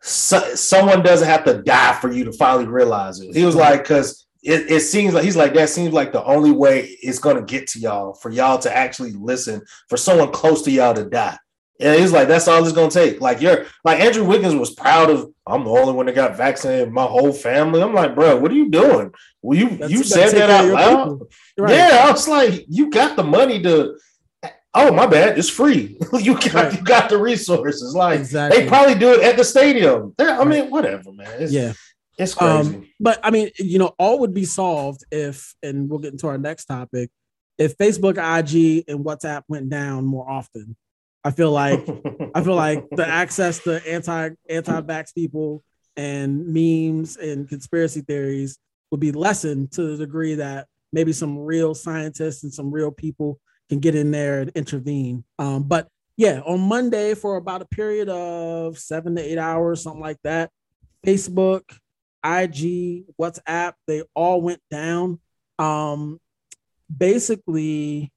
so, 0.00 0.54
someone 0.54 1.02
doesn't 1.02 1.26
have 1.26 1.44
to 1.44 1.62
die 1.62 1.98
for 2.00 2.12
you 2.12 2.24
to 2.24 2.32
finally 2.32 2.66
realize 2.66 3.20
it. 3.20 3.34
He 3.34 3.44
was 3.44 3.56
like, 3.56 3.82
because 3.82 4.26
it, 4.42 4.70
it 4.70 4.80
seems 4.80 5.14
like 5.14 5.24
he's 5.24 5.36
like 5.36 5.54
that 5.54 5.68
seems 5.68 5.92
like 5.92 6.12
the 6.12 6.24
only 6.24 6.52
way 6.52 6.96
it's 7.02 7.18
gonna 7.18 7.42
get 7.42 7.66
to 7.68 7.80
y'all 7.80 8.14
for 8.14 8.30
y'all 8.30 8.58
to 8.58 8.74
actually 8.74 9.12
listen 9.12 9.62
for 9.88 9.96
someone 9.96 10.30
close 10.30 10.62
to 10.62 10.70
y'all 10.70 10.94
to 10.94 11.04
die. 11.04 11.36
And 11.80 12.00
he's 12.00 12.12
like, 12.12 12.26
that's 12.26 12.48
all 12.48 12.62
it's 12.64 12.72
gonna 12.72 12.90
take. 12.90 13.20
Like 13.20 13.40
you're 13.40 13.66
like 13.84 14.00
Andrew 14.00 14.24
Wiggins 14.24 14.54
was 14.54 14.74
proud 14.74 15.10
of. 15.10 15.30
I'm 15.46 15.64
the 15.64 15.70
only 15.70 15.92
one 15.92 16.06
that 16.06 16.14
got 16.14 16.36
vaccinated. 16.36 16.92
My 16.92 17.04
whole 17.04 17.32
family. 17.32 17.80
I'm 17.80 17.94
like, 17.94 18.14
bro, 18.14 18.36
what 18.36 18.50
are 18.50 18.56
you 18.56 18.68
doing? 18.68 19.12
Well, 19.42 19.58
you 19.58 19.70
that's, 19.76 19.92
you 19.92 20.02
said 20.02 20.32
that 20.32 20.50
out 20.50 20.66
loud. 20.66 21.20
Right. 21.56 21.74
Yeah, 21.74 22.00
I 22.02 22.10
was 22.10 22.26
like, 22.26 22.64
you 22.68 22.90
got 22.90 23.16
the 23.16 23.24
money 23.24 23.62
to. 23.62 23.96
Oh 24.74 24.92
my 24.92 25.06
bad, 25.06 25.38
it's 25.38 25.48
free. 25.48 25.98
you 26.20 26.34
got 26.34 26.54
right. 26.54 26.74
you 26.74 26.82
got 26.82 27.08
the 27.08 27.18
resources. 27.18 27.94
Like 27.94 28.20
exactly. 28.20 28.62
they 28.62 28.68
probably 28.68 28.94
do 28.96 29.12
it 29.12 29.22
at 29.22 29.36
the 29.36 29.44
stadium. 29.44 30.14
They're, 30.18 30.38
I 30.38 30.44
mean, 30.44 30.70
whatever, 30.70 31.12
man. 31.12 31.30
It's, 31.38 31.52
yeah. 31.52 31.72
It's 32.18 32.34
crazy. 32.34 32.74
Um, 32.74 32.88
but 32.98 33.20
I 33.22 33.30
mean, 33.30 33.50
you 33.58 33.78
know, 33.78 33.94
all 33.98 34.18
would 34.20 34.34
be 34.34 34.44
solved 34.44 35.04
if, 35.12 35.54
and 35.62 35.88
we'll 35.88 36.00
get 36.00 36.12
into 36.12 36.26
our 36.26 36.36
next 36.36 36.64
topic, 36.64 37.10
if 37.56 37.78
Facebook, 37.78 38.18
IG, 38.18 38.84
and 38.88 39.04
WhatsApp 39.04 39.42
went 39.48 39.68
down 39.68 40.04
more 40.04 40.28
often. 40.28 40.76
I 41.24 41.30
feel 41.30 41.50
like 41.62 41.80
I 42.34 42.42
feel 42.42 42.54
like 42.54 42.88
the 42.90 43.06
access 43.06 43.60
to 43.64 43.86
anti 43.86 44.30
anti 44.48 44.80
vax 44.80 45.14
people 45.14 45.62
and 45.96 46.46
memes 46.46 47.16
and 47.16 47.48
conspiracy 47.48 48.02
theories 48.02 48.58
would 48.90 49.00
be 49.00 49.12
lessened 49.12 49.72
to 49.72 49.96
the 49.96 50.06
degree 50.06 50.34
that 50.34 50.66
maybe 50.92 51.12
some 51.12 51.38
real 51.38 51.74
scientists 51.74 52.44
and 52.44 52.52
some 52.52 52.70
real 52.70 52.90
people 52.90 53.40
can 53.68 53.80
get 53.80 53.94
in 53.94 54.10
there 54.10 54.40
and 54.40 54.50
intervene. 54.54 55.24
Um, 55.38 55.64
but 55.64 55.88
yeah, 56.16 56.40
on 56.46 56.60
Monday 56.60 57.14
for 57.14 57.36
about 57.36 57.62
a 57.62 57.66
period 57.66 58.08
of 58.08 58.78
seven 58.78 59.16
to 59.16 59.22
eight 59.22 59.38
hours, 59.38 59.82
something 59.82 60.00
like 60.00 60.18
that, 60.24 60.50
Facebook, 61.06 61.62
IG, 62.24 63.04
WhatsApp, 63.20 63.74
they 63.86 64.02
all 64.14 64.40
went 64.40 64.60
down. 64.70 65.20
Um, 65.58 66.20
basically, 66.94 68.12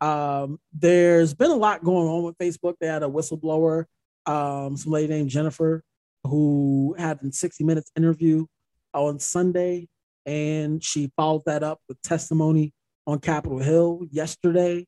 um, 0.00 0.58
there's 0.72 1.34
been 1.34 1.50
a 1.50 1.56
lot 1.56 1.84
going 1.84 2.08
on 2.08 2.22
with 2.22 2.38
Facebook. 2.38 2.74
They 2.80 2.86
had 2.86 3.02
a 3.02 3.08
whistleblower, 3.08 3.84
um, 4.26 4.76
some 4.76 4.92
lady 4.92 5.12
named 5.12 5.30
Jennifer, 5.30 5.82
who 6.24 6.94
had 6.98 7.18
a 7.22 7.32
60 7.32 7.64
minutes 7.64 7.90
interview 7.96 8.46
on 8.94 9.18
Sunday, 9.18 9.88
and 10.26 10.82
she 10.82 11.10
followed 11.16 11.42
that 11.46 11.62
up 11.62 11.80
with 11.88 12.00
testimony 12.02 12.72
on 13.06 13.18
Capitol 13.18 13.58
Hill 13.58 14.06
yesterday 14.10 14.86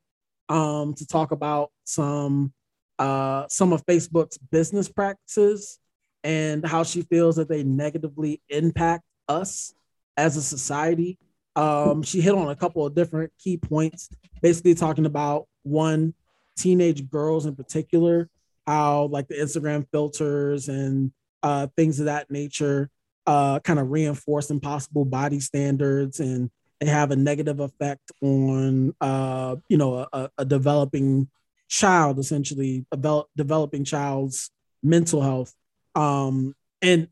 um, 0.49 0.95
to 0.95 1.07
talk 1.07 1.33
about 1.33 1.71
some 1.85 2.53
uh, 2.99 3.47
some 3.49 3.73
of 3.73 3.85
Facebook's 3.87 4.37
business 4.37 4.89
practices 4.89 5.79
and 6.23 6.67
how 6.67 6.83
she 6.83 7.01
feels 7.03 7.37
that 7.37 7.49
they 7.49 7.63
negatively 7.63 8.43
impact 8.51 9.05
us 9.27 9.73
as 10.19 10.37
a 10.37 10.43
society. 10.43 11.19
Um, 11.57 12.03
she 12.03 12.21
hit 12.21 12.35
on 12.35 12.49
a 12.49 12.57
couple 12.57 12.87
of 12.87 12.95
different 12.95 13.33
key 13.39 13.57
points, 13.57 14.09
basically 14.41 14.75
talking 14.75 15.07
about 15.07 15.47
one, 15.63 16.15
teenage 16.57 17.09
girls 17.09 17.47
in 17.47 17.57
particular, 17.57 18.29
how 18.67 19.05
like 19.05 19.29
the 19.29 19.35
Instagram 19.35 19.87
filters 19.91 20.69
and 20.69 21.13
uh, 21.43 21.67
things 21.77 21.99
of 21.99 22.07
that 22.07 22.31
nature 22.31 22.91
uh, 23.27 23.61
kind 23.61 23.79
of 23.79 23.91
reinforce 23.91 24.51
impossible 24.51 25.05
body 25.05 25.41
standards 25.41 26.21
and 26.21 26.51
they 26.81 26.87
have 26.87 27.11
a 27.11 27.17
negative 27.17 27.61
effect 27.61 28.11
on 28.23 28.95
uh, 29.01 29.57
you 29.69 29.77
know 29.77 30.07
a, 30.13 30.31
a 30.39 30.45
developing 30.45 31.29
child 31.69 32.19
essentially 32.19 32.85
a 32.91 33.23
developing 33.37 33.85
child's 33.85 34.51
mental 34.83 35.21
health. 35.21 35.55
Um, 35.95 36.55
and 36.83 37.09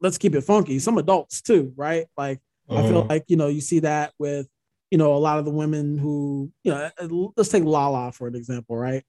let's 0.00 0.18
keep 0.18 0.34
it 0.34 0.42
funky 0.42 0.78
some 0.78 0.98
adults 0.98 1.42
too 1.42 1.72
right? 1.76 2.06
Like 2.16 2.40
I 2.70 2.82
feel 2.82 2.98
uh-huh. 2.98 3.06
like 3.08 3.24
you 3.28 3.36
know 3.36 3.48
you 3.48 3.60
see 3.60 3.80
that 3.80 4.12
with 4.18 4.48
you 4.90 4.98
know 4.98 5.14
a 5.14 5.18
lot 5.18 5.38
of 5.38 5.44
the 5.44 5.50
women 5.50 5.98
who 5.98 6.50
you 6.64 6.72
know 6.72 6.90
uh, 6.98 7.30
let's 7.36 7.48
take 7.48 7.64
Lala 7.64 8.12
for 8.12 8.28
an 8.28 8.34
example, 8.34 8.76
right? 8.76 9.04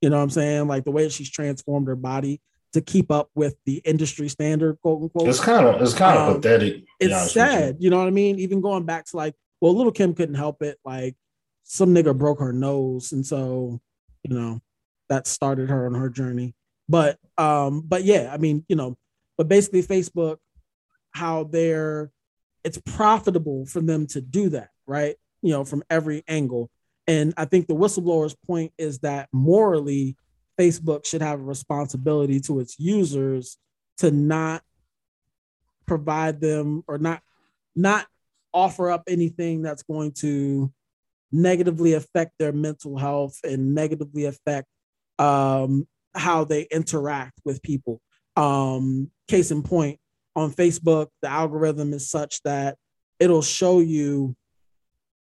You 0.00 0.10
know 0.10 0.16
what 0.16 0.24
I'm 0.24 0.30
saying? 0.30 0.66
Like 0.66 0.84
the 0.84 0.90
way 0.90 1.08
she's 1.08 1.30
transformed 1.30 1.88
her 1.88 1.96
body 1.96 2.40
to 2.72 2.80
keep 2.80 3.10
up 3.10 3.30
with 3.34 3.54
the 3.66 3.82
industry 3.84 4.28
standard, 4.28 4.80
quote 4.80 5.02
unquote. 5.02 5.28
It's 5.28 5.40
kind 5.40 5.66
of 5.66 5.80
it's 5.80 5.94
kind 5.94 6.18
of 6.18 6.28
um, 6.28 6.34
pathetic. 6.36 6.84
It's 7.00 7.32
sad, 7.32 7.76
you. 7.78 7.84
you 7.84 7.90
know 7.90 7.98
what 7.98 8.08
I 8.08 8.10
mean? 8.10 8.38
Even 8.38 8.60
going 8.60 8.84
back 8.84 9.06
to 9.06 9.16
like, 9.16 9.34
well, 9.60 9.76
Lil' 9.76 9.92
Kim 9.92 10.14
couldn't 10.14 10.34
help 10.34 10.62
it. 10.62 10.78
Like 10.84 11.16
some 11.64 11.94
nigga 11.94 12.16
broke 12.16 12.40
her 12.40 12.52
nose, 12.52 13.12
and 13.12 13.26
so 13.26 13.80
you 14.22 14.34
know 14.34 14.60
that 15.08 15.26
started 15.26 15.70
her 15.70 15.86
on 15.86 15.94
her 15.94 16.08
journey. 16.08 16.54
But 16.88 17.18
um, 17.38 17.82
but 17.82 18.04
yeah, 18.04 18.30
I 18.32 18.38
mean, 18.38 18.64
you 18.68 18.76
know, 18.76 18.96
but 19.36 19.48
basically 19.48 19.82
Facebook, 19.82 20.38
how 21.12 21.44
they're 21.44 22.10
it's 22.64 22.78
profitable 22.84 23.66
for 23.66 23.80
them 23.80 24.06
to 24.08 24.20
do 24.20 24.48
that, 24.50 24.70
right? 24.86 25.16
You 25.42 25.50
know, 25.50 25.64
from 25.64 25.82
every 25.90 26.22
angle. 26.28 26.70
And 27.06 27.34
I 27.36 27.44
think 27.46 27.66
the 27.66 27.74
whistleblower's 27.74 28.36
point 28.46 28.72
is 28.78 29.00
that 29.00 29.28
morally, 29.32 30.16
Facebook 30.58 31.04
should 31.04 31.22
have 31.22 31.40
a 31.40 31.44
responsibility 31.44 32.38
to 32.40 32.60
its 32.60 32.78
users 32.78 33.58
to 33.98 34.10
not 34.10 34.62
provide 35.86 36.40
them 36.40 36.84
or 36.86 36.98
not 36.98 37.22
not 37.74 38.06
offer 38.52 38.90
up 38.90 39.02
anything 39.08 39.62
that's 39.62 39.82
going 39.82 40.12
to 40.12 40.72
negatively 41.32 41.94
affect 41.94 42.32
their 42.38 42.52
mental 42.52 42.98
health 42.98 43.38
and 43.42 43.74
negatively 43.74 44.26
affect 44.26 44.68
um, 45.18 45.86
how 46.14 46.44
they 46.44 46.62
interact 46.70 47.40
with 47.44 47.62
people. 47.62 48.00
Um, 48.36 49.10
case 49.28 49.50
in 49.50 49.62
point, 49.62 49.98
on 50.34 50.52
Facebook, 50.52 51.08
the 51.20 51.28
algorithm 51.28 51.92
is 51.92 52.10
such 52.10 52.42
that 52.42 52.76
it'll 53.18 53.42
show 53.42 53.80
you 53.80 54.34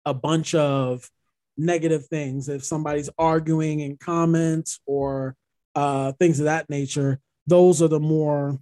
a 0.05 0.14
bunch 0.14 0.55
of 0.55 1.09
negative 1.56 2.06
things. 2.06 2.48
If 2.48 2.64
somebody's 2.64 3.10
arguing 3.18 3.80
in 3.80 3.97
comments 3.97 4.80
or 4.86 5.35
uh, 5.74 6.12
things 6.12 6.39
of 6.40 6.44
that 6.44 6.70
nature, 6.70 7.20
those 7.47 7.82
are 7.82 7.89
the 7.89 8.01
more, 8.01 8.59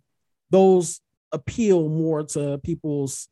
those 0.50 1.00
appeal 1.32 1.88
more 1.88 2.22
to 2.22 2.58
people's 2.62 3.28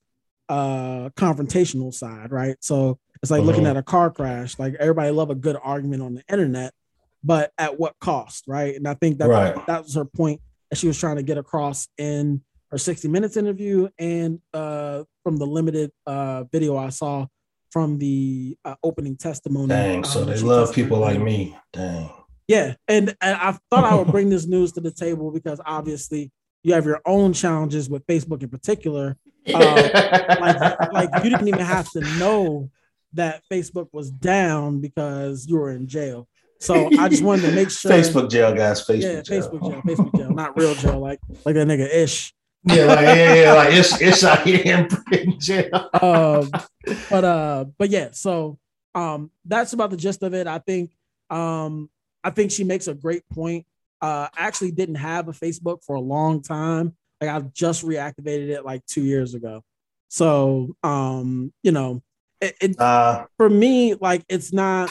uh, 0.48 1.10
confrontational 1.16 1.92
side, 1.92 2.30
right? 2.30 2.56
So 2.60 2.98
it's 3.22 3.30
like 3.30 3.40
uh-huh. 3.40 3.46
looking 3.46 3.66
at 3.66 3.76
a 3.76 3.82
car 3.82 4.10
crash. 4.10 4.58
Like 4.58 4.74
everybody 4.74 5.10
love 5.10 5.30
a 5.30 5.34
good 5.34 5.56
argument 5.62 6.02
on 6.02 6.14
the 6.14 6.22
internet, 6.28 6.74
but 7.22 7.52
at 7.56 7.78
what 7.78 7.94
cost, 8.00 8.44
right? 8.46 8.74
And 8.74 8.86
I 8.86 8.94
think 8.94 9.18
that 9.18 9.28
right. 9.28 9.66
that 9.66 9.84
was 9.84 9.94
her 9.94 10.04
point 10.04 10.40
that 10.70 10.76
she 10.76 10.86
was 10.86 10.98
trying 10.98 11.16
to 11.16 11.22
get 11.22 11.38
across 11.38 11.88
in 11.96 12.42
her 12.70 12.78
60 12.78 13.08
minutes 13.08 13.36
interview 13.36 13.88
and 13.98 14.40
uh, 14.52 15.04
from 15.22 15.36
the 15.36 15.46
limited 15.46 15.90
uh, 16.06 16.44
video 16.44 16.76
I 16.76 16.90
saw 16.90 17.26
from 17.70 17.98
the 17.98 18.56
uh, 18.64 18.76
opening 18.82 19.16
testimony. 19.16 19.68
Dang, 19.68 20.04
so 20.04 20.22
um, 20.22 20.28
they 20.28 20.38
love 20.38 20.72
people 20.74 20.98
like 20.98 21.20
me. 21.20 21.56
Dang. 21.72 22.10
Yeah, 22.46 22.74
and, 22.88 23.16
and 23.20 23.36
I 23.36 23.56
thought 23.70 23.84
I 23.84 23.94
would 23.94 24.06
bring 24.12 24.30
this 24.30 24.46
news 24.46 24.72
to 24.72 24.80
the 24.80 24.92
table 24.92 25.30
because 25.30 25.60
obviously 25.64 26.30
you 26.62 26.74
have 26.74 26.86
your 26.86 27.00
own 27.04 27.32
challenges 27.32 27.88
with 27.88 28.06
Facebook 28.06 28.42
in 28.42 28.48
particular. 28.48 29.16
Uh, 29.52 29.88
like, 30.40 30.92
like 30.92 31.24
you 31.24 31.30
didn't 31.30 31.48
even 31.48 31.60
have 31.60 31.90
to 31.90 32.00
know 32.18 32.70
that 33.12 33.42
Facebook 33.50 33.88
was 33.92 34.10
down 34.10 34.80
because 34.80 35.46
you 35.46 35.56
were 35.56 35.70
in 35.70 35.86
jail. 35.86 36.28
So 36.60 36.88
I 36.98 37.08
just 37.08 37.22
wanted 37.22 37.42
to 37.42 37.52
make 37.52 37.70
sure. 37.70 37.90
Facebook 37.90 38.30
jail, 38.30 38.54
guys. 38.54 38.86
Facebook 38.86 39.02
yeah, 39.02 39.20
jail. 39.20 39.42
Facebook 39.42 39.70
jail, 39.70 39.82
Facebook 39.82 40.16
jail, 40.16 40.30
not 40.30 40.56
real 40.56 40.74
jail, 40.74 40.98
like 40.98 41.20
like 41.44 41.54
that 41.54 41.66
nigga 41.66 41.92
Ish. 41.92 42.32
Yeah, 42.66 42.86
like 42.86 43.00
yeah, 43.00 43.34
yeah, 43.34 43.52
like 43.52 43.74
it's 43.74 44.00
it's 44.00 44.24
out 44.24 44.46
here 44.46 44.88
in 45.12 45.38
jail. 45.38 45.90
um, 46.00 46.50
but 47.10 47.24
uh, 47.24 47.64
but 47.76 47.90
yeah, 47.90 48.08
so 48.12 48.58
um, 48.94 49.30
that's 49.44 49.72
about 49.74 49.90
the 49.90 49.96
gist 49.96 50.22
of 50.22 50.32
it. 50.32 50.46
I 50.46 50.58
think 50.58 50.92
um, 51.30 51.90
I 52.22 52.30
think 52.30 52.50
she 52.50 52.64
makes 52.64 52.86
a 52.88 52.94
great 52.94 53.28
point. 53.28 53.66
Uh, 54.00 54.28
I 54.36 54.46
actually 54.46 54.70
didn't 54.70 54.96
have 54.96 55.28
a 55.28 55.32
Facebook 55.32 55.84
for 55.84 55.96
a 55.96 56.00
long 56.00 56.42
time. 56.42 56.94
Like 57.20 57.30
I 57.30 57.40
just 57.52 57.84
reactivated 57.84 58.48
it 58.48 58.64
like 58.64 58.84
two 58.86 59.02
years 59.02 59.34
ago. 59.34 59.62
So 60.08 60.74
um, 60.82 61.52
you 61.62 61.72
know, 61.72 62.02
it, 62.40 62.56
it 62.60 62.80
Uh, 62.80 63.26
for 63.36 63.50
me, 63.50 63.94
like 63.94 64.24
it's 64.28 64.52
not 64.52 64.90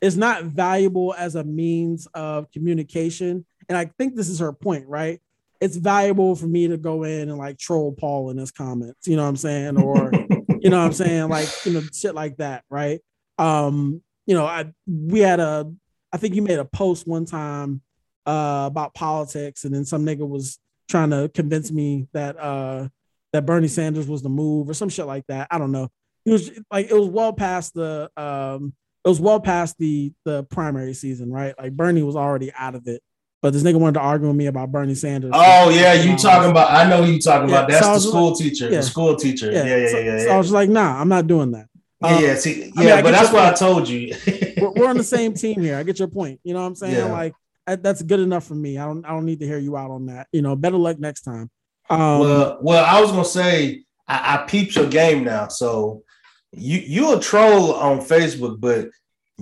it's 0.00 0.16
not 0.16 0.44
valuable 0.44 1.14
as 1.16 1.34
a 1.34 1.44
means 1.44 2.06
of 2.14 2.50
communication. 2.50 3.46
And 3.68 3.78
I 3.78 3.86
think 3.86 4.16
this 4.16 4.28
is 4.28 4.40
her 4.40 4.52
point, 4.52 4.86
right? 4.86 5.20
It's 5.60 5.76
valuable 5.76 6.34
for 6.34 6.46
me 6.46 6.68
to 6.68 6.78
go 6.78 7.02
in 7.02 7.28
and 7.28 7.36
like 7.36 7.58
troll 7.58 7.92
Paul 7.92 8.30
in 8.30 8.38
his 8.38 8.50
comments, 8.50 9.06
you 9.06 9.16
know 9.16 9.22
what 9.22 9.28
I'm 9.28 9.36
saying? 9.36 9.78
Or 9.78 10.10
you 10.60 10.70
know 10.70 10.78
what 10.78 10.86
I'm 10.86 10.92
saying? 10.92 11.28
Like, 11.28 11.48
you 11.64 11.72
know, 11.72 11.82
shit 11.92 12.14
like 12.14 12.38
that, 12.38 12.64
right? 12.70 13.00
Um, 13.38 14.02
you 14.26 14.34
know, 14.34 14.46
I 14.46 14.72
we 14.86 15.20
had 15.20 15.40
a 15.40 15.70
I 16.12 16.16
think 16.16 16.34
you 16.34 16.42
made 16.42 16.58
a 16.58 16.64
post 16.64 17.06
one 17.06 17.24
time 17.24 17.82
uh 18.26 18.64
about 18.66 18.94
politics, 18.94 19.64
and 19.64 19.74
then 19.74 19.84
some 19.84 20.04
nigga 20.04 20.26
was 20.26 20.58
trying 20.88 21.10
to 21.10 21.30
convince 21.34 21.70
me 21.70 22.08
that 22.12 22.38
uh 22.38 22.88
that 23.32 23.46
Bernie 23.46 23.68
Sanders 23.68 24.08
was 24.08 24.22
the 24.22 24.28
move 24.28 24.68
or 24.68 24.74
some 24.74 24.88
shit 24.88 25.06
like 25.06 25.26
that. 25.28 25.48
I 25.50 25.58
don't 25.58 25.72
know. 25.72 25.88
It 26.26 26.32
was 26.32 26.50
like 26.70 26.90
it 26.90 26.94
was 26.94 27.08
well 27.08 27.32
past 27.32 27.74
the 27.74 28.10
um 28.16 28.74
it 29.04 29.08
was 29.08 29.20
well 29.20 29.40
past 29.40 29.78
the 29.78 30.12
the 30.24 30.44
primary 30.44 30.94
season, 30.94 31.30
right? 31.30 31.54
Like 31.58 31.72
Bernie 31.72 32.02
was 32.02 32.16
already 32.16 32.52
out 32.52 32.74
of 32.74 32.86
it. 32.86 33.02
But 33.42 33.54
this 33.54 33.62
nigga 33.62 33.76
wanted 33.76 33.94
to 33.94 34.00
argue 34.00 34.26
with 34.28 34.36
me 34.36 34.46
about 34.46 34.70
Bernie 34.70 34.94
Sanders. 34.94 35.30
oh 35.34 35.70
yeah, 35.70 35.94
you 35.94 36.16
talking 36.16 36.50
about? 36.50 36.70
I 36.70 36.88
know 36.88 37.04
you 37.04 37.18
talking 37.18 37.48
Yeah, 37.48 37.60
about. 37.60 37.70
That's 37.70 37.86
so 37.86 37.94
the 37.94 38.00
school 38.00 38.34
teacher. 38.34 38.64
yeah. 38.70 38.76
The 38.78 38.82
school 38.82 39.16
teacher. 39.16 39.50
Yeah, 39.50 39.64
yeah, 39.64 39.76
yeah, 39.76 39.88
so, 39.88 39.98
yeah. 39.98 40.18
so 40.18 40.24
I 40.24 40.28
yeah. 40.32 40.38
was 40.38 40.52
like, 40.52 40.68
nah, 40.68 41.00
I'm 41.00 41.08
not 41.08 41.26
doing 41.26 41.52
that. 41.52 41.66
Yeah, 42.02 42.08
Uh, 42.16 42.18
yeah. 42.20 42.34
See, 42.34 42.64
I 42.76 42.82
yeah, 42.82 42.86
mean, 42.86 42.92
I 42.98 43.02
but 43.02 43.10
that's 43.12 43.32
what 43.32 43.44
I 43.44 43.54
told 43.54 43.88
you. 43.88 44.14
we're, 44.60 44.70
we're 44.72 44.88
on 44.88 44.96
the 44.98 45.04
same 45.16 45.32
team 45.34 45.60
here. 45.62 45.76
I 45.78 45.82
get 45.84 45.98
your 45.98 46.08
point. 46.08 46.40
You 46.44 46.52
know 46.54 46.60
what 46.60 46.66
I'm 46.66 46.74
saying? 46.74 46.94
Yeah. 46.94 47.04
Like 47.04 47.32
that- 47.66 47.82
that's 47.82 48.02
good 48.02 48.20
enough 48.20 48.44
for 48.44 48.54
me. 48.54 48.76
I 48.78 48.84
don't 48.86 49.04
I 49.06 49.10
don't 49.10 49.24
need 49.24 49.40
to 49.40 49.46
hear 49.46 49.58
you 49.58 49.76
out 49.76 49.90
on 49.90 50.06
that. 50.06 50.26
You 50.32 50.42
know, 50.42 50.54
better 50.56 50.76
luck 50.76 50.98
next 50.98 51.22
time. 51.22 51.50
Um 51.88 52.20
well, 52.20 52.58
well, 52.60 52.84
I 52.84 53.00
was 53.00 53.10
gonna 53.10 53.24
say 53.24 53.84
I, 54.06 54.34
I 54.34 54.36
peeped 54.46 54.76
your 54.76 54.86
game 54.86 55.24
now. 55.24 55.48
So 55.48 56.02
you 56.52 56.78
you 56.78 57.16
a 57.16 57.20
troll 57.20 57.72
on 57.74 58.00
Facebook, 58.00 58.60
but 58.60 58.88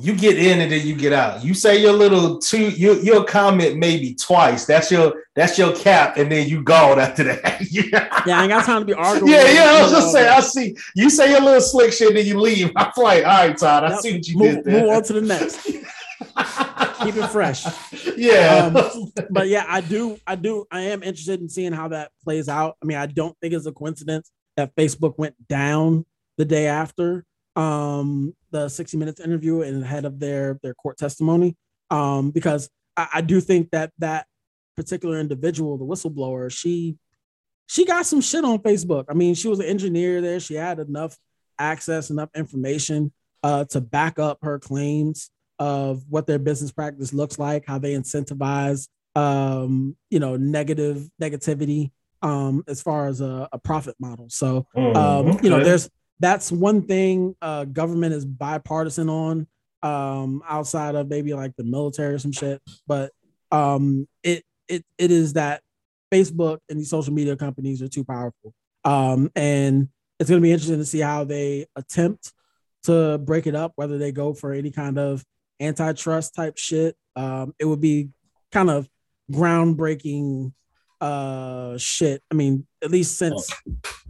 you 0.00 0.14
get 0.14 0.38
in 0.38 0.60
and 0.60 0.70
then 0.70 0.86
you 0.86 0.94
get 0.94 1.12
out. 1.12 1.44
You 1.44 1.54
say 1.54 1.80
your 1.80 1.92
little 1.92 2.38
two, 2.38 2.70
you 2.70 2.94
you'll 3.02 3.24
comment 3.24 3.76
maybe 3.76 4.14
twice. 4.14 4.64
That's 4.64 4.90
your 4.90 5.24
that's 5.34 5.58
your 5.58 5.74
cap, 5.74 6.16
and 6.16 6.30
then 6.30 6.48
you 6.48 6.62
gone 6.62 6.98
after 6.98 7.24
that. 7.24 7.60
yeah, 7.70 8.22
yeah, 8.26 8.38
I 8.38 8.42
ain't 8.42 8.50
got 8.50 8.64
time 8.64 8.82
to 8.82 8.86
be 8.86 8.94
arguing. 8.94 9.32
yeah, 9.32 9.50
yeah. 9.50 9.64
I 9.64 9.82
was 9.82 9.90
just 9.92 10.12
saying. 10.12 10.28
I 10.28 10.40
see 10.40 10.76
you 10.94 11.10
say 11.10 11.30
your 11.30 11.40
little 11.40 11.60
slick 11.60 11.92
shit, 11.92 12.14
then 12.14 12.24
you 12.26 12.38
leave. 12.40 12.70
I'm 12.76 12.92
like, 12.96 13.24
all 13.24 13.46
right, 13.48 13.56
Todd. 13.56 13.84
I 13.84 13.90
Yep. 13.90 14.00
see 14.00 14.12
what 14.14 14.28
you 14.28 14.38
move, 14.38 14.54
did 14.56 14.64
there. 14.64 14.80
move 14.82 14.90
on 14.90 15.02
to 15.04 15.12
the 15.14 15.20
next. 15.22 15.62
Keep 17.02 17.16
it 17.16 17.28
fresh. 17.28 17.64
Yeah. 18.16 18.70
Um, 18.74 19.12
but 19.30 19.48
yeah, 19.48 19.64
I 19.68 19.80
do, 19.80 20.18
I 20.26 20.34
do, 20.34 20.66
I 20.70 20.80
am 20.82 21.02
interested 21.02 21.40
in 21.40 21.48
seeing 21.48 21.72
how 21.72 21.88
that 21.88 22.10
plays 22.24 22.48
out. 22.48 22.76
I 22.82 22.86
mean, 22.86 22.98
I 22.98 23.06
don't 23.06 23.36
think 23.40 23.54
it's 23.54 23.66
a 23.66 23.72
coincidence 23.72 24.30
that 24.56 24.74
Facebook 24.74 25.14
went 25.16 25.34
down 25.48 26.04
the 26.36 26.44
day 26.44 26.66
after 26.66 27.24
um, 27.58 28.34
the 28.52 28.68
60 28.68 28.96
Minutes 28.96 29.20
interview 29.20 29.62
and 29.62 29.82
ahead 29.82 30.04
of 30.04 30.20
their 30.20 30.58
their 30.62 30.74
court 30.74 30.96
testimony, 30.96 31.56
um, 31.90 32.30
because 32.30 32.70
I, 32.96 33.08
I 33.14 33.20
do 33.20 33.40
think 33.40 33.70
that 33.72 33.92
that 33.98 34.26
particular 34.76 35.18
individual, 35.18 35.76
the 35.76 35.84
whistleblower, 35.84 36.50
she 36.52 36.96
she 37.66 37.84
got 37.84 38.06
some 38.06 38.20
shit 38.20 38.44
on 38.44 38.60
Facebook. 38.60 39.06
I 39.10 39.14
mean, 39.14 39.34
she 39.34 39.48
was 39.48 39.58
an 39.58 39.66
engineer 39.66 40.20
there. 40.20 40.40
She 40.40 40.54
had 40.54 40.78
enough 40.78 41.16
access, 41.58 42.10
enough 42.10 42.30
information 42.34 43.12
uh, 43.42 43.64
to 43.66 43.80
back 43.80 44.18
up 44.18 44.38
her 44.42 44.58
claims 44.58 45.30
of 45.58 46.04
what 46.08 46.26
their 46.28 46.38
business 46.38 46.70
practice 46.70 47.12
looks 47.12 47.38
like, 47.38 47.64
how 47.66 47.78
they 47.78 47.94
incentivize, 47.94 48.88
um, 49.16 49.96
you 50.10 50.20
know, 50.20 50.36
negative 50.36 51.08
negativity 51.20 51.90
um, 52.22 52.62
as 52.68 52.80
far 52.80 53.08
as 53.08 53.20
a, 53.20 53.48
a 53.52 53.58
profit 53.58 53.96
model. 53.98 54.28
So, 54.30 54.66
um, 54.76 55.38
you 55.42 55.50
know, 55.50 55.62
there's 55.62 55.90
that's 56.20 56.50
one 56.50 56.82
thing 56.82 57.34
uh, 57.40 57.64
government 57.64 58.14
is 58.14 58.24
bipartisan 58.24 59.08
on 59.08 59.46
um, 59.82 60.42
outside 60.48 60.94
of 60.94 61.08
maybe 61.08 61.34
like 61.34 61.54
the 61.56 61.64
military 61.64 62.14
or 62.14 62.18
some 62.18 62.32
shit, 62.32 62.60
but 62.86 63.12
um, 63.52 64.08
it 64.22 64.44
it 64.68 64.84
it 64.98 65.10
is 65.10 65.34
that 65.34 65.62
Facebook 66.12 66.58
and 66.68 66.78
these 66.78 66.90
social 66.90 67.12
media 67.12 67.36
companies 67.36 67.80
are 67.82 67.88
too 67.88 68.04
powerful, 68.04 68.52
um, 68.84 69.30
and 69.36 69.88
it's 70.18 70.28
going 70.28 70.40
to 70.40 70.46
be 70.46 70.52
interesting 70.52 70.78
to 70.78 70.84
see 70.84 71.00
how 71.00 71.24
they 71.24 71.66
attempt 71.76 72.32
to 72.84 73.18
break 73.18 73.46
it 73.46 73.54
up, 73.54 73.72
whether 73.76 73.98
they 73.98 74.12
go 74.12 74.34
for 74.34 74.52
any 74.52 74.70
kind 74.70 74.98
of 74.98 75.24
antitrust 75.60 76.34
type 76.34 76.56
shit. 76.56 76.96
Um, 77.14 77.54
it 77.58 77.64
would 77.64 77.80
be 77.80 78.10
kind 78.52 78.70
of 78.70 78.88
groundbreaking 79.30 80.52
uh 81.00 81.78
shit. 81.78 82.22
I 82.30 82.34
mean, 82.34 82.66
at 82.82 82.90
least 82.90 83.16
since 83.18 83.48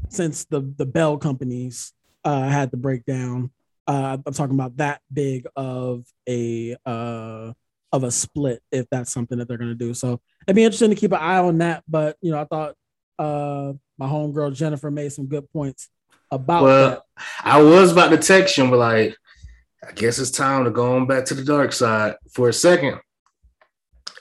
since 0.09 0.47
the 0.47 0.61
the 0.77 0.87
Bell 0.87 1.19
companies 1.19 1.93
uh 2.25 2.43
had 2.49 2.71
to 2.71 2.77
break 2.77 3.05
down. 3.05 3.51
Uh 3.87 4.19
I'm 4.25 4.33
talking 4.33 4.55
about 4.55 4.77
that 4.79 5.01
big 5.13 5.47
of 5.57 6.05
a 6.29 6.77
uh 6.87 7.53
of 7.91 8.05
a 8.05 8.11
split 8.11 8.63
if 8.71 8.87
that's 8.91 9.11
something 9.13 9.39
that 9.39 9.49
they're 9.49 9.57
gonna 9.59 9.75
do. 9.75 9.95
So 9.95 10.21
it'd 10.47 10.57
be 10.57 10.65
interesting 10.65 10.91
to 10.91 10.97
keep 10.97 11.13
an 11.13 11.19
eye 11.19 11.39
on 11.39 11.59
that. 11.59 11.85
But 11.89 12.17
you 12.21 12.33
know, 12.33 12.41
I 12.41 12.45
thought 12.45 12.75
uh 13.19 13.73
my 13.99 14.07
homegirl 14.07 14.55
Jennifer 14.55 14.91
made 14.91 15.13
some 15.13 15.27
good 15.27 15.51
points 15.53 15.89
about 16.31 16.63
Well, 16.65 16.91
that. 16.91 17.25
I 17.43 17.63
was 17.63 17.93
about 17.93 18.11
to 18.11 18.19
text 18.19 18.57
him, 18.57 18.71
but 18.71 18.79
like, 18.79 19.17
I 19.87 19.93
guess 19.93 20.19
it's 20.19 20.31
time 20.31 20.65
to 20.65 20.71
go 20.71 20.97
on 20.97 21.07
back 21.07 21.25
to 21.27 21.35
the 21.35 21.45
dark 21.45 21.73
side 21.73 22.17
for 22.33 22.49
a 22.49 22.53
second. 22.53 23.01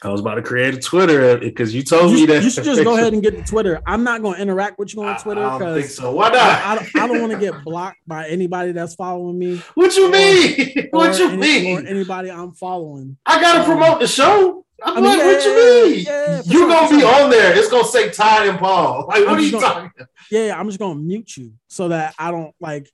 I 0.04 0.10
was 0.10 0.22
about 0.22 0.36
to 0.36 0.42
create 0.44 0.76
a 0.76 0.80
Twitter 0.80 1.38
because 1.38 1.74
you 1.74 1.82
told 1.82 2.14
me 2.14 2.26
that 2.28 2.44
you 2.44 2.50
should 2.50 2.64
just 2.64 2.84
go 2.84 2.94
ahead 2.98 3.14
and 3.14 3.24
get 3.24 3.36
the 3.36 3.44
Twitter. 3.44 3.82
I'm 3.86 4.04
not 4.04 4.22
going 4.22 4.36
to 4.36 4.42
interact 4.42 4.78
with 4.78 4.94
you 4.94 5.04
on 5.04 5.20
Twitter 5.20 5.42
I, 5.42 5.56
I 5.56 5.60
don't 5.60 5.60
think 5.74 5.76
because 5.78 5.96
so. 5.96 6.12
Why 6.12 6.30
not? 6.30 6.36
I 6.38 6.76
don't, 6.76 6.88
I 6.96 7.08
don't 7.08 7.20
want 7.22 7.34
to 7.34 7.40
get 7.40 7.64
blocked 7.64 7.98
by 8.06 8.28
anybody 8.28 8.74
that's 8.74 8.94
following 8.96 9.40
me. 9.40 9.58
what 9.74 9.96
you 9.96 10.08
or- 10.08 10.12
mean? 10.12 10.88
what 10.92 11.18
you 11.18 11.30
any- 11.30 11.36
or 11.74 11.78
mean? 11.82 11.88
anybody 11.88 12.30
I'm 12.30 12.52
following. 12.54 13.18
I 13.26 13.42
gotta 13.42 13.60
um, 13.60 13.66
promote 13.66 14.00
the 14.00 14.08
show. 14.08 14.64
I'm 14.84 14.98
I 14.98 15.02
mean, 15.02 15.10
like, 15.10 15.18
yeah, 15.18 15.26
what 15.26 15.44
you 15.46 15.56
mean? 15.96 16.06
yeah, 16.06 16.42
for 16.44 16.48
you 16.50 16.54
sure, 16.60 16.70
gonna 16.70 16.90
be 16.96 17.00
sure. 17.00 17.24
on 17.24 17.30
there? 17.32 17.58
It's 17.58 17.68
gonna 17.70 17.84
say 17.88 18.12
Ty 18.12 18.46
and 18.46 18.60
Paul. 18.60 19.06
Like, 19.08 19.22
what 19.22 19.30
I'm 19.30 19.38
are 19.38 19.42
you 19.42 19.52
gonna- 19.52 19.66
talking? 19.66 19.92
Yeah, 20.30 20.46
yeah, 20.46 20.60
I'm 20.60 20.68
just 20.68 20.78
going 20.78 20.98
to 20.98 21.04
mute 21.04 21.36
you 21.38 21.54
so 21.68 21.88
that 21.88 22.14
I 22.20 22.30
don't 22.30 22.54
like 22.60 22.88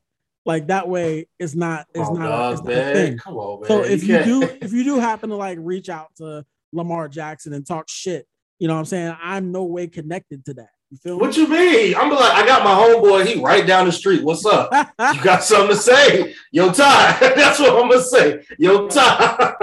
like 0.45 0.67
that 0.67 0.87
way 0.87 1.27
it's 1.39 1.55
not 1.55 1.85
it's 1.93 2.07
on, 2.07 2.19
not, 2.19 2.31
a, 2.31 2.53
it's 2.53 2.61
not 2.63 2.71
a 2.73 2.93
thing. 2.93 3.17
Come 3.17 3.35
on, 3.35 3.61
man. 3.61 3.67
So 3.67 3.83
if 3.83 4.03
you 4.03 4.15
can't- 4.15 4.25
do 4.25 4.41
if 4.61 4.71
you 4.71 4.85
do 4.85 4.99
happen 4.99 5.29
to 5.31 5.35
like 5.35 5.57
reach 5.61 5.89
out 5.89 6.15
to 6.17 6.45
Lamar 6.73 7.07
Jackson 7.07 7.53
and 7.53 7.65
talk 7.65 7.85
shit, 7.89 8.27
you 8.59 8.67
know 8.67 8.73
what 8.73 8.79
I'm 8.79 8.85
saying? 8.85 9.15
I'm 9.21 9.51
no 9.51 9.63
way 9.63 9.87
connected 9.87 10.43
to 10.45 10.53
that. 10.55 10.69
You 10.89 10.97
feel 10.97 11.19
what 11.19 11.35
you 11.35 11.47
mean? 11.47 11.95
I'm 11.95 12.11
like, 12.11 12.33
I 12.33 12.45
got 12.45 12.63
my 12.63 12.71
homeboy. 12.75 13.25
He 13.25 13.41
right 13.41 13.65
down 13.65 13.87
the 13.87 13.91
street. 13.91 14.23
What's 14.23 14.45
up? 14.45 14.69
You 14.99 15.23
got 15.23 15.43
something 15.43 15.75
to 15.75 15.81
say? 15.81 16.35
Yo, 16.51 16.71
Ty. 16.71 17.17
That's 17.35 17.59
what 17.59 17.83
I'm 17.83 17.89
gonna 17.89 18.03
say. 18.03 18.43
Yo, 18.59 18.87
Ty. 18.87 19.55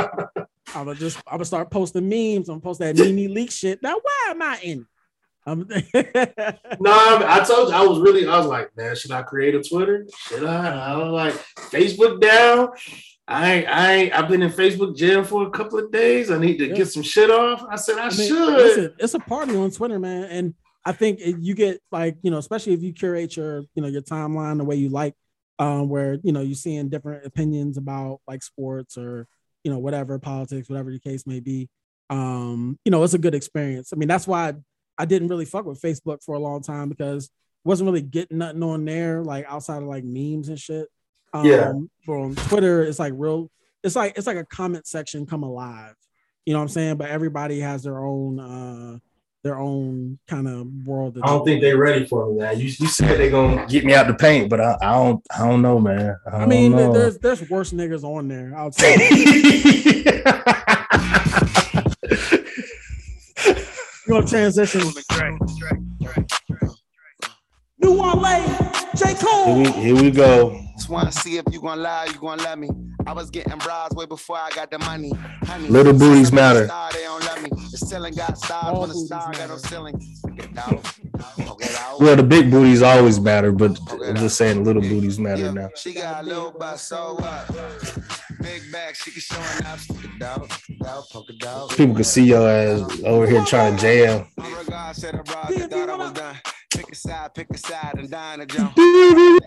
I'm 0.74 0.87
gonna 0.87 0.95
just 0.97 1.19
I'm 1.28 1.35
gonna 1.35 1.45
start 1.45 1.70
posting 1.70 2.09
memes. 2.09 2.49
I'm 2.49 2.55
gonna 2.55 2.61
post 2.61 2.81
that 2.81 2.97
Nene 2.97 3.32
leak 3.32 3.53
shit. 3.53 3.81
Now 3.81 3.95
why 3.95 4.31
am 4.31 4.43
I 4.43 4.59
in? 4.62 4.87
I'm 5.51 5.60
No, 6.81 6.90
I, 6.93 7.44
told 7.47 7.68
you 7.68 7.74
I 7.74 7.85
was 7.86 7.98
really. 8.01 8.27
I 8.27 8.39
was 8.39 8.47
like, 8.47 8.74
man, 8.77 8.94
should 8.97 9.10
I 9.10 9.22
create 9.22 9.55
a 9.55 9.62
Twitter? 9.62 10.06
Should 10.28 10.44
I? 10.44 10.93
I 10.93 10.97
was 10.97 11.12
like, 11.12 11.35
Facebook 11.70 12.20
down. 12.20 12.68
I 13.28 13.64
I 13.64 14.10
I've 14.18 14.28
been 14.28 14.43
in 14.43 14.51
Facebook 14.51 14.97
jail 14.97 15.22
for 15.24 15.47
a 15.47 15.51
couple 15.51 15.78
of 15.78 15.93
days. 15.93 16.31
I 16.31 16.39
need 16.39 16.59
to 16.59 16.66
Yeah. 16.68 16.74
get 16.74 16.89
some 16.89 17.02
shit 17.02 17.31
off. 17.31 17.64
I 17.70 17.77
said 17.77 17.97
I, 17.98 18.06
I 18.06 18.10
mean, 18.16 18.28
should. 18.28 18.55
listen, 18.56 18.94
it's 18.98 19.14
a 19.14 19.20
party 19.20 19.55
on 19.56 19.70
Twitter, 19.70 19.98
man, 19.98 20.24
and 20.24 20.55
I 20.85 20.93
think 20.93 21.20
you 21.22 21.55
get 21.55 21.81
like 21.93 22.16
you 22.22 22.31
know, 22.31 22.39
especially 22.39 22.72
if 22.72 22.82
you 22.82 22.93
curate 22.93 23.36
your 23.36 23.62
you 23.74 23.82
know 23.82 23.89
your 23.89 24.02
timeline 24.02 24.59
the 24.59 24.64
way 24.64 24.77
you 24.77 24.89
like, 24.89 25.14
um, 25.59 25.89
where 25.89 26.18
you 26.24 26.32
know 26.32 26.40
you're 26.40 26.55
seeing 26.56 26.89
different 26.89 27.24
opinions 27.27 27.77
about 27.77 28.20
like 28.27 28.43
sports 28.43 28.97
or 28.98 29.28
you 29.62 29.70
know 29.70 29.78
whatever 29.78 30.18
politics, 30.18 30.68
whatever 30.68 30.90
the 30.90 30.98
case 30.98 31.27
may 31.27 31.39
be. 31.40 31.68
Um, 32.09 32.78
you 32.85 32.90
know, 32.90 33.05
it's 33.05 33.14
a 33.14 33.18
good 33.18 33.36
experience. 33.36 33.93
I 33.93 33.97
mean, 33.97 34.09
that's 34.09 34.27
why 34.27 34.55
I, 35.01 35.05
didn't 35.05 35.28
really 35.28 35.44
fuck 35.44 35.66
with 35.66 35.81
Facebook 35.81 36.22
for 36.22 36.35
a 36.35 36.39
long 36.39 36.62
time 36.62 36.89
because 36.89 37.31
wasn't 37.64 37.86
really 37.86 38.02
getting 38.02 38.39
nothing 38.39 38.62
on 38.62 38.85
there 38.85 39.22
like 39.22 39.44
outside 39.48 39.82
of 39.82 39.89
like 39.89 40.05
memes 40.05 40.48
and 40.48 40.59
shit. 40.59 40.89
Um, 41.32 41.44
Yeah. 41.44 41.72
But 42.06 42.12
on 42.12 42.35
Twitter, 42.35 42.82
it's 42.82 42.98
like 42.98 43.12
real. 43.16 43.51
It's 43.82 43.97
like 43.97 44.16
it's 44.16 44.27
like 44.27 44.36
a 44.36 44.44
comment 44.44 44.86
section 44.86 45.27
come 45.27 45.43
alive. 45.43 45.94
You 46.47 46.55
know 46.55 46.60
what 46.60 46.64
I'm 46.64 46.68
saying? 46.70 46.97
But 46.97 47.10
everybody 47.10 47.60
has 47.60 47.82
their 47.82 48.05
own 48.05 48.40
uh 48.40 48.98
their 49.43 49.59
own 49.59 50.18
kind 50.28 50.47
of 50.47 50.66
world. 50.86 51.18
I 51.22 51.28
don't 51.28 51.44
think 51.44 51.62
they're 51.62 51.78
ready 51.78 52.06
for 52.06 52.31
me, 52.31 52.40
man. 52.40 52.59
You, 52.59 52.66
you 52.66 52.86
said 52.89 53.18
they're 53.18 53.31
gonna 53.31 53.66
get 53.66 53.85
me 53.85 53.94
out 53.94 54.06
the 54.06 54.14
paint, 54.14 54.51
but 54.51 54.60
I, 54.60 54.77
I 54.82 54.93
don't 54.93 55.24
I 55.35 55.48
don't 55.48 55.62
know, 55.62 55.78
man. 55.78 56.16
I, 56.31 56.36
I 56.39 56.47
mean, 56.47 56.72
know. 56.72 56.93
there's 56.93 57.18
there's 57.18 57.48
worse 57.48 57.72
niggas 57.72 58.05
on 58.05 58.28
there. 58.28 58.52
I'll 58.56 58.70
you 58.70 60.22
gonna 64.11 64.27
transition? 64.27 64.82
New 67.78 67.93
Wale, 67.93 68.73
J 68.97 69.15
Cole. 69.15 69.47
Here 69.47 69.57
we, 69.57 69.70
here 69.70 69.95
we 69.95 70.11
go. 70.11 70.61
Just 70.77 70.89
wanna 70.89 71.12
see 71.12 71.39
if 71.39 71.45
you 71.51 71.61
gonna 71.61 71.81
lie, 71.81 72.07
you 72.07 72.19
gonna 72.19 72.43
let 72.43 72.59
me. 72.59 72.69
I 73.07 73.12
was 73.12 73.31
getting 73.31 73.57
bras 73.59 73.93
way 73.95 74.07
before 74.07 74.37
I 74.37 74.51
got 74.51 74.70
the 74.70 74.78
money. 74.81 75.12
Honey, 75.45 75.69
Little 75.69 75.93
booties 75.93 76.32
matter. 76.32 76.66
Star, 76.66 76.93
they 76.93 77.03
don't 77.03 77.24
love 77.24 77.43
me. 77.43 77.51
The 77.70 77.78
ceiling 77.78 78.15
got 78.15 78.37
stars 78.37 78.65
All 78.74 78.81
when 78.81 78.91
the 78.91 78.95
star 78.97 79.32
got 79.32 79.49
no 79.49 79.57
ceiling. 79.57 80.01
Get 80.37 80.59
out. 80.59 82.01
Well, 82.01 82.16
the 82.16 82.23
big 82.23 82.51
booties 82.51 82.82
always 82.82 83.20
matter, 83.20 83.53
but 83.53 83.78
I'm 84.05 84.16
just 84.16 84.37
saying 84.37 84.65
little 84.65 84.82
booties 84.82 85.19
matter 85.19 85.53
now. 85.53 85.70
She 85.77 85.95
got 85.95 86.24
a 86.24 86.27
little 86.27 86.51
butt, 86.51 86.78
so 86.78 87.15
what? 87.15 87.99
Big 88.43 88.73
back, 88.73 88.95
she 88.95 89.11
can 89.11 89.21
showing 89.21 89.67
up. 89.67 89.79
Stick 89.79 89.97
it 90.17 90.23
out, 90.23 90.51
out, 90.87 91.05
poke 91.11 91.29
it 91.29 91.45
out. 91.45 91.71
People 91.71 91.95
can 91.95 92.05
see 92.05 92.25
your 92.25 92.49
ass 92.49 93.03
over 93.05 93.27
here 93.27 93.45
trying 93.45 93.77
to 93.77 93.83
jam. 93.83 94.27
My 96.76 96.82
regard 96.82 96.97
said 96.97 97.20
a 97.20 97.26
broad 97.26 97.30
that 97.30 97.30
thought 97.30 97.30
I 97.30 97.30
was 97.30 97.30
done. 97.30 97.30
Pick 97.30 97.30
a 97.30 97.30
side, 97.30 97.34
pick 97.34 97.51
a 97.51 97.59
side, 97.59 97.94
and 97.98 98.10
dying 98.10 98.40
a 98.40 98.47
jump. 98.47 98.78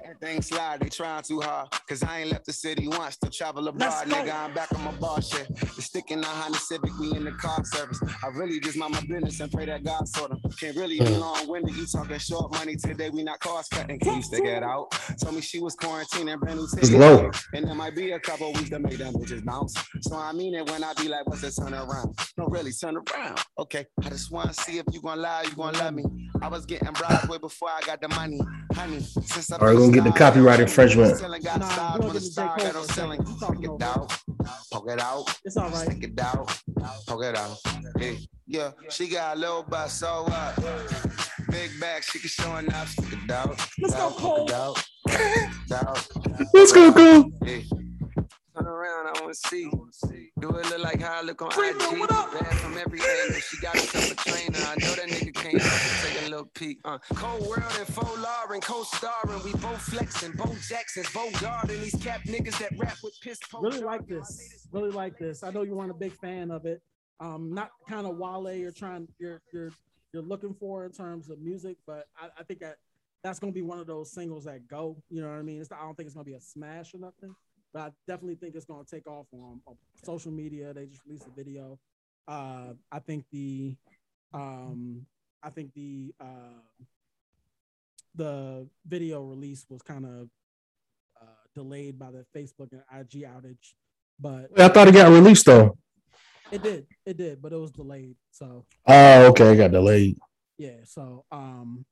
Everything 0.03 0.41
slide, 0.41 0.79
they 0.81 0.89
trying 0.89 1.23
too 1.23 1.41
hard. 1.41 1.69
Cause 1.87 2.03
I 2.03 2.19
ain't 2.21 2.31
left 2.31 2.45
the 2.45 2.53
city 2.53 2.87
once 2.87 3.17
to 3.17 3.29
travel 3.29 3.67
abroad. 3.67 4.07
Nigga, 4.07 4.33
I'm 4.33 4.53
back 4.53 4.73
on 4.73 4.83
my 4.83 4.91
bar 4.91 5.21
shit. 5.21 5.47
The 5.75 5.81
stick 5.81 6.11
in 6.11 6.21
the 6.21 6.27
Honda 6.27 6.57
Civic, 6.59 6.97
we 6.99 7.11
in 7.15 7.23
the 7.25 7.31
car 7.31 7.63
service. 7.65 8.01
I 8.23 8.27
really 8.27 8.59
just 8.59 8.77
mind 8.77 8.93
my 8.93 9.01
business 9.01 9.39
and 9.39 9.51
pray 9.51 9.65
that 9.65 9.83
God 9.83 10.07
sort 10.07 10.29
them. 10.31 10.39
Can't 10.59 10.75
really 10.77 10.99
be 10.99 11.05
mm. 11.05 11.19
long 11.19 11.47
winded. 11.47 11.75
You 11.75 11.85
talking 11.85 12.17
short 12.19 12.51
money 12.53 12.75
today, 12.75 13.09
we 13.09 13.23
not 13.23 13.39
cost 13.39 13.71
cutting. 13.71 13.99
Can 13.99 14.17
you 14.17 14.23
stick 14.23 14.45
it 14.45 14.63
out? 14.63 14.91
Told 15.21 15.35
me 15.35 15.41
she 15.41 15.59
was 15.59 15.75
quarantining, 15.75 16.39
brand 16.39 16.57
new 16.57 16.65
It's 16.65 16.75
ticket. 16.75 16.99
low. 16.99 17.31
And 17.53 17.67
there 17.67 17.75
might 17.75 17.95
be 17.95 18.11
a 18.11 18.19
couple 18.19 18.53
weeks 18.53 18.69
to 18.69 18.79
make 18.79 18.97
them 18.97 19.13
bitches 19.13 19.43
bounce. 19.43 19.75
So 20.01 20.15
I 20.15 20.31
mean 20.33 20.55
it 20.55 20.69
when 20.69 20.83
I 20.83 20.93
be 20.93 21.07
like, 21.07 21.27
what's 21.27 21.41
the 21.41 21.51
turn 21.51 21.73
around? 21.73 22.17
No, 22.37 22.45
really, 22.47 22.71
turn 22.71 22.97
around. 22.97 23.39
Okay, 23.59 23.85
I 24.03 24.09
just 24.09 24.31
wanna 24.31 24.53
see 24.53 24.77
if 24.77 24.85
you 24.91 25.01
gonna 25.01 25.21
lie, 25.21 25.43
you 25.43 25.55
gonna 25.55 25.77
love 25.77 25.93
me. 25.93 26.03
I 26.41 26.47
was 26.47 26.65
getting 26.65 26.87
bribes 27.23 27.29
way 27.29 27.37
before 27.39 27.69
I 27.69 27.81
got 27.85 28.01
the 28.01 28.09
money. 28.09 28.39
Honey, 28.73 28.99
since 29.01 29.51
I 29.51 29.57
All 29.57 29.67
right, 29.67 29.75
we're 29.75 29.81
gonna 29.81 29.91
get 29.93 30.03
the 30.03 30.11
copyright 30.11 30.59
infringement. 30.59 31.17
Still 31.17 31.29
got 31.39 31.59
Nah, 31.59 31.69
stars 31.69 31.99
we're 31.99 32.07
gonna 32.07 32.13
the 32.13 32.13
get 32.13 32.13
the 32.13 32.31
star 32.31 32.57
J. 32.57 32.63
got 32.65 32.73
Cole 32.73 32.73
no 32.73 32.81
for 32.83 32.91
a 32.91 32.93
ceiling. 32.93 33.19
second. 33.19 33.33
You 33.33 33.39
talking 33.39 33.63
Stick 33.63 33.71
it 33.75 33.83
out, 33.83 34.19
poke 34.71 34.89
it 34.91 34.99
out. 35.01 35.39
It's 35.45 35.57
all 35.57 35.69
right. 35.69 35.75
Stick 35.91 36.03
it 36.03 36.19
out, 36.19 36.59
poke 37.07 37.23
it 37.23 37.35
out. 37.37 37.57
Hey, 37.97 38.17
yeah, 38.47 38.71
she 38.89 39.07
got 39.07 39.37
a 39.37 39.39
little 39.39 39.63
butt, 39.63 39.89
so 39.89 40.23
what? 40.27 40.55
Big 41.49 41.79
back, 41.79 42.03
she 42.03 42.19
can 42.19 42.29
show 42.29 42.55
enough. 42.57 42.89
Stick 42.89 43.13
it 43.13 43.31
out, 43.31 43.49
Let's 43.79 43.93
go, 43.93 44.07
out, 44.07 44.17
Cole. 44.17 44.51
out, 44.53 44.83
out. 45.73 46.07
Let's 46.53 46.71
go, 46.71 46.91
go. 46.91 47.31
Hey. 48.55 48.61
Turn 48.61 48.67
around, 48.67 49.07
I 49.07 49.21
wanna 49.21 49.33
see. 49.33 49.69
Do 50.39 50.49
it 50.49 50.69
look 50.69 50.79
like 50.79 51.01
how 51.01 51.19
I 51.19 51.21
look 51.21 51.41
on 51.41 51.51
Freeman, 51.51 51.81
IG? 51.81 52.07
Bad 52.07 52.57
from 52.57 52.77
every 52.77 52.99
angle. 52.99 53.39
She 53.41 53.57
got 53.61 53.75
herself 53.75 54.11
a 54.11 54.29
trainer. 54.29 54.57
I 54.67 54.75
know 54.75 54.93
that 54.93 55.07
nigga 55.09 55.33
can't 55.33 55.61
take 55.61 56.27
a 56.27 56.29
little 56.29 56.49
peek. 56.53 56.79
Uh, 56.85 56.97
Cold 57.15 57.47
World 57.47 57.63
and 57.79 57.87
Folarin, 57.87 58.61
co-starring. 58.61 59.43
We 59.43 59.53
both 59.53 59.81
flexing, 59.81 60.33
Bo 60.33 60.53
Jackson's, 60.67 61.11
Bo 61.11 61.31
Garden. 61.39 61.81
These 61.81 61.95
cap 61.95 62.21
niggas 62.25 62.59
that 62.59 62.77
rap 62.77 62.97
with 63.03 63.15
piss. 63.21 63.39
Really 63.59 63.79
like 63.79 64.07
this. 64.07 64.67
Really 64.71 64.91
like 64.91 65.17
this. 65.17 65.43
I 65.43 65.51
know 65.51 65.63
you 65.63 65.75
weren't 65.75 65.91
a 65.91 65.95
big 65.95 66.13
fan 66.13 66.51
of 66.51 66.65
it. 66.65 66.81
Um, 67.19 67.53
not 67.53 67.71
kind 67.89 68.05
of 68.05 68.17
Wale 68.17 68.53
you're 68.53 68.71
trying 68.71 69.07
you're 69.19 69.41
you're 69.51 69.71
you're 70.13 70.23
looking 70.23 70.53
for 70.53 70.85
in 70.85 70.91
terms 70.91 71.29
of 71.29 71.39
music, 71.39 71.77
but 71.87 72.05
I, 72.17 72.27
I 72.39 72.43
think 72.43 72.59
that 72.59 72.75
that's 73.23 73.39
gonna 73.39 73.53
be 73.53 73.61
one 73.61 73.79
of 73.79 73.87
those 73.87 74.11
singles 74.11 74.43
that 74.45 74.67
go. 74.67 75.01
You 75.09 75.21
know 75.21 75.29
what 75.29 75.39
I 75.39 75.41
mean? 75.41 75.61
It's 75.61 75.71
not, 75.71 75.79
I 75.79 75.83
don't 75.83 75.95
think 75.95 76.07
it's 76.07 76.15
gonna 76.15 76.25
be 76.25 76.33
a 76.33 76.41
smash 76.41 76.93
or 76.93 76.99
nothing, 76.99 77.33
but 77.73 77.79
I 77.81 77.91
definitely 78.07 78.35
think 78.35 78.55
it's 78.55 78.65
gonna 78.65 78.83
take 78.83 79.07
off 79.07 79.25
on, 79.33 79.59
on 79.65 79.75
social 80.03 80.31
media. 80.31 80.73
They 80.73 80.85
just 80.85 81.05
released 81.05 81.27
a 81.27 81.31
video. 81.35 81.79
Uh, 82.27 82.73
I 82.91 82.99
think 82.99 83.25
the 83.31 83.75
um, 84.33 85.05
I 85.41 85.49
think 85.49 85.73
the 85.73 86.13
uh, 86.21 86.61
the 88.15 88.67
video 88.87 89.23
release 89.23 89.65
was 89.69 89.81
kind 89.81 90.05
of 90.05 90.29
uh, 91.21 91.25
delayed 91.55 91.97
by 91.97 92.11
the 92.11 92.25
Facebook 92.35 92.69
and 92.71 92.81
IG 92.91 93.23
outage, 93.23 93.73
but 94.19 94.49
I 94.57 94.67
thought 94.69 94.87
it 94.87 94.93
got 94.93 95.11
released 95.11 95.45
though. 95.45 95.77
it 96.51 96.61
did, 96.61 96.85
it 97.05 97.17
did, 97.17 97.41
but 97.41 97.51
it 97.53 97.57
was 97.57 97.71
delayed. 97.71 98.15
So 98.31 98.65
Oh, 98.87 99.27
okay, 99.27 99.53
it 99.53 99.57
got 99.57 99.71
delayed. 99.71 100.17
yeah, 100.57 100.77
so 100.85 101.25
um, 101.31 101.85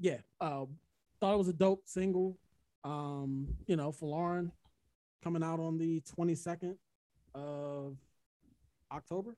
yeah, 0.00 0.18
uh, 0.40 0.64
thought 1.20 1.34
it 1.34 1.38
was 1.38 1.48
a 1.48 1.52
dope 1.52 1.82
single. 1.86 2.38
Um, 2.84 3.48
you 3.66 3.76
know, 3.76 3.92
for 3.92 4.08
Lauren, 4.08 4.52
coming 5.22 5.42
out 5.42 5.60
on 5.60 5.78
the 5.78 6.00
twenty 6.14 6.34
second 6.34 6.76
of 7.34 7.96
October. 8.92 9.36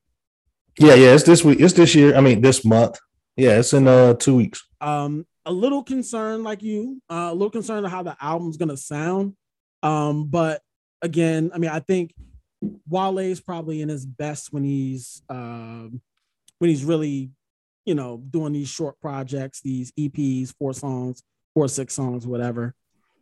Yeah, 0.79 0.95
yeah, 0.95 1.15
it's 1.15 1.25
this 1.25 1.45
week. 1.45 1.61
It's 1.61 1.75
this 1.75 1.95
year. 1.95 2.17
I 2.17 2.21
mean, 2.21 2.41
this 2.41 2.65
month. 2.65 2.99
Yeah, 3.37 3.59
it's 3.59 3.73
in 3.73 3.87
uh 3.89 4.15
two 4.15 4.37
weeks. 4.37 4.67
Um, 4.81 5.27
a 5.47 5.53
little 5.53 5.83
concerned, 5.83 6.45
like 6.45 6.63
you, 6.63 7.03
uh, 7.11 7.29
a 7.31 7.33
little 7.33 7.51
concerned 7.51 7.85
of 7.87 7.93
how 7.93 8.03
the 8.03 8.17
album's 8.21 8.57
gonna 8.57 8.77
sound. 8.77 9.35
Um, 9.83 10.27
but 10.27 10.63
again, 11.03 11.51
I 11.55 11.59
mean, 11.59 11.71
I 11.71 11.81
think 11.81 12.15
Wale's 12.89 13.41
probably 13.41 13.81
in 13.81 13.89
his 13.89 14.05
best 14.05 14.53
when 14.53 14.65
he's 14.65 15.23
um 15.29 16.01
when 16.59 16.69
he's 16.69 16.85
really, 16.85 17.31
you 17.87 17.95
know, 17.95 18.19
doing 18.19 18.53
these 18.53 18.69
short 18.69 19.01
projects, 19.01 19.61
these 19.61 19.93
EPs, 19.93 20.55
four 20.59 20.75
songs, 20.75 21.23
four 21.55 21.69
six 21.69 21.95
songs, 21.95 22.27
whatever. 22.27 22.75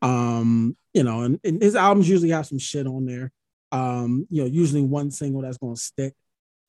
Um, 0.03 0.77
you 0.95 1.03
know, 1.03 1.23
and, 1.23 1.41
and 1.45 1.63
his 1.63 1.77
albums 1.77 2.09
usually 2.09 2.31
have 2.31 2.47
some 2.47 2.59
shit 2.59 2.87
on 2.87 3.05
there. 3.07 3.33
Um, 3.71 4.27
you 4.31 4.43
know, 4.43 4.49
usually 4.49 4.83
one 4.83 5.11
single 5.11 5.43
that's 5.43 5.59
gonna 5.59 5.77
stick. 5.77 6.15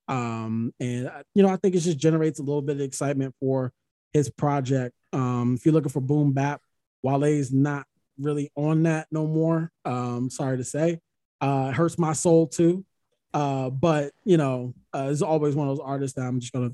Um, 0.08 0.74
and 0.80 1.08
uh, 1.08 1.24
you 1.36 1.44
know, 1.44 1.50
I 1.50 1.58
think 1.58 1.76
it 1.76 1.80
just 1.80 1.98
generates 1.98 2.40
a 2.40 2.44
little 2.44 2.62
bit 2.62 2.78
of 2.78 2.82
excitement 2.82 3.36
for 3.40 3.72
his 4.12 4.30
project. 4.30 4.96
Um, 5.14 5.56
if 5.56 5.66
you're 5.66 5.74
looking 5.74 5.92
for 5.92 6.02
boom 6.02 6.34
bap, 6.34 6.62
Wale's 7.04 7.52
not 7.52 7.86
really 8.20 8.52
on 8.56 8.84
that 8.84 9.08
no 9.12 9.26
more. 9.26 9.72
Um, 9.86 10.30
sorry 10.30 10.58
to 10.58 10.64
say, 10.64 11.00
uh, 11.42 11.72
hurts 11.72 11.98
my 11.98 12.14
soul 12.14 12.48
too. 12.48 12.86
Uh, 13.34 13.70
but 13.70 14.12
you 14.26 14.38
know, 14.38 14.74
uh, 14.94 15.14
always 15.26 15.56
one 15.56 15.68
of 15.68 15.78
those 15.78 15.86
artists 15.86 16.16
that 16.16 16.24
I'm 16.24 16.40
just 16.40 16.54
gonna, 16.54 16.72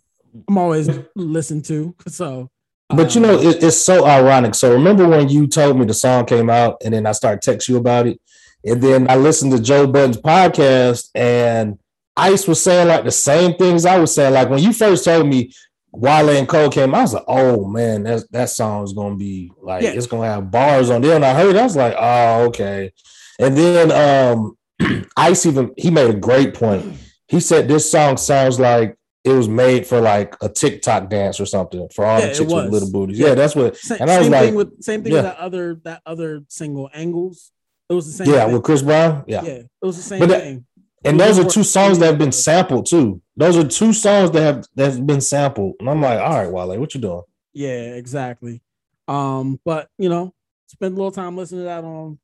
I'm 0.48 0.57
always 0.57 0.90
listen 1.15 1.61
to. 1.64 1.95
So, 2.07 2.49
But 2.90 3.16
you 3.16 3.24
uh, 3.24 3.28
know, 3.28 3.40
it, 3.40 3.64
it's 3.64 3.78
so 3.78 4.06
ironic. 4.06 4.56
So 4.56 4.72
remember 4.72 5.07
when 5.07 5.30
you 5.30 5.48
told 5.48 5.78
me 5.78 5.86
the 5.86 5.94
song 5.94 6.26
came 6.26 6.49
out, 6.49 6.78
and 6.84 6.94
then 6.94 7.06
I 7.06 7.14
started 7.14 7.41
text 7.41 7.68
you 7.68 7.78
about 7.78 8.07
it, 8.07 8.20
and 8.64 8.82
then 8.82 9.10
I 9.10 9.16
listened 9.16 9.52
to 9.53 9.62
Joe 9.62 9.88
Budden's 9.88 10.18
podcast, 10.18 11.10
and 11.16 11.80
Ice 12.18 12.48
was 12.48 12.62
saying 12.62 12.88
like 12.88 13.03
the 13.03 13.12
same 13.12 13.56
things 13.56 13.86
I 13.86 13.98
was 13.98 14.14
saying. 14.14 14.34
Like 14.34 14.49
when 14.49 14.60
you 14.64 14.72
first 14.72 15.03
told 15.06 15.28
me 15.28 15.52
Wale 15.91 16.30
and 16.30 16.48
Cole 16.48 16.70
came, 16.70 16.95
I 16.95 17.02
was 17.02 17.14
like, 17.14 17.26
oh 17.28 17.66
man, 17.68 18.03
that 18.03 18.24
that 18.32 18.49
song 18.49 18.84
is 18.84 18.94
gonna 18.94 19.16
be 19.16 19.52
like 19.62 19.84
Yeah. 19.84 19.91
it's 19.91 20.07
gonna 20.07 20.28
have 20.28 20.52
bars 20.52 20.90
on 20.90 21.02
there. 21.02 21.16
And 21.16 21.26
I 21.26 21.34
heard, 21.34 21.56
it, 21.56 21.60
I 21.60 21.64
was 21.64 21.76
like, 21.76 21.95
oh 21.98 22.45
okay. 22.45 22.91
And 23.40 23.57
then 23.57 23.91
um 23.91 24.57
Ice 25.18 25.45
even 25.45 25.74
he 25.78 25.90
made 25.90 26.10
a 26.10 26.18
great 26.18 26.53
point. 26.53 26.98
He 27.28 27.40
said 27.40 27.68
this 27.68 27.90
song 27.90 28.18
sounds 28.18 28.60
like 28.60 28.98
it 29.26 29.34
was 29.34 29.47
made 29.49 29.85
for 29.88 29.99
like 29.99 30.35
a 30.41 30.47
TikTok 30.49 31.10
dance 31.10 31.39
or 31.39 31.45
something 31.45 31.88
for 31.89 32.06
all 32.06 32.19
Yeah, 32.19 32.27
the 32.27 32.34
chicks 32.35 32.53
with 32.53 32.69
little 32.72 32.91
booties. 32.91 33.18
Yeah. 33.19 33.30
Yeah, 33.30 33.35
that's 33.35 33.56
what. 33.56 33.76
sa- 33.77 33.95
And 33.99 34.10
I 34.10 34.18
was 34.18 34.26
same 34.27 34.31
like, 34.31 34.45
thing 34.45 34.56
with 34.56 34.84
same 34.84 35.03
thing 35.03 35.11
yeah. 35.14 35.18
with 35.19 35.26
that 35.26 35.38
other 35.38 35.81
that 35.84 36.02
other 36.06 36.43
single 36.47 36.89
angles. 36.93 37.52
It 37.89 37.93
was 37.93 38.06
the 38.07 38.14
same. 38.26 38.34
yeah, 38.34 38.45
thing. 38.45 38.53
with 38.53 38.64
Chris 38.64 38.81
Brown. 38.81 39.23
Yeah. 39.27 39.43
yeah, 39.43 39.52
it 39.52 39.69
was 39.81 39.97
the 39.97 40.03
same 40.03 40.19
But 40.19 40.30
that- 40.30 40.41
thing. 40.41 40.65
And 41.03 41.19
those 41.19 41.38
are 41.38 41.45
two 41.47 41.64
songs 41.64 41.99
that 41.99 42.07
have 42.07 42.18
been 42.18 42.31
sampled 42.31 42.88
too. 42.88 43.22
Those 43.38 43.57
are 43.57 43.68
two 43.68 43.93
songs 43.93 44.31
that 44.31 44.41
have 44.41 44.65
that 44.76 44.93
have 44.93 45.06
been 45.06 45.22
sampled. 45.22 45.76
And 45.80 45.88
I'm 45.88 46.02
like, 46.02 46.19
all 46.19 46.31
right, 46.31 46.49
Wale, 46.52 46.80
what 46.80 46.95
you 46.95 47.02
doing? 47.02 47.22
Yeah, 47.53 47.93
exactly. 47.93 48.64
Um, 49.07 49.60
but 49.64 49.88
you 49.99 50.10
know, 50.10 50.34
spend 50.68 50.93
a 50.93 50.97
little 50.97 51.11
time 51.11 51.38
listening 51.38 51.61
to 51.61 51.65
that 51.65 51.84
on 51.84 52.18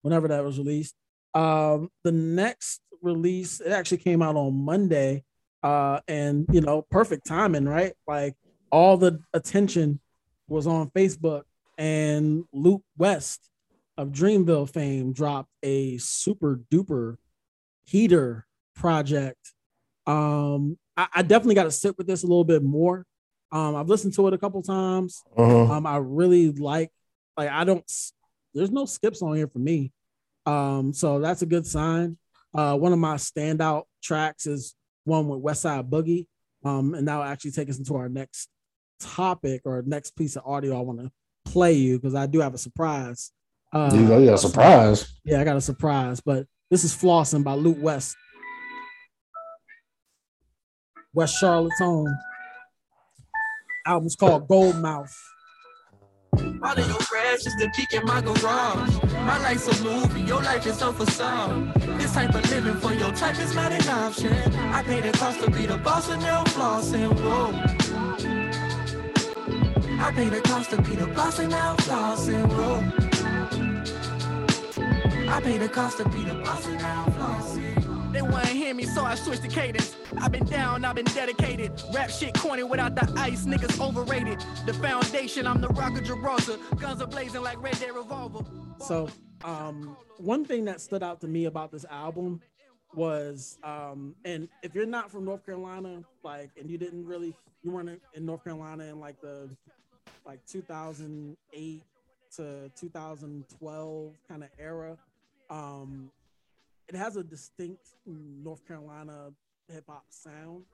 whenever 0.00 0.28
that 0.28 0.42
was 0.42 0.58
released. 0.58 0.94
Um, 1.34 1.90
the 2.02 2.12
next 2.12 2.80
release, 3.02 3.60
it 3.60 3.72
actually 3.72 3.98
came 3.98 4.22
out 4.22 4.36
on 4.36 4.54
Monday. 4.64 5.24
Uh, 5.64 5.98
and 6.06 6.46
you 6.52 6.60
know, 6.60 6.82
perfect 6.90 7.26
timing, 7.26 7.64
right? 7.64 7.94
Like 8.06 8.34
all 8.70 8.98
the 8.98 9.20
attention 9.32 9.98
was 10.46 10.66
on 10.66 10.90
Facebook, 10.90 11.44
and 11.78 12.44
Lute 12.52 12.82
West 12.98 13.48
of 13.96 14.08
Dreamville 14.08 14.68
fame 14.68 15.12
dropped 15.14 15.48
a 15.62 15.96
super 15.98 16.60
duper 16.70 17.16
heater 17.84 18.46
project. 18.76 19.52
Um, 20.06 20.76
I, 20.96 21.06
I 21.14 21.22
definitely 21.22 21.54
got 21.54 21.64
to 21.64 21.70
sit 21.70 21.96
with 21.96 22.06
this 22.06 22.24
a 22.24 22.26
little 22.26 22.44
bit 22.44 22.62
more. 22.62 23.06
Um, 23.50 23.76
I've 23.76 23.88
listened 23.88 24.14
to 24.14 24.26
it 24.28 24.34
a 24.34 24.38
couple 24.38 24.60
times. 24.62 25.22
Mhm. 25.38 25.70
Um, 25.70 25.86
I 25.86 25.96
really 25.96 26.50
like, 26.50 26.90
like, 27.38 27.48
I 27.48 27.64
don't, 27.64 27.84
there's 28.52 28.70
no 28.70 28.84
skips 28.84 29.22
on 29.22 29.36
here 29.36 29.48
for 29.48 29.60
me. 29.60 29.92
Um, 30.44 30.92
so 30.92 31.20
that's 31.20 31.42
a 31.42 31.46
good 31.46 31.66
sign. 31.66 32.18
Uh, 32.52 32.76
one 32.76 32.92
of 32.92 32.98
my 32.98 33.14
standout 33.14 33.84
tracks 34.02 34.46
is 34.46 34.74
one 35.04 35.28
with 35.28 35.42
Westside 35.42 35.88
Boogie. 35.88 36.26
Um, 36.64 36.94
and 36.94 37.06
that'll 37.06 37.22
actually 37.22 37.52
take 37.52 37.68
us 37.68 37.78
into 37.78 37.94
our 37.94 38.08
next 38.08 38.48
topic 39.00 39.62
or 39.64 39.82
next 39.86 40.16
piece 40.16 40.36
of 40.36 40.44
audio 40.46 40.78
I 40.78 40.80
want 40.80 41.00
to 41.00 41.12
play 41.44 41.72
you 41.72 41.98
because 41.98 42.14
I 42.14 42.26
do 42.26 42.40
have 42.40 42.54
a 42.54 42.58
surprise. 42.58 43.30
Uh, 43.72 43.90
you 43.92 44.08
got 44.08 44.34
a 44.34 44.38
surprise. 44.38 45.12
Yeah, 45.24 45.40
I 45.40 45.44
got 45.44 45.56
a 45.56 45.60
surprise. 45.60 46.20
But 46.20 46.46
this 46.70 46.84
is 46.84 46.94
Flossing 46.94 47.44
by 47.44 47.54
Lute 47.54 47.78
West. 47.78 48.16
West 51.12 51.38
Charlotte's 51.38 51.80
own. 51.80 52.16
Album's 53.86 54.16
called 54.16 54.48
Gold 54.48 54.76
Mouf. 54.76 55.12
All 56.62 56.72
of 56.72 56.88
your 56.88 57.00
friends 57.00 57.44
just 57.44 57.60
a 57.60 57.68
peek 57.76 57.92
in 57.92 58.04
my 58.04 58.20
garage. 58.20 58.94
My 59.12 59.38
life's 59.38 59.68
a 59.68 59.84
movie, 59.84 60.22
your 60.22 60.42
life 60.42 60.66
is 60.66 60.82
a 60.82 60.92
facade. 60.92 61.74
This 61.98 62.12
type 62.12 62.34
of 62.34 62.50
living 62.50 62.76
for 62.76 62.92
your 62.92 63.12
type 63.12 63.38
is 63.38 63.54
not 63.54 63.72
an 63.72 63.88
option. 63.88 64.32
I 64.72 64.82
pay 64.82 65.00
the 65.00 65.12
cost 65.16 65.40
to 65.40 65.50
be 65.50 65.66
the 65.66 65.78
boss 65.78 66.08
and 66.08 66.22
now 66.22 66.44
flossing. 66.44 67.12
Whoa. 67.20 67.52
I 70.00 70.12
pay 70.12 70.28
the 70.28 70.40
cost 70.40 70.70
to 70.70 70.82
be 70.82 70.96
the 70.96 71.06
boss 71.06 71.38
and 71.38 71.50
now 71.50 71.76
flossing. 71.76 72.46
Whoa. 72.56 72.82
I 75.30 75.40
pay 75.40 75.58
the 75.58 75.68
cost 75.68 75.98
to 75.98 76.08
be 76.08 76.24
the 76.24 76.34
boss 76.34 76.66
and 76.66 76.78
now 76.78 77.06
flossing. 77.16 77.73
Wanna 78.30 78.46
hear 78.46 78.74
me, 78.74 78.84
so 78.84 79.04
I 79.04 79.14
switched 79.14 79.42
the 79.42 79.48
cadence. 79.48 79.96
I've 80.18 80.32
been 80.32 80.46
down, 80.46 80.84
I've 80.84 80.96
been 80.96 81.04
dedicated. 81.04 81.70
Rap 81.92 82.10
shit 82.10 82.34
corny 82.34 82.62
without 82.62 82.94
the 82.94 83.12
ice, 83.18 83.44
niggas 83.44 83.80
overrated. 83.80 84.40
The 84.66 84.74
foundation, 84.74 85.46
I'm 85.46 85.60
the 85.60 85.68
rock 85.68 85.96
of 85.98 86.04
Gibraltar. 86.04 86.56
Guns 86.76 87.00
are 87.02 87.06
blazing 87.06 87.42
like 87.42 87.62
Red 87.62 87.78
Dead 87.78 87.94
Revolver. 87.94 88.44
So, 88.78 89.08
um, 89.44 89.96
one 90.16 90.44
thing 90.44 90.64
that 90.64 90.80
stood 90.80 91.02
out 91.02 91.20
to 91.20 91.28
me 91.28 91.44
about 91.44 91.70
this 91.70 91.84
album 91.90 92.40
was, 92.94 93.58
um, 93.62 94.14
and 94.24 94.48
if 94.62 94.74
you're 94.74 94.86
not 94.86 95.10
from 95.10 95.24
North 95.24 95.44
Carolina, 95.44 96.02
like, 96.22 96.50
and 96.58 96.70
you 96.70 96.78
didn't 96.78 97.06
really, 97.06 97.34
you 97.62 97.70
weren't 97.70 98.00
in 98.14 98.26
North 98.26 98.42
Carolina 98.42 98.84
in 98.84 99.00
like 99.00 99.20
the, 99.20 99.48
like 100.26 100.44
2008 100.46 101.82
to 102.36 102.70
2012 102.74 104.12
kind 104.28 104.42
of 104.42 104.50
era, 104.58 104.96
um, 105.50 106.10
it 106.88 106.94
has 106.94 107.16
a 107.16 107.22
distinct 107.22 107.88
North 108.06 108.66
Carolina 108.66 109.30
hip 109.68 109.84
hop 109.88 110.04
sound. 110.10 110.64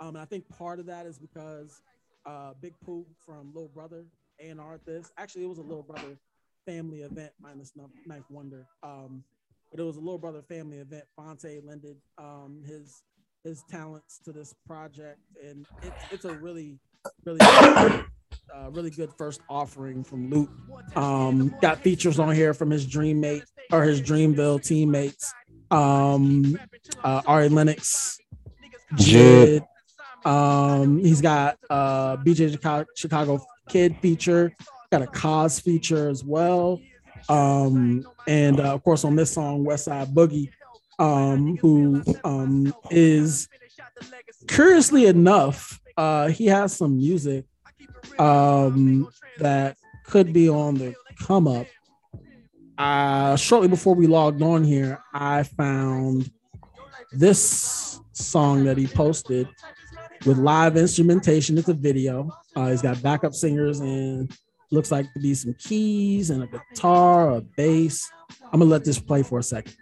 Um, 0.00 0.08
and 0.08 0.18
I 0.18 0.24
think 0.24 0.48
part 0.48 0.78
of 0.78 0.86
that 0.86 1.06
is 1.06 1.18
because 1.18 1.80
uh, 2.26 2.52
Big 2.60 2.74
Pooh 2.84 3.06
from 3.24 3.52
Little 3.54 3.70
Brother 3.74 4.04
and 4.38 4.60
R. 4.60 4.78
Actually, 5.16 5.44
it 5.44 5.48
was 5.48 5.58
a 5.58 5.62
Little 5.62 5.82
Brother 5.82 6.18
family 6.66 7.02
event 7.02 7.32
minus 7.40 7.72
Ninth 8.06 8.26
Wonder. 8.30 8.66
Um, 8.82 9.24
but 9.70 9.80
it 9.80 9.84
was 9.84 9.96
a 9.96 10.00
Little 10.00 10.18
Brother 10.18 10.42
family 10.42 10.78
event. 10.78 11.04
Phonte 11.16 11.64
lended 11.64 11.96
um, 12.18 12.62
his 12.66 13.02
his 13.44 13.62
talents 13.70 14.20
to 14.24 14.32
this 14.32 14.54
project, 14.66 15.20
and 15.42 15.66
it's 15.82 16.12
it's 16.12 16.24
a 16.24 16.34
really 16.34 16.78
really. 17.24 17.38
Uh, 18.54 18.70
really 18.70 18.90
good 18.90 19.12
first 19.18 19.40
offering 19.48 20.04
from 20.04 20.30
Lute. 20.30 20.48
Um, 20.94 21.52
got 21.60 21.82
features 21.82 22.18
on 22.18 22.34
here 22.34 22.54
from 22.54 22.70
his 22.70 22.86
Dream 22.86 23.20
Mate 23.20 23.42
or 23.72 23.82
his 23.82 24.00
Dreamville 24.00 24.62
teammates 24.62 25.34
um, 25.70 26.58
uh, 27.02 27.22
Ari 27.26 27.48
Lennox, 27.48 28.18
Jid. 28.94 29.62
Um, 30.24 30.98
he's 30.98 31.20
got 31.20 31.58
uh, 31.70 32.16
BJ 32.18 32.50
Chicago, 32.50 32.88
Chicago 32.96 33.46
Kid 33.68 33.96
feature, 34.00 34.54
got 34.90 35.02
a 35.02 35.06
Cozz 35.06 35.60
feature 35.60 36.08
as 36.08 36.24
well. 36.24 36.80
Um, 37.28 38.06
and 38.26 38.60
uh, 38.60 38.74
of 38.74 38.82
course, 38.82 39.04
on 39.04 39.16
this 39.16 39.32
song, 39.32 39.64
Westside 39.64 40.12
Boogie, 40.12 40.50
um, 40.98 41.56
who 41.56 42.02
um, 42.24 42.74
is 42.90 43.48
curiously 44.48 45.06
enough, 45.06 45.80
uh, 45.96 46.28
he 46.28 46.46
has 46.46 46.76
some 46.76 46.96
music 46.96 47.44
um, 48.18 49.08
that 49.38 49.76
could 50.04 50.32
be 50.32 50.48
on 50.48 50.74
the 50.74 50.94
come 51.18 51.48
up 51.48 51.66
uh, 52.78 53.36
shortly 53.36 53.68
before 53.68 53.94
we 53.94 54.06
logged 54.06 54.42
on 54.42 54.64
here, 54.64 55.00
I 55.12 55.42
found 55.42 56.30
this 57.12 58.00
song 58.12 58.64
that 58.64 58.76
he 58.76 58.86
posted 58.86 59.48
with 60.24 60.38
live 60.38 60.76
instrumentation. 60.76 61.56
It's 61.58 61.68
a 61.68 61.74
video. 61.74 62.30
Uh, 62.54 62.70
he's 62.70 62.82
got 62.82 63.02
backup 63.02 63.34
singers 63.34 63.80
and 63.80 64.30
looks 64.70 64.90
like 64.90 65.12
to 65.12 65.20
be 65.20 65.34
some 65.34 65.54
keys 65.54 66.30
and 66.30 66.42
a 66.42 66.46
guitar, 66.46 67.30
a 67.30 67.40
bass. 67.40 68.10
I'm 68.52 68.60
gonna 68.60 68.70
let 68.70 68.84
this 68.84 68.98
play 68.98 69.22
for 69.22 69.38
a 69.38 69.42
second. 69.42 69.76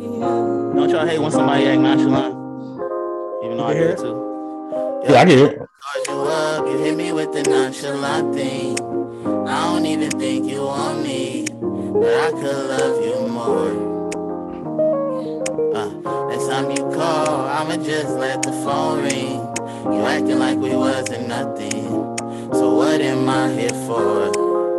Don't 0.00 0.88
y'all 0.88 1.06
hate 1.06 1.18
when 1.18 1.30
somebody 1.30 1.66
act 1.66 1.80
nonchalant? 1.80 2.34
Even 3.44 3.56
though 3.58 3.66
I 3.66 3.74
hear 3.74 3.90
it 3.90 3.98
too. 3.98 5.02
Yeah, 5.08 5.20
I 5.20 5.24
get 5.24 5.38
it. 5.38 5.58
You 6.06 6.20
up, 6.20 6.66
you 6.66 6.78
hit 6.78 6.96
me 6.96 7.12
with 7.12 7.32
the 7.32 7.42
nonchalant 7.42 8.34
thing. 8.34 8.78
I 9.46 9.74
don't 9.74 9.86
even 9.86 10.10
think 10.10 10.46
you 10.46 10.62
want 10.62 10.68
me, 10.68 10.70
but 10.70 10.76
I 10.76 10.79
could 12.40 12.70
love 12.70 13.04
you 13.04 13.28
more. 13.28 13.72
Uh, 15.76 15.90
next 16.30 16.48
time 16.48 16.70
you 16.70 16.82
call, 16.96 17.44
I'ma 17.46 17.76
just 17.76 18.16
let 18.16 18.42
the 18.42 18.52
phone 18.64 19.02
ring. 19.02 19.40
You 19.92 20.00
acting 20.06 20.38
like 20.38 20.56
we 20.56 20.74
wasn't 20.74 21.28
nothing. 21.28 22.16
So 22.54 22.74
what 22.74 23.02
am 23.02 23.28
I 23.28 23.52
here 23.52 23.76
for? 23.86 24.32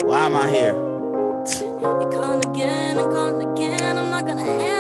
Why 0.08 0.26
am 0.26 0.36
I 0.36 0.50
here? 0.50 0.74
You 0.74 2.10
calling 2.12 2.44
again 2.50 2.98
and 2.98 3.12
calling 3.14 3.52
again. 3.52 3.96
I'm 3.96 4.10
not 4.10 4.26
gonna 4.26 4.42
answer, 4.42 4.71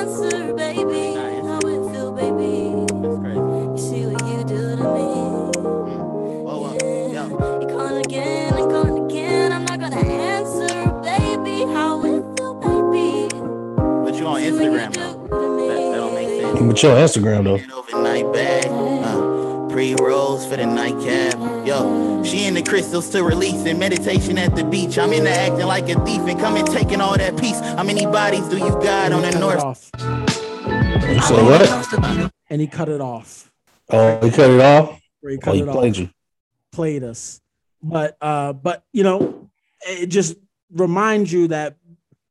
make 16.72 16.80
sense. 16.80 17.14
But 17.14 17.24
your 17.24 17.24
Instagram 17.24 17.44
though. 17.44 17.56
An 17.56 17.72
overnight 17.72 18.34
bag. 18.34 18.66
Uh, 18.68 19.68
pre 19.70 19.96
rolls 19.96 20.46
for 20.46 20.58
the 20.58 20.66
nightcap. 20.66 21.36
Yo, 21.66 22.24
she 22.24 22.46
in 22.46 22.54
the 22.54 22.64
crystals 22.64 23.10
to 23.10 23.24
release 23.24 23.66
and 23.66 23.80
meditation 23.80 24.38
at 24.38 24.56
the 24.56 24.64
beach. 24.64 24.98
I'm 24.98 25.14
in 25.14 25.24
the 25.24 25.30
acting 25.32 25.66
like 25.68 25.90
a 25.90 26.04
thief 26.06 26.22
and 26.22 26.40
coming 26.40 26.66
taking 26.66 27.02
all 27.02 27.18
that 27.18 27.40
peace. 27.40 27.60
How 27.60 27.84
many 27.84 28.06
bodies 28.06 28.48
do 28.50 28.58
you 28.58 28.70
got 28.82 29.12
on 29.12 29.22
the 29.22 29.40
north? 29.40 29.60
off. 29.64 29.90
You 29.98 31.22
said 31.22 31.44
what? 31.44 32.32
And 32.50 32.62
he 32.62 32.68
cut 32.68 32.90
it 32.90 33.02
off. 33.02 33.52
Oh, 33.90 34.20
he 34.24 34.30
cut 34.32 34.50
it 34.50 34.60
off. 34.62 35.00
Where 35.22 35.34
he 35.34 35.40
Oh, 35.46 35.52
he 35.54 35.62
it 35.62 35.68
played 35.70 35.92
off. 35.94 36.00
you. 36.00 36.10
Played 36.72 37.04
us. 37.04 37.42
But 37.84 38.18
uh, 38.22 38.54
but 38.54 38.84
you 38.94 39.04
know, 39.04 39.50
it 39.88 40.08
just 40.08 40.36
reminds 40.72 41.32
you 41.32 41.48
that 41.50 41.76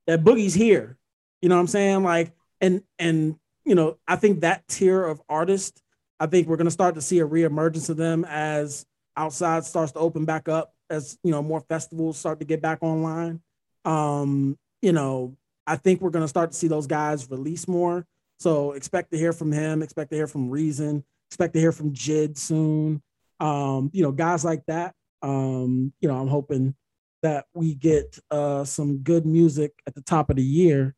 that 0.06 0.22
Boogie's 0.22 0.54
here. 0.54 0.96
You 1.42 1.48
know 1.48 1.56
what 1.56 1.62
I'm 1.62 1.66
saying? 1.68 2.02
Like, 2.02 2.32
and 2.60 2.82
and 2.98 3.36
you 3.70 3.76
know, 3.76 3.98
I 4.08 4.16
think 4.16 4.40
that 4.40 4.66
tier 4.66 5.04
of 5.04 5.22
artists, 5.28 5.80
I 6.18 6.26
think 6.26 6.48
we're 6.48 6.56
gonna 6.56 6.72
start 6.72 6.96
to 6.96 7.00
see 7.00 7.20
a 7.20 7.26
reemergence 7.26 7.88
of 7.88 7.96
them 7.96 8.26
as 8.28 8.84
outside 9.16 9.64
starts 9.64 9.92
to 9.92 10.00
open 10.00 10.24
back 10.24 10.48
up, 10.48 10.74
as 10.90 11.16
you 11.22 11.30
know, 11.30 11.40
more 11.40 11.60
festivals 11.60 12.18
start 12.18 12.40
to 12.40 12.44
get 12.44 12.60
back 12.60 12.82
online. 12.82 13.40
Um, 13.84 14.58
you 14.82 14.90
know, 14.90 15.36
I 15.68 15.76
think 15.76 16.00
we're 16.00 16.10
gonna 16.10 16.26
start 16.26 16.50
to 16.50 16.58
see 16.58 16.66
those 16.66 16.88
guys 16.88 17.30
release 17.30 17.68
more. 17.68 18.04
So 18.40 18.72
expect 18.72 19.12
to 19.12 19.16
hear 19.16 19.32
from 19.32 19.52
him, 19.52 19.82
expect 19.82 20.10
to 20.10 20.16
hear 20.16 20.26
from 20.26 20.50
Reason, 20.50 21.04
expect 21.28 21.54
to 21.54 21.60
hear 21.60 21.70
from 21.70 21.92
Jid 21.92 22.36
soon. 22.38 23.00
Um, 23.38 23.90
you 23.92 24.02
know, 24.02 24.10
guys 24.10 24.44
like 24.44 24.66
that. 24.66 24.96
Um, 25.22 25.92
you 26.00 26.08
know, 26.08 26.18
I'm 26.18 26.26
hoping 26.26 26.74
that 27.22 27.44
we 27.54 27.76
get 27.76 28.18
uh 28.32 28.64
some 28.64 28.98
good 28.98 29.26
music 29.26 29.74
at 29.86 29.94
the 29.94 30.02
top 30.02 30.28
of 30.28 30.34
the 30.34 30.42
year. 30.42 30.96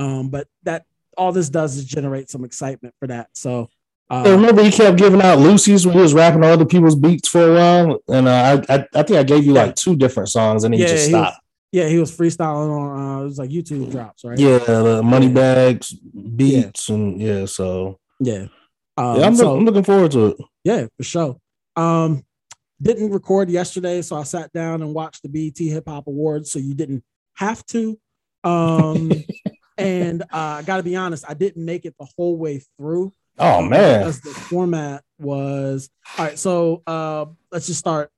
Um, 0.00 0.30
but 0.30 0.48
that 0.64 0.84
all 1.18 1.32
this 1.32 1.50
does 1.50 1.76
is 1.76 1.84
generate 1.84 2.30
some 2.30 2.44
excitement 2.44 2.94
for 2.98 3.08
that. 3.08 3.28
So 3.34 3.68
I 4.08 4.22
uh, 4.22 4.30
remember 4.30 4.62
he 4.62 4.70
kept 4.70 4.96
giving 4.96 5.20
out 5.20 5.38
Lucy's 5.38 5.86
when 5.86 5.96
he 5.96 6.00
was 6.00 6.14
rapping 6.14 6.42
on 6.42 6.50
other 6.50 6.64
people's 6.64 6.96
beats 6.96 7.28
for 7.28 7.50
a 7.50 7.54
while, 7.54 7.98
and 8.08 8.26
uh, 8.26 8.62
I, 8.68 8.74
I 8.74 8.86
I 8.94 9.02
think 9.02 9.18
I 9.18 9.22
gave 9.22 9.44
you 9.44 9.52
like 9.52 9.74
two 9.74 9.96
different 9.96 10.30
songs, 10.30 10.64
and 10.64 10.72
he 10.72 10.80
yeah, 10.80 10.86
just 10.86 11.08
he 11.08 11.14
was, 11.14 11.28
stopped. 11.28 11.44
yeah, 11.72 11.88
he 11.88 11.98
was 11.98 12.16
freestyling 12.16 12.70
on 12.70 12.98
uh, 12.98 13.20
it 13.20 13.24
was 13.24 13.38
like 13.38 13.50
YouTube 13.50 13.90
drops, 13.90 14.24
right? 14.24 14.38
Yeah, 14.38 14.58
the 14.58 15.02
money 15.02 15.28
bags, 15.28 15.92
beats, 15.92 16.88
and 16.88 17.20
yeah. 17.20 17.44
So 17.44 17.98
yeah. 18.20 18.46
Um, 18.96 19.20
yeah, 19.20 19.26
I'm, 19.26 19.36
so, 19.36 19.44
look, 19.44 19.58
I'm 19.58 19.64
looking 19.64 19.84
forward 19.84 20.10
to 20.12 20.26
it. 20.26 20.36
Yeah, 20.64 20.86
for 20.96 21.04
sure. 21.04 21.36
Um, 21.76 22.24
didn't 22.80 23.10
record 23.10 23.50
yesterday, 23.50 24.02
so 24.02 24.16
I 24.16 24.24
sat 24.24 24.52
down 24.52 24.82
and 24.82 24.92
watched 24.94 25.22
the 25.22 25.28
BET 25.28 25.58
Hip 25.58 25.84
Hop 25.86 26.06
Awards. 26.06 26.50
So 26.50 26.58
you 26.58 26.74
didn't 26.74 27.04
have 27.34 27.64
to. 27.66 27.98
Um, 28.44 29.10
and 29.78 30.22
uh, 30.22 30.26
I 30.32 30.62
got 30.62 30.78
to 30.78 30.82
be 30.82 30.96
honest, 30.96 31.24
I 31.28 31.34
didn't 31.34 31.64
make 31.64 31.84
it 31.84 31.94
the 31.98 32.06
whole 32.16 32.36
way 32.36 32.62
through. 32.76 33.12
Oh 33.38 33.60
um, 33.60 33.68
man, 33.68 34.00
because 34.00 34.20
the 34.20 34.30
format 34.30 35.04
was 35.18 35.88
all 36.18 36.24
right. 36.24 36.38
So 36.38 36.82
uh, 36.86 37.26
let's 37.52 37.66
just 37.66 37.78
start 37.78 38.10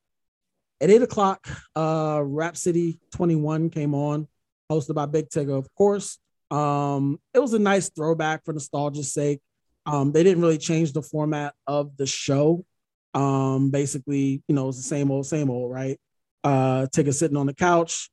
at 0.81 0.91
eight 0.91 1.03
o'clock. 1.03 1.47
Uh, 1.77 2.23
Rap 2.25 2.57
City 2.57 2.99
21 3.13 3.71
came 3.71 3.95
on, 3.95 4.27
hosted 4.71 4.95
by 4.95 5.07
Big 5.07 5.29
Tigger, 5.29 5.59
of 5.59 5.73
course. 5.75 6.19
Um, 6.51 7.21
it 7.35 7.39
was 7.39 7.53
a 7.53 7.59
nice 7.59 7.91
throwback 7.91 8.45
for 8.45 8.53
nostalgia's 8.53 9.13
sake. 9.13 9.41
Um, 9.87 10.13
they 10.13 10.23
didn't 10.25 10.43
really 10.43 10.59
change 10.59 10.93
the 10.93 11.03
format 11.03 11.55
of 11.67 11.97
the 11.97 12.07
show. 12.07 12.65
Um, 13.13 13.71
basically, 13.71 14.43
you 14.49 14.55
know, 14.55 14.69
it's 14.69 14.79
the 14.79 14.85
same 14.85 15.11
old, 15.11 15.27
same 15.27 15.51
old, 15.51 15.71
right? 15.71 15.99
Uh, 16.43 16.87
Tigger 16.87 17.15
sitting 17.15 17.37
on 17.37 17.47
the 17.47 17.55
couch, 17.55 18.11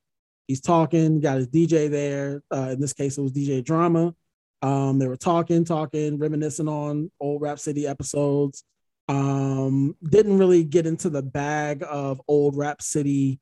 he's 0.47 0.61
talking, 0.61 1.19
got 1.19 1.37
his 1.37 1.47
DJ 1.47 1.89
there. 1.89 2.41
Uh, 2.51 2.69
in 2.71 2.79
this 2.79 2.93
case, 2.93 3.17
it 3.17 3.21
was 3.21 3.31
DJ 3.33 3.63
Drama. 3.63 4.15
Um, 4.61 4.97
they 4.99 5.07
were 5.07 5.17
talking, 5.17 5.63
talking, 5.65 6.17
reminiscing 6.17 6.67
on 6.67 7.11
old 7.19 7.41
Rap 7.41 7.59
City 7.59 7.85
episodes. 7.87 8.63
Um, 9.09 9.95
didn't 10.03 10.37
really 10.37 10.63
get 10.63 10.85
into 10.87 11.09
the 11.09 11.21
bag 11.21 11.83
of 11.87 12.21
old 12.27 12.57
Rap 12.57 12.81
City 12.81 13.39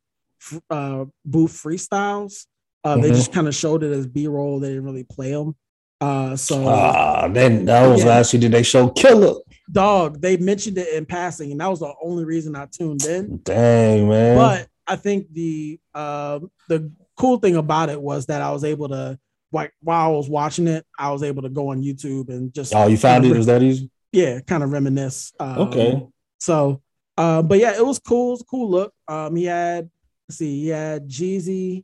uh, 0.70 1.06
booth 1.24 1.54
freestyles. 1.54 2.46
Uh, 2.84 2.98
They 2.98 3.10
Mhm. 3.10 3.16
just 3.16 3.32
kind 3.32 3.48
of 3.48 3.56
showed 3.56 3.84
it 3.84 3.92
as 3.92 4.06
B 4.06 4.28
roll. 4.28 4.60
They 4.60 4.70
didn't 4.70 4.84
really 4.84 5.06
play 5.06 5.32
them. 5.32 5.56
Uh, 6.02 6.36
so 6.36 6.68
Ah, 6.68 7.28
then 7.30 7.66
that 7.66 7.88
was 7.88 8.02
Yeah. 8.02 8.10
last 8.10 8.34
year. 8.34 8.42
Did 8.42 8.52
they 8.52 8.62
show 8.64 8.90
Killer? 8.90 9.36
dog, 9.72 10.22
they 10.22 10.38
mentioned 10.38 10.78
it 10.78 10.94
in 10.94 11.06
passing, 11.06 11.52
and 11.52 11.60
that 11.60 11.68
was 11.68 11.80
the 11.80 11.92
only 12.04 12.24
reason 12.26 12.56
I 12.56 12.68
tuned 12.68 13.04
in. 13.06 13.40
Dang 13.44 14.08
man. 14.08 14.38
But 14.38 14.68
I 14.88 14.96
think 14.96 15.32
the 15.34 15.80
um 15.94 16.52
the 16.70 16.92
cool 17.18 17.38
thing 17.38 17.56
about 17.56 17.90
it 17.90 18.02
was 18.02 18.26
that 18.28 18.42
I 18.42 18.52
was 18.52 18.64
able 18.64 18.90
to 18.90 19.20
like 19.52 19.74
while 19.82 20.06
I 20.06 20.10
was 20.10 20.30
watching 20.30 20.68
it, 20.68 20.86
I 21.00 21.12
was 21.12 21.24
able 21.24 21.42
to 21.44 21.50
go 21.50 21.70
on 21.70 21.82
YouTube 21.82 22.30
and 22.30 22.54
just 22.54 22.74
oh, 22.76 22.88
you 22.88 22.98
found 22.98 23.26
it? 23.26 23.36
Was 23.36 23.46
that 23.46 23.64
easy? 23.64 23.90
yeah, 24.12 24.40
kind 24.42 24.64
of 24.64 24.72
reminisce. 24.72 25.34
Um, 25.40 25.60
Okay. 25.60 26.06
So, 26.40 26.82
uh, 27.18 27.42
but 27.42 27.60
yeah, 27.60 27.76
it 27.76 27.86
was 27.86 28.00
cool. 28.00 28.30
It 28.30 28.32
was 28.32 28.42
a 28.42 28.46
cool 28.46 28.70
look. 28.70 28.94
Um, 29.08 29.36
he 29.36 29.46
had 29.46 29.90
let's 30.28 30.38
see, 30.38 30.64
he 30.64 30.68
had 30.70 31.08
Jeezy, 31.08 31.84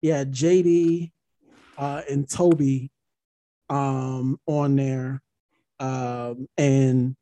he 0.00 0.08
had 0.08 0.32
JD, 0.32 1.10
uh, 1.76 2.02
and 2.08 2.28
Tobe, 2.28 2.88
um, 3.68 4.38
on 4.46 4.76
there. 4.76 5.22
Um, 5.80 6.48
and 6.56 7.16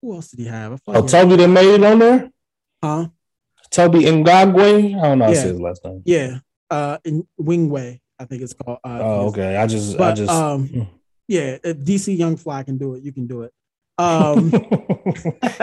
who 0.00 0.14
else 0.14 0.28
did 0.30 0.40
he 0.40 0.46
have? 0.46 0.80
Oh, 0.86 1.06
Tobe 1.06 1.38
that 1.38 1.48
made 1.48 1.74
it 1.74 1.84
on 1.84 1.98
there. 1.98 2.30
huh? 2.82 3.08
Tobe 3.74 3.94
Nwigwe. 3.94 4.98
I 4.98 5.02
don't 5.08 5.18
know. 5.18 5.28
Yeah. 5.28 5.34
say 5.34 5.48
his 5.48 5.60
last 5.60 5.84
name. 5.84 6.02
Yeah, 6.04 6.38
uh, 6.70 6.98
in 7.04 7.26
Wingway, 7.40 8.00
I 8.18 8.24
think 8.24 8.42
it's 8.42 8.52
called. 8.52 8.78
Uh, 8.84 8.98
Oh, 9.02 9.26
okay. 9.28 9.56
I 9.56 9.66
just, 9.66 9.98
I 10.00 10.12
just. 10.12 10.30
um, 10.30 10.88
yeah, 11.28 11.58
if 11.64 11.78
DC 11.78 12.16
Young 12.16 12.36
Fly 12.36 12.62
can 12.62 12.78
do 12.78 12.94
it, 12.94 13.02
you 13.02 13.12
can 13.12 13.26
do 13.26 13.42
it. 13.42 13.52
Um, 13.96 14.50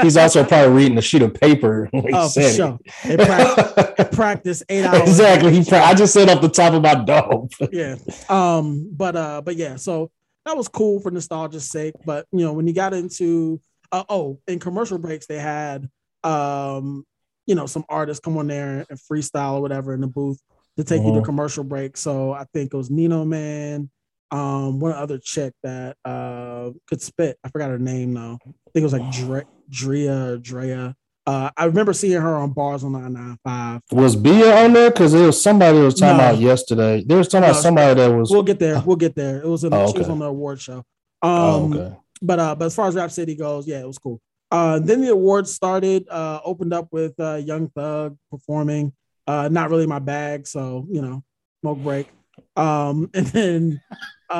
He's 0.02 0.16
also 0.16 0.46
probably 0.46 0.74
reading 0.74 0.98
a 0.98 1.02
sheet 1.02 1.22
of 1.22 1.34
paper. 1.34 1.90
oh, 1.94 2.30
for 2.30 2.42
sure. 2.42 2.80
They 3.04 3.16
it. 3.16 3.20
prac- 3.20 4.12
practice 4.14 4.64
eight 4.70 4.86
hours. 4.86 5.02
exactly. 5.02 5.52
He 5.54 5.66
pra- 5.66 5.84
I 5.84 5.94
just 5.94 6.14
said 6.14 6.30
off 6.30 6.40
the 6.42 6.48
top 6.48 6.74
of 6.74 6.82
my 6.82 6.96
dome. 6.96 7.50
yeah. 7.74 7.96
Um, 8.30 8.90
but 8.94 9.18
uh, 9.18 9.42
but 9.42 9.58
yeah, 9.58 9.76
so 9.76 10.12
that 10.46 10.56
was 10.56 10.70
cool 10.70 11.02
for 11.02 11.12
nostalgia's 11.12 11.70
sake. 11.70 11.96
But 12.06 12.26
you 12.32 12.40
know, 12.40 12.54
when 12.54 12.68
you 12.68 12.74
got 12.74 12.94
into 12.94 13.60
uh, 13.92 14.06
oh, 14.08 14.40
in 14.48 14.60
commercial 14.60 14.98
breaks, 14.98 15.26
they 15.26 15.38
had 15.38 15.90
um, 16.24 17.06
you 17.48 17.56
know, 17.56 17.66
some 17.66 17.84
artists 17.90 18.22
come 18.24 18.38
on 18.38 18.48
there 18.48 18.86
and 18.90 19.00
freestyle 19.00 19.54
or 19.56 19.62
whatever 19.62 19.94
in 19.94 20.02
the 20.02 20.08
booth 20.08 20.40
to 20.78 20.84
take 20.84 21.02
you 21.04 21.12
to 21.14 21.20
Mhm. 21.22 21.26
commercial 21.26 21.64
break. 21.64 21.98
So 21.98 22.32
I 22.34 22.46
think 22.54 22.74
it 22.74 22.78
was 22.78 22.90
Nino 22.90 23.26
Man, 23.26 23.90
um, 24.32 24.80
one 24.80 24.94
other 24.94 25.18
chick 25.18 25.54
that 25.64 25.98
uh 26.06 26.70
could 26.88 27.02
spit. 27.02 27.38
I 27.44 27.50
forgot 27.50 27.70
her 27.70 27.80
name 27.80 28.14
though. 28.14 28.38
I 28.46 28.70
think 28.74 28.84
it 28.84 28.84
was 28.84 28.94
like 28.94 29.12
Dre, 29.12 29.44
Drea 29.70 30.38
Drea. 30.38 30.96
Uh, 31.28 31.52
I 31.56 31.66
remember 31.66 31.94
seeing 31.94 32.20
her 32.20 32.36
on 32.36 32.52
bars 32.52 32.84
on 32.84 32.94
995. 32.94 33.82
Was 33.92 34.16
Bia 34.16 34.66
on 34.66 34.74
there? 34.74 34.90
Because 34.90 35.12
there 35.12 35.28
was 35.28 35.42
somebody 35.42 35.78
was 35.80 35.94
talking 35.94 36.18
No. 36.18 36.30
about 36.30 36.40
yesterday. 36.42 37.04
There 37.06 37.18
was 37.18 37.28
talking 37.28 37.48
about 37.50 37.62
somebody 37.62 37.94
that 37.94 38.08
was. 38.08 38.32
We'll 38.32 38.42
get 38.42 38.58
there. 38.58 38.82
We'll 38.84 38.96
get 38.96 39.16
there. 39.16 39.38
It 39.42 39.48
was 39.48 39.64
in 39.64 39.72
Oh, 39.72 39.92
she 39.92 40.00
was 40.00 40.10
on 40.10 40.18
the 40.20 40.26
award 40.26 40.60
show. 40.60 40.78
Um, 40.78 40.84
oh, 41.24 41.70
okay. 41.76 41.96
but 42.24 42.40
uh, 42.40 42.56
but 42.56 42.66
as 42.66 42.76
far 42.76 42.88
as 42.88 42.96
Rap 42.96 43.12
City 43.12 43.36
goes, 43.36 43.68
yeah, 43.68 43.82
it 43.82 43.88
was 43.88 44.00
cool. 44.00 44.20
Uh, 44.52 44.80
then 44.80 45.02
the 45.02 45.10
awards 45.10 45.54
started. 45.54 46.08
Uh, 46.10 46.42
opened 46.44 46.74
up 46.74 46.90
with 46.92 47.18
uh, 47.20 47.36
Young 47.36 47.70
Thug 47.70 48.18
performing. 48.30 48.94
Uh, 49.26 49.48
not 49.50 49.70
really 49.70 49.88
my 49.88 50.00
bag, 50.00 50.46
so 50.46 50.86
you 50.90 51.02
know, 51.02 51.24
smoke 51.62 51.80
break. 51.80 52.10
Um, 52.58 53.10
and 53.14 53.28
then 53.28 53.82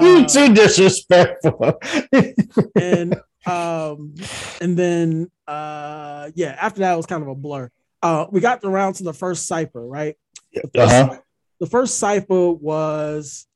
You 0.02 0.18
uh, 0.18 0.28
too 0.28 0.54
disrespectful. 0.54 1.80
and 2.76 3.16
um, 3.46 4.14
and 4.60 4.78
then 4.78 5.32
uh, 5.48 6.30
yeah, 6.36 6.58
after 6.60 6.82
that 6.82 6.94
it 6.94 6.98
was 6.98 7.06
kind 7.06 7.24
of 7.24 7.30
a 7.30 7.36
blur. 7.36 7.72
Uh, 8.04 8.26
we 8.32 8.42
got 8.42 8.64
around 8.64 8.94
to 8.94 9.04
the 9.04 9.14
first 9.14 9.48
cipher, 9.48 9.86
right? 9.86 10.16
The 10.54 10.70
first, 10.74 10.92
huh. 10.92 11.20
the 11.60 11.68
first 11.68 12.00
cipher 12.00 12.52
was, 12.52 13.48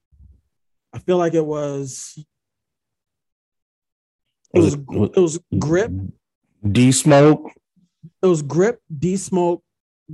I 0.93 0.99
feel 0.99 1.17
like 1.17 1.33
it 1.33 1.45
was 1.45 2.13
it 4.53 4.59
was 4.59 4.73
it 4.75 5.19
was 5.19 5.39
grip 5.57 5.91
D 6.69 6.91
Smoke? 6.91 7.51
it 8.21 8.27
was 8.27 8.41
grip 8.43 8.79
d 8.99 9.17
smoke 9.17 9.63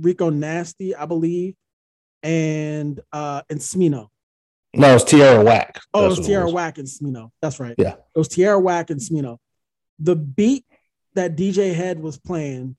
rico 0.00 0.30
nasty 0.30 0.94
i 0.96 1.04
believe 1.04 1.54
and 2.22 2.98
uh 3.12 3.42
and 3.50 3.60
smino 3.60 4.08
No, 4.74 4.90
it 4.90 4.94
was 4.94 5.04
Tierra 5.04 5.44
Whack. 5.44 5.78
oh 5.92 5.98
it 5.98 6.02
That's 6.02 6.10
was 6.12 6.18
what 6.20 6.26
tierra 6.26 6.50
whack 6.50 6.78
and 6.78 6.88
smino 6.88 7.30
that's 7.42 7.60
right 7.60 7.74
Yeah. 7.76 7.96
it 8.14 8.18
was 8.18 8.28
tierra 8.28 8.58
whack 8.58 8.88
and 8.88 8.98
smino 8.98 9.36
the 9.98 10.16
beat 10.16 10.64
that 11.14 11.36
dj 11.36 11.74
head 11.74 12.00
was 12.00 12.18
playing 12.18 12.76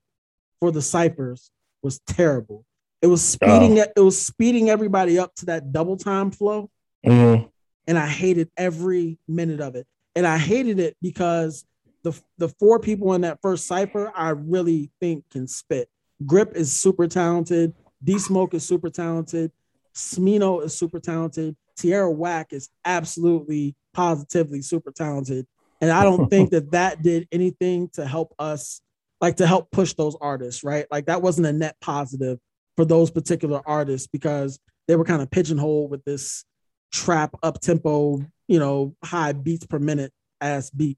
for 0.60 0.72
the 0.72 0.82
ciphers 0.82 1.52
was 1.84 2.00
terrible 2.08 2.66
it 3.04 3.08
was 3.08 3.24
speeding 3.24 3.78
it 3.78 3.92
was 3.98 4.20
speeding 4.20 4.70
everybody 4.72 5.20
up 5.20 5.34
to 5.36 5.46
that 5.48 5.72
double 5.72 5.96
time 5.98 6.32
flow 6.32 6.70
Mhm. 7.06 7.50
and 7.86 7.98
I 8.00 8.08
hated 8.08 8.50
every 8.58 9.20
minute 9.28 9.60
of 9.60 9.76
it. 9.76 9.86
And 10.16 10.26
I 10.26 10.38
hated 10.38 10.80
it 10.80 10.96
because 11.02 11.66
the 12.04 12.20
the 12.38 12.50
four 12.50 12.80
people 12.80 13.14
in 13.14 13.22
that 13.22 13.40
first 13.42 13.66
cipher 13.66 14.12
I 14.16 14.30
really 14.30 14.92
think 15.00 15.30
can 15.32 15.48
spit. 15.48 15.90
Grip 16.26 16.56
is 16.56 16.72
super 16.72 17.08
talented. 17.08 17.74
D 18.04 18.20
Smoke 18.20 18.54
is 18.54 18.66
super 18.66 18.90
talented. 18.90 19.52
Smino 19.96 20.64
is 20.64 20.78
super 20.78 21.00
talented. 21.00 21.56
Tierra 21.78 22.12
Whack 22.12 22.48
is 22.52 22.70
absolutely 22.86 23.76
positively 23.94 24.62
super 24.62 24.92
talented. 24.92 25.46
And 25.82 25.92
I 25.92 26.04
don't 26.04 26.30
think 26.30 26.52
that 26.52 26.72
that 26.72 27.02
did 27.02 27.28
anything 27.32 27.90
to 27.94 28.06
help 28.06 28.34
us, 28.40 28.82
like 29.22 29.38
to 29.38 29.48
help 29.48 29.72
push 29.72 29.94
those 29.94 30.16
artists, 30.20 30.64
right? 30.64 30.86
Like 30.92 31.06
that 31.08 31.22
wasn't 31.22 31.48
a 31.48 31.54
net 31.54 31.76
positive 31.82 32.40
for 32.76 32.86
those 32.86 33.12
particular 33.12 33.62
artists 33.66 34.08
because 34.08 34.60
they 34.88 34.96
were 34.96 35.06
kind 35.06 35.22
of 35.22 35.30
pigeonholed 35.30 35.92
with 35.92 36.04
this 36.06 36.46
trap 36.92 37.36
up 37.44 37.60
tempo, 37.60 38.20
you 38.48 38.60
know, 38.60 38.96
high 39.04 39.34
beats 39.34 39.66
per 39.66 39.80
minute 39.80 40.12
ass 40.42 40.70
beat. 40.70 40.98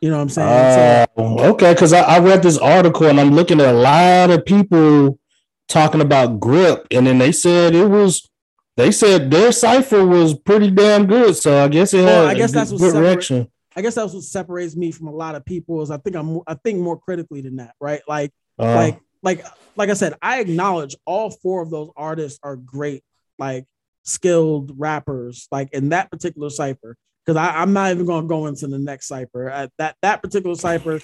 You 0.00 0.10
know 0.10 0.16
what 0.16 0.22
I'm 0.22 0.28
saying? 0.28 1.08
So- 1.16 1.22
Uh, 1.22 1.50
okay, 1.52 1.72
because 1.72 1.92
I, 1.92 2.00
I 2.02 2.18
read 2.18 2.42
this 2.42 2.58
article 2.58 3.06
and 3.06 3.20
I'm 3.20 3.30
looking 3.32 3.60
at 3.60 3.68
a 3.74 3.78
lot 3.78 4.30
of 4.30 4.44
people 4.44 5.18
talking 5.68 6.00
about 6.00 6.40
grip, 6.40 6.86
and 6.90 7.06
then 7.06 7.18
they 7.18 7.32
said 7.32 7.74
it 7.74 7.86
was. 7.88 8.28
They 8.76 8.90
said 8.90 9.30
their 9.30 9.52
cipher 9.52 10.04
was 10.04 10.36
pretty 10.36 10.68
damn 10.70 11.06
good, 11.06 11.36
so 11.36 11.62
I 11.62 11.68
guess 11.68 11.94
it 11.94 11.98
had 11.98 12.06
Well, 12.06 12.26
I 12.26 12.34
guess 12.34 12.50
a 12.50 12.54
that's 12.54 12.70
good, 12.72 12.80
separate- 12.80 13.00
reaction. 13.00 13.48
I 13.76 13.82
guess 13.82 13.94
that's 13.96 14.12
what 14.12 14.22
separates 14.24 14.76
me 14.76 14.90
from 14.92 15.08
a 15.08 15.12
lot 15.12 15.34
of 15.36 15.44
people 15.44 15.82
is 15.82 15.90
I 15.90 15.96
think 15.98 16.14
I'm 16.16 16.40
I 16.46 16.54
think 16.54 16.78
more 16.80 16.98
critically 16.98 17.40
than 17.40 17.56
that, 17.56 17.74
right? 17.80 18.02
Like 18.08 18.32
Uh, 18.58 18.74
like 18.74 19.00
like 19.22 19.44
like 19.76 19.90
I 19.90 19.94
said, 19.94 20.14
I 20.22 20.40
acknowledge 20.40 20.96
all 21.06 21.30
four 21.30 21.62
of 21.62 21.70
those 21.70 21.90
artists 21.96 22.38
are 22.42 22.56
great, 22.56 23.02
like 23.38 23.64
skilled 24.04 24.72
rappers, 24.76 25.48
like 25.50 25.72
in 25.72 25.88
that 25.90 26.10
particular 26.10 26.50
cipher. 26.50 26.96
Because 27.24 27.36
I'm 27.38 27.72
not 27.72 27.90
even 27.90 28.06
gonna 28.06 28.26
go 28.26 28.46
into 28.46 28.66
the 28.66 28.78
next 28.78 29.06
cipher. 29.08 29.50
Uh, 29.50 29.68
that 29.78 29.96
that 30.02 30.22
particular 30.22 30.54
cipher, 30.56 31.00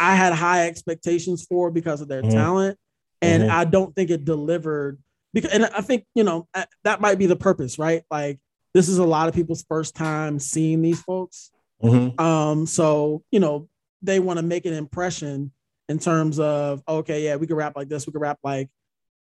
I 0.00 0.14
had 0.14 0.32
high 0.32 0.66
expectations 0.66 1.44
for 1.48 1.70
because 1.70 2.00
of 2.00 2.08
their 2.08 2.22
Mhm. 2.22 2.32
talent, 2.32 2.78
and 3.22 3.44
Mhm. 3.44 3.50
I 3.50 3.64
don't 3.64 3.94
think 3.94 4.10
it 4.10 4.24
delivered. 4.24 4.98
Because 5.32 5.52
and 5.52 5.66
I 5.66 5.80
think 5.80 6.06
you 6.14 6.24
know 6.24 6.48
uh, 6.54 6.64
that 6.84 7.00
might 7.00 7.18
be 7.18 7.26
the 7.26 7.36
purpose, 7.36 7.78
right? 7.78 8.02
Like 8.10 8.40
this 8.74 8.88
is 8.88 8.98
a 8.98 9.04
lot 9.04 9.28
of 9.28 9.34
people's 9.34 9.64
first 9.68 9.94
time 9.94 10.38
seeing 10.38 10.82
these 10.82 11.00
folks. 11.00 11.50
mhm. 11.82 12.18
Um, 12.20 12.66
so 12.66 13.22
you 13.30 13.38
know, 13.40 13.68
they 14.02 14.18
want 14.18 14.38
to 14.38 14.42
make 14.42 14.66
an 14.66 14.72
impression 14.74 15.52
in 15.88 15.98
terms 15.98 16.40
of 16.40 16.82
okay, 16.88 17.24
yeah, 17.24 17.36
we 17.36 17.46
can 17.46 17.56
rap 17.56 17.76
like 17.76 17.88
this, 17.88 18.06
we 18.06 18.12
can 18.12 18.20
rap 18.22 18.38
like, 18.42 18.70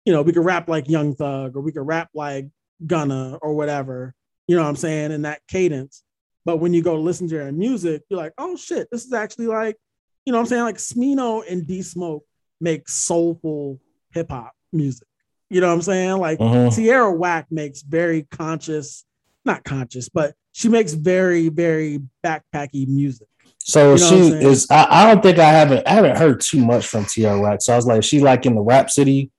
you 0.04 0.14
know, 0.14 0.24
we 0.24 0.34
can 0.34 0.44
rap 0.44 0.68
like 0.68 0.90
Young 0.90 1.14
Thug, 1.16 1.56
or 1.56 1.62
we 1.62 1.72
can 1.72 1.84
rap 1.84 2.10
like 2.14 2.50
Gunna 2.86 3.38
or 3.42 3.54
whatever, 3.54 4.14
you 4.48 4.56
know 4.56 4.64
what 4.64 4.70
I'm 4.70 4.76
saying, 4.76 5.12
in 5.12 5.24
that 5.24 5.42
cadence. 5.48 6.04
But 6.46 6.58
when 6.58 6.74
you 6.74 6.84
go 6.84 6.96
listen 7.00 7.28
to 7.30 7.36
their 7.36 7.52
music, 7.52 8.04
you're 8.10 8.20
like, 8.20 8.34
oh 8.38 8.56
shit, 8.56 8.88
this 8.92 9.06
is 9.06 9.14
actually 9.14 9.48
like, 9.48 9.78
you 10.26 10.32
know 10.32 10.38
what 10.38 10.44
I'm 10.44 10.48
saying? 10.50 10.64
Like 10.64 10.78
Smino 10.78 11.44
and 11.50 11.66
D 11.66 11.82
Smoke 11.82 12.24
make 12.62 12.88
soulful 12.88 13.80
hip 14.14 14.30
hop 14.30 14.54
music. 14.72 15.08
You 15.50 15.62
know 15.62 15.68
what 15.68 15.74
I'm 15.74 15.82
saying? 15.82 16.18
Like 16.18 16.40
Mhm. 16.40 16.76
Tierra 16.76 17.12
Whack 17.12 17.48
makes 17.52 17.82
very 17.82 18.24
conscious, 18.32 19.06
not 19.44 19.64
conscious, 19.64 20.10
but 20.10 20.36
she 20.52 20.70
makes 20.70 20.94
very, 20.94 21.50
very 21.50 22.00
backpacky 22.24 22.88
music. 22.88 23.28
So 23.60 23.96
You 23.96 24.00
know 24.00 24.30
she 24.30 24.46
is. 24.46 24.68
I, 24.70 24.88
I 24.90 25.06
don't 25.14 25.24
think 25.24 25.40
I 25.40 25.50
haven't. 25.50 25.88
I 25.88 25.92
haven't 25.92 26.18
heard 26.18 26.42
too 26.42 26.64
much 26.64 26.86
from 26.88 27.06
Tierra 27.06 27.40
Whack. 27.40 27.62
So 27.62 27.74
I 27.74 27.76
was 27.76 27.88
like, 27.88 28.04
she 28.04 28.20
like 28.20 28.46
in 28.46 28.56
the 28.56 28.62
Rap 28.62 28.90
City 28.90 29.32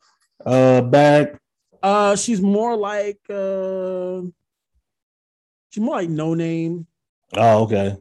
uh 0.44 0.82
bag. 0.82 1.38
Uh, 1.82 2.16
she's 2.16 2.40
more 2.42 2.76
like 2.76 3.20
uh, 3.30 4.22
she's 5.76 5.82
more 5.84 5.96
like 5.96 6.08
Noname, 6.08 6.86
Oh, 7.36 7.64
okay. 7.64 7.96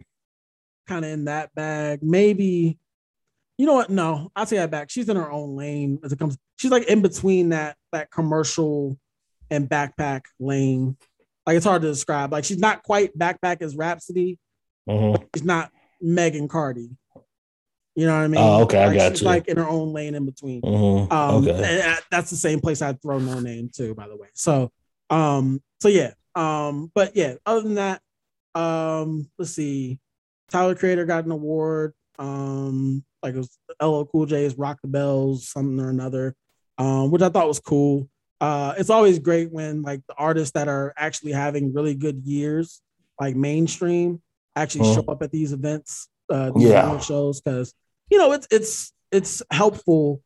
kind 0.88 1.04
of 1.04 1.12
in 1.12 1.26
that 1.26 1.54
bag. 1.56 2.00
Maybe, 2.02 2.78
you 3.58 3.66
know 3.66 3.74
what? 3.74 3.90
No, 3.90 4.32
I'll 4.36 4.46
take 4.46 4.60
that 4.60 4.72
back. 4.72 4.90
She's 4.90 5.10
in 5.10 5.18
her 5.18 5.30
own 5.30 5.58
lane 5.58 6.00
as 6.06 6.14
it 6.14 6.20
comes. 6.20 6.38
She's 6.58 6.72
like 6.72 6.84
in 6.88 7.02
between 7.02 7.50
that 7.50 7.76
that 7.92 8.12
commercial 8.12 8.98
and 9.52 9.70
backpack 9.70 10.22
lane. 10.40 10.96
Like 11.46 11.58
it's 11.58 11.66
hard 11.66 11.82
to 11.82 11.90
describe. 11.90 12.32
Like 12.32 12.46
she's 12.46 12.60
not 12.60 12.84
quite 12.84 13.18
backpack 13.18 13.62
as 13.62 13.76
Rapsody. 13.76 14.40
Mhm. 14.88 15.22
She's 15.36 15.44
not 15.44 15.70
Megan 16.02 16.48
Cardi. 16.48 16.92
You 17.98 18.06
know 18.06 18.16
what 18.16 18.24
I 18.24 18.28
mean? 18.28 18.42
Oh, 18.42 18.62
okay, 18.64 18.84
I 18.84 18.94
got 18.96 19.12
she's 19.12 19.22
you. 19.22 19.28
like 19.28 19.48
in 19.50 19.58
her 19.58 19.68
own 19.68 19.92
lane 19.92 20.16
in 20.16 20.26
between. 20.26 20.62
Mhm. 20.62 21.12
Um, 21.12 21.36
okay. 21.48 21.82
and 21.84 22.00
that's 22.10 22.30
the 22.30 22.36
same 22.38 22.62
place 22.62 22.82
I'd 22.82 23.02
throw 23.02 23.20
Noname 23.20 23.74
too, 23.76 23.96
by 23.96 24.08
the 24.08 24.16
way. 24.16 24.28
So, 24.34 24.72
um, 25.10 25.62
so 25.82 25.88
yeah, 25.90 26.14
um, 26.36 26.92
but 26.94 27.16
yeah, 27.16 27.36
other 27.46 27.62
than 27.62 27.76
that, 27.76 28.02
um, 28.54 29.30
let's 29.38 29.52
see, 29.52 30.00
Tyler 30.50 30.76
Creator 30.76 31.06
got 31.06 31.26
an 31.26 31.32
award, 31.32 31.94
um, 32.20 33.04
like 33.24 33.36
it 33.36 33.38
was 33.38 33.58
LL 33.82 34.04
Cool 34.06 34.26
J's 34.26 34.58
Rock 34.58 34.80
the 34.82 34.88
Bells, 34.88 35.48
something 35.50 35.80
or 35.80 35.90
another, 35.90 36.36
um, 36.78 37.12
which 37.12 37.22
I 37.22 37.30
thought 37.30 37.48
was 37.48 37.60
cool. 37.60 38.10
Uh, 38.42 38.74
it's 38.78 38.90
always 38.90 39.20
great 39.20 39.52
when 39.52 39.82
like 39.82 40.02
the 40.08 40.16
artists 40.16 40.54
that 40.54 40.68
are 40.68 40.94
actually 40.98 41.32
having 41.32 41.74
really 41.74 41.96
good 41.96 42.22
years, 42.24 42.82
like 43.20 43.36
mainstream, 43.36 44.22
actually 44.56 44.82
Mhm. 44.82 44.96
show 44.96 45.06
up 45.12 45.22
at 45.24 45.32
these 45.32 45.54
events, 45.54 46.08
uh, 46.30 46.52
these 46.52 46.64
Yeah. 46.70 47.00
shows, 47.00 47.42
because 47.42 47.74
you 48.10 48.18
know 48.18 48.34
it's 48.34 48.48
it's 48.52 48.94
it's 49.12 49.42
helpful 49.52 50.22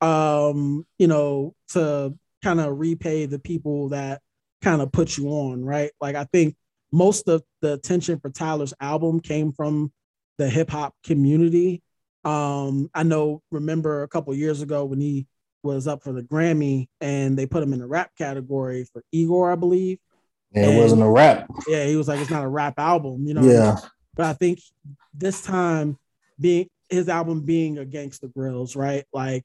um 0.00 0.84
you 0.98 1.06
know 1.06 1.54
to 1.68 2.12
kind 2.42 2.60
of 2.60 2.78
repay 2.78 3.26
the 3.26 3.38
people 3.38 3.90
that 3.90 4.20
kind 4.62 4.80
of 4.80 4.90
put 4.92 5.16
you 5.18 5.28
on 5.28 5.64
right 5.64 5.90
like 6.00 6.14
i 6.16 6.24
think 6.32 6.54
most 6.92 7.28
of 7.28 7.42
the 7.60 7.72
attention 7.74 8.18
for 8.20 8.30
tyler's 8.30 8.72
album 8.80 9.20
came 9.20 9.52
from 9.52 9.92
the 10.38 10.48
hip-hop 10.48 10.94
community 11.04 11.82
um 12.24 12.88
i 12.94 13.02
know 13.02 13.42
remember 13.50 14.02
a 14.02 14.08
couple 14.08 14.34
years 14.34 14.62
ago 14.62 14.84
when 14.84 15.00
he 15.00 15.26
was 15.62 15.86
up 15.86 16.02
for 16.02 16.12
the 16.12 16.22
grammy 16.22 16.88
and 17.00 17.36
they 17.38 17.46
put 17.46 17.62
him 17.62 17.72
in 17.72 17.78
the 17.78 17.86
rap 17.86 18.10
category 18.16 18.84
for 18.92 19.02
igor 19.12 19.52
i 19.52 19.54
believe 19.56 19.98
Yeah, 20.52 20.66
it 20.68 20.78
wasn't 20.80 21.02
a 21.02 21.08
rap. 21.08 21.48
yeah 21.68 21.84
he 21.84 21.96
was 21.96 22.08
like 22.08 22.20
it's 22.20 22.30
not 22.30 22.44
a 22.44 22.48
rap 22.48 22.74
album 22.78 23.26
you 23.26 23.34
know 23.34 23.40
what 23.42 23.50
I 23.50 23.52
mean? 23.52 23.62
Yeah. 23.62 23.76
but 24.14 24.26
I 24.26 24.32
think 24.34 24.60
this 25.14 25.42
time 25.42 25.98
being 26.40 26.68
his 26.88 27.08
album 27.08 27.40
being 27.42 27.78
a 27.78 27.84
Gangsta 27.84 28.30
Grillz, 28.36 28.76
right? 28.76 29.04
Like 29.14 29.44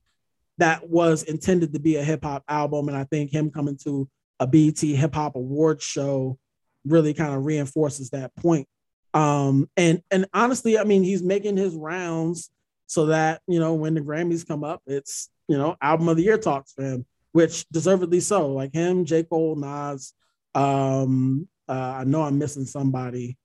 that 0.58 0.90
was 0.90 1.24
intended 1.24 1.72
to 1.74 1.80
be 1.80 1.96
a 1.96 2.04
hip 2.04 2.24
hop 2.24 2.44
album, 2.50 2.90
and 2.90 2.98
I 2.98 3.06
think 3.06 3.32
him 3.32 3.52
coming 3.52 3.78
to 3.86 4.10
a 4.40 4.48
BET 4.48 4.80
Hip 4.80 5.14
Hop 5.16 5.36
Award 5.36 5.82
show 5.82 6.38
really 6.86 7.14
kind 7.14 7.34
of 7.34 7.46
reinforces 7.46 8.12
that 8.12 8.36
point. 8.36 8.68
Um, 9.14 9.70
and 9.78 10.02
and 10.12 10.28
honestly, 10.34 10.78
I 10.78 10.84
mean, 10.84 11.04
he's 11.04 11.24
making 11.24 11.58
his 11.58 11.76
rounds 11.76 12.50
so 12.86 13.08
that 13.08 13.42
you 13.48 13.60
know 13.60 13.74
when 13.74 13.94
the 13.94 14.02
Grammys 14.02 14.48
come 14.48 14.64
up, 14.64 14.82
it's 14.86 15.30
you 15.48 15.58
know 15.58 15.76
album 15.82 16.10
of 16.10 16.18
the 16.18 16.24
year 16.24 16.38
talks 16.38 16.74
for 16.74 16.84
him, 16.84 17.06
which 17.32 17.68
deservedly 17.70 18.20
so. 18.20 18.52
Like 18.52 18.74
him, 18.74 19.06
J 19.06 19.24
Cole, 19.24 19.56
Nas. 19.56 20.14
Um, 20.54 21.48
uh, 21.68 21.98
I 22.00 22.04
know 22.04 22.22
I'm 22.22 22.38
missing 22.38 22.66
somebody 22.66 23.38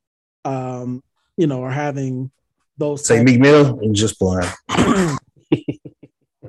um, 0.45 1.03
you 1.37 1.47
know, 1.47 1.63
are 1.63 1.71
having 1.71 2.31
those 2.77 3.07
Say 3.07 3.23
Meek 3.23 3.41
Mill 3.41 3.79
and 3.81 3.95
just 3.95 4.19
blind. 4.19 4.53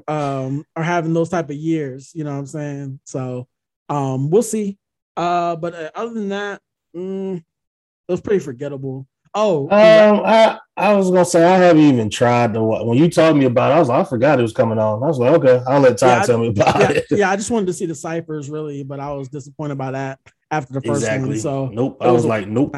um 0.07 0.65
are 0.75 0.83
having 0.83 1.13
those 1.13 1.29
type 1.29 1.49
of 1.49 1.55
years, 1.55 2.11
you 2.13 2.23
know 2.23 2.31
what 2.31 2.39
I'm 2.39 2.45
saying? 2.47 2.99
So 3.03 3.47
um 3.93 4.29
we'll 4.29 4.41
see. 4.41 4.77
Uh 5.15 5.55
but 5.55 5.73
uh, 5.75 5.91
other 5.95 6.13
than 6.13 6.29
that, 6.29 6.61
mm, 6.95 7.37
it 7.37 8.11
was 8.11 8.21
pretty 8.21 8.39
forgettable. 8.43 9.07
Oh, 9.35 9.63
Um, 9.69 10.21
I 10.25 10.59
I 10.77 10.93
was 10.93 11.09
gonna 11.09 11.25
say 11.25 11.43
I 11.43 11.57
haven't 11.57 11.81
even 11.81 12.09
tried 12.09 12.53
to. 12.53 12.61
wa- 12.61 12.83
When 12.83 12.97
you 12.97 13.09
told 13.09 13.35
me 13.37 13.45
about 13.45 13.71
it, 13.71 13.75
I 13.75 13.79
was 13.79 13.89
like, 13.89 14.05
I 14.05 14.09
forgot 14.09 14.37
it 14.39 14.43
was 14.43 14.53
coming 14.53 14.77
on. 14.77 15.01
I 15.03 15.07
was 15.07 15.17
like, 15.17 15.31
okay, 15.39 15.63
I'll 15.67 15.79
let 15.81 15.97
Ty 15.97 16.07
Yeah, 16.07 16.21
I- 16.21 16.25
tell 16.25 16.37
me 16.39 16.47
about 16.49 16.79
yeah, 16.79 16.91
it. 16.91 17.05
yeah, 17.11 17.29
I 17.31 17.35
just 17.35 17.49
wanted 17.49 17.65
to 17.67 17.73
see 17.73 17.85
the 17.87 17.95
ciphers 17.95 18.49
really, 18.49 18.83
but 18.83 18.99
I 18.99 19.11
was 19.13 19.29
disappointed 19.29 19.77
by 19.77 19.91
that 19.91 20.19
after 20.51 20.73
the 20.73 20.81
first 20.81 21.01
exactly. 21.03 21.29
one. 21.29 21.39
So 21.39 21.67
nope. 21.67 21.97
I 22.01 22.07
was 22.11 22.23
was 22.23 22.25
like, 22.25 22.47
nope. 22.47 22.75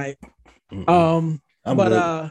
Um 0.87 1.41
I'm 1.65 1.77
but 1.77 1.89
good. 1.89 1.97
uh 1.99 2.29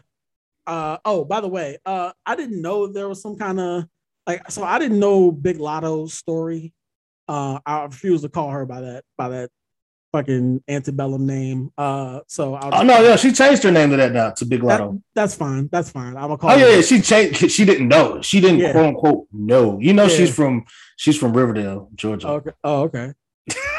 uh 0.66 0.98
oh 1.04 1.24
by 1.26 1.40
the 1.42 1.48
way 1.48 1.76
uh 1.84 2.10
i 2.24 2.34
didn't 2.34 2.62
know 2.62 2.86
there 2.86 3.06
was 3.08 3.20
some 3.20 3.36
kind 3.36 3.60
of 3.60 3.84
like 4.26 4.50
so 4.50 4.62
i 4.64 4.78
didn't 4.78 4.98
know 4.98 5.30
big 5.30 5.58
Latto's 5.58 6.14
story 6.14 6.72
uh 7.28 7.58
i 7.64 7.84
refuse 7.84 8.22
to 8.22 8.28
call 8.28 8.50
her 8.50 8.66
by 8.66 8.80
that 8.80 9.04
by 9.16 9.28
that 9.28 9.50
fucking 10.12 10.62
antebellum 10.68 11.26
name 11.26 11.72
uh 11.76 12.20
so 12.28 12.54
I'll 12.54 12.72
oh 12.72 12.82
no, 12.84 13.02
yeah, 13.02 13.16
she 13.16 13.32
changed 13.32 13.64
her 13.64 13.72
name 13.72 13.90
to 13.90 13.96
that 13.96 14.12
now 14.12 14.30
to 14.30 14.44
Big 14.44 14.62
that- 14.62 15.00
that's 15.14 15.34
fine 15.34 15.68
that's 15.72 15.90
fine 15.90 16.16
i'm 16.16 16.22
gonna 16.28 16.38
call 16.38 16.50
Oh 16.52 16.56
yeah, 16.56 16.80
she 16.82 17.00
changed. 17.00 17.50
She 17.50 17.64
didn't 17.64 17.88
know. 17.88 18.22
She 18.22 18.40
didn't 18.40 18.58
Yeah. 18.60 18.72
quote 18.72 18.86
unquote 18.86 19.26
know. 19.32 19.80
You 19.80 19.92
know, 19.92 20.04
Yeah. 20.04 20.16
she's 20.16 20.34
from 20.34 20.64
she's 20.96 21.16
from 21.18 21.32
Riverdale, 21.36 21.88
Georgia. 21.96 22.28
okay 22.28 22.50
oh 22.62 22.82
okay 22.82 23.12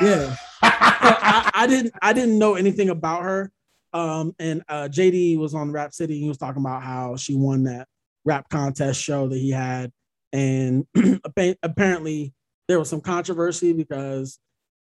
yeah 0.01 0.35
I, 0.61 1.51
I 1.53 1.67
didn't 1.67 1.93
I 2.01 2.11
didn't 2.11 2.37
know 2.37 2.55
anything 2.55 2.89
about 2.89 3.23
her. 3.23 3.51
Um, 3.93 4.35
and 4.39 4.61
uh, 4.67 4.89
JD 4.91 5.37
was 5.39 5.55
on 5.55 5.71
Rap 5.71 5.93
City. 5.93 6.19
He 6.19 6.27
was 6.27 6.37
talking 6.37 6.61
about 6.61 6.83
how 6.83 7.15
she 7.15 7.33
won 7.37 7.63
that 7.63 7.87
rap 8.25 8.49
contest 8.49 9.01
show 9.01 9.29
that 9.29 9.37
he 9.37 9.51
had, 9.51 9.89
and 10.33 10.85
apparently 11.63 12.33
there 12.67 12.79
was 12.79 12.89
some 12.89 13.01
controversy 13.01 13.73
because 13.73 14.39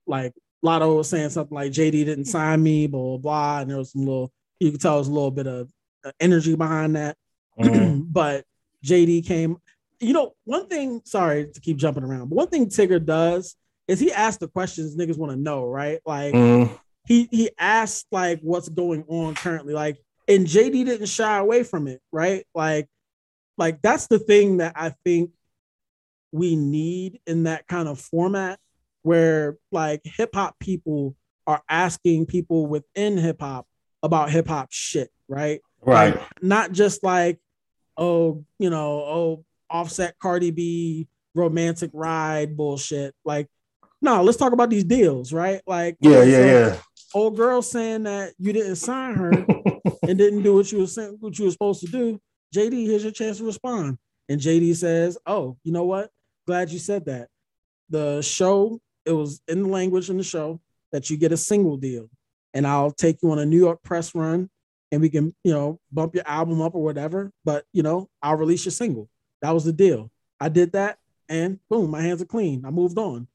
like 0.06 0.32
Latto 0.64 0.96
was 0.96 1.08
saying 1.08 1.30
something 1.30 1.54
like 1.54 1.72
JD 1.72 1.92
didn't 2.04 2.24
sign 2.24 2.62
me, 2.62 2.86
blah 2.86 3.00
blah 3.00 3.16
blah, 3.18 3.60
and 3.60 3.70
there 3.70 3.76
was 3.78 3.92
some 3.92 4.04
little 4.06 4.32
you 4.60 4.72
could 4.72 4.80
tell 4.80 4.92
there 4.94 4.98
was 5.00 5.08
a 5.08 5.12
little 5.12 5.30
bit 5.30 5.46
of 5.46 5.70
uh, 6.04 6.10
energy 6.20 6.56
behind 6.56 6.96
that. 6.96 7.16
Mhm. 7.58 8.04
but 8.12 8.44
JD 8.84 9.26
came. 9.26 9.56
You 10.00 10.12
know, 10.12 10.34
one 10.44 10.66
thing. 10.68 11.00
Sorry 11.04 11.48
to 11.52 11.60
keep 11.60 11.76
jumping 11.76 12.04
around, 12.04 12.28
but 12.28 12.36
one 12.36 12.48
thing 12.48 12.66
Tigger 12.66 13.04
does 13.04 13.56
is 13.88 13.98
he 13.98 14.12
asks 14.12 14.38
the 14.38 14.48
questions 14.48 14.96
niggas 14.96 15.16
want 15.18 15.32
to 15.32 15.38
know, 15.38 15.64
right? 15.64 16.00
Like 16.06 16.34
Mhm. 16.34 16.70
he 17.06 17.28
he 17.30 17.50
asked 17.58 18.06
like 18.12 18.40
what's 18.42 18.68
going 18.68 19.04
on 19.08 19.34
currently, 19.34 19.74
like, 19.74 19.98
and 20.28 20.46
JD 20.46 20.84
didn't 20.84 21.06
shy 21.06 21.38
away 21.38 21.62
from 21.64 21.88
it, 21.88 22.00
right? 22.12 22.44
Like, 22.54 22.88
like 23.56 23.80
that's 23.82 24.06
the 24.06 24.18
thing 24.18 24.58
that 24.58 24.72
I 24.76 24.94
think 25.04 25.30
we 26.32 26.56
need 26.56 27.20
in 27.26 27.44
that 27.44 27.66
kind 27.66 27.88
of 27.88 28.00
format 28.00 28.58
where 29.02 29.56
like 29.72 30.02
hip 30.04 30.30
hop 30.34 30.58
people 30.58 31.16
are 31.46 31.62
asking 31.68 32.26
people 32.26 32.66
within 32.66 33.16
hip 33.16 33.40
hop 33.40 33.66
about 34.02 34.30
hip 34.30 34.48
hop 34.48 34.68
shit, 34.70 35.10
right? 35.28 35.60
Right. 35.80 36.14
Like, 36.14 36.42
not 36.42 36.72
just 36.72 37.02
like, 37.02 37.38
oh, 37.96 38.44
you 38.58 38.70
know, 38.70 38.90
oh, 39.00 39.44
offset 39.70 40.18
Cardi 40.18 40.50
B 40.50 41.08
romantic 41.34 41.90
ride 41.94 42.56
bullshit. 42.56 43.14
Like, 43.24 43.48
no, 44.00 44.22
let's 44.22 44.38
talk 44.38 44.52
about 44.52 44.70
these 44.70 44.84
deals, 44.84 45.32
right? 45.32 45.60
Like, 45.66 45.96
Yeah, 46.00 46.22
yeah, 46.22 46.36
so 46.36 46.46
yeah. 46.46 46.76
Old 47.14 47.36
girl 47.36 47.62
saying 47.62 48.02
that 48.02 48.34
you 48.38 48.52
didn't 48.52 48.76
sign 48.76 49.14
her 49.14 49.30
and 49.30 50.18
didn't 50.18 50.42
do 50.42 50.54
what 50.54 50.70
you 50.70 50.78
was 50.78 50.94
saying, 50.94 51.16
what 51.20 51.38
you 51.38 51.46
were 51.46 51.50
supposed 51.50 51.80
to 51.80 51.90
do. 51.90 52.20
JD, 52.54 52.86
here's 52.86 53.02
your 53.02 53.12
chance 53.12 53.38
to 53.38 53.44
respond. 53.44 53.98
And 54.28 54.40
JD 54.40 54.76
says, 54.76 55.16
"Oh, 55.26 55.56
you 55.64 55.72
know 55.72 55.84
what? 55.84 56.10
Glad 56.48 56.70
you 56.70 56.78
said 56.78 57.04
that. 57.04 57.28
The 57.90 58.22
show, 58.22 58.80
it 59.04 59.12
was 59.12 59.42
in 59.48 59.64
the 59.64 59.68
language 59.68 60.08
in 60.08 60.16
the 60.16 60.22
show 60.24 60.62
that 60.92 61.10
you 61.10 61.18
get 61.18 61.30
a 61.30 61.36
single 61.36 61.76
deal, 61.76 62.08
and 62.54 62.66
I'll 62.66 62.90
take 62.90 63.18
you 63.22 63.30
on 63.32 63.38
a 63.38 63.44
New 63.44 63.58
York 63.58 63.82
press 63.82 64.14
run, 64.14 64.48
and 64.90 65.02
we 65.02 65.10
can, 65.10 65.34
you 65.44 65.52
know, 65.52 65.78
bump 65.92 66.14
your 66.14 66.26
album 66.26 66.62
up 66.62 66.74
or 66.74 66.82
whatever. 66.82 67.30
But 67.44 67.66
you 67.74 67.82
know, 67.82 68.08
I'll 68.22 68.38
release 68.38 68.64
your 68.64 68.72
single. 68.72 69.10
That 69.42 69.50
was 69.50 69.64
the 69.64 69.74
deal. 69.74 70.10
I 70.40 70.48
did 70.48 70.72
that, 70.72 70.96
and 71.28 71.58
boom, 71.68 71.90
my 71.90 72.00
hands 72.00 72.22
are 72.22 72.24
clean. 72.24 72.64
I 72.64 72.70
moved 72.70 72.96
on. 72.96 73.28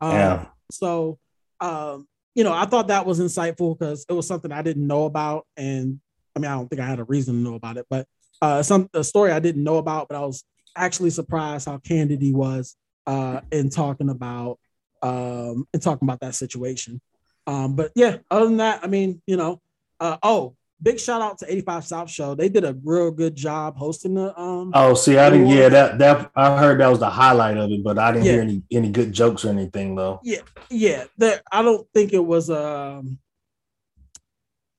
Um, 0.00 0.12
Yeah. 0.12 0.46
So, 0.70 1.18
um, 1.58 2.06
you 2.36 2.44
know, 2.44 2.52
I 2.52 2.66
thought 2.66 2.86
that 2.86 3.04
was 3.04 3.18
insightful 3.18 3.76
because 3.76 4.06
it 4.08 4.12
was 4.12 4.28
something 4.28 4.52
I 4.52 4.62
didn't 4.62 4.86
know 4.86 5.06
about, 5.06 5.44
and 5.56 5.98
I 6.36 6.38
mean, 6.38 6.48
I 6.48 6.54
don't 6.54 6.68
think 6.68 6.80
I 6.80 6.86
had 6.86 7.00
a 7.00 7.04
reason 7.04 7.34
to 7.34 7.40
know 7.40 7.56
about 7.56 7.78
it, 7.78 7.86
but 7.90 8.06
uh, 8.40 8.62
some 8.62 8.88
a 8.94 9.02
story 9.02 9.32
I 9.32 9.40
didn't 9.40 9.64
know 9.64 9.78
about, 9.78 10.08
but 10.08 10.16
I 10.16 10.20
was 10.20 10.44
actually 10.76 11.10
surprised 11.10 11.66
how 11.68 11.78
candid 11.78 12.20
he 12.22 12.32
was 12.32 12.76
uh, 13.06 13.40
in 13.50 13.70
talking 13.70 14.08
about 14.08 14.58
um, 15.02 15.66
in 15.72 15.80
talking 15.80 16.06
about 16.06 16.20
that 16.20 16.34
situation. 16.34 17.00
Um, 17.46 17.74
but 17.74 17.90
yeah, 17.94 18.18
other 18.30 18.46
than 18.46 18.58
that, 18.58 18.84
I 18.84 18.86
mean, 18.86 19.22
you 19.26 19.36
know, 19.36 19.60
uh, 19.98 20.18
oh, 20.22 20.54
big 20.82 21.00
shout 21.00 21.22
out 21.22 21.38
to 21.38 21.50
85 21.50 21.84
South 21.86 22.10
Show. 22.10 22.34
They 22.34 22.48
did 22.48 22.64
a 22.64 22.76
real 22.84 23.10
good 23.10 23.34
job 23.34 23.76
hosting 23.76 24.14
the 24.14 24.38
um 24.38 24.72
Oh, 24.74 24.94
see, 24.94 25.16
I 25.18 25.30
didn't. 25.30 25.48
Yeah, 25.48 25.68
that 25.70 25.98
that 25.98 26.30
I 26.36 26.56
heard 26.58 26.80
that 26.80 26.88
was 26.88 27.00
the 27.00 27.10
highlight 27.10 27.56
of 27.56 27.70
it, 27.70 27.82
but 27.82 27.98
I 27.98 28.12
didn't 28.12 28.26
Yeah. 28.26 28.32
hear 28.32 28.42
any 28.42 28.62
any 28.70 28.90
good 28.90 29.12
jokes 29.12 29.44
or 29.44 29.48
anything 29.48 29.94
though. 29.94 30.20
yeah, 30.22 30.40
yeah. 30.70 31.04
That 31.18 31.42
I 31.50 31.62
don't 31.62 31.86
think 31.94 32.12
it 32.12 32.24
was 32.24 32.50
um 32.50 33.18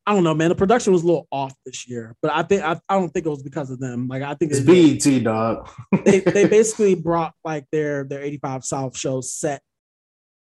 I 0.05 0.13
don't 0.15 0.23
know, 0.23 0.33
man. 0.33 0.49
The 0.49 0.55
production 0.55 0.93
was 0.93 1.03
a 1.03 1.05
little 1.05 1.27
off 1.31 1.53
this 1.65 1.87
year, 1.87 2.15
but 2.21 2.31
I 2.31 2.41
think 2.43 2.63
I, 2.63 2.79
I 2.89 2.95
don't 2.99 3.09
think 3.09 3.25
it 3.25 3.29
was 3.29 3.43
because 3.43 3.69
of 3.69 3.79
them. 3.79 4.07
Like 4.07 4.23
I 4.23 4.33
think 4.33 4.51
It's 4.51 4.61
it- 4.61 5.03
BET, 5.03 5.23
dog. 5.23 5.69
they 6.05 6.19
they 6.19 6.45
basically 6.57 6.95
brought 6.95 7.33
like 7.45 7.65
their 7.71 8.03
their 8.03 8.21
85 8.21 8.65
South 8.65 8.97
show 8.97 9.21
set 9.21 9.61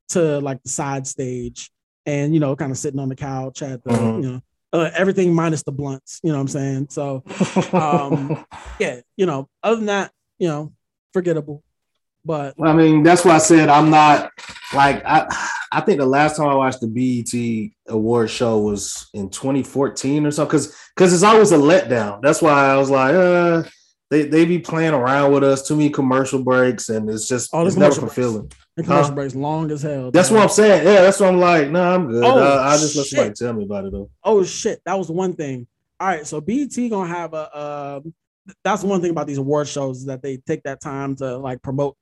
to 0.10 0.40
like 0.40 0.62
the 0.64 0.70
side 0.70 1.06
stage 1.08 1.70
and 2.06 2.34
you 2.34 2.40
know 2.40 2.56
kind 2.56 2.72
of 2.72 2.78
sitting 2.78 3.00
on 3.00 3.10
the 3.10 3.16
couch 3.16 3.62
at 3.62 3.84
the 3.84 3.92
Mhm. 3.92 4.24
you 4.24 4.30
know 4.30 4.42
uh, 4.74 4.90
everything 4.94 5.34
minus 5.34 5.64
the 5.64 5.72
blunts 5.72 6.20
you 6.24 6.32
know 6.32 6.36
what 6.38 6.42
i'm 6.42 6.48
saying 6.50 6.88
so 6.90 7.24
um 7.72 8.44
yeah 8.80 9.00
you 9.16 9.26
know 9.26 9.48
other 9.64 9.76
than 9.78 9.86
that 9.86 10.12
you 10.40 10.48
know, 10.48 10.74
forgettable. 11.14 11.64
But 12.24 12.54
Well, 12.58 12.72
I 12.72 12.76
mean, 12.76 13.04
that's 13.04 13.26
why 13.26 13.36
I 13.36 13.38
said 13.40 13.70
I'm 13.70 13.90
not 13.90 14.32
like 14.74 15.04
I. 15.06 15.28
I 15.74 15.80
think 15.80 16.00
the 16.00 16.06
last 16.06 16.36
time 16.36 16.48
I 16.50 16.54
watched 16.54 16.82
the 16.82 16.88
BET 16.88 17.94
award 17.94 18.30
show 18.30 18.60
was 18.60 19.08
in 19.14 19.30
2014 19.30 20.26
or 20.26 20.32
something. 20.32 20.50
Because 20.50 20.76
because 20.96 21.14
it's 21.14 21.24
always 21.24 21.54
a 21.54 21.58
letdown. 21.58 22.22
That's 22.22 22.42
why 22.42 22.52
I 22.52 22.76
was 22.78 22.90
like, 22.90 23.16
uh, 23.16 23.64
they 24.10 24.24
they 24.24 24.44
be 24.46 24.60
playing 24.60 24.94
around 24.94 25.32
with 25.32 25.44
us. 25.46 25.66
Too 25.66 25.78
many 25.78 25.90
commercial 25.90 26.44
breaks, 26.44 26.90
and 26.90 27.10
it's 27.10 27.26
just 27.28 27.52
Oh, 27.54 27.66
it's 27.66 27.78
never 27.78 27.96
commercial 27.96 28.02
breaks. 28.02 28.16
fulfilling. 28.16 28.52
the 28.76 28.84
commercial 28.84 29.06
Huh? 29.12 29.16
breaks 29.16 29.34
long 29.36 29.72
as 29.72 29.82
hell. 29.82 30.12
That's 30.12 30.28
dog. 30.28 30.36
what 30.36 30.44
I'm 30.44 30.50
saying. 30.50 30.86
Yeah, 30.86 31.02
that's 31.04 31.20
what 31.22 31.30
I'm 31.30 31.40
like. 31.40 31.70
No, 31.70 31.96
I'm 31.96 32.08
good. 32.10 32.24
Oh, 32.26 32.38
uh, 32.38 32.62
I 32.66 32.78
just 32.78 32.96
let 32.98 33.06
somebody 33.06 33.34
tell 33.34 33.54
me 33.54 33.64
about 33.64 33.86
it 33.86 33.94
though. 33.94 34.10
Oh 34.26 34.44
shit, 34.44 34.82
that 34.86 34.98
was 34.98 35.10
one 35.10 35.34
thing. 35.34 35.68
All 36.02 36.08
right, 36.10 36.28
so 36.28 36.42
BET 36.42 36.76
gonna 36.90 37.08
have 37.08 37.34
a. 37.34 37.58
Um, 38.06 38.14
that's 38.64 38.84
one 38.84 39.00
thing 39.02 39.12
about 39.12 39.28
these 39.28 39.38
award 39.38 39.70
shows 39.70 40.00
is 40.00 40.06
that 40.08 40.22
they 40.22 40.36
take 40.36 40.64
that 40.64 40.82
time 40.82 41.16
to 41.18 41.38
like 41.38 41.62
promote 41.62 41.96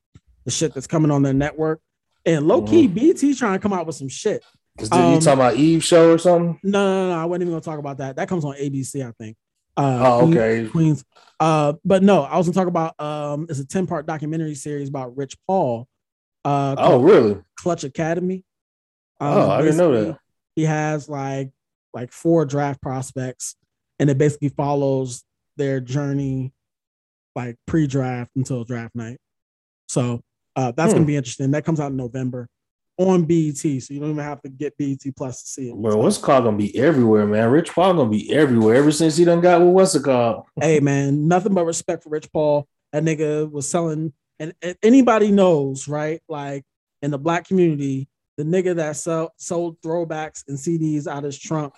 the 0.50 0.56
shit 0.56 0.74
that's 0.74 0.88
coming 0.88 1.12
on 1.12 1.22
their 1.22 1.34
network. 1.34 1.80
And 2.26 2.48
low 2.48 2.64
key, 2.64 2.88
BT 2.88 3.36
trying 3.36 3.54
to 3.54 3.60
come 3.60 3.72
out 3.72 3.86
with 3.86 3.96
some 3.96 4.10
shit. 4.10 4.44
Is 4.80 4.90
you 4.92 4.98
Um, 4.98 5.20
talking 5.20 5.34
about 5.34 5.56
Eve 5.58 5.84
show 5.84 6.12
or 6.14 6.18
something? 6.18 6.60
No, 6.64 7.08
no, 7.08 7.10
no, 7.16 7.22
I 7.22 7.26
wasn't 7.26 7.44
even 7.44 7.54
gonna 7.54 7.62
talk 7.62 7.78
about 7.80 8.00
that. 8.00 8.16
That 8.16 8.28
comes 8.28 8.44
on 8.44 8.56
ABC, 8.56 9.06
I 9.08 9.12
think. 9.12 9.38
Uh, 9.78 10.00
Oh, 10.04 10.30
okay. 10.30 10.68
Queens. 10.68 11.06
Uh, 11.40 11.74
but 11.86 12.02
no, 12.04 12.24
I 12.24 12.38
was 12.38 12.48
gonna 12.48 12.56
talk 12.56 12.68
about 12.68 13.00
um, 13.00 13.46
it's 13.50 13.60
a 13.60 13.66
10 13.66 13.86
part 13.88 14.06
documentary 14.08 14.56
series 14.56 14.90
about 14.90 15.16
Rich 15.16 15.38
Paul. 15.48 15.88
Uh, 16.44 16.76
Oh, 16.78 17.00
really? 17.00 17.40
Klutch 17.58 17.84
Academy. 17.84 18.44
Um, 19.20 19.34
Oh, 19.34 19.50
I 19.52 19.62
didn't 19.62 19.78
know 19.78 19.92
that. 20.04 20.18
He 20.56 20.64
has 20.66 21.08
like 21.08 21.52
like 21.94 22.12
four 22.12 22.46
draft 22.46 22.82
prospects, 22.82 23.56
and 24.00 24.10
it 24.10 24.18
basically 24.18 24.50
follows 24.50 25.24
their 25.58 25.80
journey, 25.80 26.54
like 27.36 27.56
pre-draft 27.66 28.32
until 28.36 28.64
draft 28.64 28.96
night. 28.96 29.18
So 29.88 30.22
uh, 30.56 30.72
that's 30.76 30.92
Hmm. 30.92 30.98
gonna 31.00 31.08
be 31.08 31.16
interesting. 31.16 31.52
That 31.52 31.66
comes 31.66 31.80
out 31.80 31.92
in 31.92 31.98
November 31.98 32.48
on 32.98 33.24
BET, 33.24 33.56
so 33.58 33.94
you 33.94 34.00
don't 34.00 34.12
even 34.12 34.24
have 34.24 34.42
to 34.42 34.50
get 34.50 34.76
BET 34.78 35.00
Plus 35.16 35.42
to 35.44 35.48
see 35.48 35.70
it. 35.70 35.76
Bro, 35.76 35.98
what's 35.98 36.18
called 36.18 36.44
gonna 36.44 36.58
be 36.58 36.78
everywhere, 36.78 37.26
man. 37.26 37.50
Rich 37.50 37.72
Paul 37.74 37.94
gonna 37.94 38.10
be 38.10 38.32
everywhere 38.34 38.76
ever 38.76 38.92
since 38.92 39.16
he 39.18 39.24
done 39.26 39.42
got 39.42 39.62
what 39.62 39.74
what's 39.74 39.96
it 39.96 40.04
called? 40.04 40.44
hey 40.60 40.80
man, 40.80 41.28
nothing 41.28 41.54
but 41.54 41.66
respect 41.66 42.04
for 42.04 42.10
Rich 42.10 42.32
Paul. 42.32 42.68
That 42.92 43.04
nigga 43.04 43.50
was 43.50 43.70
selling, 43.70 44.14
and, 44.40 44.54
and 44.62 44.76
anybody 44.84 45.32
knows, 45.32 45.88
right? 45.88 46.22
Like 46.28 46.64
in 47.02 47.12
the 47.12 47.20
black 47.20 47.48
community, 47.48 48.10
the 48.38 48.44
nigga 48.44 48.76
that 48.78 48.96
sell, 48.98 49.32
sold 49.38 49.78
throwbacks 49.82 50.44
and 50.48 50.58
CDs 50.58 51.08
out 51.08 51.24
his 51.24 51.38
trunk 51.38 51.74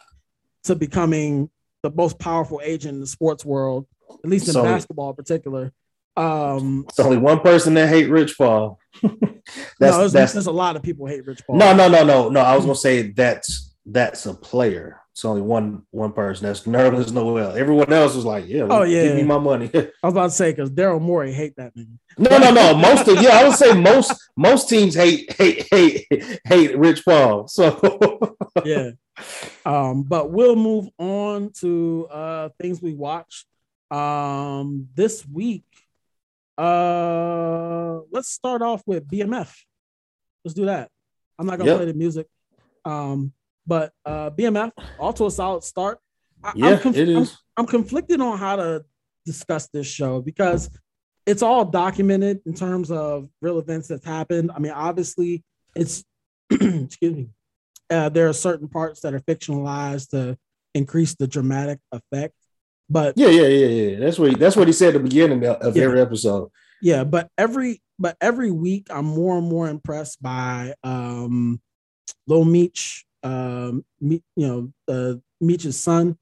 to 0.64 0.76
becoming 0.76 1.50
the 1.84 1.92
most 1.92 2.18
powerful 2.20 2.62
agent 2.64 2.94
in 2.96 3.00
the 3.02 3.08
sports 3.08 3.44
world, 3.44 3.88
at 4.24 4.30
least 4.30 4.48
in 4.48 4.54
So- 4.54 4.64
basketball 4.64 5.10
in 5.10 5.16
particular. 5.16 5.74
Um, 6.18 6.86
It's 6.90 7.00
only 7.00 7.18
one 7.18 7.40
person 7.40 7.74
that 7.76 7.90
hate 7.90 8.10
Rich 8.10 8.38
Paul. 8.38 8.80
that's 9.02 9.14
no, 9.80 9.98
there's, 10.00 10.12
that's 10.12 10.34
there's 10.34 10.48
a 10.48 10.52
lot 10.52 10.76
of 10.76 10.84
people 10.84 11.08
hate 11.08 11.26
Rich 11.26 11.42
Paul. 11.48 11.56
no 11.58 11.74
no 11.76 11.88
no 11.88 12.04
no 12.04 12.30
no. 12.30 12.40
I 12.42 12.56
was 12.56 12.66
gonna 12.66 12.76
say 12.76 13.12
that's 13.12 13.74
that's 13.86 14.26
a 14.26 14.34
player. 14.34 14.98
It's 15.14 15.26
only 15.26 15.42
one 15.42 15.84
one 15.92 16.14
person. 16.14 16.48
That's 16.48 16.62
Nerlens 16.64 17.12
Noel. 17.12 17.52
Everyone 17.56 17.92
else 17.92 18.16
was 18.16 18.24
like, 18.26 18.48
yeah, 18.48 18.68
Oh, 18.70 18.84
yeah, 18.84 19.04
give 19.04 19.16
me 19.18 19.24
my 19.24 19.38
money. 19.38 19.70
I 19.74 19.90
was 20.04 20.14
about 20.14 20.24
to 20.26 20.32
say 20.32 20.52
because 20.52 20.70
Daryl 20.70 21.02
Morey 21.02 21.34
hate 21.34 21.56
that 21.58 21.76
nigga. 21.76 21.98
no 22.18 22.38
no 22.38 22.52
no. 22.52 22.74
Most 22.76 23.08
of 23.08 23.22
yeah, 23.22 23.32
I 23.40 23.44
would 23.48 23.56
say 23.58 23.74
most 23.74 24.14
most 24.38 24.70
teams 24.70 24.94
hate 24.96 25.34
hate 25.34 25.68
hate 25.72 26.08
hate 26.46 26.78
Rich 26.78 27.04
Paul. 27.06 27.48
So 27.48 28.38
yeah. 28.66 28.92
Um, 29.66 30.04
but 30.04 30.32
we'll 30.32 30.56
move 30.56 30.90
on 30.98 31.52
to 31.60 32.08
uh 32.12 32.50
things 32.60 32.82
we 32.82 32.94
watched. 32.94 33.46
Um 33.90 34.88
this 34.96 35.26
week. 35.28 35.64
Uh 36.62 38.02
let's 38.12 38.30
start 38.30 38.62
off 38.62 38.82
with 38.86 39.08
BMF. 39.08 39.52
Let's 40.46 40.54
do 40.56 40.66
that. 40.66 40.90
I'm 41.40 41.46
not 41.48 41.58
gonna 41.58 41.72
Yep. 41.72 41.78
play 41.80 41.86
the 41.88 41.94
music. 41.94 42.28
Um, 42.86 43.34
but 43.66 43.94
uh 44.06 44.30
BMF 44.32 44.72
to 45.16 45.26
a 45.26 45.32
solid 45.32 45.64
start. 45.64 46.00
I, 46.44 46.52
yeah, 46.56 46.68
I'm 46.70 46.80
conf- 46.80 46.98
it 46.98 47.10
I'm- 47.16 47.28
I'm 47.58 47.66
conflicted 47.68 48.20
on 48.22 48.38
how 48.38 48.56
to 48.56 48.86
discuss 49.26 49.68
this 49.74 49.88
show 49.88 50.22
because 50.22 50.70
it's 51.28 51.44
all 51.44 51.66
documented 51.66 52.42
in 52.46 52.54
terms 52.54 52.90
of 52.90 53.30
real 53.42 53.60
events 53.60 53.88
that's 53.90 54.06
happened. 54.06 54.52
I 54.56 54.60
mean, 54.60 54.72
obviously, 54.72 55.44
it's 55.76 56.04
excuse 56.52 57.16
me. 57.16 57.30
Uh, 57.90 58.10
there 58.10 58.28
are 58.30 58.34
certain 58.34 58.68
parts 58.70 59.02
that 59.02 59.14
are 59.14 59.20
fictionalized 59.20 60.10
to 60.10 60.38
increase 60.74 61.14
the 61.16 61.28
dramatic 61.28 61.80
effect, 61.92 62.34
but 62.92 63.14
Yeah, 63.18 63.30
yeah, 63.30 63.48
yeah, 63.48 63.68
yeah. 63.68 64.00
That's 64.00 64.20
what 64.20 64.30
he, 64.30 64.36
that's 64.36 64.56
what 64.56 64.68
he 64.68 64.74
said 64.74 64.90
at 64.90 64.94
the 65.02 65.10
beginning 65.10 65.46
of, 65.46 65.76
Yeah. 65.76 65.84
every 65.84 66.02
episode. 66.02 66.50
yeah, 66.82 67.04
but 67.04 67.30
every 67.38 67.82
but 67.98 68.18
every 68.20 68.52
week 68.52 68.88
I'm 68.90 69.06
more 69.06 69.38
and 69.38 69.48
more 69.48 69.68
impressed 69.70 70.22
by 70.22 70.74
um 70.84 71.62
Lil 72.28 72.46
Meech, 72.46 73.06
um 73.24 73.86
Me, 74.00 74.22
you 74.36 74.48
know, 74.48 74.74
uh 74.88 75.16
Meech's 75.40 75.78
son 75.80 76.18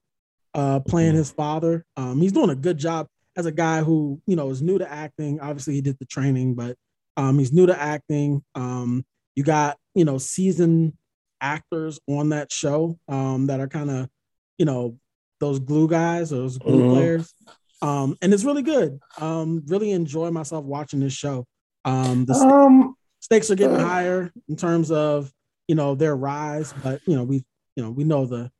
uh 0.54 0.80
playing 0.82 1.16
his 1.16 1.32
father. 1.32 1.86
Um 1.98 2.20
he's 2.22 2.32
doing 2.34 2.50
a 2.50 2.56
good 2.56 2.78
job 2.78 3.08
as 3.38 3.46
a 3.46 3.52
guy 3.52 3.82
who, 3.82 4.22
you 4.28 4.36
know, 4.36 4.50
is 4.50 4.62
new 4.62 4.78
to 4.78 4.91
acting. 4.91 5.40
Obviously 5.40 5.74
he 5.76 5.82
did 5.82 5.98
the 6.00 6.06
training, 6.06 6.56
but 6.56 6.76
um 7.18 7.40
he's 7.40 7.54
new 7.54 7.66
to 7.66 7.80
acting. 7.80 8.44
Um 8.56 9.06
you 9.36 9.44
got, 9.44 9.78
you 9.96 10.04
know, 10.06 10.18
seasoned 10.18 10.94
actors 11.41 12.00
on 12.08 12.30
that 12.30 12.52
show 12.52 13.00
um 13.08 13.48
that 13.48 13.60
are 13.62 13.68
kind 13.70 13.90
of, 13.90 14.10
you 14.58 14.66
know, 14.66 14.98
those 15.40 15.60
glue 15.60 15.88
guys, 15.88 16.30
those 16.30 16.57
glue 16.57 16.84
Mhm. 16.84 16.90
players. 16.91 17.34
Um, 17.82 18.18
and 18.22 18.34
it's 18.34 18.44
really 18.44 18.61
good. 18.61 18.99
Um, 19.20 19.64
really 19.68 19.91
enjoy 19.91 20.32
myself 20.32 20.66
watching 20.66 20.99
this 20.99 21.14
show. 21.14 21.45
Um, 21.86 22.26
the 22.26 22.34
st- 22.34 22.52
Um, 22.52 22.95
stakes 23.22 23.49
are 23.49 23.56
getting 23.56 23.78
uh, 23.78 23.86
higher 23.88 24.32
in 24.49 24.56
terms 24.57 24.91
of 24.91 25.32
you 25.68 25.76
know 25.76 25.95
their 25.95 26.16
rise, 26.16 26.74
but 26.84 26.99
you 27.06 27.16
know 27.16 27.24
we 27.24 27.45
you 27.76 27.84
know 27.84 27.91
we 27.91 28.03
know 28.03 28.26
the 28.26 28.52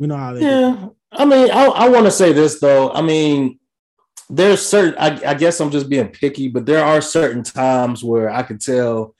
we 0.00 0.06
know 0.08 0.16
how 0.16 0.32
they. 0.34 0.40
Yeah, 0.42 0.88
I 1.12 1.24
mean, 1.24 1.50
I, 1.50 1.66
I 1.66 1.88
want 1.88 2.06
to 2.06 2.10
say 2.10 2.32
this 2.32 2.58
though. 2.58 2.90
I 2.90 3.00
mean, 3.02 3.58
there's 4.28 4.64
certain. 4.64 4.96
I, 4.98 5.20
I 5.30 5.34
guess 5.34 5.60
I'm 5.60 5.70
just 5.70 5.88
being 5.88 6.08
picky, 6.08 6.48
but 6.48 6.66
there 6.66 6.84
are 6.84 7.00
certain 7.00 7.42
times 7.44 8.02
where 8.02 8.28
I 8.30 8.42
can 8.42 8.58
tell 8.58 9.14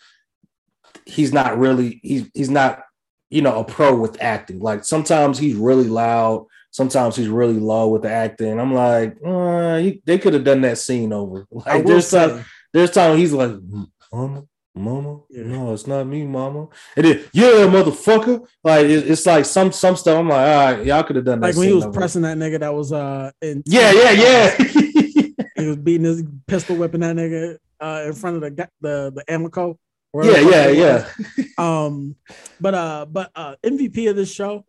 he's 1.07 1.33
not 1.33 1.59
really. 1.59 2.01
He's 2.03 2.29
he's 2.35 2.51
not. 2.51 2.83
You 3.31 3.43
know, 3.43 3.59
a 3.61 3.65
pro 3.65 3.95
with 3.95 4.23
acting. 4.23 4.59
Like 4.59 4.87
sometimes 4.87 5.39
he's 5.39 5.55
really 5.55 5.87
loud. 5.87 6.47
Sometimes 6.79 7.17
he's 7.17 7.27
really 7.27 7.59
low 7.59 7.89
with 7.89 8.03
the 8.03 8.09
acting. 8.11 8.61
I'm 8.61 8.73
like, 8.73 9.17
uh, 9.27 9.79
he, 9.79 10.01
they 10.07 10.17
could 10.17 10.33
have 10.35 10.45
done 10.45 10.61
that 10.61 10.79
scene 10.79 11.13
over. 11.13 11.45
Like 11.67 11.85
there's 11.85 12.07
say, 12.07 12.29
time, 12.29 12.45
there's 12.73 12.93
time 12.93 13.19
he's 13.19 13.33
like, 13.33 13.51
mama, 14.13 14.45
mama, 14.77 15.23
Yeah. 15.29 15.43
no, 15.43 15.73
it's 15.75 15.89
not 15.89 16.05
me, 16.07 16.25
mama. 16.25 16.69
And 16.97 17.05
then, 17.05 17.25
yeah, 17.33 17.67
motherfucker. 17.67 18.47
Like 18.63 18.87
it- 18.87 19.11
it's 19.11 19.27
like 19.27 19.45
some 19.45 19.73
some 19.73 19.97
stuff. 19.97 20.17
I'm 20.21 20.29
like, 20.29 20.49
all 20.49 20.73
right, 20.77 20.87
y'all 20.87 21.03
could 21.03 21.17
have 21.17 21.25
done 21.25 21.41
that. 21.41 21.49
like 21.49 21.57
when 21.57 21.67
he 21.67 21.75
was 21.75 21.85
over. 21.85 21.99
pressing 21.99 22.23
that 22.23 22.37
nigga 22.39 22.61
that 22.61 22.73
was 22.73 22.93
uh 22.93 23.33
in 23.43 23.65
Yeah, 23.67 23.91
yeah, 23.91 24.11
yeah. 24.13 24.57
he 25.57 25.67
was 25.67 25.79
beating 25.79 26.05
his 26.05 26.23
pistol 26.47 26.77
whipping 26.77 27.01
that 27.01 27.17
nigga 27.17 27.57
uh 27.81 28.05
in 28.07 28.13
front 28.13 28.37
of 28.37 28.43
the 28.43 28.69
the 28.81 29.13
the 29.17 29.25
Amico. 29.35 29.77
yeah, 30.15 30.39
yeah, 30.39 30.69
yeah. 30.69 31.09
Um, 31.59 32.15
but 32.61 32.75
uh, 32.75 33.05
but 33.11 33.33
uh, 33.35 33.57
MVP 33.65 34.09
of 34.11 34.15
this 34.15 34.33
show 34.33 34.65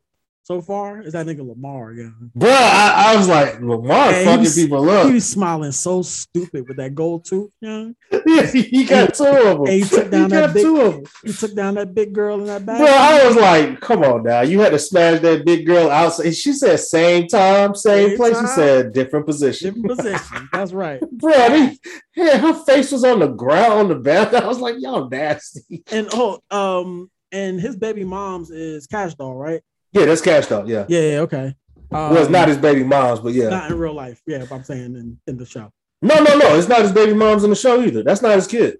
so 0.49 0.61
far 0.61 1.01
is 1.01 1.13
that 1.13 1.27
nigga 1.27 1.47
Lamar. 1.47 1.93
Yeah, 1.93 2.09
Bro, 2.33 2.49
I, 2.49 3.13
I 3.13 3.15
was 3.17 3.27
like, 3.27 3.61
Lamar 3.61 4.11
he 4.13 4.25
fucking 4.25 4.39
was- 4.39 4.55
people 4.55 5.05
he 5.07 5.13
was 5.13 5.29
smiling 5.29 5.71
so 5.71 6.01
stupid 6.01 6.67
with 6.67 6.77
that 6.77 6.95
gold 6.95 7.25
tooth. 7.25 7.51
Yeah, 7.61 7.89
Yeah, 8.25 8.45
he 8.47 8.83
got 8.85 9.13
two 9.13 9.25
of 9.25 9.57
them. 9.59 9.67
He 9.67 9.83
took 9.83 10.09
down 10.11 10.29
that 10.29 10.47
got 10.47 10.53
big- 10.55 10.63
two 10.63 10.81
of 10.81 10.93
them. 10.95 11.03
he 11.23 11.33
took 11.33 11.53
down 11.53 11.75
that 11.75 11.93
big 11.93 12.13
girl 12.13 12.39
in 12.39 12.47
that 12.47 12.65
bag. 12.65 12.79
Bro, 12.79 12.87
I 12.87 13.27
was 13.27 13.35
like, 13.35 13.79
come 13.79 14.01
on 14.03 14.23
now. 14.23 14.41
You 14.41 14.59
had 14.61 14.71
to 14.71 14.79
smash 14.79 15.19
that 15.21 15.45
big 15.45 15.67
girl 15.67 15.89
outside. 15.91 16.35
She 16.35 16.53
said 16.53 16.79
same 16.79 17.27
time, 17.27 17.75
same, 17.75 18.09
Same 18.09 18.17
place. 18.17 18.33
time. 18.33 18.47
She 18.47 18.53
said 18.53 18.93
different 18.93 19.27
position. 19.27 19.81
different 19.83 19.99
position. 19.99 20.49
That's 20.53 20.71
right. 20.73 20.99
Bro, 21.11 21.31
they, 21.31 21.77
yeah, 22.15 22.37
her 22.39 22.53
face 22.65 22.91
was 22.91 23.03
on 23.03 23.19
the 23.19 23.27
ground 23.27 23.73
on 23.73 23.87
the 23.87 23.95
bed. 23.95 24.33
I 24.33 24.47
was 24.47 24.59
like, 24.59 24.75
y'all 24.79 25.07
nasty. 25.09 25.83
And 25.91 26.07
oh, 26.13 26.39
um, 26.49 27.11
and 27.31 27.59
his 27.61 27.75
baby 27.75 28.03
mom's 28.03 28.49
is 28.49 28.87
Cash 28.87 29.13
Doll, 29.13 29.35
right? 29.35 29.61
Yeah, 29.91 30.05
that's 30.05 30.21
Cash 30.21 30.47
Doll. 30.47 30.69
Yeah. 30.69 30.85
Yeah, 30.87 30.99
yeah, 31.01 31.19
okay. 31.19 31.55
Um, 31.91 32.11
well, 32.11 32.17
it's 32.17 32.29
not 32.29 32.47
his 32.47 32.57
baby 32.57 32.83
mom's, 32.83 33.19
but 33.19 33.33
yeah. 33.33 33.49
not 33.49 33.71
in 33.71 33.77
real 33.77 33.93
life. 33.93 34.21
Yeah, 34.27 34.45
I'm 34.51 34.63
saying 34.63 34.95
in, 34.95 35.19
in 35.25 35.37
the 35.37 35.45
show. 35.45 35.71
no, 36.01 36.15
no, 36.23 36.37
no. 36.37 36.55
It's 36.55 36.67
not 36.67 36.81
his 36.81 36.91
baby 36.91 37.13
mom's 37.13 37.43
in 37.43 37.49
the 37.49 37.55
show 37.55 37.81
either. 37.81 38.03
That's 38.03 38.21
not 38.21 38.35
his 38.35 38.47
kid. 38.47 38.77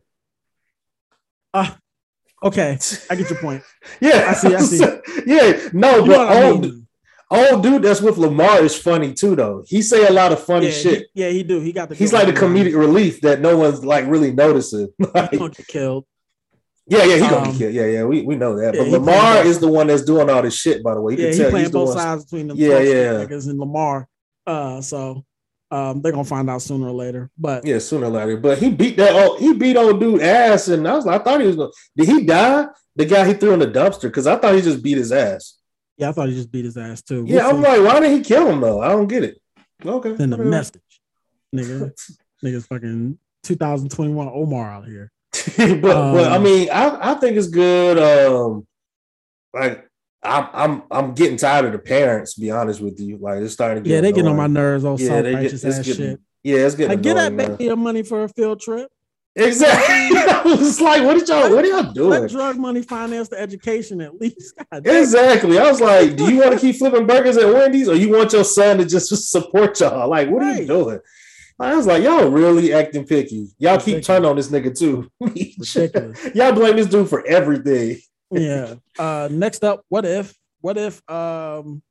Okay, 2.42 2.78
I 3.10 3.16
get 3.16 3.30
your 3.30 3.40
point. 3.40 3.64
Yeah. 4.00 4.28
I 4.30 4.34
see, 4.34 4.56
I 4.56 4.60
see. 4.60 4.78
yeah. 5.26 5.70
No, 5.74 5.98
You 6.06 6.12
but 6.12 6.44
old, 6.44 6.62
mean? 6.62 6.88
old 7.30 7.64
dude 7.64 7.82
that's 7.82 8.02
with 8.02 8.18
Lamar 8.18 8.64
is 8.64 8.78
funny 8.78 9.14
too, 9.14 9.36
though. 9.36 9.64
He 9.68 9.82
say 9.82 10.08
a 10.08 10.12
lot 10.12 10.32
of 10.32 10.42
funny 10.42 10.68
Yeah, 10.68 10.72
shit. 10.72 11.00
he, 11.14 11.24
yeah, 11.24 11.30
he 11.30 11.44
do. 11.44 11.60
He 11.60 11.74
got 11.74 11.90
the. 11.90 11.96
He's 11.96 12.14
like 12.14 12.28
the 12.28 12.34
comedic 12.34 12.76
relief 12.78 13.20
that 13.22 13.42
no 13.42 13.58
one's 13.58 13.84
like 13.84 14.06
really 14.08 14.32
noticing. 14.32 14.88
Like, 15.14 15.32
gonna 15.32 15.50
get 15.50 15.68
killed. 15.68 16.06
Yeah, 16.90 17.04
yeah, 17.06 17.14
he 17.16 17.20
gonna 17.22 17.38
Um, 17.38 17.52
be 17.52 17.58
killed. 17.58 17.74
Yeah, 17.74 17.86
yeah, 17.86 18.04
we, 18.04 18.22
we 18.24 18.36
know 18.36 18.56
that. 18.58 18.74
yeah, 18.76 18.82
but 18.82 18.90
Lamar 18.90 19.46
is 19.46 19.60
the 19.60 19.68
one 19.68 19.88
that's 19.88 20.04
doing 20.04 20.30
all 20.30 20.42
this 20.42 20.56
shit. 20.56 20.84
By 20.84 20.94
the 20.96 21.02
way, 21.02 21.14
you 21.14 21.20
Yeah, 21.20 21.26
can 21.26 21.34
he 21.34 21.40
tell 21.40 21.50
playing 21.52 21.66
he's 21.66 21.72
the 21.72 21.78
both 21.80 21.94
sides 21.94 22.24
between 22.26 22.48
them. 22.50 22.58
Yeah, 22.58 22.80
yeah. 22.80 23.26
niggas 23.26 23.48
and 23.50 23.60
Lamar. 23.60 24.08
Uh, 24.48 24.82
so 24.82 25.24
Um, 25.72 26.02
they're 26.02 26.12
gonna 26.12 26.24
find 26.24 26.50
out 26.50 26.62
sooner 26.64 26.88
or 26.88 26.92
later. 26.94 27.30
But 27.38 27.64
Yeah, 27.66 27.78
sooner 27.78 28.08
or 28.08 28.10
later. 28.10 28.38
But 28.38 28.58
he 28.58 28.72
beat 28.72 28.98
that 28.98 29.14
old 29.14 29.40
he 29.40 29.54
beat 29.54 29.78
old 29.78 30.00
dude 30.00 30.22
ass, 30.22 30.68
and 30.68 30.88
I 30.88 30.96
was 30.96 31.06
like, 31.06 31.22
I 31.22 31.24
thought 31.24 31.42
he 31.42 31.48
was 31.48 31.56
gonna 31.58 31.70
did 31.96 32.08
he 32.10 32.24
die? 32.26 32.68
The 32.96 33.06
guy 33.06 33.26
he 33.28 33.34
threw 33.36 33.54
in 33.54 33.60
the 33.60 33.68
dumpster 33.68 34.04
because 34.04 34.26
I 34.26 34.36
thought 34.38 34.56
he 34.56 34.62
just 34.62 34.82
beat 34.82 34.98
his 34.98 35.12
ass. 35.12 35.58
yeah, 35.96 36.10
I 36.10 36.12
thought 36.12 36.28
he 36.30 36.34
just 36.36 36.52
beat 36.52 36.66
his 36.66 36.76
ass 36.76 37.02
too. 37.04 37.24
Yeah, 37.28 37.46
We'll 37.48 37.58
I'm 37.58 37.62
like, 37.62 37.94
why 37.94 38.00
did 38.00 38.12
he 38.18 38.22
kill 38.24 38.48
him 38.48 38.62
though? 38.62 38.82
I 38.82 38.90
don't 38.90 39.08
get 39.08 39.24
it. 39.24 39.38
Okay. 39.86 40.10
a 40.10 40.14
whatever. 40.14 40.44
message, 40.46 40.82
nigga. 41.56 41.92
Niggas 42.44 42.66
fucking 42.68 43.20
2021 43.44 44.28
Omar 44.34 44.72
out 44.72 44.88
here. 44.88 45.12
but, 45.58 45.82
but 45.82 46.32
I 46.32 46.36
Um, 46.38 46.44
mean, 46.44 46.70
I, 46.72 47.12
I 47.12 47.14
think 47.16 47.38
it's 47.38 47.48
good. 47.48 47.98
Um, 48.00 48.66
like 49.54 49.88
I'm 50.24 50.48
I'm 50.54 50.84
I'm 50.92 51.14
getting 51.14 51.38
tired 51.38 51.66
of 51.66 51.72
the 51.72 51.80
parents. 51.80 52.36
To 52.36 52.42
be 52.42 52.52
honest 52.52 52.82
with 52.82 53.00
you, 53.00 53.18
like 53.18 53.42
it's 53.42 53.54
starting 53.54 53.84
to 53.84 53.88
get 53.88 53.96
Yeah, 53.96 54.02
they 54.02 54.12
getting 54.12 54.28
on 54.28 54.36
my 54.38 54.48
nerves. 54.48 54.84
All 54.86 55.00
Yeah, 55.00 55.22
they 55.22 55.34
get, 55.34 55.54
it's 55.54 55.64
ass 55.64 55.86
getting, 55.86 56.06
shit. 56.06 56.20
yeah, 56.44 56.58
it's 56.58 56.76
getting 56.76 56.98
Like, 56.98 57.02
get 57.02 57.16
that 57.16 57.38
baby 57.38 57.64
your 57.66 57.76
money 57.78 58.04
for 58.04 58.24
a 58.24 58.30
field 58.30 58.60
trip. 58.60 58.92
Exactly. 59.36 60.18
I 60.18 60.42
was 60.44 60.82
like, 60.82 61.04
what 61.04 61.16
are 61.16 61.26
y'all 61.26 61.56
what 61.56 61.64
are 61.64 61.68
y'all 61.68 61.94
doing? 61.94 62.22
Let 62.22 62.32
drug 62.32 62.58
money 62.58 62.82
finance 62.82 63.30
the 63.30 63.40
education 63.40 64.02
at 64.02 64.20
least. 64.20 64.56
God. 64.72 64.86
Exactly. 64.86 65.58
I 65.58 65.70
was 65.70 65.80
like, 65.80 66.16
do 66.18 66.34
you 66.34 66.42
want 66.42 66.54
to 66.54 66.60
keep 66.60 66.76
flipping 66.76 67.08
burgers 67.08 67.38
at 67.38 67.48
Wendy's 67.48 67.88
or 67.88 67.96
you 67.96 68.10
want 68.12 68.34
your 68.34 68.44
son 68.44 68.80
to 68.80 68.86
just 68.86 69.10
support 69.32 69.80
y'all? 69.80 70.10
Like, 70.10 70.30
what 70.30 70.44
are 70.44 70.60
you 70.60 70.68
doing? 70.68 71.00
I 71.60 71.76
was 71.76 71.86
like, 71.88 72.04
y'all 72.04 72.30
really 72.30 72.74
acting 72.74 73.06
picky. 73.06 73.50
Y'all 73.58 73.78
keep 73.78 73.96
Ridiculous. 73.96 74.08
turning 74.08 74.30
on 74.30 74.36
this 74.38 74.50
nigga 74.50 74.78
too. 74.78 75.10
Y'all 76.36 76.54
blame 76.54 76.78
this 76.78 76.88
dude 76.88 77.10
for 77.10 77.26
everything. 77.26 77.98
yeah. 78.32 78.76
Uh 78.98 79.28
next 79.32 79.64
up, 79.64 79.84
what 79.90 80.06
if 80.06 80.34
what 80.62 80.78
if 80.78 81.02
um 81.10 81.82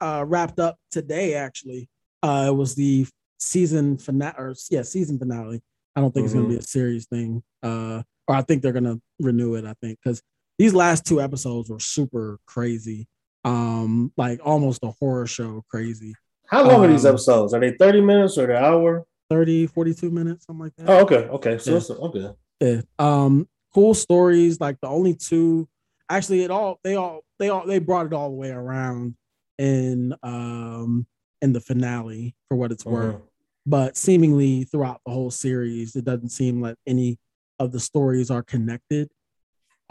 uh 0.00 0.24
wrapped 0.26 0.58
up 0.58 0.78
today 0.90 1.34
actually. 1.34 1.88
Uh 2.22 2.46
it 2.48 2.56
was 2.56 2.74
the 2.74 3.06
season 3.38 3.98
finale 3.98 4.34
or 4.36 4.54
yeah, 4.70 4.82
season 4.82 5.18
finale. 5.18 5.62
I 5.94 6.00
don't 6.00 6.12
think 6.12 6.24
it's 6.24 6.34
gonna 6.34 6.48
be 6.48 6.56
a 6.56 6.62
series 6.62 7.06
thing. 7.06 7.42
Uh 7.62 8.02
or 8.26 8.34
I 8.34 8.42
think 8.42 8.62
they're 8.62 8.72
gonna 8.72 9.00
renew 9.20 9.54
it, 9.54 9.64
I 9.64 9.74
think, 9.80 9.98
because 10.02 10.20
these 10.58 10.74
last 10.74 11.06
two 11.06 11.20
episodes 11.20 11.70
were 11.70 11.80
super 11.80 12.38
crazy. 12.46 13.06
Um, 13.44 14.12
like 14.16 14.40
almost 14.44 14.82
a 14.82 14.90
horror 14.90 15.26
show 15.26 15.64
crazy. 15.70 16.14
How 16.48 16.66
long 16.66 16.84
are 16.84 16.88
these 16.88 17.04
Um, 17.04 17.10
episodes? 17.14 17.52
Are 17.54 17.60
they 17.60 17.72
30 17.72 18.00
minutes 18.00 18.38
or 18.38 18.50
an 18.50 18.62
hour? 18.62 19.04
30, 19.30 19.66
42 19.66 20.10
minutes, 20.10 20.46
something 20.46 20.64
like 20.64 20.76
that. 20.76 20.88
Oh, 20.88 21.02
okay. 21.02 21.28
Okay. 21.28 21.58
So 21.58 21.72
Yeah. 21.72 22.06
okay. 22.06 22.34
Yeah. 22.60 22.80
Um, 22.98 23.46
cool 23.74 23.92
stories. 23.94 24.58
Like 24.58 24.80
the 24.80 24.88
only 24.88 25.14
two, 25.14 25.68
actually, 26.08 26.42
it 26.44 26.50
all 26.50 26.80
they 26.82 26.96
all 26.96 27.20
they 27.38 27.50
all 27.50 27.66
they 27.66 27.78
brought 27.78 28.06
it 28.06 28.12
all 28.14 28.30
the 28.30 28.36
way 28.36 28.50
around 28.50 29.14
in 29.58 30.14
um 30.22 31.06
in 31.42 31.52
the 31.52 31.60
finale 31.60 32.34
for 32.48 32.56
what 32.56 32.72
it's 32.72 32.86
worth. 32.86 33.16
Mhm. 33.16 33.22
But 33.66 33.96
seemingly 33.98 34.64
throughout 34.64 35.02
the 35.04 35.12
whole 35.12 35.30
series, 35.30 35.94
it 35.94 36.04
doesn't 36.06 36.30
seem 36.30 36.62
like 36.62 36.76
any 36.86 37.18
of 37.58 37.72
the 37.72 37.80
stories 37.80 38.30
are 38.30 38.42
connected 38.42 39.10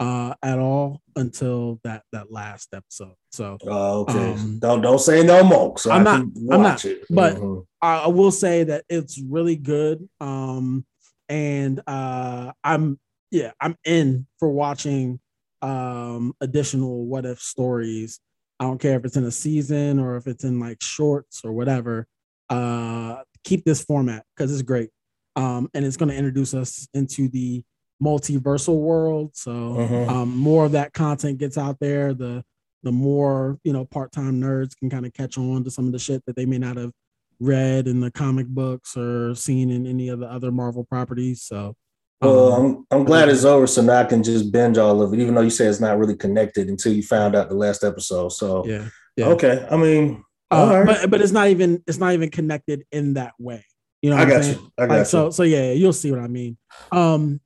uh 0.00 0.34
at 0.42 0.58
all 0.58 1.00
until 1.16 1.80
that 1.84 2.02
that 2.12 2.30
last 2.30 2.68
episode. 2.72 3.14
So 3.32 3.58
Oh, 3.66 4.00
okay. 4.02 4.32
Um, 4.32 4.58
don't 4.60 4.80
don't 4.80 5.00
say 5.00 5.22
no 5.24 5.42
more. 5.42 5.76
So 5.78 5.90
I'm 5.90 6.06
I 6.06 6.18
not- 6.18 6.26
I'm 6.52 6.62
not, 6.62 6.84
it. 6.84 7.04
but- 7.10 7.36
Mhm. 7.36 7.64
I, 7.82 7.98
I 8.04 8.06
will 8.08 8.30
say 8.32 8.64
that 8.64 8.84
it's 8.88 9.20
really 9.20 9.54
good. 9.56 10.08
Um, 10.20 10.84
and 11.28 11.80
uh, 11.86 12.52
I'm 12.64 12.98
yeah, 13.30 13.52
I'm 13.60 13.76
in 13.84 14.26
for 14.38 14.48
watching 14.50 15.20
um 15.62 16.32
additional 16.40 17.04
what 17.06 17.24
if 17.26 17.40
stories. 17.40 18.20
I 18.60 18.64
don't 18.64 18.80
care 18.80 18.96
if 18.98 19.04
it's 19.04 19.16
in 19.16 19.24
a 19.24 19.30
season 19.30 19.98
or 20.00 20.16
if 20.16 20.26
it's 20.26 20.42
in 20.44 20.58
like 20.60 20.82
shorts 20.82 21.42
or 21.44 21.52
whatever. 21.52 22.06
Uh, 22.50 23.22
keep 23.44 23.64
this 23.64 23.82
format 23.84 24.24
because 24.36 24.52
it's 24.52 24.62
great. 24.62 24.90
Um, 25.36 25.68
and 25.74 25.84
it's 25.84 25.96
going 25.96 26.08
to 26.08 26.16
introduce 26.16 26.54
us 26.54 26.88
into 26.94 27.28
the 27.28 27.62
multiversal 28.02 28.76
world. 28.80 29.30
So 29.34 29.50
Mhm. 29.50 30.08
um, 30.08 30.36
more 30.36 30.64
of 30.64 30.72
that 30.72 30.92
content 30.92 31.38
gets 31.38 31.58
out 31.58 31.78
there. 31.80 32.14
The 32.14 32.44
the 32.84 32.92
more 32.92 33.58
you 33.64 33.72
know, 33.72 33.84
part-time 33.84 34.40
nerds 34.40 34.76
can 34.78 34.88
kind 34.88 35.04
of 35.04 35.12
catch 35.12 35.36
on 35.36 35.64
to 35.64 35.70
some 35.70 35.86
of 35.86 35.92
the 35.92 35.98
shit 35.98 36.22
that 36.26 36.36
they 36.36 36.46
may 36.46 36.58
not 36.58 36.76
have 36.76 36.92
read 37.40 37.88
in 37.88 37.98
the 38.00 38.10
comic 38.10 38.46
books 38.46 38.96
or 38.96 39.34
seen 39.34 39.68
in 39.70 39.84
any 39.86 40.08
of 40.08 40.20
the 40.20 40.26
other 40.26 40.52
Marvel 40.52 40.84
properties. 40.84 41.42
So, 41.42 41.74
Well, 42.22 42.52
um, 42.52 42.86
I'm 42.90 43.00
I'm 43.00 43.04
glad 43.04 43.28
it's 43.28 43.44
over, 43.44 43.66
so 43.66 43.82
now 43.82 43.98
I 44.00 44.04
can 44.04 44.22
just 44.22 44.52
binge 44.52 44.78
all 44.78 45.02
of 45.02 45.12
it, 45.12 45.18
even 45.20 45.34
though 45.34 45.40
you 45.40 45.50
say 45.50 45.66
it's 45.66 45.80
not 45.80 45.98
really 45.98 46.16
connected 46.16 46.68
until 46.68 46.92
you 46.92 47.02
found 47.02 47.34
out 47.34 47.48
the 47.48 47.56
last 47.56 47.82
episode. 47.82 48.28
So 48.30 48.64
yeah, 48.66 48.88
yeah. 49.16 49.26
okay, 49.26 49.66
I 49.70 49.76
mean, 49.76 50.22
Uh, 50.50 50.82
right. 50.84 50.86
but 50.86 51.10
but 51.10 51.20
it's 51.20 51.32
not 51.32 51.48
even 51.48 51.82
it's 51.88 51.98
not 51.98 52.12
even 52.14 52.30
connected 52.30 52.84
in 52.92 53.14
that 53.14 53.34
way. 53.40 53.64
You 54.02 54.10
know, 54.10 54.16
I 54.16 54.20
what 54.20 54.28
I'm 54.28 54.36
got 54.36 54.44
saying? 54.44 54.58
you. 54.58 54.72
I 54.78 54.86
got 54.86 54.90
Like, 54.94 54.98
you. 55.00 55.04
so 55.06 55.30
so 55.30 55.42
yeah, 55.42 55.72
you'll 55.72 55.92
see 55.92 56.10
what 56.12 56.20
I 56.20 56.28
mean. 56.28 56.56
Um, 56.92 57.40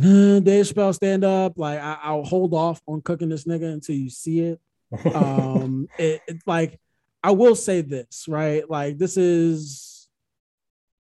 Dave 0.00 0.64
Chappelle 0.66 0.94
stand 0.94 1.24
up. 1.24 1.54
Like 1.56 1.78
I, 1.80 1.98
I'll 2.02 2.24
hold 2.24 2.54
off 2.54 2.80
on 2.86 3.02
cooking 3.02 3.28
this 3.28 3.44
nigga 3.44 3.72
until 3.72 3.96
you 3.96 4.10
see 4.10 4.40
it. 4.40 4.60
um 5.14 5.88
it, 5.98 6.20
it's 6.28 6.46
like 6.46 6.78
i 7.22 7.30
will 7.30 7.54
say 7.54 7.80
this 7.80 8.26
right 8.28 8.68
like 8.68 8.98
this 8.98 9.16
is 9.16 10.06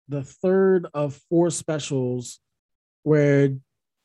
the 0.08 0.22
third 0.22 0.86
of 0.92 1.18
four 1.30 1.48
specials 1.48 2.38
where 3.02 3.48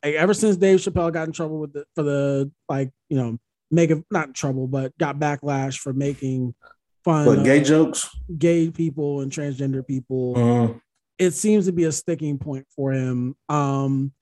like, 0.01 0.15
ever 0.15 0.33
since 0.33 0.55
dave 0.55 0.79
chappelle 0.79 1.11
got 1.11 1.27
in 1.27 1.33
trouble 1.33 1.59
with 1.59 1.73
the 1.73 1.85
for 1.95 2.03
the 2.03 2.49
like 2.69 2.91
you 3.09 3.17
know 3.17 3.37
making 3.71 4.05
not 4.09 4.27
in 4.27 4.33
trouble 4.33 4.67
but 4.67 4.97
got 4.97 5.19
backlash 5.19 5.77
for 5.77 5.91
making 5.91 6.55
fun 7.03 7.25
but 7.25 7.43
gay 7.43 7.61
jokes. 7.61 8.09
gay 8.37 8.69
people 8.69 9.19
and 9.19 9.33
transgender 9.33 9.85
people 9.85 10.35
Mhm. 10.35 10.81
it 11.17 11.31
seems 11.31 11.65
to 11.65 11.73
be 11.73 11.83
a 11.83 11.91
sticking 11.91 12.37
point 12.37 12.65
for 12.73 12.93
him. 12.93 13.35
Um, 13.49 14.13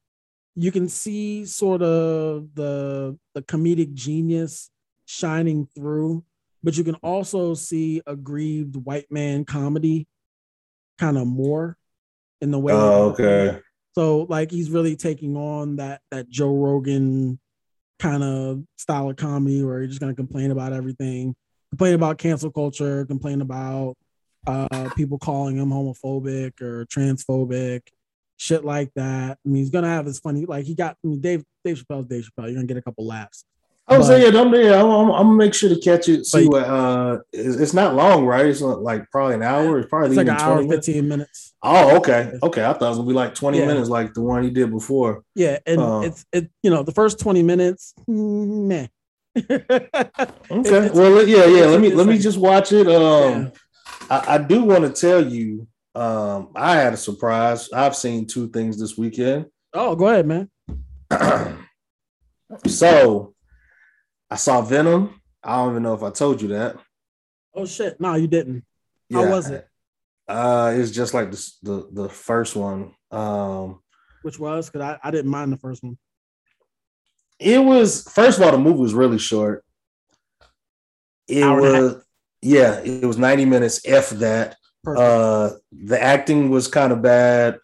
you 0.55 0.71
can 0.71 0.87
see 0.89 1.45
sort 1.45 1.81
of 1.81 2.53
the 2.55 3.17
the 3.33 3.41
comedic 3.43 3.93
genius 3.93 4.69
shining 5.05 5.67
through, 5.75 6.23
but 6.63 6.77
you 6.77 6.83
can 6.83 6.95
also 6.95 7.53
see 7.53 8.01
aggrieved 8.05 8.75
white 8.75 9.11
man 9.11 9.45
comedy 9.45 10.07
kind 10.97 11.17
of 11.17 11.27
more 11.27 11.77
in 12.41 12.51
the 12.51 12.59
way. 12.59 12.73
Oh, 12.73 13.11
that 13.11 13.17
he 13.17 13.23
does 13.23 13.45
it. 13.45 13.49
okay. 13.49 13.61
So 13.93 14.25
like 14.29 14.51
he's 14.51 14.69
really 14.69 14.95
taking 14.95 15.35
on 15.35 15.77
that 15.77 16.01
that 16.11 16.29
Joe 16.29 16.55
Rogan 16.55 17.39
kind 17.99 18.23
of 18.23 18.63
style 18.77 19.09
of 19.09 19.15
comedy 19.15 19.63
where 19.63 19.79
you're 19.79 19.87
just 19.87 19.99
gonna 19.99 20.15
complain 20.15 20.51
about 20.51 20.73
everything, 20.73 21.35
complain 21.71 21.93
about 21.93 22.17
cancel 22.17 22.51
culture, 22.51 23.05
complain 23.05 23.41
about 23.41 23.95
uh 24.47 24.89
people 24.95 25.19
calling 25.19 25.57
him 25.57 25.69
homophobic 25.69 26.61
or 26.61 26.85
transphobic, 26.85 27.81
shit 28.41 28.65
like 28.65 28.91
that. 28.95 29.37
I 29.45 29.47
mean, 29.49 29.57
he's 29.57 29.69
gonna 29.69 29.87
have 29.87 30.05
his 30.07 30.19
funny 30.19 30.45
like 30.45 30.65
he 30.65 30.73
got 30.73 30.97
I 31.03 31.07
mean 31.07 31.21
Dave 31.21 31.43
Dave 31.63 31.77
Chappelle's 31.77 32.07
Dave 32.07 32.23
Chappelle. 32.25 32.45
You're 32.47 32.55
gonna 32.55 32.65
get 32.65 32.77
a 32.77 32.81
couple 32.81 33.05
laughs. 33.05 33.45
I 33.87 33.97
was 33.97 34.07
saying, 34.07 34.33
I'm, 34.37 34.53
yeah, 34.53 34.81
I'm, 34.81 34.89
I'm, 34.89 35.11
I'm 35.11 35.25
gonna 35.27 35.35
make 35.35 35.53
sure 35.53 35.67
to 35.67 35.77
catch 35.79 36.07
it. 36.07 36.25
See 36.25 36.45
But- 36.45 36.51
what 36.51 36.63
uh, 36.63 37.17
it's, 37.33 37.57
it's 37.57 37.73
not 37.73 37.93
long, 37.93 38.25
right? 38.25 38.45
It's 38.45 38.61
like 38.61 39.09
probably 39.11 39.35
an 39.35 39.43
hour. 39.43 39.79
It's 39.79 39.89
probably 39.89 40.09
It's 40.09 40.17
like 40.17 40.27
even 40.27 40.35
an 40.35 40.41
hour 40.41 40.53
20 40.53 40.61
and 40.61 40.69
minutes. 40.69 40.87
15 40.87 41.07
minutes. 41.09 41.53
Oh, 41.61 41.97
okay, 41.97 42.31
okay. 42.41 42.63
I 42.63 42.71
thought 42.73 42.83
it 42.85 42.89
was 42.89 42.97
gonna 42.99 43.09
be 43.09 43.13
like 43.13 43.35
20 43.35 43.59
Yeah. 43.59 43.67
minutes, 43.67 43.89
like 43.89 44.13
the 44.13 44.21
one 44.21 44.43
he 44.43 44.49
did 44.49 44.71
before. 44.71 45.23
Yeah, 45.35 45.57
and 45.65 45.81
Uh. 45.81 46.01
it's 46.05 46.25
it 46.31 46.49
you 46.63 46.71
know 46.71 46.83
the 46.83 46.93
first 46.93 47.19
20 47.19 47.43
minutes, 47.43 47.93
meh. 48.07 48.87
Okay. 49.35 49.55
it's- 49.69 50.93
well, 50.93 51.27
yeah, 51.27 51.45
yeah. 51.45 51.65
Let 51.65 51.81
me 51.81 51.89
just 51.89 51.97
let 51.97 52.07
me 52.07 52.17
just 52.17 52.37
watch 52.37 52.71
it. 52.71 52.87
Um, 52.87 53.43
Yeah. 53.43 53.49
I, 54.09 54.35
I 54.35 54.37
do 54.37 54.63
want 54.63 54.83
to 54.85 54.89
tell 55.01 55.25
you. 55.25 55.67
Um, 55.93 56.49
I 56.55 56.77
had 56.77 56.93
a 56.93 56.97
surprise. 56.97 57.69
I've 57.71 57.95
seen 57.95 58.25
two 58.25 58.47
things 58.49 58.79
this 58.79 58.97
weekend. 58.97 59.47
Oh, 59.73 59.95
go 59.95 60.07
ahead, 60.07 60.25
man. 60.25 60.49
so, 62.67 63.33
I 64.29 64.35
saw 64.35 64.61
Venom. 64.61 65.21
I 65.43 65.57
don't 65.57 65.71
even 65.71 65.83
know 65.83 65.93
if 65.93 66.03
I 66.03 66.11
told 66.11 66.41
you 66.41 66.49
that. 66.49 66.77
Oh 67.53 67.65
shit. 67.65 67.99
No, 67.99 68.15
you 68.15 68.27
didn't. 68.27 68.63
How 69.11 69.29
was 69.29 69.49
it? 69.49 69.67
Uh, 70.27 70.73
it's 70.75 70.91
just 70.91 71.13
like 71.13 71.31
the 71.31 71.51
the, 71.63 71.89
the 71.91 72.09
first 72.09 72.55
one. 72.55 72.93
Um, 73.11 73.81
Which 74.21 74.39
was 74.39 74.69
because 74.69 74.81
I, 74.81 75.07
I 75.07 75.11
didn't 75.11 75.31
mind 75.31 75.51
the 75.51 75.57
first 75.57 75.83
one. 75.83 75.97
it 77.39 77.59
was 77.59 78.03
first 78.13 78.37
of 78.37 78.45
all 78.45 78.51
the 78.51 78.57
movie 78.57 78.79
was 78.79 78.93
really 78.93 79.17
short. 79.17 79.65
It 81.27 81.43
Hour 81.43 81.61
was 81.61 82.05
yeah, 82.41 82.79
it 82.79 83.05
was 83.05 83.17
90 83.17 83.45
minutes. 83.45 83.81
F 83.85 84.11
that. 84.11 84.55
Perfect. 84.83 85.01
Uh, 85.01 85.49
the 85.71 86.01
acting 86.01 86.49
was 86.49 86.67
kind 86.67 86.91
of 86.91 87.01
bad. 87.01 87.59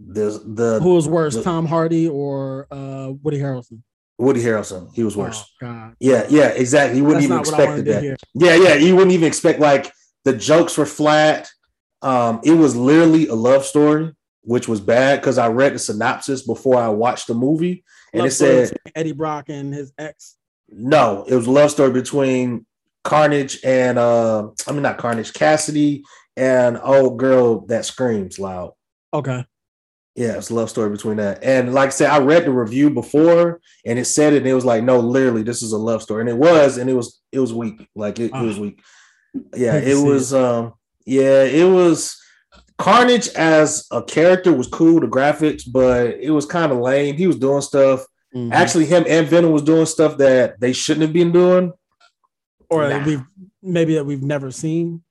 The 0.00 0.40
the 0.46 0.80
Who 0.80 0.94
was 0.94 1.08
worse, 1.08 1.34
the- 1.34 1.42
Tom 1.42 1.66
Hardy 1.66 2.08
or 2.08 2.66
uh, 2.70 3.12
Woody 3.22 3.38
Harrelson? 3.38 3.82
Woody 4.18 4.42
Harrelson, 4.42 4.92
he 4.94 5.04
was 5.04 5.16
worse. 5.16 5.44
Oh. 5.62 5.92
Yeah, 6.00 6.26
yeah, 6.28 6.48
exactly. 6.48 6.98
You 6.98 7.04
wouldn't 7.04 7.28
That's 7.28 7.48
even 7.48 7.54
not 7.54 7.66
what 7.66 7.68
I 7.68 7.78
expect 7.78 8.02
that. 8.02 8.16
Yeah, 8.34 8.54
yeah, 8.56 8.74
you 8.74 8.94
wouldn't 8.96 9.12
even 9.12 9.26
expect 9.28 9.60
like 9.60 9.92
the 10.24 10.32
jokes 10.32 10.76
were 10.76 10.86
flat. 10.86 11.48
Um, 12.02 12.40
it 12.44 12.52
was 12.52 12.74
literally 12.74 13.28
a 13.28 13.34
love 13.34 13.64
story, 13.64 14.12
which 14.42 14.66
was 14.68 14.80
bad 14.80 15.20
because 15.20 15.38
I 15.38 15.48
read 15.48 15.74
the 15.74 15.78
synopsis 15.78 16.42
before 16.46 16.76
I 16.76 16.88
watched 16.88 17.28
the 17.28 17.34
movie, 17.34 17.84
and 18.12 18.20
Love 18.20 18.28
it 18.28 18.32
said 18.32 18.72
Eddie 18.96 19.12
Brock 19.12 19.48
and 19.48 19.72
his 19.72 19.92
ex. 19.98 20.36
no, 20.68 21.24
it 21.28 21.34
was 21.36 21.46
a 21.46 21.50
love 21.52 21.70
story 21.70 21.92
between 21.92 22.66
Carnage 23.04 23.58
and 23.64 23.98
uh, 23.98 24.48
I 24.66 24.72
mean 24.72 24.82
not 24.82 24.98
Carnage, 24.98 25.32
Kasady 25.32 26.02
and 26.38 26.78
old 26.82 27.18
girl 27.18 27.66
that 27.66 27.84
screams 27.84 28.38
loud. 28.38 28.72
Okay. 29.12 29.44
Yeah, 30.14 30.36
it's 30.36 30.50
a 30.50 30.54
love 30.54 30.68
story 30.70 30.90
between 30.90 31.18
that. 31.18 31.44
And 31.44 31.72
like 31.74 31.88
I 31.88 31.90
said, 31.90 32.10
I 32.10 32.18
read 32.18 32.44
the 32.44 32.50
review 32.50 32.90
before 32.90 33.60
and 33.86 33.98
it 33.98 34.04
said 34.06 34.32
it, 34.32 34.38
and 34.38 34.46
it 34.48 34.54
was 34.54 34.64
like, 34.64 34.82
no, 34.82 34.98
literally, 34.98 35.42
this 35.44 35.62
is 35.62 35.72
a 35.72 35.78
love 35.78 36.02
story. 36.02 36.22
And 36.22 36.28
it 36.30 36.36
was, 36.36 36.76
and 36.78 36.88
it 36.90 36.94
was 36.94 37.20
it 37.30 37.38
was 37.38 37.52
weak. 37.52 37.86
Like 37.94 38.18
it, 38.18 38.32
it 38.34 38.42
was 38.42 38.58
Ah. 38.58 38.62
weak. 38.62 38.80
Yeah, 39.54 39.76
it 39.76 39.94
was 40.04 40.32
um 40.34 40.72
yeah, 41.06 41.42
it 41.44 41.70
was 41.70 42.16
Carnage 42.78 43.28
as 43.30 43.86
a 43.90 44.02
character 44.02 44.52
was 44.52 44.66
cool, 44.68 45.00
the 45.00 45.06
graphics, 45.06 45.62
but 45.70 46.14
it 46.20 46.30
was 46.30 46.46
kind 46.46 46.70
of 46.72 46.78
lame. 46.78 47.16
He 47.16 47.26
was 47.26 47.36
doing 47.36 47.60
stuff. 47.60 48.04
Mhm. 48.34 48.52
Actually, 48.52 48.86
him 48.86 49.04
and 49.08 49.26
Venom 49.26 49.52
was 49.52 49.62
doing 49.62 49.86
stuff 49.86 50.18
that 50.18 50.60
they 50.60 50.72
shouldn't 50.72 51.02
have 51.02 51.12
been 51.12 51.32
doing. 51.32 51.72
or 52.70 52.86
Nah. 52.88 53.02
we've 53.04 53.22
maybe 53.62 53.94
that 53.94 54.04
we've 54.04 54.22
never 54.22 54.50
seen. 54.50 55.02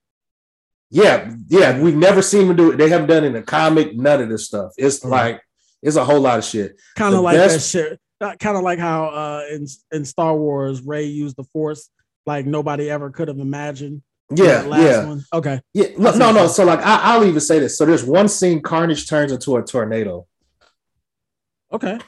Yeah, 0.90 1.34
yeah, 1.48 1.78
we've 1.78 1.96
never 1.96 2.22
seen 2.22 2.48
them 2.48 2.56
do 2.56 2.72
it. 2.72 2.76
They 2.78 2.88
haven't 2.88 3.08
done 3.08 3.24
it 3.24 3.28
in 3.28 3.36
a 3.36 3.42
comic, 3.42 3.94
none 3.94 4.22
of 4.22 4.28
this 4.30 4.46
stuff. 4.46 4.72
It's 4.78 5.00
Mhm. 5.00 5.10
like 5.10 5.42
it's 5.82 5.96
a 5.96 6.04
whole 6.04 6.20
lot 6.20 6.38
of 6.38 6.44
shit. 6.44 6.80
Kind 6.96 7.14
of 7.14 7.20
like 7.20 7.36
that 7.36 7.48
best- 7.48 7.70
shit. 7.70 8.00
Kind 8.20 8.56
of 8.56 8.62
like 8.64 8.78
how 8.80 9.04
uh, 9.06 9.42
in 9.52 9.66
in 9.92 10.04
Star 10.04 10.34
Wars, 10.36 10.82
Rey 10.82 11.04
used 11.04 11.36
the 11.36 11.44
Force 11.52 11.88
like 12.26 12.46
nobody 12.46 12.90
ever 12.90 13.10
could 13.10 13.28
have 13.28 13.38
imagined. 13.38 14.02
Yeah, 14.34 14.62
That 14.62 14.66
last 14.68 14.82
yeah. 14.82 15.04
One. 15.06 15.24
Okay. 15.32 15.60
Yeah, 15.72 15.86
no, 15.98 16.14
no, 16.16 16.32
no. 16.32 16.46
So 16.48 16.64
like, 16.64 16.80
I, 16.80 17.00
I'll 17.02 17.24
even 17.24 17.40
say 17.40 17.58
this. 17.60 17.78
So 17.78 17.86
there's 17.86 18.04
one 18.04 18.28
scene: 18.28 18.60
Carnage 18.60 19.08
turns 19.08 19.30
into 19.32 19.56
a 19.56 19.62
tornado. 19.62 20.26
Okay. 21.72 21.98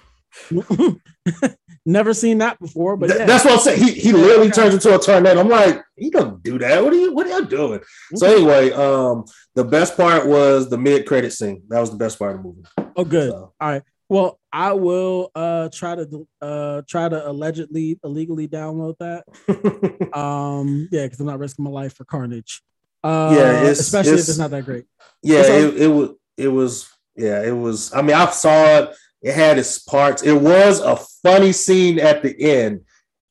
Never 1.87 2.13
seen 2.13 2.39
that 2.39 2.59
before, 2.61 2.97
but 2.97 3.07
Th- 3.09 3.21
yeah. 3.21 3.27
That's 3.27 3.45
what 3.45 3.55
I'm 3.55 3.61
saying. 3.61 3.83
He 3.83 3.93
he 3.93 4.13
literally 4.13 4.49
okay. 4.49 4.63
turns 4.63 4.75
into 4.75 4.95
a 4.95 4.99
tornado. 4.99 5.41
I'm 5.41 5.49
like, 5.49 5.83
he 5.97 6.11
don't 6.11 6.43
do 6.43 6.59
that. 6.59 6.85
What 6.85 6.93
are 6.93 6.97
you? 6.97 7.15
What 7.15 7.27
are 7.27 7.41
you 7.41 7.47
doing? 7.47 7.81
So 8.17 8.27
anyway, 8.27 8.71
um, 8.73 9.25
the 9.55 9.65
best 9.65 9.97
part 9.97 10.27
was 10.27 10.69
the 10.69 10.77
mid 10.77 11.07
credit 11.07 11.33
scene. 11.33 11.63
That 11.69 11.81
was 11.81 11.91
the 11.91 11.97
best 11.97 12.19
part 12.19 12.37
of 12.37 12.43
the 12.43 12.49
movie. 12.49 12.63
Oh, 12.97 13.05
good. 13.05 13.31
So, 13.31 13.55
All 13.61 13.69
right. 13.71 13.83
Well, 14.11 14.39
I 14.53 14.73
will 14.73 15.31
uh 15.35 15.69
try 15.73 15.95
to 15.95 16.29
uh 16.43 16.83
try 16.87 17.09
to 17.09 17.29
allegedly 17.29 17.99
illegally 18.05 18.47
download 18.49 18.97
that. 18.99 19.25
Um, 20.17 20.89
yeah, 20.91 21.05
because 21.05 21.21
I'm 21.21 21.27
not 21.27 21.39
risking 21.39 21.65
my 21.65 21.71
life 21.71 21.95
for 21.97 22.05
Carnage. 22.05 22.63
Uh, 23.03 23.33
Yeah, 23.37 23.53
it's- 23.61 23.81
especially 23.81 24.13
if 24.13 24.15
it's- 24.15 24.29
it's 24.29 24.39
not 24.39 24.51
that 24.51 24.65
great. 24.65 24.85
yeah, 25.23 25.43
it, 25.43 25.83
it 25.83 25.87
was 25.89 26.11
it 26.37 26.49
was 26.49 26.89
yeah, 27.17 27.43
it 27.43 27.53
was. 27.57 27.93
I 27.95 28.03
mean, 28.03 28.17
I 28.17 28.29
saw 28.31 28.79
it. 28.79 28.97
It 29.23 29.35
had 29.35 29.59
its 29.59 29.79
parts. 29.79 30.23
It 30.23 30.33
was 30.33 30.81
a 30.81 30.97
funny 31.23 31.53
scene 31.53 31.99
at 31.99 32.23
the 32.23 32.35
end, 32.41 32.81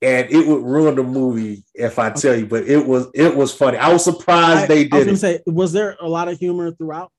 and 0.02 0.30
it 0.30 0.48
would 0.48 0.64
ruin 0.64 0.95
the 0.95 1.03
movie 1.03 1.64
if 1.74 1.98
I 1.98 2.11
tell 2.11 2.36
you. 2.36 2.45
But 2.45 2.68
it 2.68 2.86
was 2.86 3.07
it 3.16 3.36
was 3.36 3.53
funny. 3.53 3.78
I 3.78 3.91
was 3.91 4.03
surprised 4.03 4.64
I, 4.64 4.68
they 4.68 4.80
I 4.82 4.84
was 4.84 4.90
did 4.90 5.06
gonna 5.06 5.11
it. 5.14 5.18
say, 5.18 5.40
was 5.48 5.74
there 5.74 5.98
a 5.99 6.07
lot 6.07 6.28
of 6.28 6.38
humor 6.38 6.72
throughout? 6.72 7.11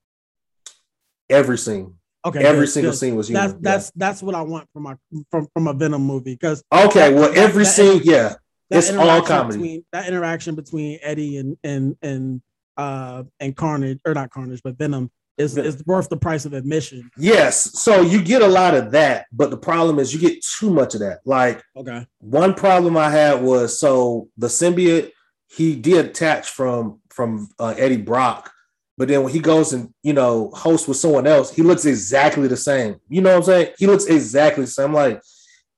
Every 1.29 1.57
scene, 1.57 1.95
Okay, 2.25 2.39
every 2.43 2.61
good, 2.65 2.69
single 2.71 2.91
good. 2.91 2.97
scene 2.97 3.15
was 3.15 3.27
humor. 3.27 3.47
that's 3.47 3.59
that's 3.61 3.91
that's 3.95 4.23
what 4.23 4.35
I 4.35 4.41
want 4.41 4.67
from 4.73 4.83
my 4.83 4.95
from 5.31 5.47
from 5.53 5.67
a 5.67 5.73
Venom 5.73 6.01
movie 6.03 6.33
because 6.33 6.63
Yeah. 6.73 6.85
okay. 6.87 7.13
Well, 7.13 7.29
that- 7.29 7.37
every 7.37 7.63
that- 7.63 7.69
scene, 7.69 8.01
yeah, 8.03 8.35
that 8.69 8.77
it's 8.79 8.89
all 8.91 9.21
comedy. 9.21 9.57
Between, 9.57 9.85
that 9.93 10.07
interaction 10.07 10.55
between 10.55 10.99
Eddie 11.01 11.37
and 11.37 11.57
and 11.63 11.95
and 12.01 12.41
uh 12.77 13.23
and 13.39 13.55
Carnage 13.55 13.99
or 14.05 14.13
not 14.13 14.29
Carnage 14.29 14.61
but 14.63 14.77
Venom 14.77 15.09
is 15.41 15.83
worth 15.85 16.09
the 16.09 16.17
price 16.17 16.45
of 16.45 16.53
admission. 16.53 17.09
Yes. 17.17 17.79
So 17.79 18.01
you 18.01 18.21
get 18.23 18.41
a 18.41 18.47
lot 18.47 18.73
of 18.75 18.91
that, 18.91 19.25
but 19.31 19.49
the 19.49 19.57
problem 19.57 19.99
is 19.99 20.13
you 20.13 20.19
get 20.19 20.43
too 20.43 20.69
much 20.69 20.93
of 20.93 21.01
that. 21.01 21.19
Like 21.25 21.63
Okay. 21.75 22.05
one 22.19 22.53
problem 22.53 22.95
I 22.97 23.09
had 23.09 23.41
was 23.41 23.79
so 23.79 24.29
the 24.37 24.47
symbiote 24.47 25.11
he 25.47 25.75
detached 25.75 26.49
from 26.51 26.99
from 27.09 27.49
uh, 27.59 27.73
Eddie 27.77 27.97
Brock, 27.97 28.51
but 28.97 29.09
then 29.09 29.23
when 29.23 29.33
he 29.33 29.39
goes 29.39 29.73
and 29.73 29.93
you 30.01 30.13
know 30.13 30.49
hosts 30.53 30.87
with 30.87 30.97
someone 30.97 31.27
else, 31.27 31.53
he 31.53 31.61
looks 31.61 31.85
exactly 31.85 32.47
the 32.47 32.55
same. 32.57 32.95
You 33.09 33.21
know 33.21 33.31
what 33.31 33.37
I'm 33.37 33.43
saying? 33.43 33.73
He 33.77 33.85
looks 33.87 34.05
exactly 34.05 34.63
the 34.63 34.71
same. 34.71 34.85
I'm 34.85 34.93
like, 34.93 35.21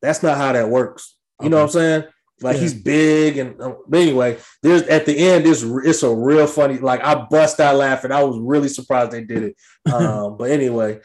that's 0.01 0.21
not 0.21 0.37
how 0.37 0.53
that 0.53 0.69
works. 0.69 1.15
You 1.41 1.49
know 1.49 1.57
what 1.57 1.63
I'm 1.63 1.69
saying? 1.69 2.03
Like 2.41 2.55
Yeah. 2.55 2.61
he's 2.61 2.73
big 2.73 3.37
and 3.37 3.61
uh, 3.61 3.75
but 3.87 3.99
anyway, 4.01 4.37
there's 4.61 4.81
at 4.83 5.05
the 5.05 5.15
end, 5.17 5.45
it's 5.45 5.61
it's 5.63 6.03
a 6.03 6.13
real 6.13 6.47
funny. 6.47 6.77
Like 6.79 7.01
I 7.03 7.15
bust 7.29 7.59
out 7.59 7.75
laughing. 7.75 8.11
I 8.11 8.23
was 8.23 8.37
really 8.39 8.67
surprised 8.69 9.11
they 9.11 9.23
did 9.23 9.43
it. 9.43 9.55
Um, 9.93 10.37
but 10.37 10.49
anyway, 10.49 11.01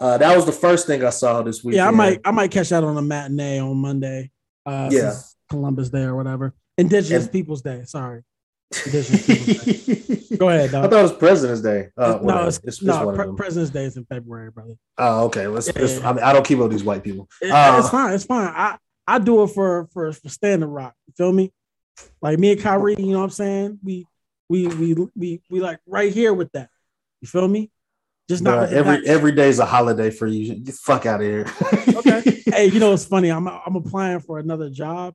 uh, 0.00 0.18
that 0.18 0.34
was 0.34 0.46
the 0.46 0.52
first 0.52 0.88
thing 0.88 1.04
I 1.04 1.10
saw 1.10 1.42
this 1.42 1.62
week. 1.62 1.76
Yeah, 1.76 1.86
I 1.86 1.92
might 1.92 2.20
I 2.24 2.30
might 2.32 2.50
catch 2.50 2.70
that 2.70 2.82
on 2.84 2.96
a 2.96 3.02
matinee 3.02 3.60
on 3.60 3.76
Monday. 3.76 4.30
Uh 4.66 4.88
Yeah. 4.92 5.14
Columbus 5.48 5.90
Day 5.90 6.02
or 6.02 6.16
whatever. 6.16 6.52
Indigenous 6.76 7.24
And- 7.24 7.32
Peoples 7.32 7.62
Day. 7.62 7.82
Sorry. 7.84 8.22
Indigenous 8.84 9.26
Peoples 9.26 9.64
Day. 9.64 10.36
Go 10.36 10.48
ahead, 10.50 10.74
I 10.74 10.82
thought 10.82 10.92
it 10.92 11.02
was 11.02 11.12
President's 11.12 11.62
Day. 11.62 11.88
Uh, 11.96 12.18
no, 12.20 12.46
it's, 12.46 12.58
it's, 12.58 12.66
it's 12.78 12.82
no 12.82 13.08
of 13.10 13.16
Pre- 13.16 13.34
President's 13.36 13.70
Day 13.72 13.84
is 13.84 13.96
in 13.96 14.04
February, 14.04 14.50
brother. 14.50 14.74
Oh, 14.98 15.24
okay. 15.26 15.46
Let's. 15.46 15.68
Yeah, 15.68 15.82
yeah. 15.86 16.08
I, 16.08 16.12
mean, 16.12 16.22
I 16.24 16.32
don't 16.34 16.44
keep 16.44 16.58
up 16.58 16.64
with 16.64 16.72
these 16.72 16.84
white 16.84 17.02
people. 17.02 17.26
It- 17.40 17.50
Uh, 17.50 17.76
it's 17.78 17.88
fine. 17.88 18.12
It's 18.12 18.24
fine. 18.24 18.48
I 18.54 18.76
I 19.06 19.18
do 19.18 19.42
it 19.42 19.48
for 19.48 19.88
for 19.92 20.12
for 20.12 20.28
Standing 20.28 20.68
Rock. 20.68 20.94
You 21.06 21.14
feel 21.16 21.32
me? 21.32 21.52
Like 22.20 22.38
me 22.38 22.52
and 22.52 22.60
Kyrie, 22.60 22.96
you 22.98 23.12
know 23.12 23.18
what 23.18 23.24
I'm 23.24 23.30
saying? 23.30 23.78
We 23.82 24.06
we 24.48 24.66
we 24.66 24.94
we 25.14 25.42
we 25.50 25.60
like 25.60 25.78
right 25.86 26.12
here 26.12 26.34
with 26.34 26.52
that. 26.52 26.68
You 27.20 27.28
feel 27.28 27.48
me? 27.48 27.70
Just 28.28 28.42
not 28.42 28.68
bruh, 28.68 28.72
every 28.72 28.96
back- 28.96 29.06
every 29.06 29.32
day's 29.32 29.58
a 29.60 29.66
holiday 29.66 30.10
for 30.10 30.26
you. 30.26 30.56
Get 30.56 30.74
fuck 30.74 31.06
out 31.06 31.20
of 31.20 31.26
here. 31.26 31.46
Okay. 31.94 32.42
hey, 32.46 32.66
you 32.66 32.80
know 32.80 32.90
what's 32.90 33.04
funny? 33.04 33.30
I'm 33.30 33.46
I'm 33.46 33.76
applying 33.76 34.20
for 34.20 34.38
another 34.38 34.68
job 34.68 35.14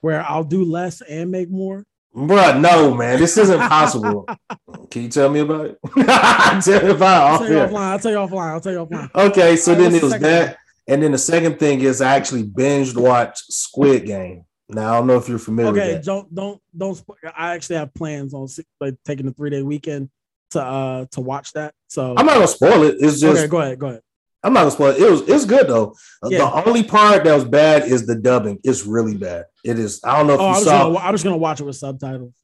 where 0.00 0.22
I'll 0.22 0.44
do 0.44 0.64
less 0.64 1.00
and 1.00 1.30
make 1.30 1.50
more. 1.50 1.84
Bruh, 2.14 2.60
no, 2.60 2.94
man. 2.94 3.18
This 3.18 3.36
isn't 3.36 3.58
possible. 3.58 4.26
Can 4.90 5.02
you 5.02 5.08
tell 5.08 5.28
me 5.28 5.40
about 5.40 5.66
it? 5.66 5.78
tell 6.62 6.82
me 6.82 6.90
about 6.90 6.92
it 6.92 7.02
I'll 7.02 7.38
tell 7.38 7.48
you 7.50 7.56
offline. 7.56 7.76
I'll 7.76 7.98
tell 7.98 8.12
you 8.12 8.18
offline. 8.18 8.50
I'll 8.50 8.60
tell 8.60 8.72
you 8.72 8.86
offline. 8.86 9.14
Okay, 9.14 9.56
so 9.56 9.72
right, 9.72 9.78
then 9.78 9.94
it 9.94 10.02
was 10.02 10.18
that. 10.18 10.58
And 10.88 11.02
then 11.02 11.12
the 11.12 11.18
second 11.18 11.58
thing 11.58 11.80
is 11.80 12.00
I 12.00 12.14
actually 12.16 12.44
binged 12.44 12.96
watch 12.96 13.38
Squid 13.48 14.06
Game. 14.06 14.44
Now 14.68 14.94
I 14.94 14.98
don't 14.98 15.06
know 15.06 15.16
if 15.16 15.28
you're 15.28 15.38
familiar 15.38 15.70
Okay, 15.80 16.00
don't 16.04 16.32
don't 16.34 16.60
don't. 16.76 17.00
I 17.36 17.54
actually 17.54 17.76
have 17.76 17.94
plans 17.94 18.34
on 18.34 18.48
like 18.80 18.96
taking 19.04 19.28
a 19.28 19.32
three 19.32 19.50
day 19.50 19.62
weekend 19.62 20.10
to 20.50 20.62
uh 20.62 21.06
to 21.12 21.20
watch 21.20 21.52
that. 21.52 21.74
So 21.88 22.14
I'm 22.16 22.26
not 22.26 22.34
gonna 22.34 22.48
spoil 22.48 22.82
it. 22.84 22.96
It's 23.00 23.20
just 23.20 23.38
okay, 23.38 23.46
go 23.48 23.60
ahead, 23.60 23.78
go 23.78 23.86
ahead. 23.88 24.00
I'm 24.42 24.52
not 24.52 24.60
gonna 24.60 24.70
spoil 24.72 24.90
it. 24.90 25.00
It 25.02 25.10
was 25.10 25.22
it's 25.28 25.44
good 25.44 25.68
though. 25.68 25.94
Yeah. 26.24 26.38
The 26.38 26.68
only 26.68 26.82
part 26.82 27.24
that 27.24 27.34
was 27.34 27.44
bad 27.44 27.84
is 27.84 28.06
the 28.06 28.16
dubbing. 28.16 28.58
It's 28.64 28.84
really 28.86 29.16
bad. 29.16 29.46
It 29.64 29.78
is. 29.78 30.00
I 30.04 30.16
don't 30.18 30.26
know 30.28 30.34
if 30.34 30.40
Oh, 30.40 30.44
you 30.44 30.48
I'm 30.48 30.54
just, 30.54 30.64
saw. 30.66 30.84
gonna, 30.88 30.98
I'm 30.98 31.14
just 31.14 31.24
gonna 31.24 31.36
watch 31.36 31.60
it 31.60 31.64
with 31.64 31.76
subtitles. 31.76 32.34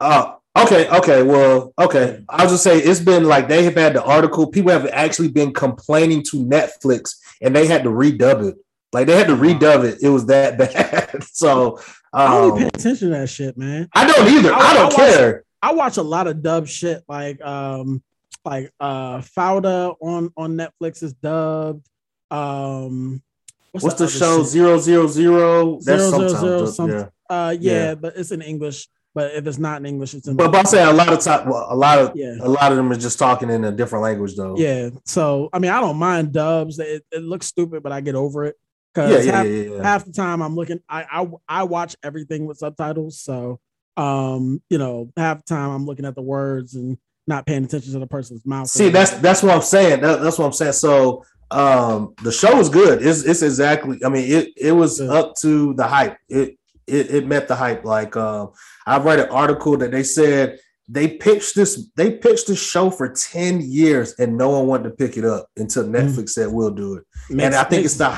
Uh, 0.00 0.34
okay, 0.58 0.88
okay, 0.88 1.22
well, 1.22 1.72
okay. 1.78 2.24
I'll 2.28 2.48
just 2.48 2.64
say 2.64 2.78
it's 2.78 3.00
been 3.00 3.24
like 3.24 3.48
they 3.48 3.62
have 3.64 3.76
had 3.76 3.94
the 3.94 4.02
article. 4.02 4.46
People 4.46 4.72
have 4.72 4.86
actually 4.86 5.28
been 5.28 5.52
complaining 5.52 6.22
to 6.30 6.38
Netflix, 6.44 7.14
and 7.42 7.54
they 7.54 7.66
had 7.66 7.82
to 7.84 7.90
redub 7.90 8.48
it. 8.48 8.56
Like 8.92 9.06
they 9.06 9.16
had 9.16 9.26
to 9.28 9.36
redub 9.36 9.84
it. 9.84 9.98
It 10.02 10.08
was 10.10 10.26
that 10.26 10.58
bad. 10.58 11.24
so 11.24 11.80
I 12.12 12.28
don't 12.28 12.52
um, 12.52 12.58
pay 12.58 12.66
attention 12.66 13.10
to 13.10 13.14
that 13.18 13.28
shit, 13.28 13.56
man. 13.58 13.88
I 13.94 14.06
don't 14.06 14.28
either. 14.28 14.52
I- 14.52 14.58
I, 14.58 14.70
I 14.70 14.74
don't 14.74 14.84
watch- 14.84 14.96
care. 14.96 15.44
I 15.64 15.72
watch 15.74 15.96
a 15.96 16.02
lot 16.02 16.26
of 16.26 16.42
dub 16.42 16.66
shit, 16.66 17.02
like 17.08 17.40
um, 17.44 18.02
like 18.44 18.72
uh, 18.80 19.18
Fauda 19.18 19.94
on 20.00 20.30
on 20.36 20.56
Netflix 20.56 21.02
is 21.02 21.12
dubbed. 21.14 21.86
Um, 22.30 23.22
What's 23.70 23.86
the 23.86 24.04
other 24.04 24.08
show? 24.08 24.38
shit? 24.38 24.46
Zero 24.48 24.78
zero 24.78 25.06
zero. 25.06 25.74
That's 25.80 25.84
Zero, 25.84 25.98
zero, 26.10 26.28
sometimes 26.28 26.40
zero, 26.40 26.66
something. 26.66 26.98
yeah. 26.98 27.06
Uh, 27.30 27.56
yeah, 27.58 27.72
Yeah. 27.72 27.94
but 27.94 28.16
it's 28.16 28.30
in 28.32 28.42
English. 28.42 28.88
But 29.14 29.34
if 29.34 29.46
it's 29.46 29.58
not 29.58 29.78
in 29.78 29.86
English, 29.86 30.14
it's 30.14 30.26
in. 30.26 30.36
But, 30.36 30.52
but 30.52 30.58
I'm 30.60 30.64
saying 30.66 30.88
a 30.88 30.92
lot 30.92 31.12
of 31.12 31.20
time, 31.20 31.48
well, 31.48 31.66
a 31.68 31.76
lot 31.76 31.98
of 31.98 32.12
Yeah. 32.14 32.36
a 32.40 32.48
lot 32.48 32.72
of 32.72 32.76
them 32.78 32.90
are 32.90 32.96
just 32.96 33.18
talking 33.18 33.50
in 33.50 33.64
a 33.64 33.70
different 33.72 34.02
language 34.02 34.36
though. 34.36 34.56
Yeah. 34.56 34.90
So 35.04 35.50
I 35.52 35.58
mean, 35.58 35.70
I 35.70 35.80
don't 35.80 35.98
mind 35.98 36.32
dubs. 36.32 36.78
It, 36.78 37.04
it 37.10 37.22
looks 37.22 37.46
stupid, 37.46 37.82
but 37.82 37.92
I 37.92 38.00
get 38.00 38.14
over 38.14 38.44
it 38.44 38.56
because 38.94 39.26
yeah, 39.26 39.32
half, 39.32 39.46
yeah, 39.46 39.52
yeah. 39.52 39.82
half 39.82 40.04
the 40.06 40.12
time 40.12 40.40
I'm 40.42 40.54
looking. 40.54 40.80
I, 40.88 41.04
I 41.10 41.28
I 41.48 41.62
watch 41.64 41.94
everything 42.02 42.46
with 42.46 42.58
subtitles. 42.58 43.20
So 43.20 43.60
um, 43.98 44.62
you 44.70 44.78
know, 44.78 45.12
half 45.18 45.44
the 45.44 45.54
time 45.54 45.70
I'm 45.70 45.84
looking 45.84 46.06
at 46.06 46.14
the 46.14 46.22
words 46.22 46.74
and 46.74 46.96
not 47.26 47.44
paying 47.46 47.64
attention 47.64 47.92
to 47.92 47.98
the 47.98 48.06
person's 48.06 48.46
mouth. 48.46 48.68
See, 48.68 48.88
that's 48.88 49.10
that's 49.12 49.42
what 49.42 49.54
I'm 49.54 49.62
saying. 49.62 50.00
That- 50.00 50.22
that's 50.22 50.38
what 50.38 50.46
I'm 50.46 50.52
saying. 50.52 50.72
So 50.72 51.24
um 51.50 52.14
the 52.22 52.32
show 52.32 52.58
is 52.58 52.70
good. 52.70 53.02
It's 53.02 53.24
it's 53.24 53.42
exactly 53.42 54.00
I 54.02 54.08
mean 54.08 54.24
it 54.32 54.48
it 54.56 54.72
was 54.72 54.98
Good. 54.98 55.10
up 55.10 55.34
to 55.42 55.74
the 55.74 55.86
hype. 55.86 56.16
It 56.30 56.56
it, 56.86 57.10
it 57.10 57.26
met 57.26 57.48
the 57.48 57.56
hype. 57.56 57.84
Like 57.84 58.16
um 58.16 58.52
I 58.86 58.98
read 58.98 59.20
an 59.20 59.28
article 59.30 59.76
that 59.78 59.90
they 59.90 60.02
said 60.02 60.58
they 60.88 61.08
pitched 61.08 61.54
this 61.54 61.90
they 61.96 62.12
pitched 62.12 62.48
this 62.48 62.60
show 62.62 62.90
for 62.90 63.08
10 63.08 63.60
years 63.62 64.14
and 64.18 64.36
no 64.36 64.50
one 64.50 64.66
wanted 64.66 64.84
to 64.84 64.90
pick 64.90 65.16
it 65.16 65.24
up 65.24 65.46
until 65.56 65.84
Netflix 65.84 66.30
said 66.30 66.48
we'll 66.50 66.70
do 66.72 66.94
it. 66.96 67.04
and 67.30 67.54
I 67.54 67.64
think 67.64 67.84
it's 67.84 67.96
the 67.96 68.10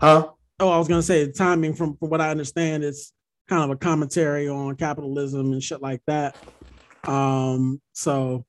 huh? 0.00 0.28
Oh, 0.60 0.68
I 0.70 0.78
was 0.78 0.88
gonna 0.88 1.02
say 1.02 1.24
the 1.26 1.32
timing 1.32 1.74
from 1.74 1.96
from 1.96 2.08
what 2.10 2.20
I 2.20 2.30
understand 2.30 2.82
is 2.84 3.12
kind 3.48 3.62
of 3.64 3.70
a 3.70 3.76
commentary 3.76 4.48
on 4.48 4.74
capitalism 4.76 5.52
and 5.52 5.62
shit 5.62 5.80
like 5.80 6.02
that. 6.06 6.36
Um, 7.06 7.80
so 7.92 8.44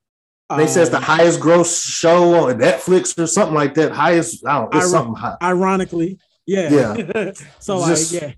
They 0.56 0.68
say 0.68 0.82
it's 0.82 0.90
the 0.90 0.98
um, 0.98 1.04
highest 1.04 1.40
gross 1.40 1.82
show 1.84 2.50
on 2.50 2.58
Netflix 2.60 3.18
or 3.18 3.28
something 3.28 3.54
like 3.56 3.76
that. 3.76 3.92
Highest, 3.92 4.46
I 4.46 4.60
don't. 4.60 4.74
It's 4.76 4.86
Iro- 4.86 4.92
something 4.92 5.16
high. 5.16 5.38
ironically, 5.42 6.18
yeah, 6.46 6.70
Yeah. 6.96 7.32
so 7.60 7.86
Just- 7.86 8.14
like, 8.14 8.22
yeah, 8.22 8.32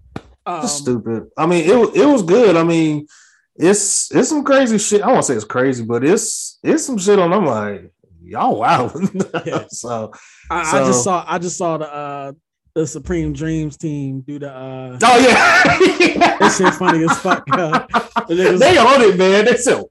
um, 0.45 0.67
stupid. 0.67 1.27
I 1.37 1.45
mean, 1.45 1.69
it 1.69 1.75
was 1.75 1.95
it 1.95 2.05
was 2.05 2.23
good. 2.23 2.55
I 2.57 2.63
mean, 2.63 3.07
it's 3.55 4.11
it's 4.13 4.29
some 4.29 4.43
crazy 4.43 4.77
shit. 4.77 5.01
I 5.01 5.11
won't 5.11 5.25
say 5.25 5.35
it's 5.35 5.43
crazy, 5.45 5.83
but 5.83 6.03
it's 6.03 6.59
it's 6.63 6.85
some 6.85 6.97
shit 6.97 7.19
on. 7.19 7.33
I'm 7.33 7.45
like, 7.45 7.91
y'all 8.23 8.57
wow. 8.57 8.91
Yeah. 9.45 9.65
so 9.69 10.11
I, 10.49 10.81
I 10.81 10.85
just 10.85 11.03
saw 11.03 11.23
I 11.27 11.37
just 11.37 11.57
saw 11.57 11.77
the 11.77 11.93
uh 11.93 12.31
the 12.73 12.87
Supreme 12.87 13.33
Dreams 13.33 13.75
team 13.77 14.21
do 14.21 14.39
the 14.39 14.49
uh 14.49 14.97
oh 15.03 15.17
yeah, 15.19 16.37
that 16.39 16.55
shit 16.57 16.73
funny 16.75 17.03
as 17.03 17.17
fuck. 17.19 17.43
Uh, 17.51 17.85
the 18.27 18.33
niggas- 18.35 18.59
they 18.59 18.77
on 18.77 19.01
it, 19.01 19.17
man. 19.17 19.45
They 19.45 19.57
said 19.57 19.83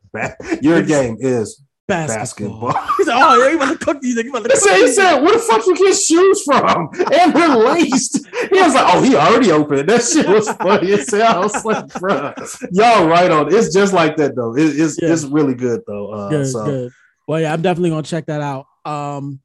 your 0.62 0.82
game 0.82 1.16
is 1.20 1.62
basketball. 1.90 2.70
basketball. 2.72 2.94
He 2.98 3.04
said, 3.04 3.14
"Oh, 3.16 3.42
yeah, 3.42 3.50
you 3.50 3.56
about 3.56 3.72
to 3.78 3.84
cook 3.84 4.00
these? 4.00 4.16
About 4.18 4.44
to 4.44 4.48
cook 4.48 4.76
he 4.76 4.92
said, 4.92 5.20
where 5.20 5.32
the 5.34 5.38
fuck 5.40 5.66
you 5.66 5.76
get 5.76 5.94
shoes 5.96 6.42
from? 6.42 6.90
And 7.12 7.34
they're 7.34 7.56
laced. 7.56 8.26
He 8.50 8.60
was 8.60 8.74
like, 8.74 8.94
oh, 8.94 9.02
he 9.02 9.16
already 9.16 9.50
opened. 9.52 9.88
That 9.88 10.02
shit 10.02 10.26
was 10.28 10.48
funny 10.62 10.92
as 10.92 11.10
hell. 11.10 11.36
I 11.36 11.38
was 11.40 11.64
like, 11.64 11.88
bro, 11.94 12.32
y'all 12.72 13.06
right 13.06 13.30
on. 13.30 13.52
It's 13.54 13.72
just 13.74 13.92
like 13.92 14.16
that 14.16 14.34
though. 14.36 14.56
It- 14.56 14.78
it's 14.80 15.00
Yeah. 15.00 15.12
it's 15.12 15.24
really 15.24 15.54
good 15.54 15.82
though. 15.86 16.10
Uh, 16.12 16.28
good, 16.30 16.46
so 16.46 16.64
good. 16.64 16.92
Well, 17.28 17.40
yeah, 17.40 17.52
I'm 17.52 17.62
definitely 17.62 17.90
gonna 17.90 18.02
check 18.02 18.26
that 18.26 18.40
out. 18.40 18.66
Um, 18.84 19.40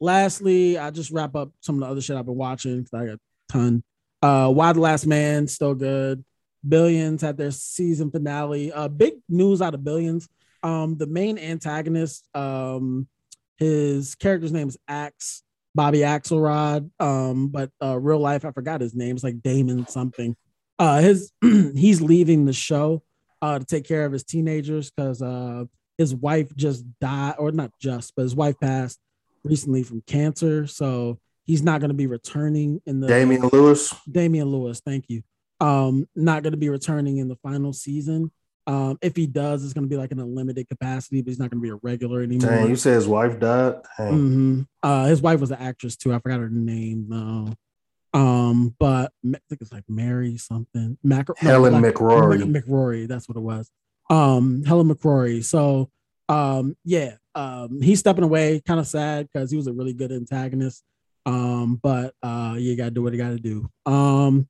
lastly, 0.00 0.78
I 0.78 0.90
just 0.90 1.10
wrap 1.10 1.34
up 1.36 1.50
some 1.60 1.76
of 1.76 1.80
the 1.80 1.86
other 1.86 2.00
shit 2.00 2.16
I've 2.16 2.26
been 2.26 2.36
watching. 2.36 2.84
'cause 2.84 2.92
I 2.94 3.06
got 3.06 3.14
a 3.14 3.20
ton. 3.48 3.82
Uh, 4.22 4.50
Y: 4.54 4.72
The 4.72 4.80
Last 4.80 5.06
Man 5.06 5.46
still 5.48 5.74
good. 5.74 6.24
Billions 6.66 7.22
had 7.22 7.36
their 7.36 7.50
season 7.50 8.10
finale. 8.10 8.72
Uh, 8.72 8.88
big 8.88 9.14
news 9.28 9.60
out 9.60 9.74
of 9.74 9.82
Billions. 9.82 10.28
Um, 10.62 10.96
the 10.96 11.06
main 11.06 11.38
antagonist, 11.38 12.28
um, 12.34 13.08
his 13.56 14.14
character's 14.14 14.52
name 14.52 14.68
is 14.68 14.78
Axe, 14.88 15.42
Bobby 15.74 16.00
Axelrod. 16.00 16.90
Um, 17.00 17.48
but 17.48 17.70
uh, 17.82 17.98
real 17.98 18.18
life, 18.18 18.44
I 18.44 18.52
forgot 18.52 18.80
his 18.80 18.94
name. 18.94 19.16
It's 19.16 19.24
like 19.24 19.42
Damon 19.42 19.86
something. 19.88 20.36
Uh, 20.78 21.00
his 21.00 21.32
he's 21.42 22.00
leaving 22.00 22.44
the 22.44 22.52
show 22.52 23.02
uh 23.40 23.58
to 23.58 23.64
take 23.64 23.84
care 23.84 24.04
of 24.04 24.12
his 24.12 24.24
teenagers 24.24 24.90
because 24.90 25.20
uh 25.20 25.64
his 25.98 26.14
wife 26.14 26.54
just 26.56 26.84
died, 27.00 27.34
or 27.38 27.52
not 27.52 27.70
just, 27.80 28.14
but 28.16 28.22
his 28.22 28.34
wife 28.34 28.58
passed 28.60 28.98
recently 29.44 29.82
from 29.82 30.02
cancer. 30.02 30.66
So 30.66 31.18
he's 31.44 31.62
not 31.62 31.80
going 31.80 31.90
to 31.90 31.94
be 31.94 32.06
returning 32.06 32.80
in 32.86 33.00
the 33.00 33.08
Damian 33.08 33.48
Lewis. 33.52 33.94
Damian 34.10 34.48
Lewis, 34.48 34.80
thank 34.84 35.08
you. 35.08 35.22
Um, 35.60 36.08
not 36.16 36.42
going 36.42 36.52
to 36.52 36.58
be 36.58 36.68
returning 36.68 37.18
in 37.18 37.28
the 37.28 37.36
final 37.36 37.72
season. 37.72 38.32
Um, 38.66 38.96
if 39.02 39.16
he 39.16 39.26
does, 39.26 39.64
it's 39.64 39.72
going 39.72 39.84
to 39.84 39.88
be 39.88 39.96
like 39.96 40.12
in 40.12 40.20
a 40.20 40.24
limited 40.24 40.68
capacity, 40.68 41.20
but 41.20 41.28
he's 41.30 41.38
not 41.38 41.50
going 41.50 41.60
to 41.60 41.62
be 41.62 41.70
a 41.70 41.78
regular 41.82 42.22
anymore. 42.22 42.50
Dang, 42.50 42.68
you 42.68 42.76
said 42.76 42.94
his 42.94 43.08
wife 43.08 43.40
died. 43.40 43.76
Mhm. 43.98 44.66
Uh, 44.82 45.06
his 45.06 45.20
wife 45.20 45.40
was 45.40 45.50
an 45.50 45.58
actress 45.60 45.96
too. 45.96 46.12
I 46.12 46.18
forgot 46.20 46.38
her 46.40 46.48
name 46.48 47.06
though. 47.08 47.48
Um, 48.14 48.74
but 48.78 49.10
I 49.24 49.38
think 49.48 49.60
it's 49.62 49.72
like 49.72 49.84
Mary 49.88 50.36
something. 50.36 50.98
Mac- 51.02 51.28
no, 51.28 51.34
Helen 51.50 51.72
like- 51.80 51.94
McCrory. 51.94 52.42
McCrory, 52.42 53.08
that's 53.08 53.28
what 53.28 53.36
it 53.36 53.42
was. 53.42 53.70
Um, 54.10 54.62
Helen 54.64 54.88
McCrory. 54.88 55.42
So, 55.42 55.90
um, 56.28 56.76
yeah, 56.84 57.14
um, 57.34 57.80
he's 57.80 58.00
stepping 58.00 58.24
away, 58.24 58.60
kind 58.66 58.78
of 58.78 58.86
sad 58.86 59.28
because 59.32 59.50
he 59.50 59.56
was 59.56 59.66
a 59.66 59.72
really 59.72 59.94
good 59.94 60.12
antagonist. 60.12 60.84
Um, 61.24 61.76
but 61.82 62.14
uh, 62.22 62.56
you 62.58 62.76
gotta 62.76 62.90
do 62.90 63.02
what 63.02 63.12
you 63.12 63.18
gotta 63.18 63.38
do. 63.38 63.68
Um, 63.86 64.46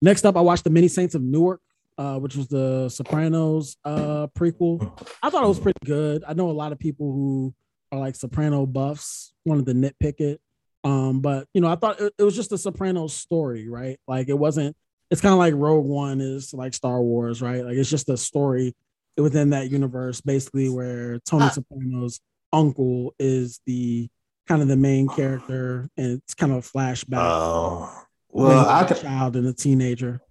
next 0.00 0.24
up, 0.24 0.36
I 0.36 0.40
watched 0.40 0.64
the 0.64 0.70
Many 0.70 0.88
Saints 0.88 1.14
of 1.14 1.20
Newark, 1.22 1.60
uh, 2.00 2.18
which 2.18 2.34
was 2.34 2.48
the 2.48 2.88
Sopranos 2.88 3.76
uh 3.84 4.26
prequel. 4.28 4.80
I 5.22 5.28
thought 5.28 5.44
it 5.44 5.48
was 5.48 5.60
pretty 5.60 5.78
good. 5.84 6.24
I 6.26 6.32
know 6.32 6.50
a 6.50 6.52
lot 6.52 6.72
of 6.72 6.78
people 6.78 7.12
who 7.12 7.54
are 7.92 7.98
like 8.00 8.16
Soprano 8.16 8.64
buffs 8.64 9.34
wanted 9.44 9.66
to 9.66 9.74
nitpick 9.74 10.20
it. 10.20 10.40
Um, 10.82 11.20
but 11.20 11.46
you 11.52 11.60
know, 11.60 11.68
I 11.68 11.76
thought 11.76 12.00
it, 12.00 12.14
it 12.18 12.22
was 12.22 12.34
just 12.34 12.52
a 12.52 12.58
Sopranos 12.58 13.12
story, 13.12 13.68
right? 13.68 14.00
Like 14.08 14.30
it 14.30 14.38
wasn't. 14.38 14.74
It's 15.10 15.20
kind 15.20 15.34
of 15.34 15.38
like 15.38 15.52
Rogue 15.54 15.84
One 15.84 16.22
is 16.22 16.54
like 16.54 16.72
Star 16.72 17.02
Wars, 17.02 17.42
right? 17.42 17.66
Like 17.66 17.76
it's 17.76 17.90
just 17.90 18.08
a 18.08 18.16
story 18.16 18.74
within 19.18 19.50
that 19.50 19.70
universe, 19.70 20.22
basically, 20.22 20.70
where 20.70 21.18
Tony 21.18 21.50
Soprano's 21.50 22.20
uncle 22.50 23.14
is 23.18 23.60
the 23.66 24.08
kind 24.48 24.62
of 24.62 24.68
the 24.68 24.76
main 24.76 25.06
character, 25.06 25.90
and 25.98 26.22
it's 26.22 26.32
kind 26.32 26.52
of 26.52 26.58
a 26.58 26.62
flashback. 26.62 27.18
Oh, 27.18 27.92
when 28.28 28.48
well, 28.48 28.66
I 28.66 28.82
was 28.84 28.92
a 28.92 28.94
can 28.94 29.02
child 29.02 29.36
and 29.36 29.46
a 29.46 29.52
teenager. 29.52 30.22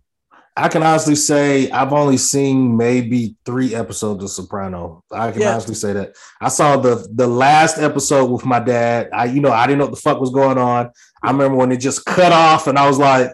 I 0.61 0.67
can 0.67 0.83
honestly 0.83 1.15
say 1.15 1.69
I've 1.71 1.93
only 1.93 2.17
seen 2.17 2.75
maybe 2.75 3.35
three 3.45 3.73
episodes 3.73 4.23
of 4.23 4.29
Soprano. 4.29 5.03
I 5.11 5.31
can 5.31 5.41
Yeah. 5.41 5.51
honestly 5.53 5.75
say 5.75 5.93
that 5.93 6.15
I 6.41 6.49
saw 6.49 6.75
the 6.77 7.07
the 7.13 7.27
last 7.27 7.77
episode 7.79 8.29
with 8.29 8.45
my 8.45 8.59
dad. 8.59 9.09
I 9.13 9.25
you 9.25 9.39
know 9.41 9.51
I 9.51 9.65
didn't 9.67 9.79
know 9.79 9.85
what 9.85 9.95
the 9.95 10.01
fuck 10.01 10.19
was 10.19 10.31
going 10.31 10.57
on. 10.57 10.91
I 11.23 11.31
remember 11.31 11.57
when 11.57 11.71
it 11.71 11.77
just 11.77 12.05
cut 12.05 12.31
off, 12.31 12.67
and 12.67 12.77
I 12.77 12.87
was 12.87 12.97
like, 12.99 13.31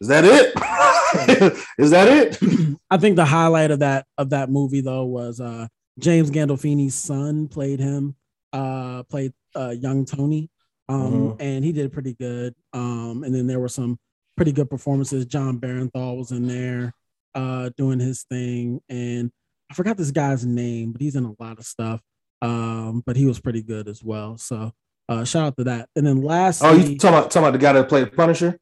"Is 0.00 0.08
that 0.08 0.24
it? 0.24 0.54
Is 1.78 1.90
that 1.90 2.08
it?" 2.08 2.38
I 2.90 2.96
think 2.96 3.16
the 3.16 3.24
highlight 3.24 3.70
of 3.70 3.80
that 3.80 4.06
of 4.18 4.30
that 4.30 4.50
movie 4.50 4.80
though 4.80 5.04
was 5.04 5.40
uh 5.40 5.66
James 5.98 6.30
Gandolfini's 6.30 6.94
son 6.94 7.46
played 7.48 7.80
him, 7.80 8.14
uh 8.52 9.02
played 9.04 9.32
uh 9.54 9.70
young 9.78 10.04
Tony. 10.04 10.50
Um 10.88 11.12
Mhm. 11.12 11.36
and 11.40 11.64
he 11.64 11.72
did 11.72 11.92
pretty 11.92 12.14
good. 12.14 12.54
Um 12.72 13.22
and 13.24 13.34
then 13.34 13.46
there 13.46 13.60
were 13.60 13.68
some 13.68 13.98
pretty 14.36 14.52
good 14.52 14.68
performances. 14.70 15.26
Jon 15.26 15.58
Bernthal 15.58 16.16
was 16.18 16.30
in 16.32 16.46
there 16.46 16.92
uh 17.34 17.70
doing 17.76 17.98
his 17.98 18.22
thing 18.24 18.80
and 18.88 19.30
I 19.70 19.74
forgot 19.74 19.96
this 19.96 20.10
guy's 20.10 20.44
name, 20.46 20.92
but 20.92 21.00
he's 21.00 21.16
in 21.16 21.24
a 21.24 21.34
lot 21.42 21.58
of 21.58 21.64
stuff. 21.64 22.00
Um 22.42 23.02
but 23.06 23.16
he 23.16 23.26
was 23.26 23.40
pretty 23.40 23.62
good 23.62 23.88
as 23.88 24.02
well. 24.02 24.36
So 24.38 24.72
uh 25.08 25.24
shout 25.24 25.46
out 25.46 25.56
to 25.58 25.64
that. 25.64 25.88
And 25.96 26.06
then 26.06 26.22
last, 26.22 26.62
Oh, 26.62 26.72
you 26.74 26.96
talking 26.98 27.18
about 27.18 27.30
talking 27.30 27.42
about 27.48 27.52
the 27.52 27.58
guy 27.58 27.72
that 27.72 27.88
played 27.88 28.14
Punisher? 28.16 28.58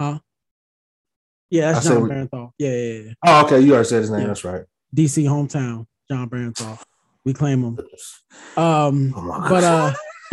Huh? 0.00 0.18
Yeah, 1.50 1.72
that's 1.72 1.86
said 1.86 1.94
Jon 1.98 2.08
Bernthal. 2.08 2.50
Yeah, 2.58 2.70
yeah, 2.70 3.00
yeah. 3.02 3.12
Oh, 3.26 3.44
okay. 3.46 3.60
You 3.60 3.72
already 3.74 3.88
said 3.88 4.00
his 4.02 4.10
name. 4.10 4.20
Yeah. 4.20 4.26
That's 4.28 4.44
right. 4.44 4.62
DC 4.94 5.24
hometown, 5.24 5.86
Jon 6.10 6.28
Bernthal. 6.30 6.80
We 7.24 7.32
claim 7.34 7.62
him. 7.62 7.78
Um, 8.56 9.12
Oh 9.16 9.20
my 9.22 9.48
but 9.48 9.64
uh, 9.64 9.92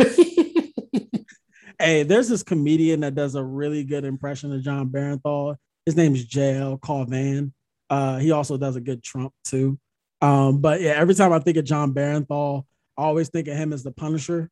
hey, 1.78 2.02
there's 2.02 2.28
this 2.28 2.42
comedian 2.42 3.00
that 3.00 3.14
does 3.14 3.34
a 3.34 3.42
really 3.42 3.84
good 3.84 4.04
impression 4.04 4.52
of 4.52 4.62
Jon 4.62 4.88
Bernthal. 4.88 5.56
His 5.86 5.96
name 5.96 6.14
is 6.14 6.26
JL 6.26 6.80
Cauvin. 6.80 7.52
Uh, 7.90 8.18
he 8.18 8.30
also 8.32 8.56
does 8.56 8.76
a 8.76 8.80
good 8.80 9.02
Trump 9.02 9.32
too. 9.44 9.78
Um, 10.20 10.60
but 10.60 10.80
yeah, 10.80 10.90
every 10.92 11.14
time 11.14 11.32
I 11.32 11.38
think 11.38 11.56
of 11.56 11.64
Jon 11.64 11.94
Bernthal, 11.94 12.64
I 12.96 13.02
always 13.02 13.28
think 13.28 13.48
of 13.48 13.56
him 13.56 13.72
as 13.72 13.82
the 13.84 13.92
Punisher. 13.92 14.50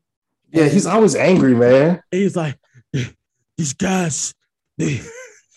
yeah, 0.53 0.69
he's 0.69 0.87
always 0.87 1.15
angry, 1.17 1.55
man. 1.55 2.01
He's 2.11 2.37
like, 2.37 2.57
these 3.59 3.73
guys, 3.75 4.33
they 4.79 5.01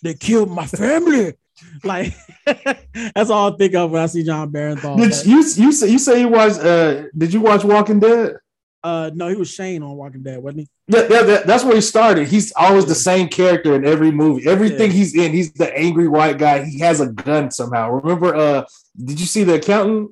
they 0.03 0.13
killed 0.15 0.49
my 0.51 0.65
family. 0.65 1.35
Like 1.83 2.13
that's 2.45 3.29
all 3.29 3.53
I 3.53 3.57
think 3.57 3.75
of 3.75 3.91
when 3.91 4.01
I 4.01 4.05
see 4.07 4.23
Jon 4.23 4.51
Bernthal. 4.51 4.97
Did 4.97 5.11
But- 5.11 5.25
you 5.25 5.37
you 5.37 5.71
say 5.71 5.87
you 5.89 5.99
say 5.99 6.21
you 6.21 6.29
watched? 6.29 6.59
Uh, 6.59 7.03
did 7.17 7.31
you 7.33 7.41
watch 7.41 7.63
Walking 7.63 7.99
Dead? 7.99 8.37
Uh, 8.83 9.11
no, 9.13 9.27
he 9.27 9.35
was 9.35 9.49
Shane 9.49 9.83
on 9.83 9.95
Walking 9.97 10.23
Dead, 10.23 10.41
wasn't 10.41 10.61
he? 10.61 10.67
Yeah, 10.87 11.07
yeah, 11.09 11.23
that- 11.23 11.47
that's 11.47 11.63
where 11.65 11.75
he 11.75 11.81
started. 11.81 12.27
He's 12.29 12.53
always 12.55 12.85
the 12.85 12.95
same 12.95 13.27
character 13.27 13.75
in 13.75 13.85
every 13.85 14.11
movie. 14.11 14.47
Everything 14.47 14.89
Yeah. 14.91 14.97
he's 14.97 15.15
in, 15.15 15.33
he's 15.33 15.51
the 15.51 15.75
angry 15.77 16.07
white 16.07 16.37
guy. 16.37 16.63
He 16.63 16.79
has 16.79 17.01
a 17.01 17.07
gun 17.07 17.51
somehow. 17.51 17.91
Remember, 17.91 18.33
uh, 18.35 18.63
did 19.03 19.19
you 19.19 19.25
see 19.25 19.43
the 19.43 19.55
accountant? 19.55 20.11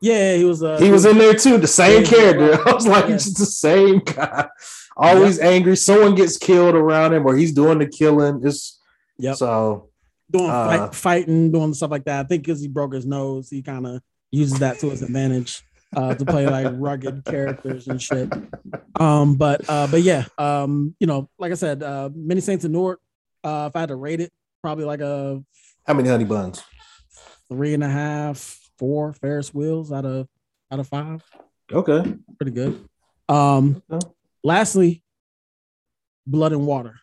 Yeah, 0.00 0.36
he 0.36 0.44
was. 0.44 0.62
Uh, 0.62 0.78
he 0.78 0.92
was 0.92 1.04
in 1.04 1.18
there 1.18 1.34
too, 1.34 1.58
the 1.58 1.66
same 1.66 2.02
Yeah. 2.04 2.08
character. 2.08 2.58
I 2.68 2.72
was 2.72 2.86
like, 2.86 3.06
it's 3.06 3.36
the 3.36 3.46
same 3.46 3.98
guy. 3.98 4.46
Always 4.96 5.40
angry. 5.40 5.76
Someone 5.76 6.14
gets 6.14 6.36
killed 6.36 6.76
around 6.76 7.14
him, 7.14 7.26
or 7.26 7.36
he's 7.36 7.52
doing 7.52 7.78
the 7.78 7.86
killing. 7.86 8.40
It's 8.44 8.78
yeah. 9.18 9.34
so 9.34 9.88
doing 10.30 10.48
uh, 10.50 10.66
fight, 10.88 10.94
fighting, 10.94 11.50
doing 11.50 11.74
stuff 11.74 11.90
like 11.90 12.04
that. 12.04 12.24
I 12.24 12.28
think 12.28 12.44
because 12.44 12.60
he 12.60 12.68
broke 12.68 12.94
his 12.94 13.06
nose, 13.06 13.50
he 13.50 13.60
kind 13.62 13.86
of 13.86 14.00
uses 14.30 14.58
that 14.60 14.78
to 14.80 14.90
his 14.90 15.02
advantage 15.02 15.62
uh, 15.96 16.14
to 16.14 16.24
play 16.24 16.48
like 16.48 16.68
rugged 16.72 17.24
characters 17.24 17.86
and 17.88 18.00
shit. 18.00 18.28
Um, 18.98 19.36
but 19.36 19.68
uh, 19.68 19.86
but 19.86 20.02
yeah, 20.02 20.24
um, 20.38 20.94
you 21.00 21.06
know, 21.06 21.28
like 21.38 21.52
I 21.52 21.54
said, 21.56 21.82
uh, 21.82 22.10
Many 22.14 22.40
Saints 22.40 22.64
of 22.64 22.70
Newark. 22.70 23.00
Uh, 23.44 23.66
if 23.70 23.76
I 23.76 23.80
had 23.80 23.88
to 23.90 23.96
rate 23.96 24.20
it, 24.20 24.32
probably 24.62 24.84
like 24.84 25.00
a 25.00 25.42
how 25.86 25.94
many 25.94 26.08
honey 26.08 26.24
buns? 26.24 26.62
three 27.48 27.72
and 27.74 27.82
a 27.82 27.88
half, 27.88 28.58
four 28.78 29.12
Ferris 29.14 29.54
wheels 29.54 29.90
out 29.92 30.04
of 30.04 30.28
out 30.70 30.80
of 30.80 30.88
five. 30.88 31.22
Okay. 31.72 32.02
Pretty 32.38 32.52
good. 32.52 32.84
Um, 33.28 33.82
Okay. 33.90 34.06
lastly, 34.44 35.02
Blood 36.26 36.52
and 36.52 36.66
Water. 36.66 36.94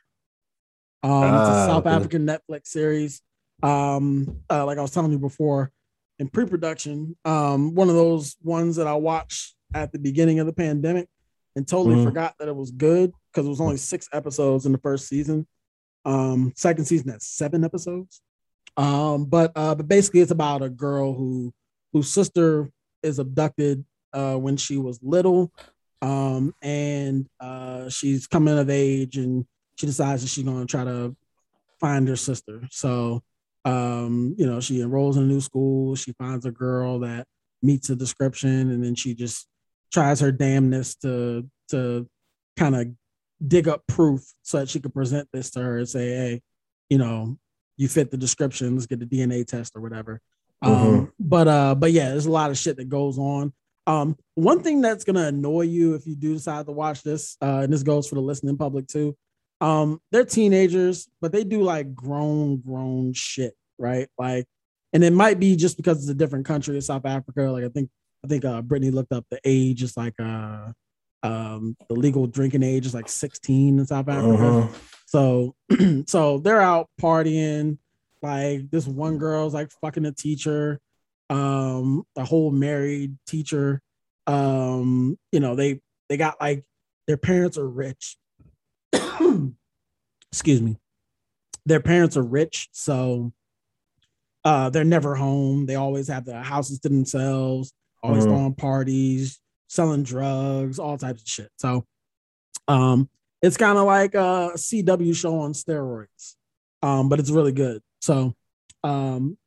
Um, 1.04 1.36
it's 1.36 1.50
Ah, 1.50 1.64
a 1.64 1.68
South 1.68 1.86
okay. 1.86 1.96
African 1.96 2.26
Netflix 2.28 2.68
series. 2.68 3.22
Um, 3.64 4.42
uh, 4.50 4.66
like 4.66 4.78
I 4.78 4.82
was 4.82 4.92
telling 4.92 5.12
you 5.12 5.20
before, 5.20 5.72
in 6.20 6.30
pre-production, 6.30 7.16
um, 7.26 7.76
one 7.76 7.90
of 7.90 7.96
those 7.96 8.38
ones 8.44 8.76
that 8.78 8.88
I 8.88 8.94
watched 8.94 9.56
at 9.74 9.92
the 9.92 10.00
beginning 10.00 10.40
of 10.40 10.46
the 10.46 10.54
pandemic 10.54 11.10
and 11.56 11.68
totally 11.68 11.96
Mhm. 11.96 12.04
forgot 12.04 12.36
that 12.40 12.48
it 12.48 12.56
was 12.56 12.72
good 12.72 13.12
because 13.32 13.46
it 13.46 13.50
was 13.50 13.62
only 13.62 13.78
six 13.78 14.08
episodes 14.14 14.66
in 14.66 14.72
the 14.72 14.78
first 14.78 15.08
season. 15.08 15.48
Um, 16.06 16.54
second 16.56 16.86
season 16.86 17.10
has 17.10 17.26
seven 17.26 17.64
episodes. 17.64 18.22
Um, 18.78 19.26
but 19.26 19.52
uh, 19.56 19.74
but 19.76 19.88
basically 19.88 20.20
it's 20.22 20.32
about 20.32 20.62
a 20.62 20.70
girl 20.70 21.14
who 21.14 21.54
whose 21.94 22.12
sister 22.12 22.70
is 23.04 23.20
abducted 23.20 23.86
uh 24.14 24.36
when 24.36 24.58
she 24.58 24.78
was 24.78 25.00
little. 25.02 25.52
Um, 26.02 26.54
and 26.62 27.28
uh 27.40 27.90
she's 27.90 28.28
coming 28.28 28.58
of 28.58 28.70
age 28.70 29.18
and 29.18 29.46
she 29.76 29.86
decides 29.88 30.22
that 30.22 30.28
she's 30.30 30.44
gonna 30.44 30.66
try 30.66 30.84
to 30.84 31.16
find 31.80 32.08
her 32.08 32.16
sister. 32.16 32.68
So 32.70 33.24
Um, 33.66 34.36
you 34.38 34.46
know, 34.46 34.60
she 34.60 34.82
enrolls 34.82 35.18
in 35.18 35.24
a 35.24 35.28
new 35.28 35.42
school. 35.42 35.96
She 35.96 36.14
finds 36.14 36.46
a 36.46 36.52
girl 36.52 37.00
that 37.00 37.28
meets 37.62 37.88
the 37.88 37.96
description, 37.96 38.72
and 38.72 38.84
then 38.84 38.96
she 38.96 39.16
just 39.16 39.48
tries 39.92 40.20
her 40.20 40.32
damnness 40.32 40.96
to 41.02 41.50
to 41.70 42.08
kind 42.58 42.76
of 42.76 42.88
dig 43.46 43.68
up 43.68 43.84
proof 43.88 44.22
so 44.44 44.60
that 44.60 44.70
she 44.70 44.80
could 44.80 44.94
present 44.94 45.28
this 45.34 45.50
to 45.52 45.62
her 45.62 45.80
and 45.80 45.90
say, 45.90 46.10
"Hey, 46.10 46.42
you 46.90 47.00
know, 47.00 47.38
you 47.76 47.88
fit 47.88 48.12
the 48.12 48.18
description. 48.18 48.76
Let's 48.76 48.86
get 48.86 49.00
the 49.00 49.06
DNA 49.06 49.46
test 49.46 49.76
or 49.76 49.82
whatever." 49.82 50.22
Um, 50.62 51.12
but 51.20 51.48
uh, 51.48 51.76
but 51.76 51.92
yeah, 51.92 52.10
there's 52.10 52.26
a 52.26 52.32
lot 52.32 52.52
of 52.52 52.58
shit 52.58 52.78
that 52.78 52.90
goes 52.90 53.18
on. 53.18 53.54
Um, 53.88 54.18
one 54.36 54.62
thing 54.62 54.82
that's 54.82 55.04
gonna 55.04 55.28
annoy 55.28 55.62
you 55.62 55.96
if 55.96 56.08
you 56.08 56.16
do 56.16 56.34
decide 56.34 56.66
to 56.66 56.72
watch 56.72 57.04
this, 57.04 57.38
uh, 57.42 57.62
and 57.64 57.74
this 57.74 57.84
goes 57.84 58.08
for 58.08 58.16
the 58.16 58.22
listening 58.22 58.58
public 58.58 58.88
too. 58.88 59.16
Um, 59.62 60.02
they're 60.12 60.26
teenagers, 60.26 61.08
but 61.22 61.32
they 61.32 61.44
do 61.44 61.62
like 61.62 61.96
grown, 61.96 62.58
grown 62.58 63.14
shit, 63.14 63.54
right? 63.78 64.08
Like, 64.18 64.46
and 64.94 65.04
it 65.04 65.14
might 65.14 65.40
be 65.40 65.56
just 65.56 65.78
because 65.78 66.00
it's 66.00 66.10
a 66.10 66.14
different 66.14 66.46
country, 66.46 66.80
South 66.82 67.06
Africa. 67.06 67.44
Like, 67.44 67.64
I 67.66 67.70
think, 67.70 67.90
I 68.24 68.28
think 68.28 68.46
uh, 68.46 68.62
Brittany 68.62 68.92
looked 68.92 69.12
up 69.12 69.26
the 69.30 69.40
age. 69.44 69.84
It's 69.84 69.98
like 69.98 70.14
uh, 70.20 70.72
um, 71.24 71.76
the 71.90 71.96
legal 71.96 72.28
drinking 72.28 72.64
age 72.64 72.86
is 72.86 72.94
like 72.94 73.10
16 73.10 73.80
in 73.80 73.86
South 73.86 74.08
Africa. 74.08 74.28
Mhm. 74.28 74.76
So, 75.06 75.56
so 76.08 76.40
they're 76.40 76.62
out 76.62 76.90
partying. 77.02 77.78
Like 78.22 78.70
this 78.72 78.88
one 78.88 79.18
girl's 79.18 79.54
like 79.54 79.72
fucking 79.82 80.06
a 80.06 80.12
teacher, 80.12 80.80
um, 81.30 82.04
a 82.16 82.24
whole 82.24 82.52
married 82.52 83.18
teacher. 83.28 83.82
Um, 84.28 85.18
you 85.32 85.40
know, 85.40 85.56
they 85.56 85.82
they 86.10 86.18
got 86.18 86.40
like 86.42 86.64
their 87.08 87.18
parents 87.18 87.58
are 87.58 87.68
rich. 87.68 88.18
Excuse 90.32 90.62
me. 90.62 90.78
Their 91.66 91.80
parents 91.80 92.16
are 92.18 92.24
rich, 92.24 92.70
so 92.72 93.32
uh 94.44 94.70
they're 94.70 94.84
never 94.84 95.16
home. 95.16 95.66
They 95.66 95.76
always 95.76 96.08
have 96.10 96.26
their 96.26 96.44
houses 96.44 96.80
to 96.82 96.90
themselves, 96.90 97.74
always 98.04 98.26
Mhm. 98.26 98.30
throwing 98.30 98.54
parties, 98.56 99.40
selling 99.68 100.04
drugs, 100.04 100.78
all 100.78 100.98
types 100.98 101.22
of 101.24 101.28
shit. 101.28 101.52
So 101.58 101.86
um 102.68 103.10
it's 103.42 103.58
kind 103.58 103.78
of 103.78 103.86
like 103.86 104.14
a 104.16 104.52
CW 104.56 105.14
show 105.16 105.40
on 105.40 105.54
steroids. 105.54 106.36
Um, 106.82 107.10
but 107.10 107.20
it's 107.20 107.32
really 107.32 107.52
good. 107.52 107.82
So 108.02 108.36
um 108.84 109.38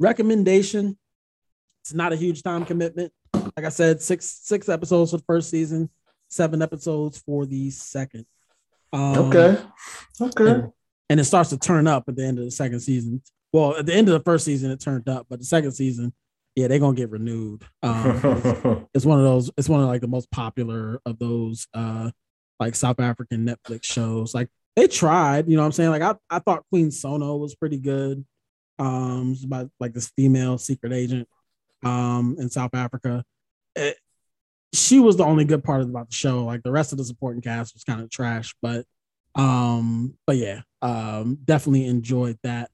recommendation. 0.00 0.98
It's 1.82 1.94
not 1.94 2.12
a 2.12 2.16
huge 2.16 2.42
time 2.42 2.64
commitment. 2.64 3.12
Like 3.34 3.64
I 3.66 3.68
said, 3.68 4.02
six 4.02 4.26
six 4.42 4.68
episodes 4.68 5.12
for 5.12 5.18
the 5.18 5.24
first 5.24 5.50
season, 5.50 5.90
seven 6.28 6.60
episodes 6.62 7.18
for 7.18 7.46
the 7.46 7.70
second. 7.70 8.26
Um, 8.92 9.18
Okay. 9.28 9.58
Okay. 10.20 10.50
and, 10.50 10.72
and 11.10 11.20
it 11.20 11.24
starts 11.24 11.50
to 11.50 11.58
turn 11.58 11.86
up 11.86 12.04
at 12.08 12.16
the 12.16 12.24
end 12.24 12.38
of 12.38 12.44
the 12.44 12.50
second 12.50 12.80
season. 12.80 13.22
Well, 13.52 13.76
at 13.76 13.86
the 13.86 13.94
end 13.94 14.08
of 14.08 14.12
the 14.12 14.20
first 14.24 14.44
season, 14.44 14.70
it 14.70 14.80
turned 14.80 15.08
up, 15.08 15.26
but 15.30 15.38
the 15.38 15.44
second 15.44 15.72
season, 15.72 16.12
yeah, 16.54 16.66
they're 16.68 16.78
gonna 16.78 16.96
get 16.96 17.10
renewed. 17.10 17.62
Um, 17.82 18.86
it's 18.94 19.06
one 19.06 19.18
of 19.18 19.24
those. 19.24 19.50
It's 19.56 19.68
one 19.68 19.80
of 19.80 19.86
like 19.88 20.00
the 20.00 20.08
most 20.08 20.30
popular 20.30 21.00
of 21.06 21.18
those 21.18 21.66
uh 21.72 22.10
like 22.60 22.74
South 22.74 22.98
African 23.00 23.46
Netflix 23.46 23.84
shows. 23.84 24.34
Like 24.34 24.48
they 24.74 24.88
tried, 24.88 25.48
you 25.48 25.56
know 25.56 25.62
what 25.62 25.66
I'm 25.66 25.72
saying? 25.72 25.90
Like 25.90 26.02
I, 26.02 26.14
I 26.28 26.40
thought 26.40 26.64
Queen 26.70 26.90
Sono 26.90 27.36
was 27.36 27.54
pretty 27.54 27.78
good. 27.78 28.24
Um 28.78 29.36
about 29.44 29.70
like 29.80 29.92
this 29.94 30.10
female 30.16 30.58
secret 30.58 30.92
agent 30.92 31.28
um 31.84 32.36
in 32.38 32.50
South 32.50 32.74
Africa. 32.74 33.24
It- 33.76 33.96
she 34.74 35.00
was 35.00 35.16
the 35.16 35.24
only 35.24 35.44
good 35.44 35.64
part 35.64 35.82
about 35.82 36.08
the 36.08 36.14
show. 36.14 36.44
Like 36.44 36.62
the 36.62 36.72
rest 36.72 36.92
of 36.92 36.98
the 36.98 37.04
supporting 37.04 37.42
cast 37.42 37.74
was 37.74 37.84
kind 37.84 38.00
of 38.00 38.10
trash, 38.10 38.54
but 38.60 38.84
um, 39.34 40.14
but 40.26 40.36
yeah, 40.36 40.62
um, 40.82 41.38
definitely 41.44 41.86
enjoyed 41.86 42.38
that. 42.42 42.70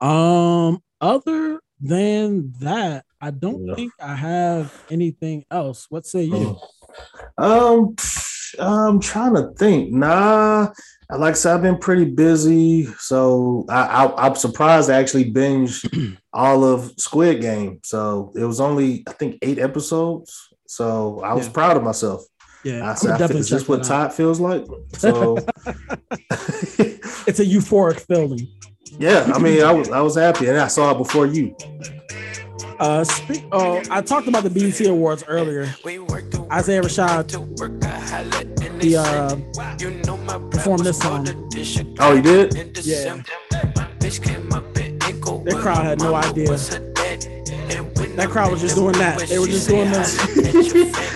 Um, 0.00 0.82
other 1.00 1.60
than 1.80 2.52
that, 2.60 3.04
I 3.20 3.30
don't 3.30 3.66
Yeah. 3.66 3.74
think 3.74 3.92
I 4.00 4.14
have 4.14 4.72
anything 4.90 5.44
else. 5.50 5.86
What 5.90 6.06
say 6.06 6.22
you? 6.24 6.58
Um, 7.38 7.94
I'm 8.58 9.00
trying 9.00 9.34
to 9.34 9.52
think. 9.56 9.92
Nah, 9.92 10.72
like 11.10 11.32
I 11.32 11.36
said, 11.36 11.54
I've 11.54 11.62
been 11.62 11.78
pretty 11.78 12.04
busy, 12.04 12.84
so 12.98 13.64
I, 13.68 13.82
I 14.06 14.26
I'm 14.26 14.34
surprised 14.34 14.90
I 14.90 14.98
actually 14.98 15.32
binged 15.32 16.16
all 16.32 16.64
of 16.64 16.92
Squid 16.98 17.40
Game. 17.40 17.80
So 17.82 18.32
it 18.36 18.44
was 18.44 18.60
only 18.60 19.04
I 19.08 19.12
think 19.12 19.38
eight 19.42 19.58
episodes. 19.58 20.48
So 20.72 21.20
I 21.20 21.34
was 21.34 21.46
Yeah. 21.48 21.52
proud 21.52 21.76
of 21.76 21.82
myself. 21.82 22.24
Yeah, 22.64 22.88
I 22.90 22.94
said, 22.94 23.20
I 23.20 23.26
feel, 23.28 23.36
is 23.36 23.50
this 23.50 23.68
what 23.68 23.80
out. 23.80 23.84
Todd 23.84 24.12
feels 24.14 24.40
like? 24.40 24.64
So 24.96 25.36
It's 27.26 27.40
a 27.40 27.44
euphoric 27.44 28.00
feeling. 28.00 28.48
yeah, 28.98 29.30
I 29.34 29.38
mean, 29.38 29.62
I 29.62 29.70
was 29.72 29.90
I 29.90 30.00
was 30.00 30.14
happy, 30.14 30.46
and 30.48 30.58
I 30.58 30.68
saw 30.68 30.92
it 30.92 30.98
before 30.98 31.26
you. 31.26 31.54
Uh, 32.78 33.04
speak, 33.04 33.44
oh, 33.52 33.82
I 33.90 34.00
talked 34.00 34.28
about 34.28 34.44
the 34.44 34.50
BET 34.50 34.80
Awards 34.86 35.24
earlier. 35.28 35.64
Isaiah 36.50 36.80
Rashad, 36.82 37.26
he 38.82 38.96
uh, 38.96 39.36
performed 40.50 40.86
this 40.86 40.98
song. 40.98 41.28
Oh, 42.00 42.16
he 42.16 42.22
did? 42.22 42.54
Yeah, 42.82 43.20
that 45.44 45.58
crowd 45.60 45.84
had 45.84 45.98
no 46.00 46.14
idea. 46.14 46.56
That 48.16 48.28
crowd 48.30 48.50
was 48.52 48.60
just 48.60 48.76
doing 48.76 48.92
that. 48.94 49.20
They 49.20 49.38
were 49.38 49.46
just 49.46 49.68
doing 49.68 49.90
this. 49.90 50.16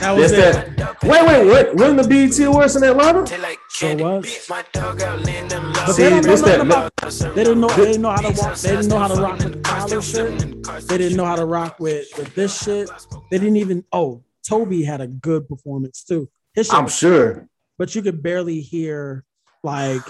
that 0.01 0.13
was 0.17 0.33
That's 0.33 0.59
it. 0.59 0.77
that. 0.77 1.03
Wait, 1.03 1.27
wait, 1.27 1.47
what? 1.47 1.75
When 1.77 1.97
the 1.97 2.05
BET 2.07 2.39
Awards 2.47 2.77
in 2.77 2.85
Atlanta? 2.85 3.27
Sure 3.71 3.97
was. 3.97 4.47
But 4.49 4.67
See, 5.93 6.03
they 6.03 6.11
don't 6.11 6.25
know 6.25 6.35
nothing 6.35 6.43
that- 6.45 6.61
about. 6.61 6.97
They 7.35 7.45
didn't 7.45 7.61
know. 7.61 7.69
They 7.69 7.85
didn't 7.85 8.03
know 8.03 8.11
how 8.11 8.23
to 8.23 8.33
walk. 8.41 8.57
They 8.57 8.71
didn't 8.71 8.89
know 8.89 8.99
how 8.99 9.09
to 9.09 9.21
rock 9.23 9.39
with 9.39 9.53
the 9.53 9.61
collar 9.61 10.03
shirt. 10.03 10.89
They 10.89 10.99
didn't 10.99 11.17
know 11.17 11.25
how 11.25 11.37
to 11.37 11.45
rock 11.45 11.79
with 11.79 12.09
with 12.19 12.35
this 12.35 12.63
shit. 12.63 12.91
They 13.31 13.39
didn't 13.39 13.57
even. 13.57 13.85
Oh, 13.93 14.25
Tobe 14.49 14.73
had 14.85 15.01
a 15.01 15.07
good 15.07 15.49
performance 15.49 16.03
too. 16.03 16.29
His 16.55 16.67
shit 16.67 16.75
I'm 16.75 16.89
sure. 16.89 17.49
but 17.79 17.95
you 17.95 18.03
could 18.03 18.23
barely 18.23 18.61
hear 18.61 19.25
like 19.63 20.01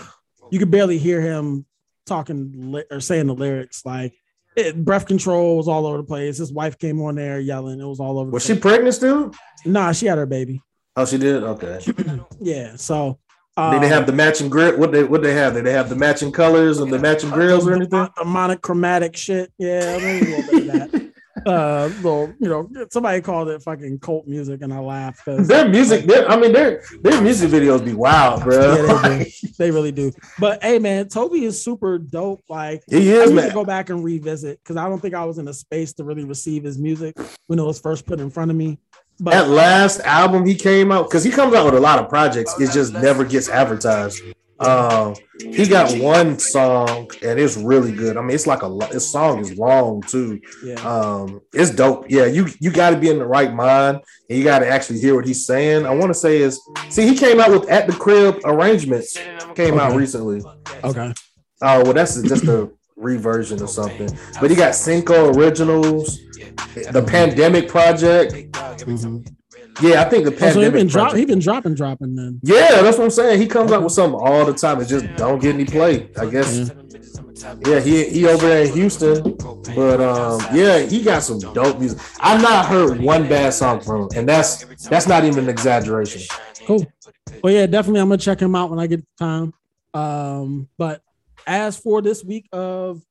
you 0.51 0.59
could 0.59 0.71
barely 0.71 0.99
hear 0.99 1.21
him 1.21 1.67
talking 2.07 2.71
li- 2.73 2.85
or 2.91 3.01
saying 3.01 3.27
the 3.27 3.35
lyrics. 3.35 3.85
Like 3.85 4.15
it, 4.57 4.85
breath 4.85 5.07
control 5.07 5.57
was 5.57 5.69
all 5.69 5.87
over 5.87 5.99
the 5.99 6.05
place. 6.05 6.39
His 6.39 6.53
wife 6.53 6.78
came 6.78 7.01
on 7.03 7.16
there 7.16 7.39
yelling. 7.39 7.81
It 7.81 7.85
was 7.85 8.01
all 8.01 8.19
over. 8.19 8.31
Was 8.31 8.45
she 8.45 8.57
pregnant 8.57 8.95
still? 8.95 9.33
Nah, 9.65 9.93
she 9.93 10.07
had 10.07 10.19
her 10.19 10.27
baby. 10.27 10.62
Oh, 10.97 11.05
she 11.05 11.19
did. 11.19 11.43
Okay. 11.43 11.81
Yeah. 12.41 12.77
So. 12.77 13.19
Did 13.59 13.81
they 13.81 13.87
um, 13.87 13.93
have 13.93 14.07
the 14.07 14.12
matching 14.12 14.51
grill? 14.51 14.77
What 14.77 14.93
they 14.93 15.03
what 15.03 15.23
they 15.23 15.33
have? 15.33 15.55
Did 15.55 15.65
they 15.65 15.73
have 15.73 15.89
the 15.89 15.97
matching 15.97 16.31
colors 16.31 16.78
and 16.78 16.93
the 16.93 16.99
matching 16.99 17.31
grills 17.31 17.66
or 17.66 17.73
anything? 17.73 18.07
The 18.15 18.24
monochromatic 18.27 19.16
shit. 19.16 19.51
Yeah, 19.57 19.97
maybe 19.97 20.27
a 20.27 20.37
little 20.37 20.51
bit 20.51 20.69
of 20.69 20.93
that. 20.93 21.12
Uh, 21.47 21.89
little, 21.98 22.35
you 22.40 22.48
know, 22.48 22.68
somebody 22.90 23.20
called 23.20 23.48
it 23.48 23.62
fucking 23.62 24.01
cult 24.01 24.27
music, 24.27 24.62
and 24.62 24.73
I 24.74 24.81
laughed 24.81 25.24
because 25.24 25.47
Their 25.47 25.68
music, 25.68 26.05
their, 26.05 26.28
I 26.28 26.36
mean, 26.36 26.52
their 26.52 26.82
their 27.02 27.20
music 27.23 27.51
videos 27.51 27.85
be 27.85 27.94
wild, 27.94 28.43
bro. 28.43 28.74
Yeah, 28.74 29.09
they 29.09 29.24
do. 29.24 29.48
they 29.59 29.70
really 29.70 29.93
do. 29.93 30.12
But 30.40 30.62
hey, 30.62 30.81
man, 30.81 31.09
Tobe 31.09 31.35
is 31.35 31.62
super 31.62 31.98
dope. 31.98 32.43
Like 32.48 32.82
He 32.89 33.10
is, 33.10 33.23
I 33.23 33.27
need 33.27 33.35
man. 33.36 33.48
to 33.48 33.55
go 33.55 33.64
back 33.64 33.90
and 33.90 34.02
revisit 34.02 34.59
because 34.59 34.77
I 34.77 34.89
don't 34.89 35.01
think 35.01 35.14
I 35.14 35.24
was 35.24 35.39
in 35.39 35.47
a 35.47 35.55
space 35.55 35.93
to 35.94 36.05
really 36.05 36.24
receive 36.24 36.64
his 36.64 36.78
music 36.78 37.16
when 37.47 37.60
it 37.60 37.64
was 37.64 37.78
first 37.78 38.06
put 38.06 38.18
in 38.18 38.28
front 38.28 38.51
of 38.51 38.56
me. 38.56 38.78
But 39.20 39.31
that 39.31 39.48
last 39.48 40.01
album 40.01 40.44
he 40.44 40.55
came 40.56 40.90
out 40.90 41.09
because 41.09 41.23
he 41.23 41.31
comes 41.31 41.55
out 41.55 41.64
with 41.64 41.74
a 41.74 41.81
lot 41.81 42.01
of 42.01 42.09
projects. 42.09 42.59
It 42.60 42.73
just 42.73 42.93
never 42.93 43.24
gets 43.24 43.48
advertised. 43.48 44.20
Um, 44.59 45.15
he 45.39 45.66
got 45.69 45.93
one 45.99 46.39
song 46.39 47.11
and 47.23 47.39
it's 47.39 47.57
really 47.59 47.93
good. 47.93 48.16
I 48.16 48.23
mean, 48.23 48.31
it's 48.35 48.47
like 48.47 48.62
a 48.62 48.66
lo- 48.66 48.89
this 48.91 49.11
song 49.12 49.41
is 49.41 49.57
long 49.59 50.01
too. 50.03 50.41
yeah, 50.65 50.77
Um, 50.77 51.41
it's 51.53 51.70
dope. 51.70 52.07
Yeah, 52.09 52.24
you 52.24 52.47
you 52.59 52.70
got 52.70 52.91
to 52.91 52.97
be 52.97 53.11
in 53.11 53.19
the 53.19 53.27
right 53.27 53.53
mind 53.53 54.01
and 54.31 54.39
you 54.39 54.45
got 54.45 54.61
to 54.61 54.69
actually 54.69 55.01
hear 55.01 55.15
what 55.15 55.27
he's 55.27 55.45
saying. 55.47 55.85
I 55.85 55.91
want 55.95 56.09
to 56.11 56.15
say 56.19 56.39
is 56.39 56.59
see 56.89 57.07
he 57.07 57.15
came 57.16 57.39
out 57.39 57.51
with 57.51 57.69
at 57.69 57.87
the 57.87 57.93
crib 57.93 58.37
arrangements 58.45 59.19
came 59.55 59.78
out 59.78 59.95
recently. 59.95 60.43
okay, 60.85 61.12
Oh 61.62 61.83
well, 61.85 61.93
that's 61.93 62.20
just 62.23 62.45
a 62.45 62.70
reversion 62.97 63.62
or 63.62 63.69
something. 63.69 64.09
But 64.41 64.49
he 64.51 64.57
got 64.57 64.74
Cinco 64.74 65.35
originals, 65.35 66.19
the 66.93 67.05
Pandemic 67.07 67.69
Project. 67.69 68.33
Mhm. 68.87 69.36
Yeah, 69.82 70.01
I 70.03 70.09
think 70.09 70.24
the 70.24 70.32
Oh, 70.32 70.39
so 70.39 70.47
he 70.47 70.53
Pandemic 70.55 70.73
been 70.73 70.86
drop, 70.86 71.03
Project. 71.11 71.19
he 71.19 71.24
been 71.27 71.39
dropping, 71.39 71.74
dropping. 71.74 72.15
Then 72.15 72.40
yeah, 72.43 72.81
that's 72.82 72.97
what 72.97 73.05
I'm 73.05 73.11
saying. 73.11 73.40
He 73.40 73.47
comes 73.47 73.73
out 73.73 73.82
with 73.82 73.93
something 73.93 74.19
all 74.19 74.44
the 74.47 74.55
time. 74.55 74.81
It 74.81 74.86
just 74.86 75.07
don't 75.16 75.39
get 75.40 75.55
any 75.55 75.65
play. 75.66 76.09
I 76.19 76.27
guess. 76.27 76.70
Yeah, 77.66 77.81
he 77.81 78.09
he 78.09 78.27
over 78.27 78.47
there 78.48 78.65
in 78.65 78.73
Houston, 78.73 79.36
but 79.74 80.01
um, 80.01 80.40
yeah, 80.53 80.78
he 80.81 81.03
got 81.03 81.23
some 81.23 81.39
dope 81.53 81.78
music. 81.78 81.98
I've 82.20 82.40
not 82.40 82.66
heard 82.66 82.98
one 83.01 83.28
bad 83.28 83.53
song 83.53 83.81
from 83.81 84.03
him, 84.03 84.09
and 84.16 84.28
that's 84.28 84.65
that's 84.89 85.07
not 85.07 85.24
even 85.24 85.40
an 85.44 85.48
exaggeration. 85.51 86.23
cool. 86.66 86.86
Well, 87.43 87.53
yeah, 87.53 87.66
definitely. 87.66 88.01
I'm 88.01 88.09
gonna 88.09 88.19
check 88.19 88.40
him 88.40 88.55
out 88.55 88.70
when 88.70 88.78
I 88.78 88.86
get 88.86 89.01
the 89.01 89.24
time. 89.24 89.53
Um, 89.93 90.69
but 90.78 91.03
as 91.47 91.77
for 91.77 92.01
this 92.01 92.24
week 92.24 92.48
of 92.53 93.03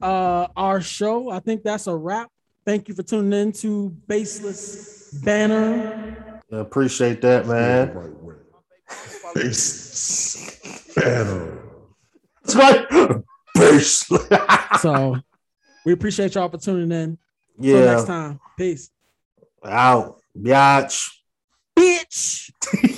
uh 0.00 0.48
our 0.56 0.80
show, 0.80 1.30
I 1.30 1.40
think 1.40 1.62
that's 1.62 1.86
a 1.86 1.94
wrap. 1.94 2.30
Thank 2.64 2.88
you 2.88 2.94
for 2.94 3.02
tuning 3.02 3.38
in 3.38 3.52
to 3.52 3.90
Baseless 4.08 4.93
Banner. 5.22 6.42
I 6.52 6.56
appreciate 6.56 7.20
that, 7.22 7.46
man. 7.46 7.88
Banner. 10.94 11.58
It's 12.44 12.54
like 12.54 12.88
bass. 13.54 14.10
So 14.80 15.16
We 15.84 15.92
appreciate 15.92 16.34
y'all 16.34 16.48
for 16.48 16.58
tuning 16.58 16.92
in. 16.92 17.18
Yeah. 17.58 17.72
Till 17.72 17.86
next 17.94 18.06
time. 18.06 18.40
Peace. 18.58 18.90
Out. 19.64 20.20
Biatch. 20.36 21.08
Bitch. 21.78 22.50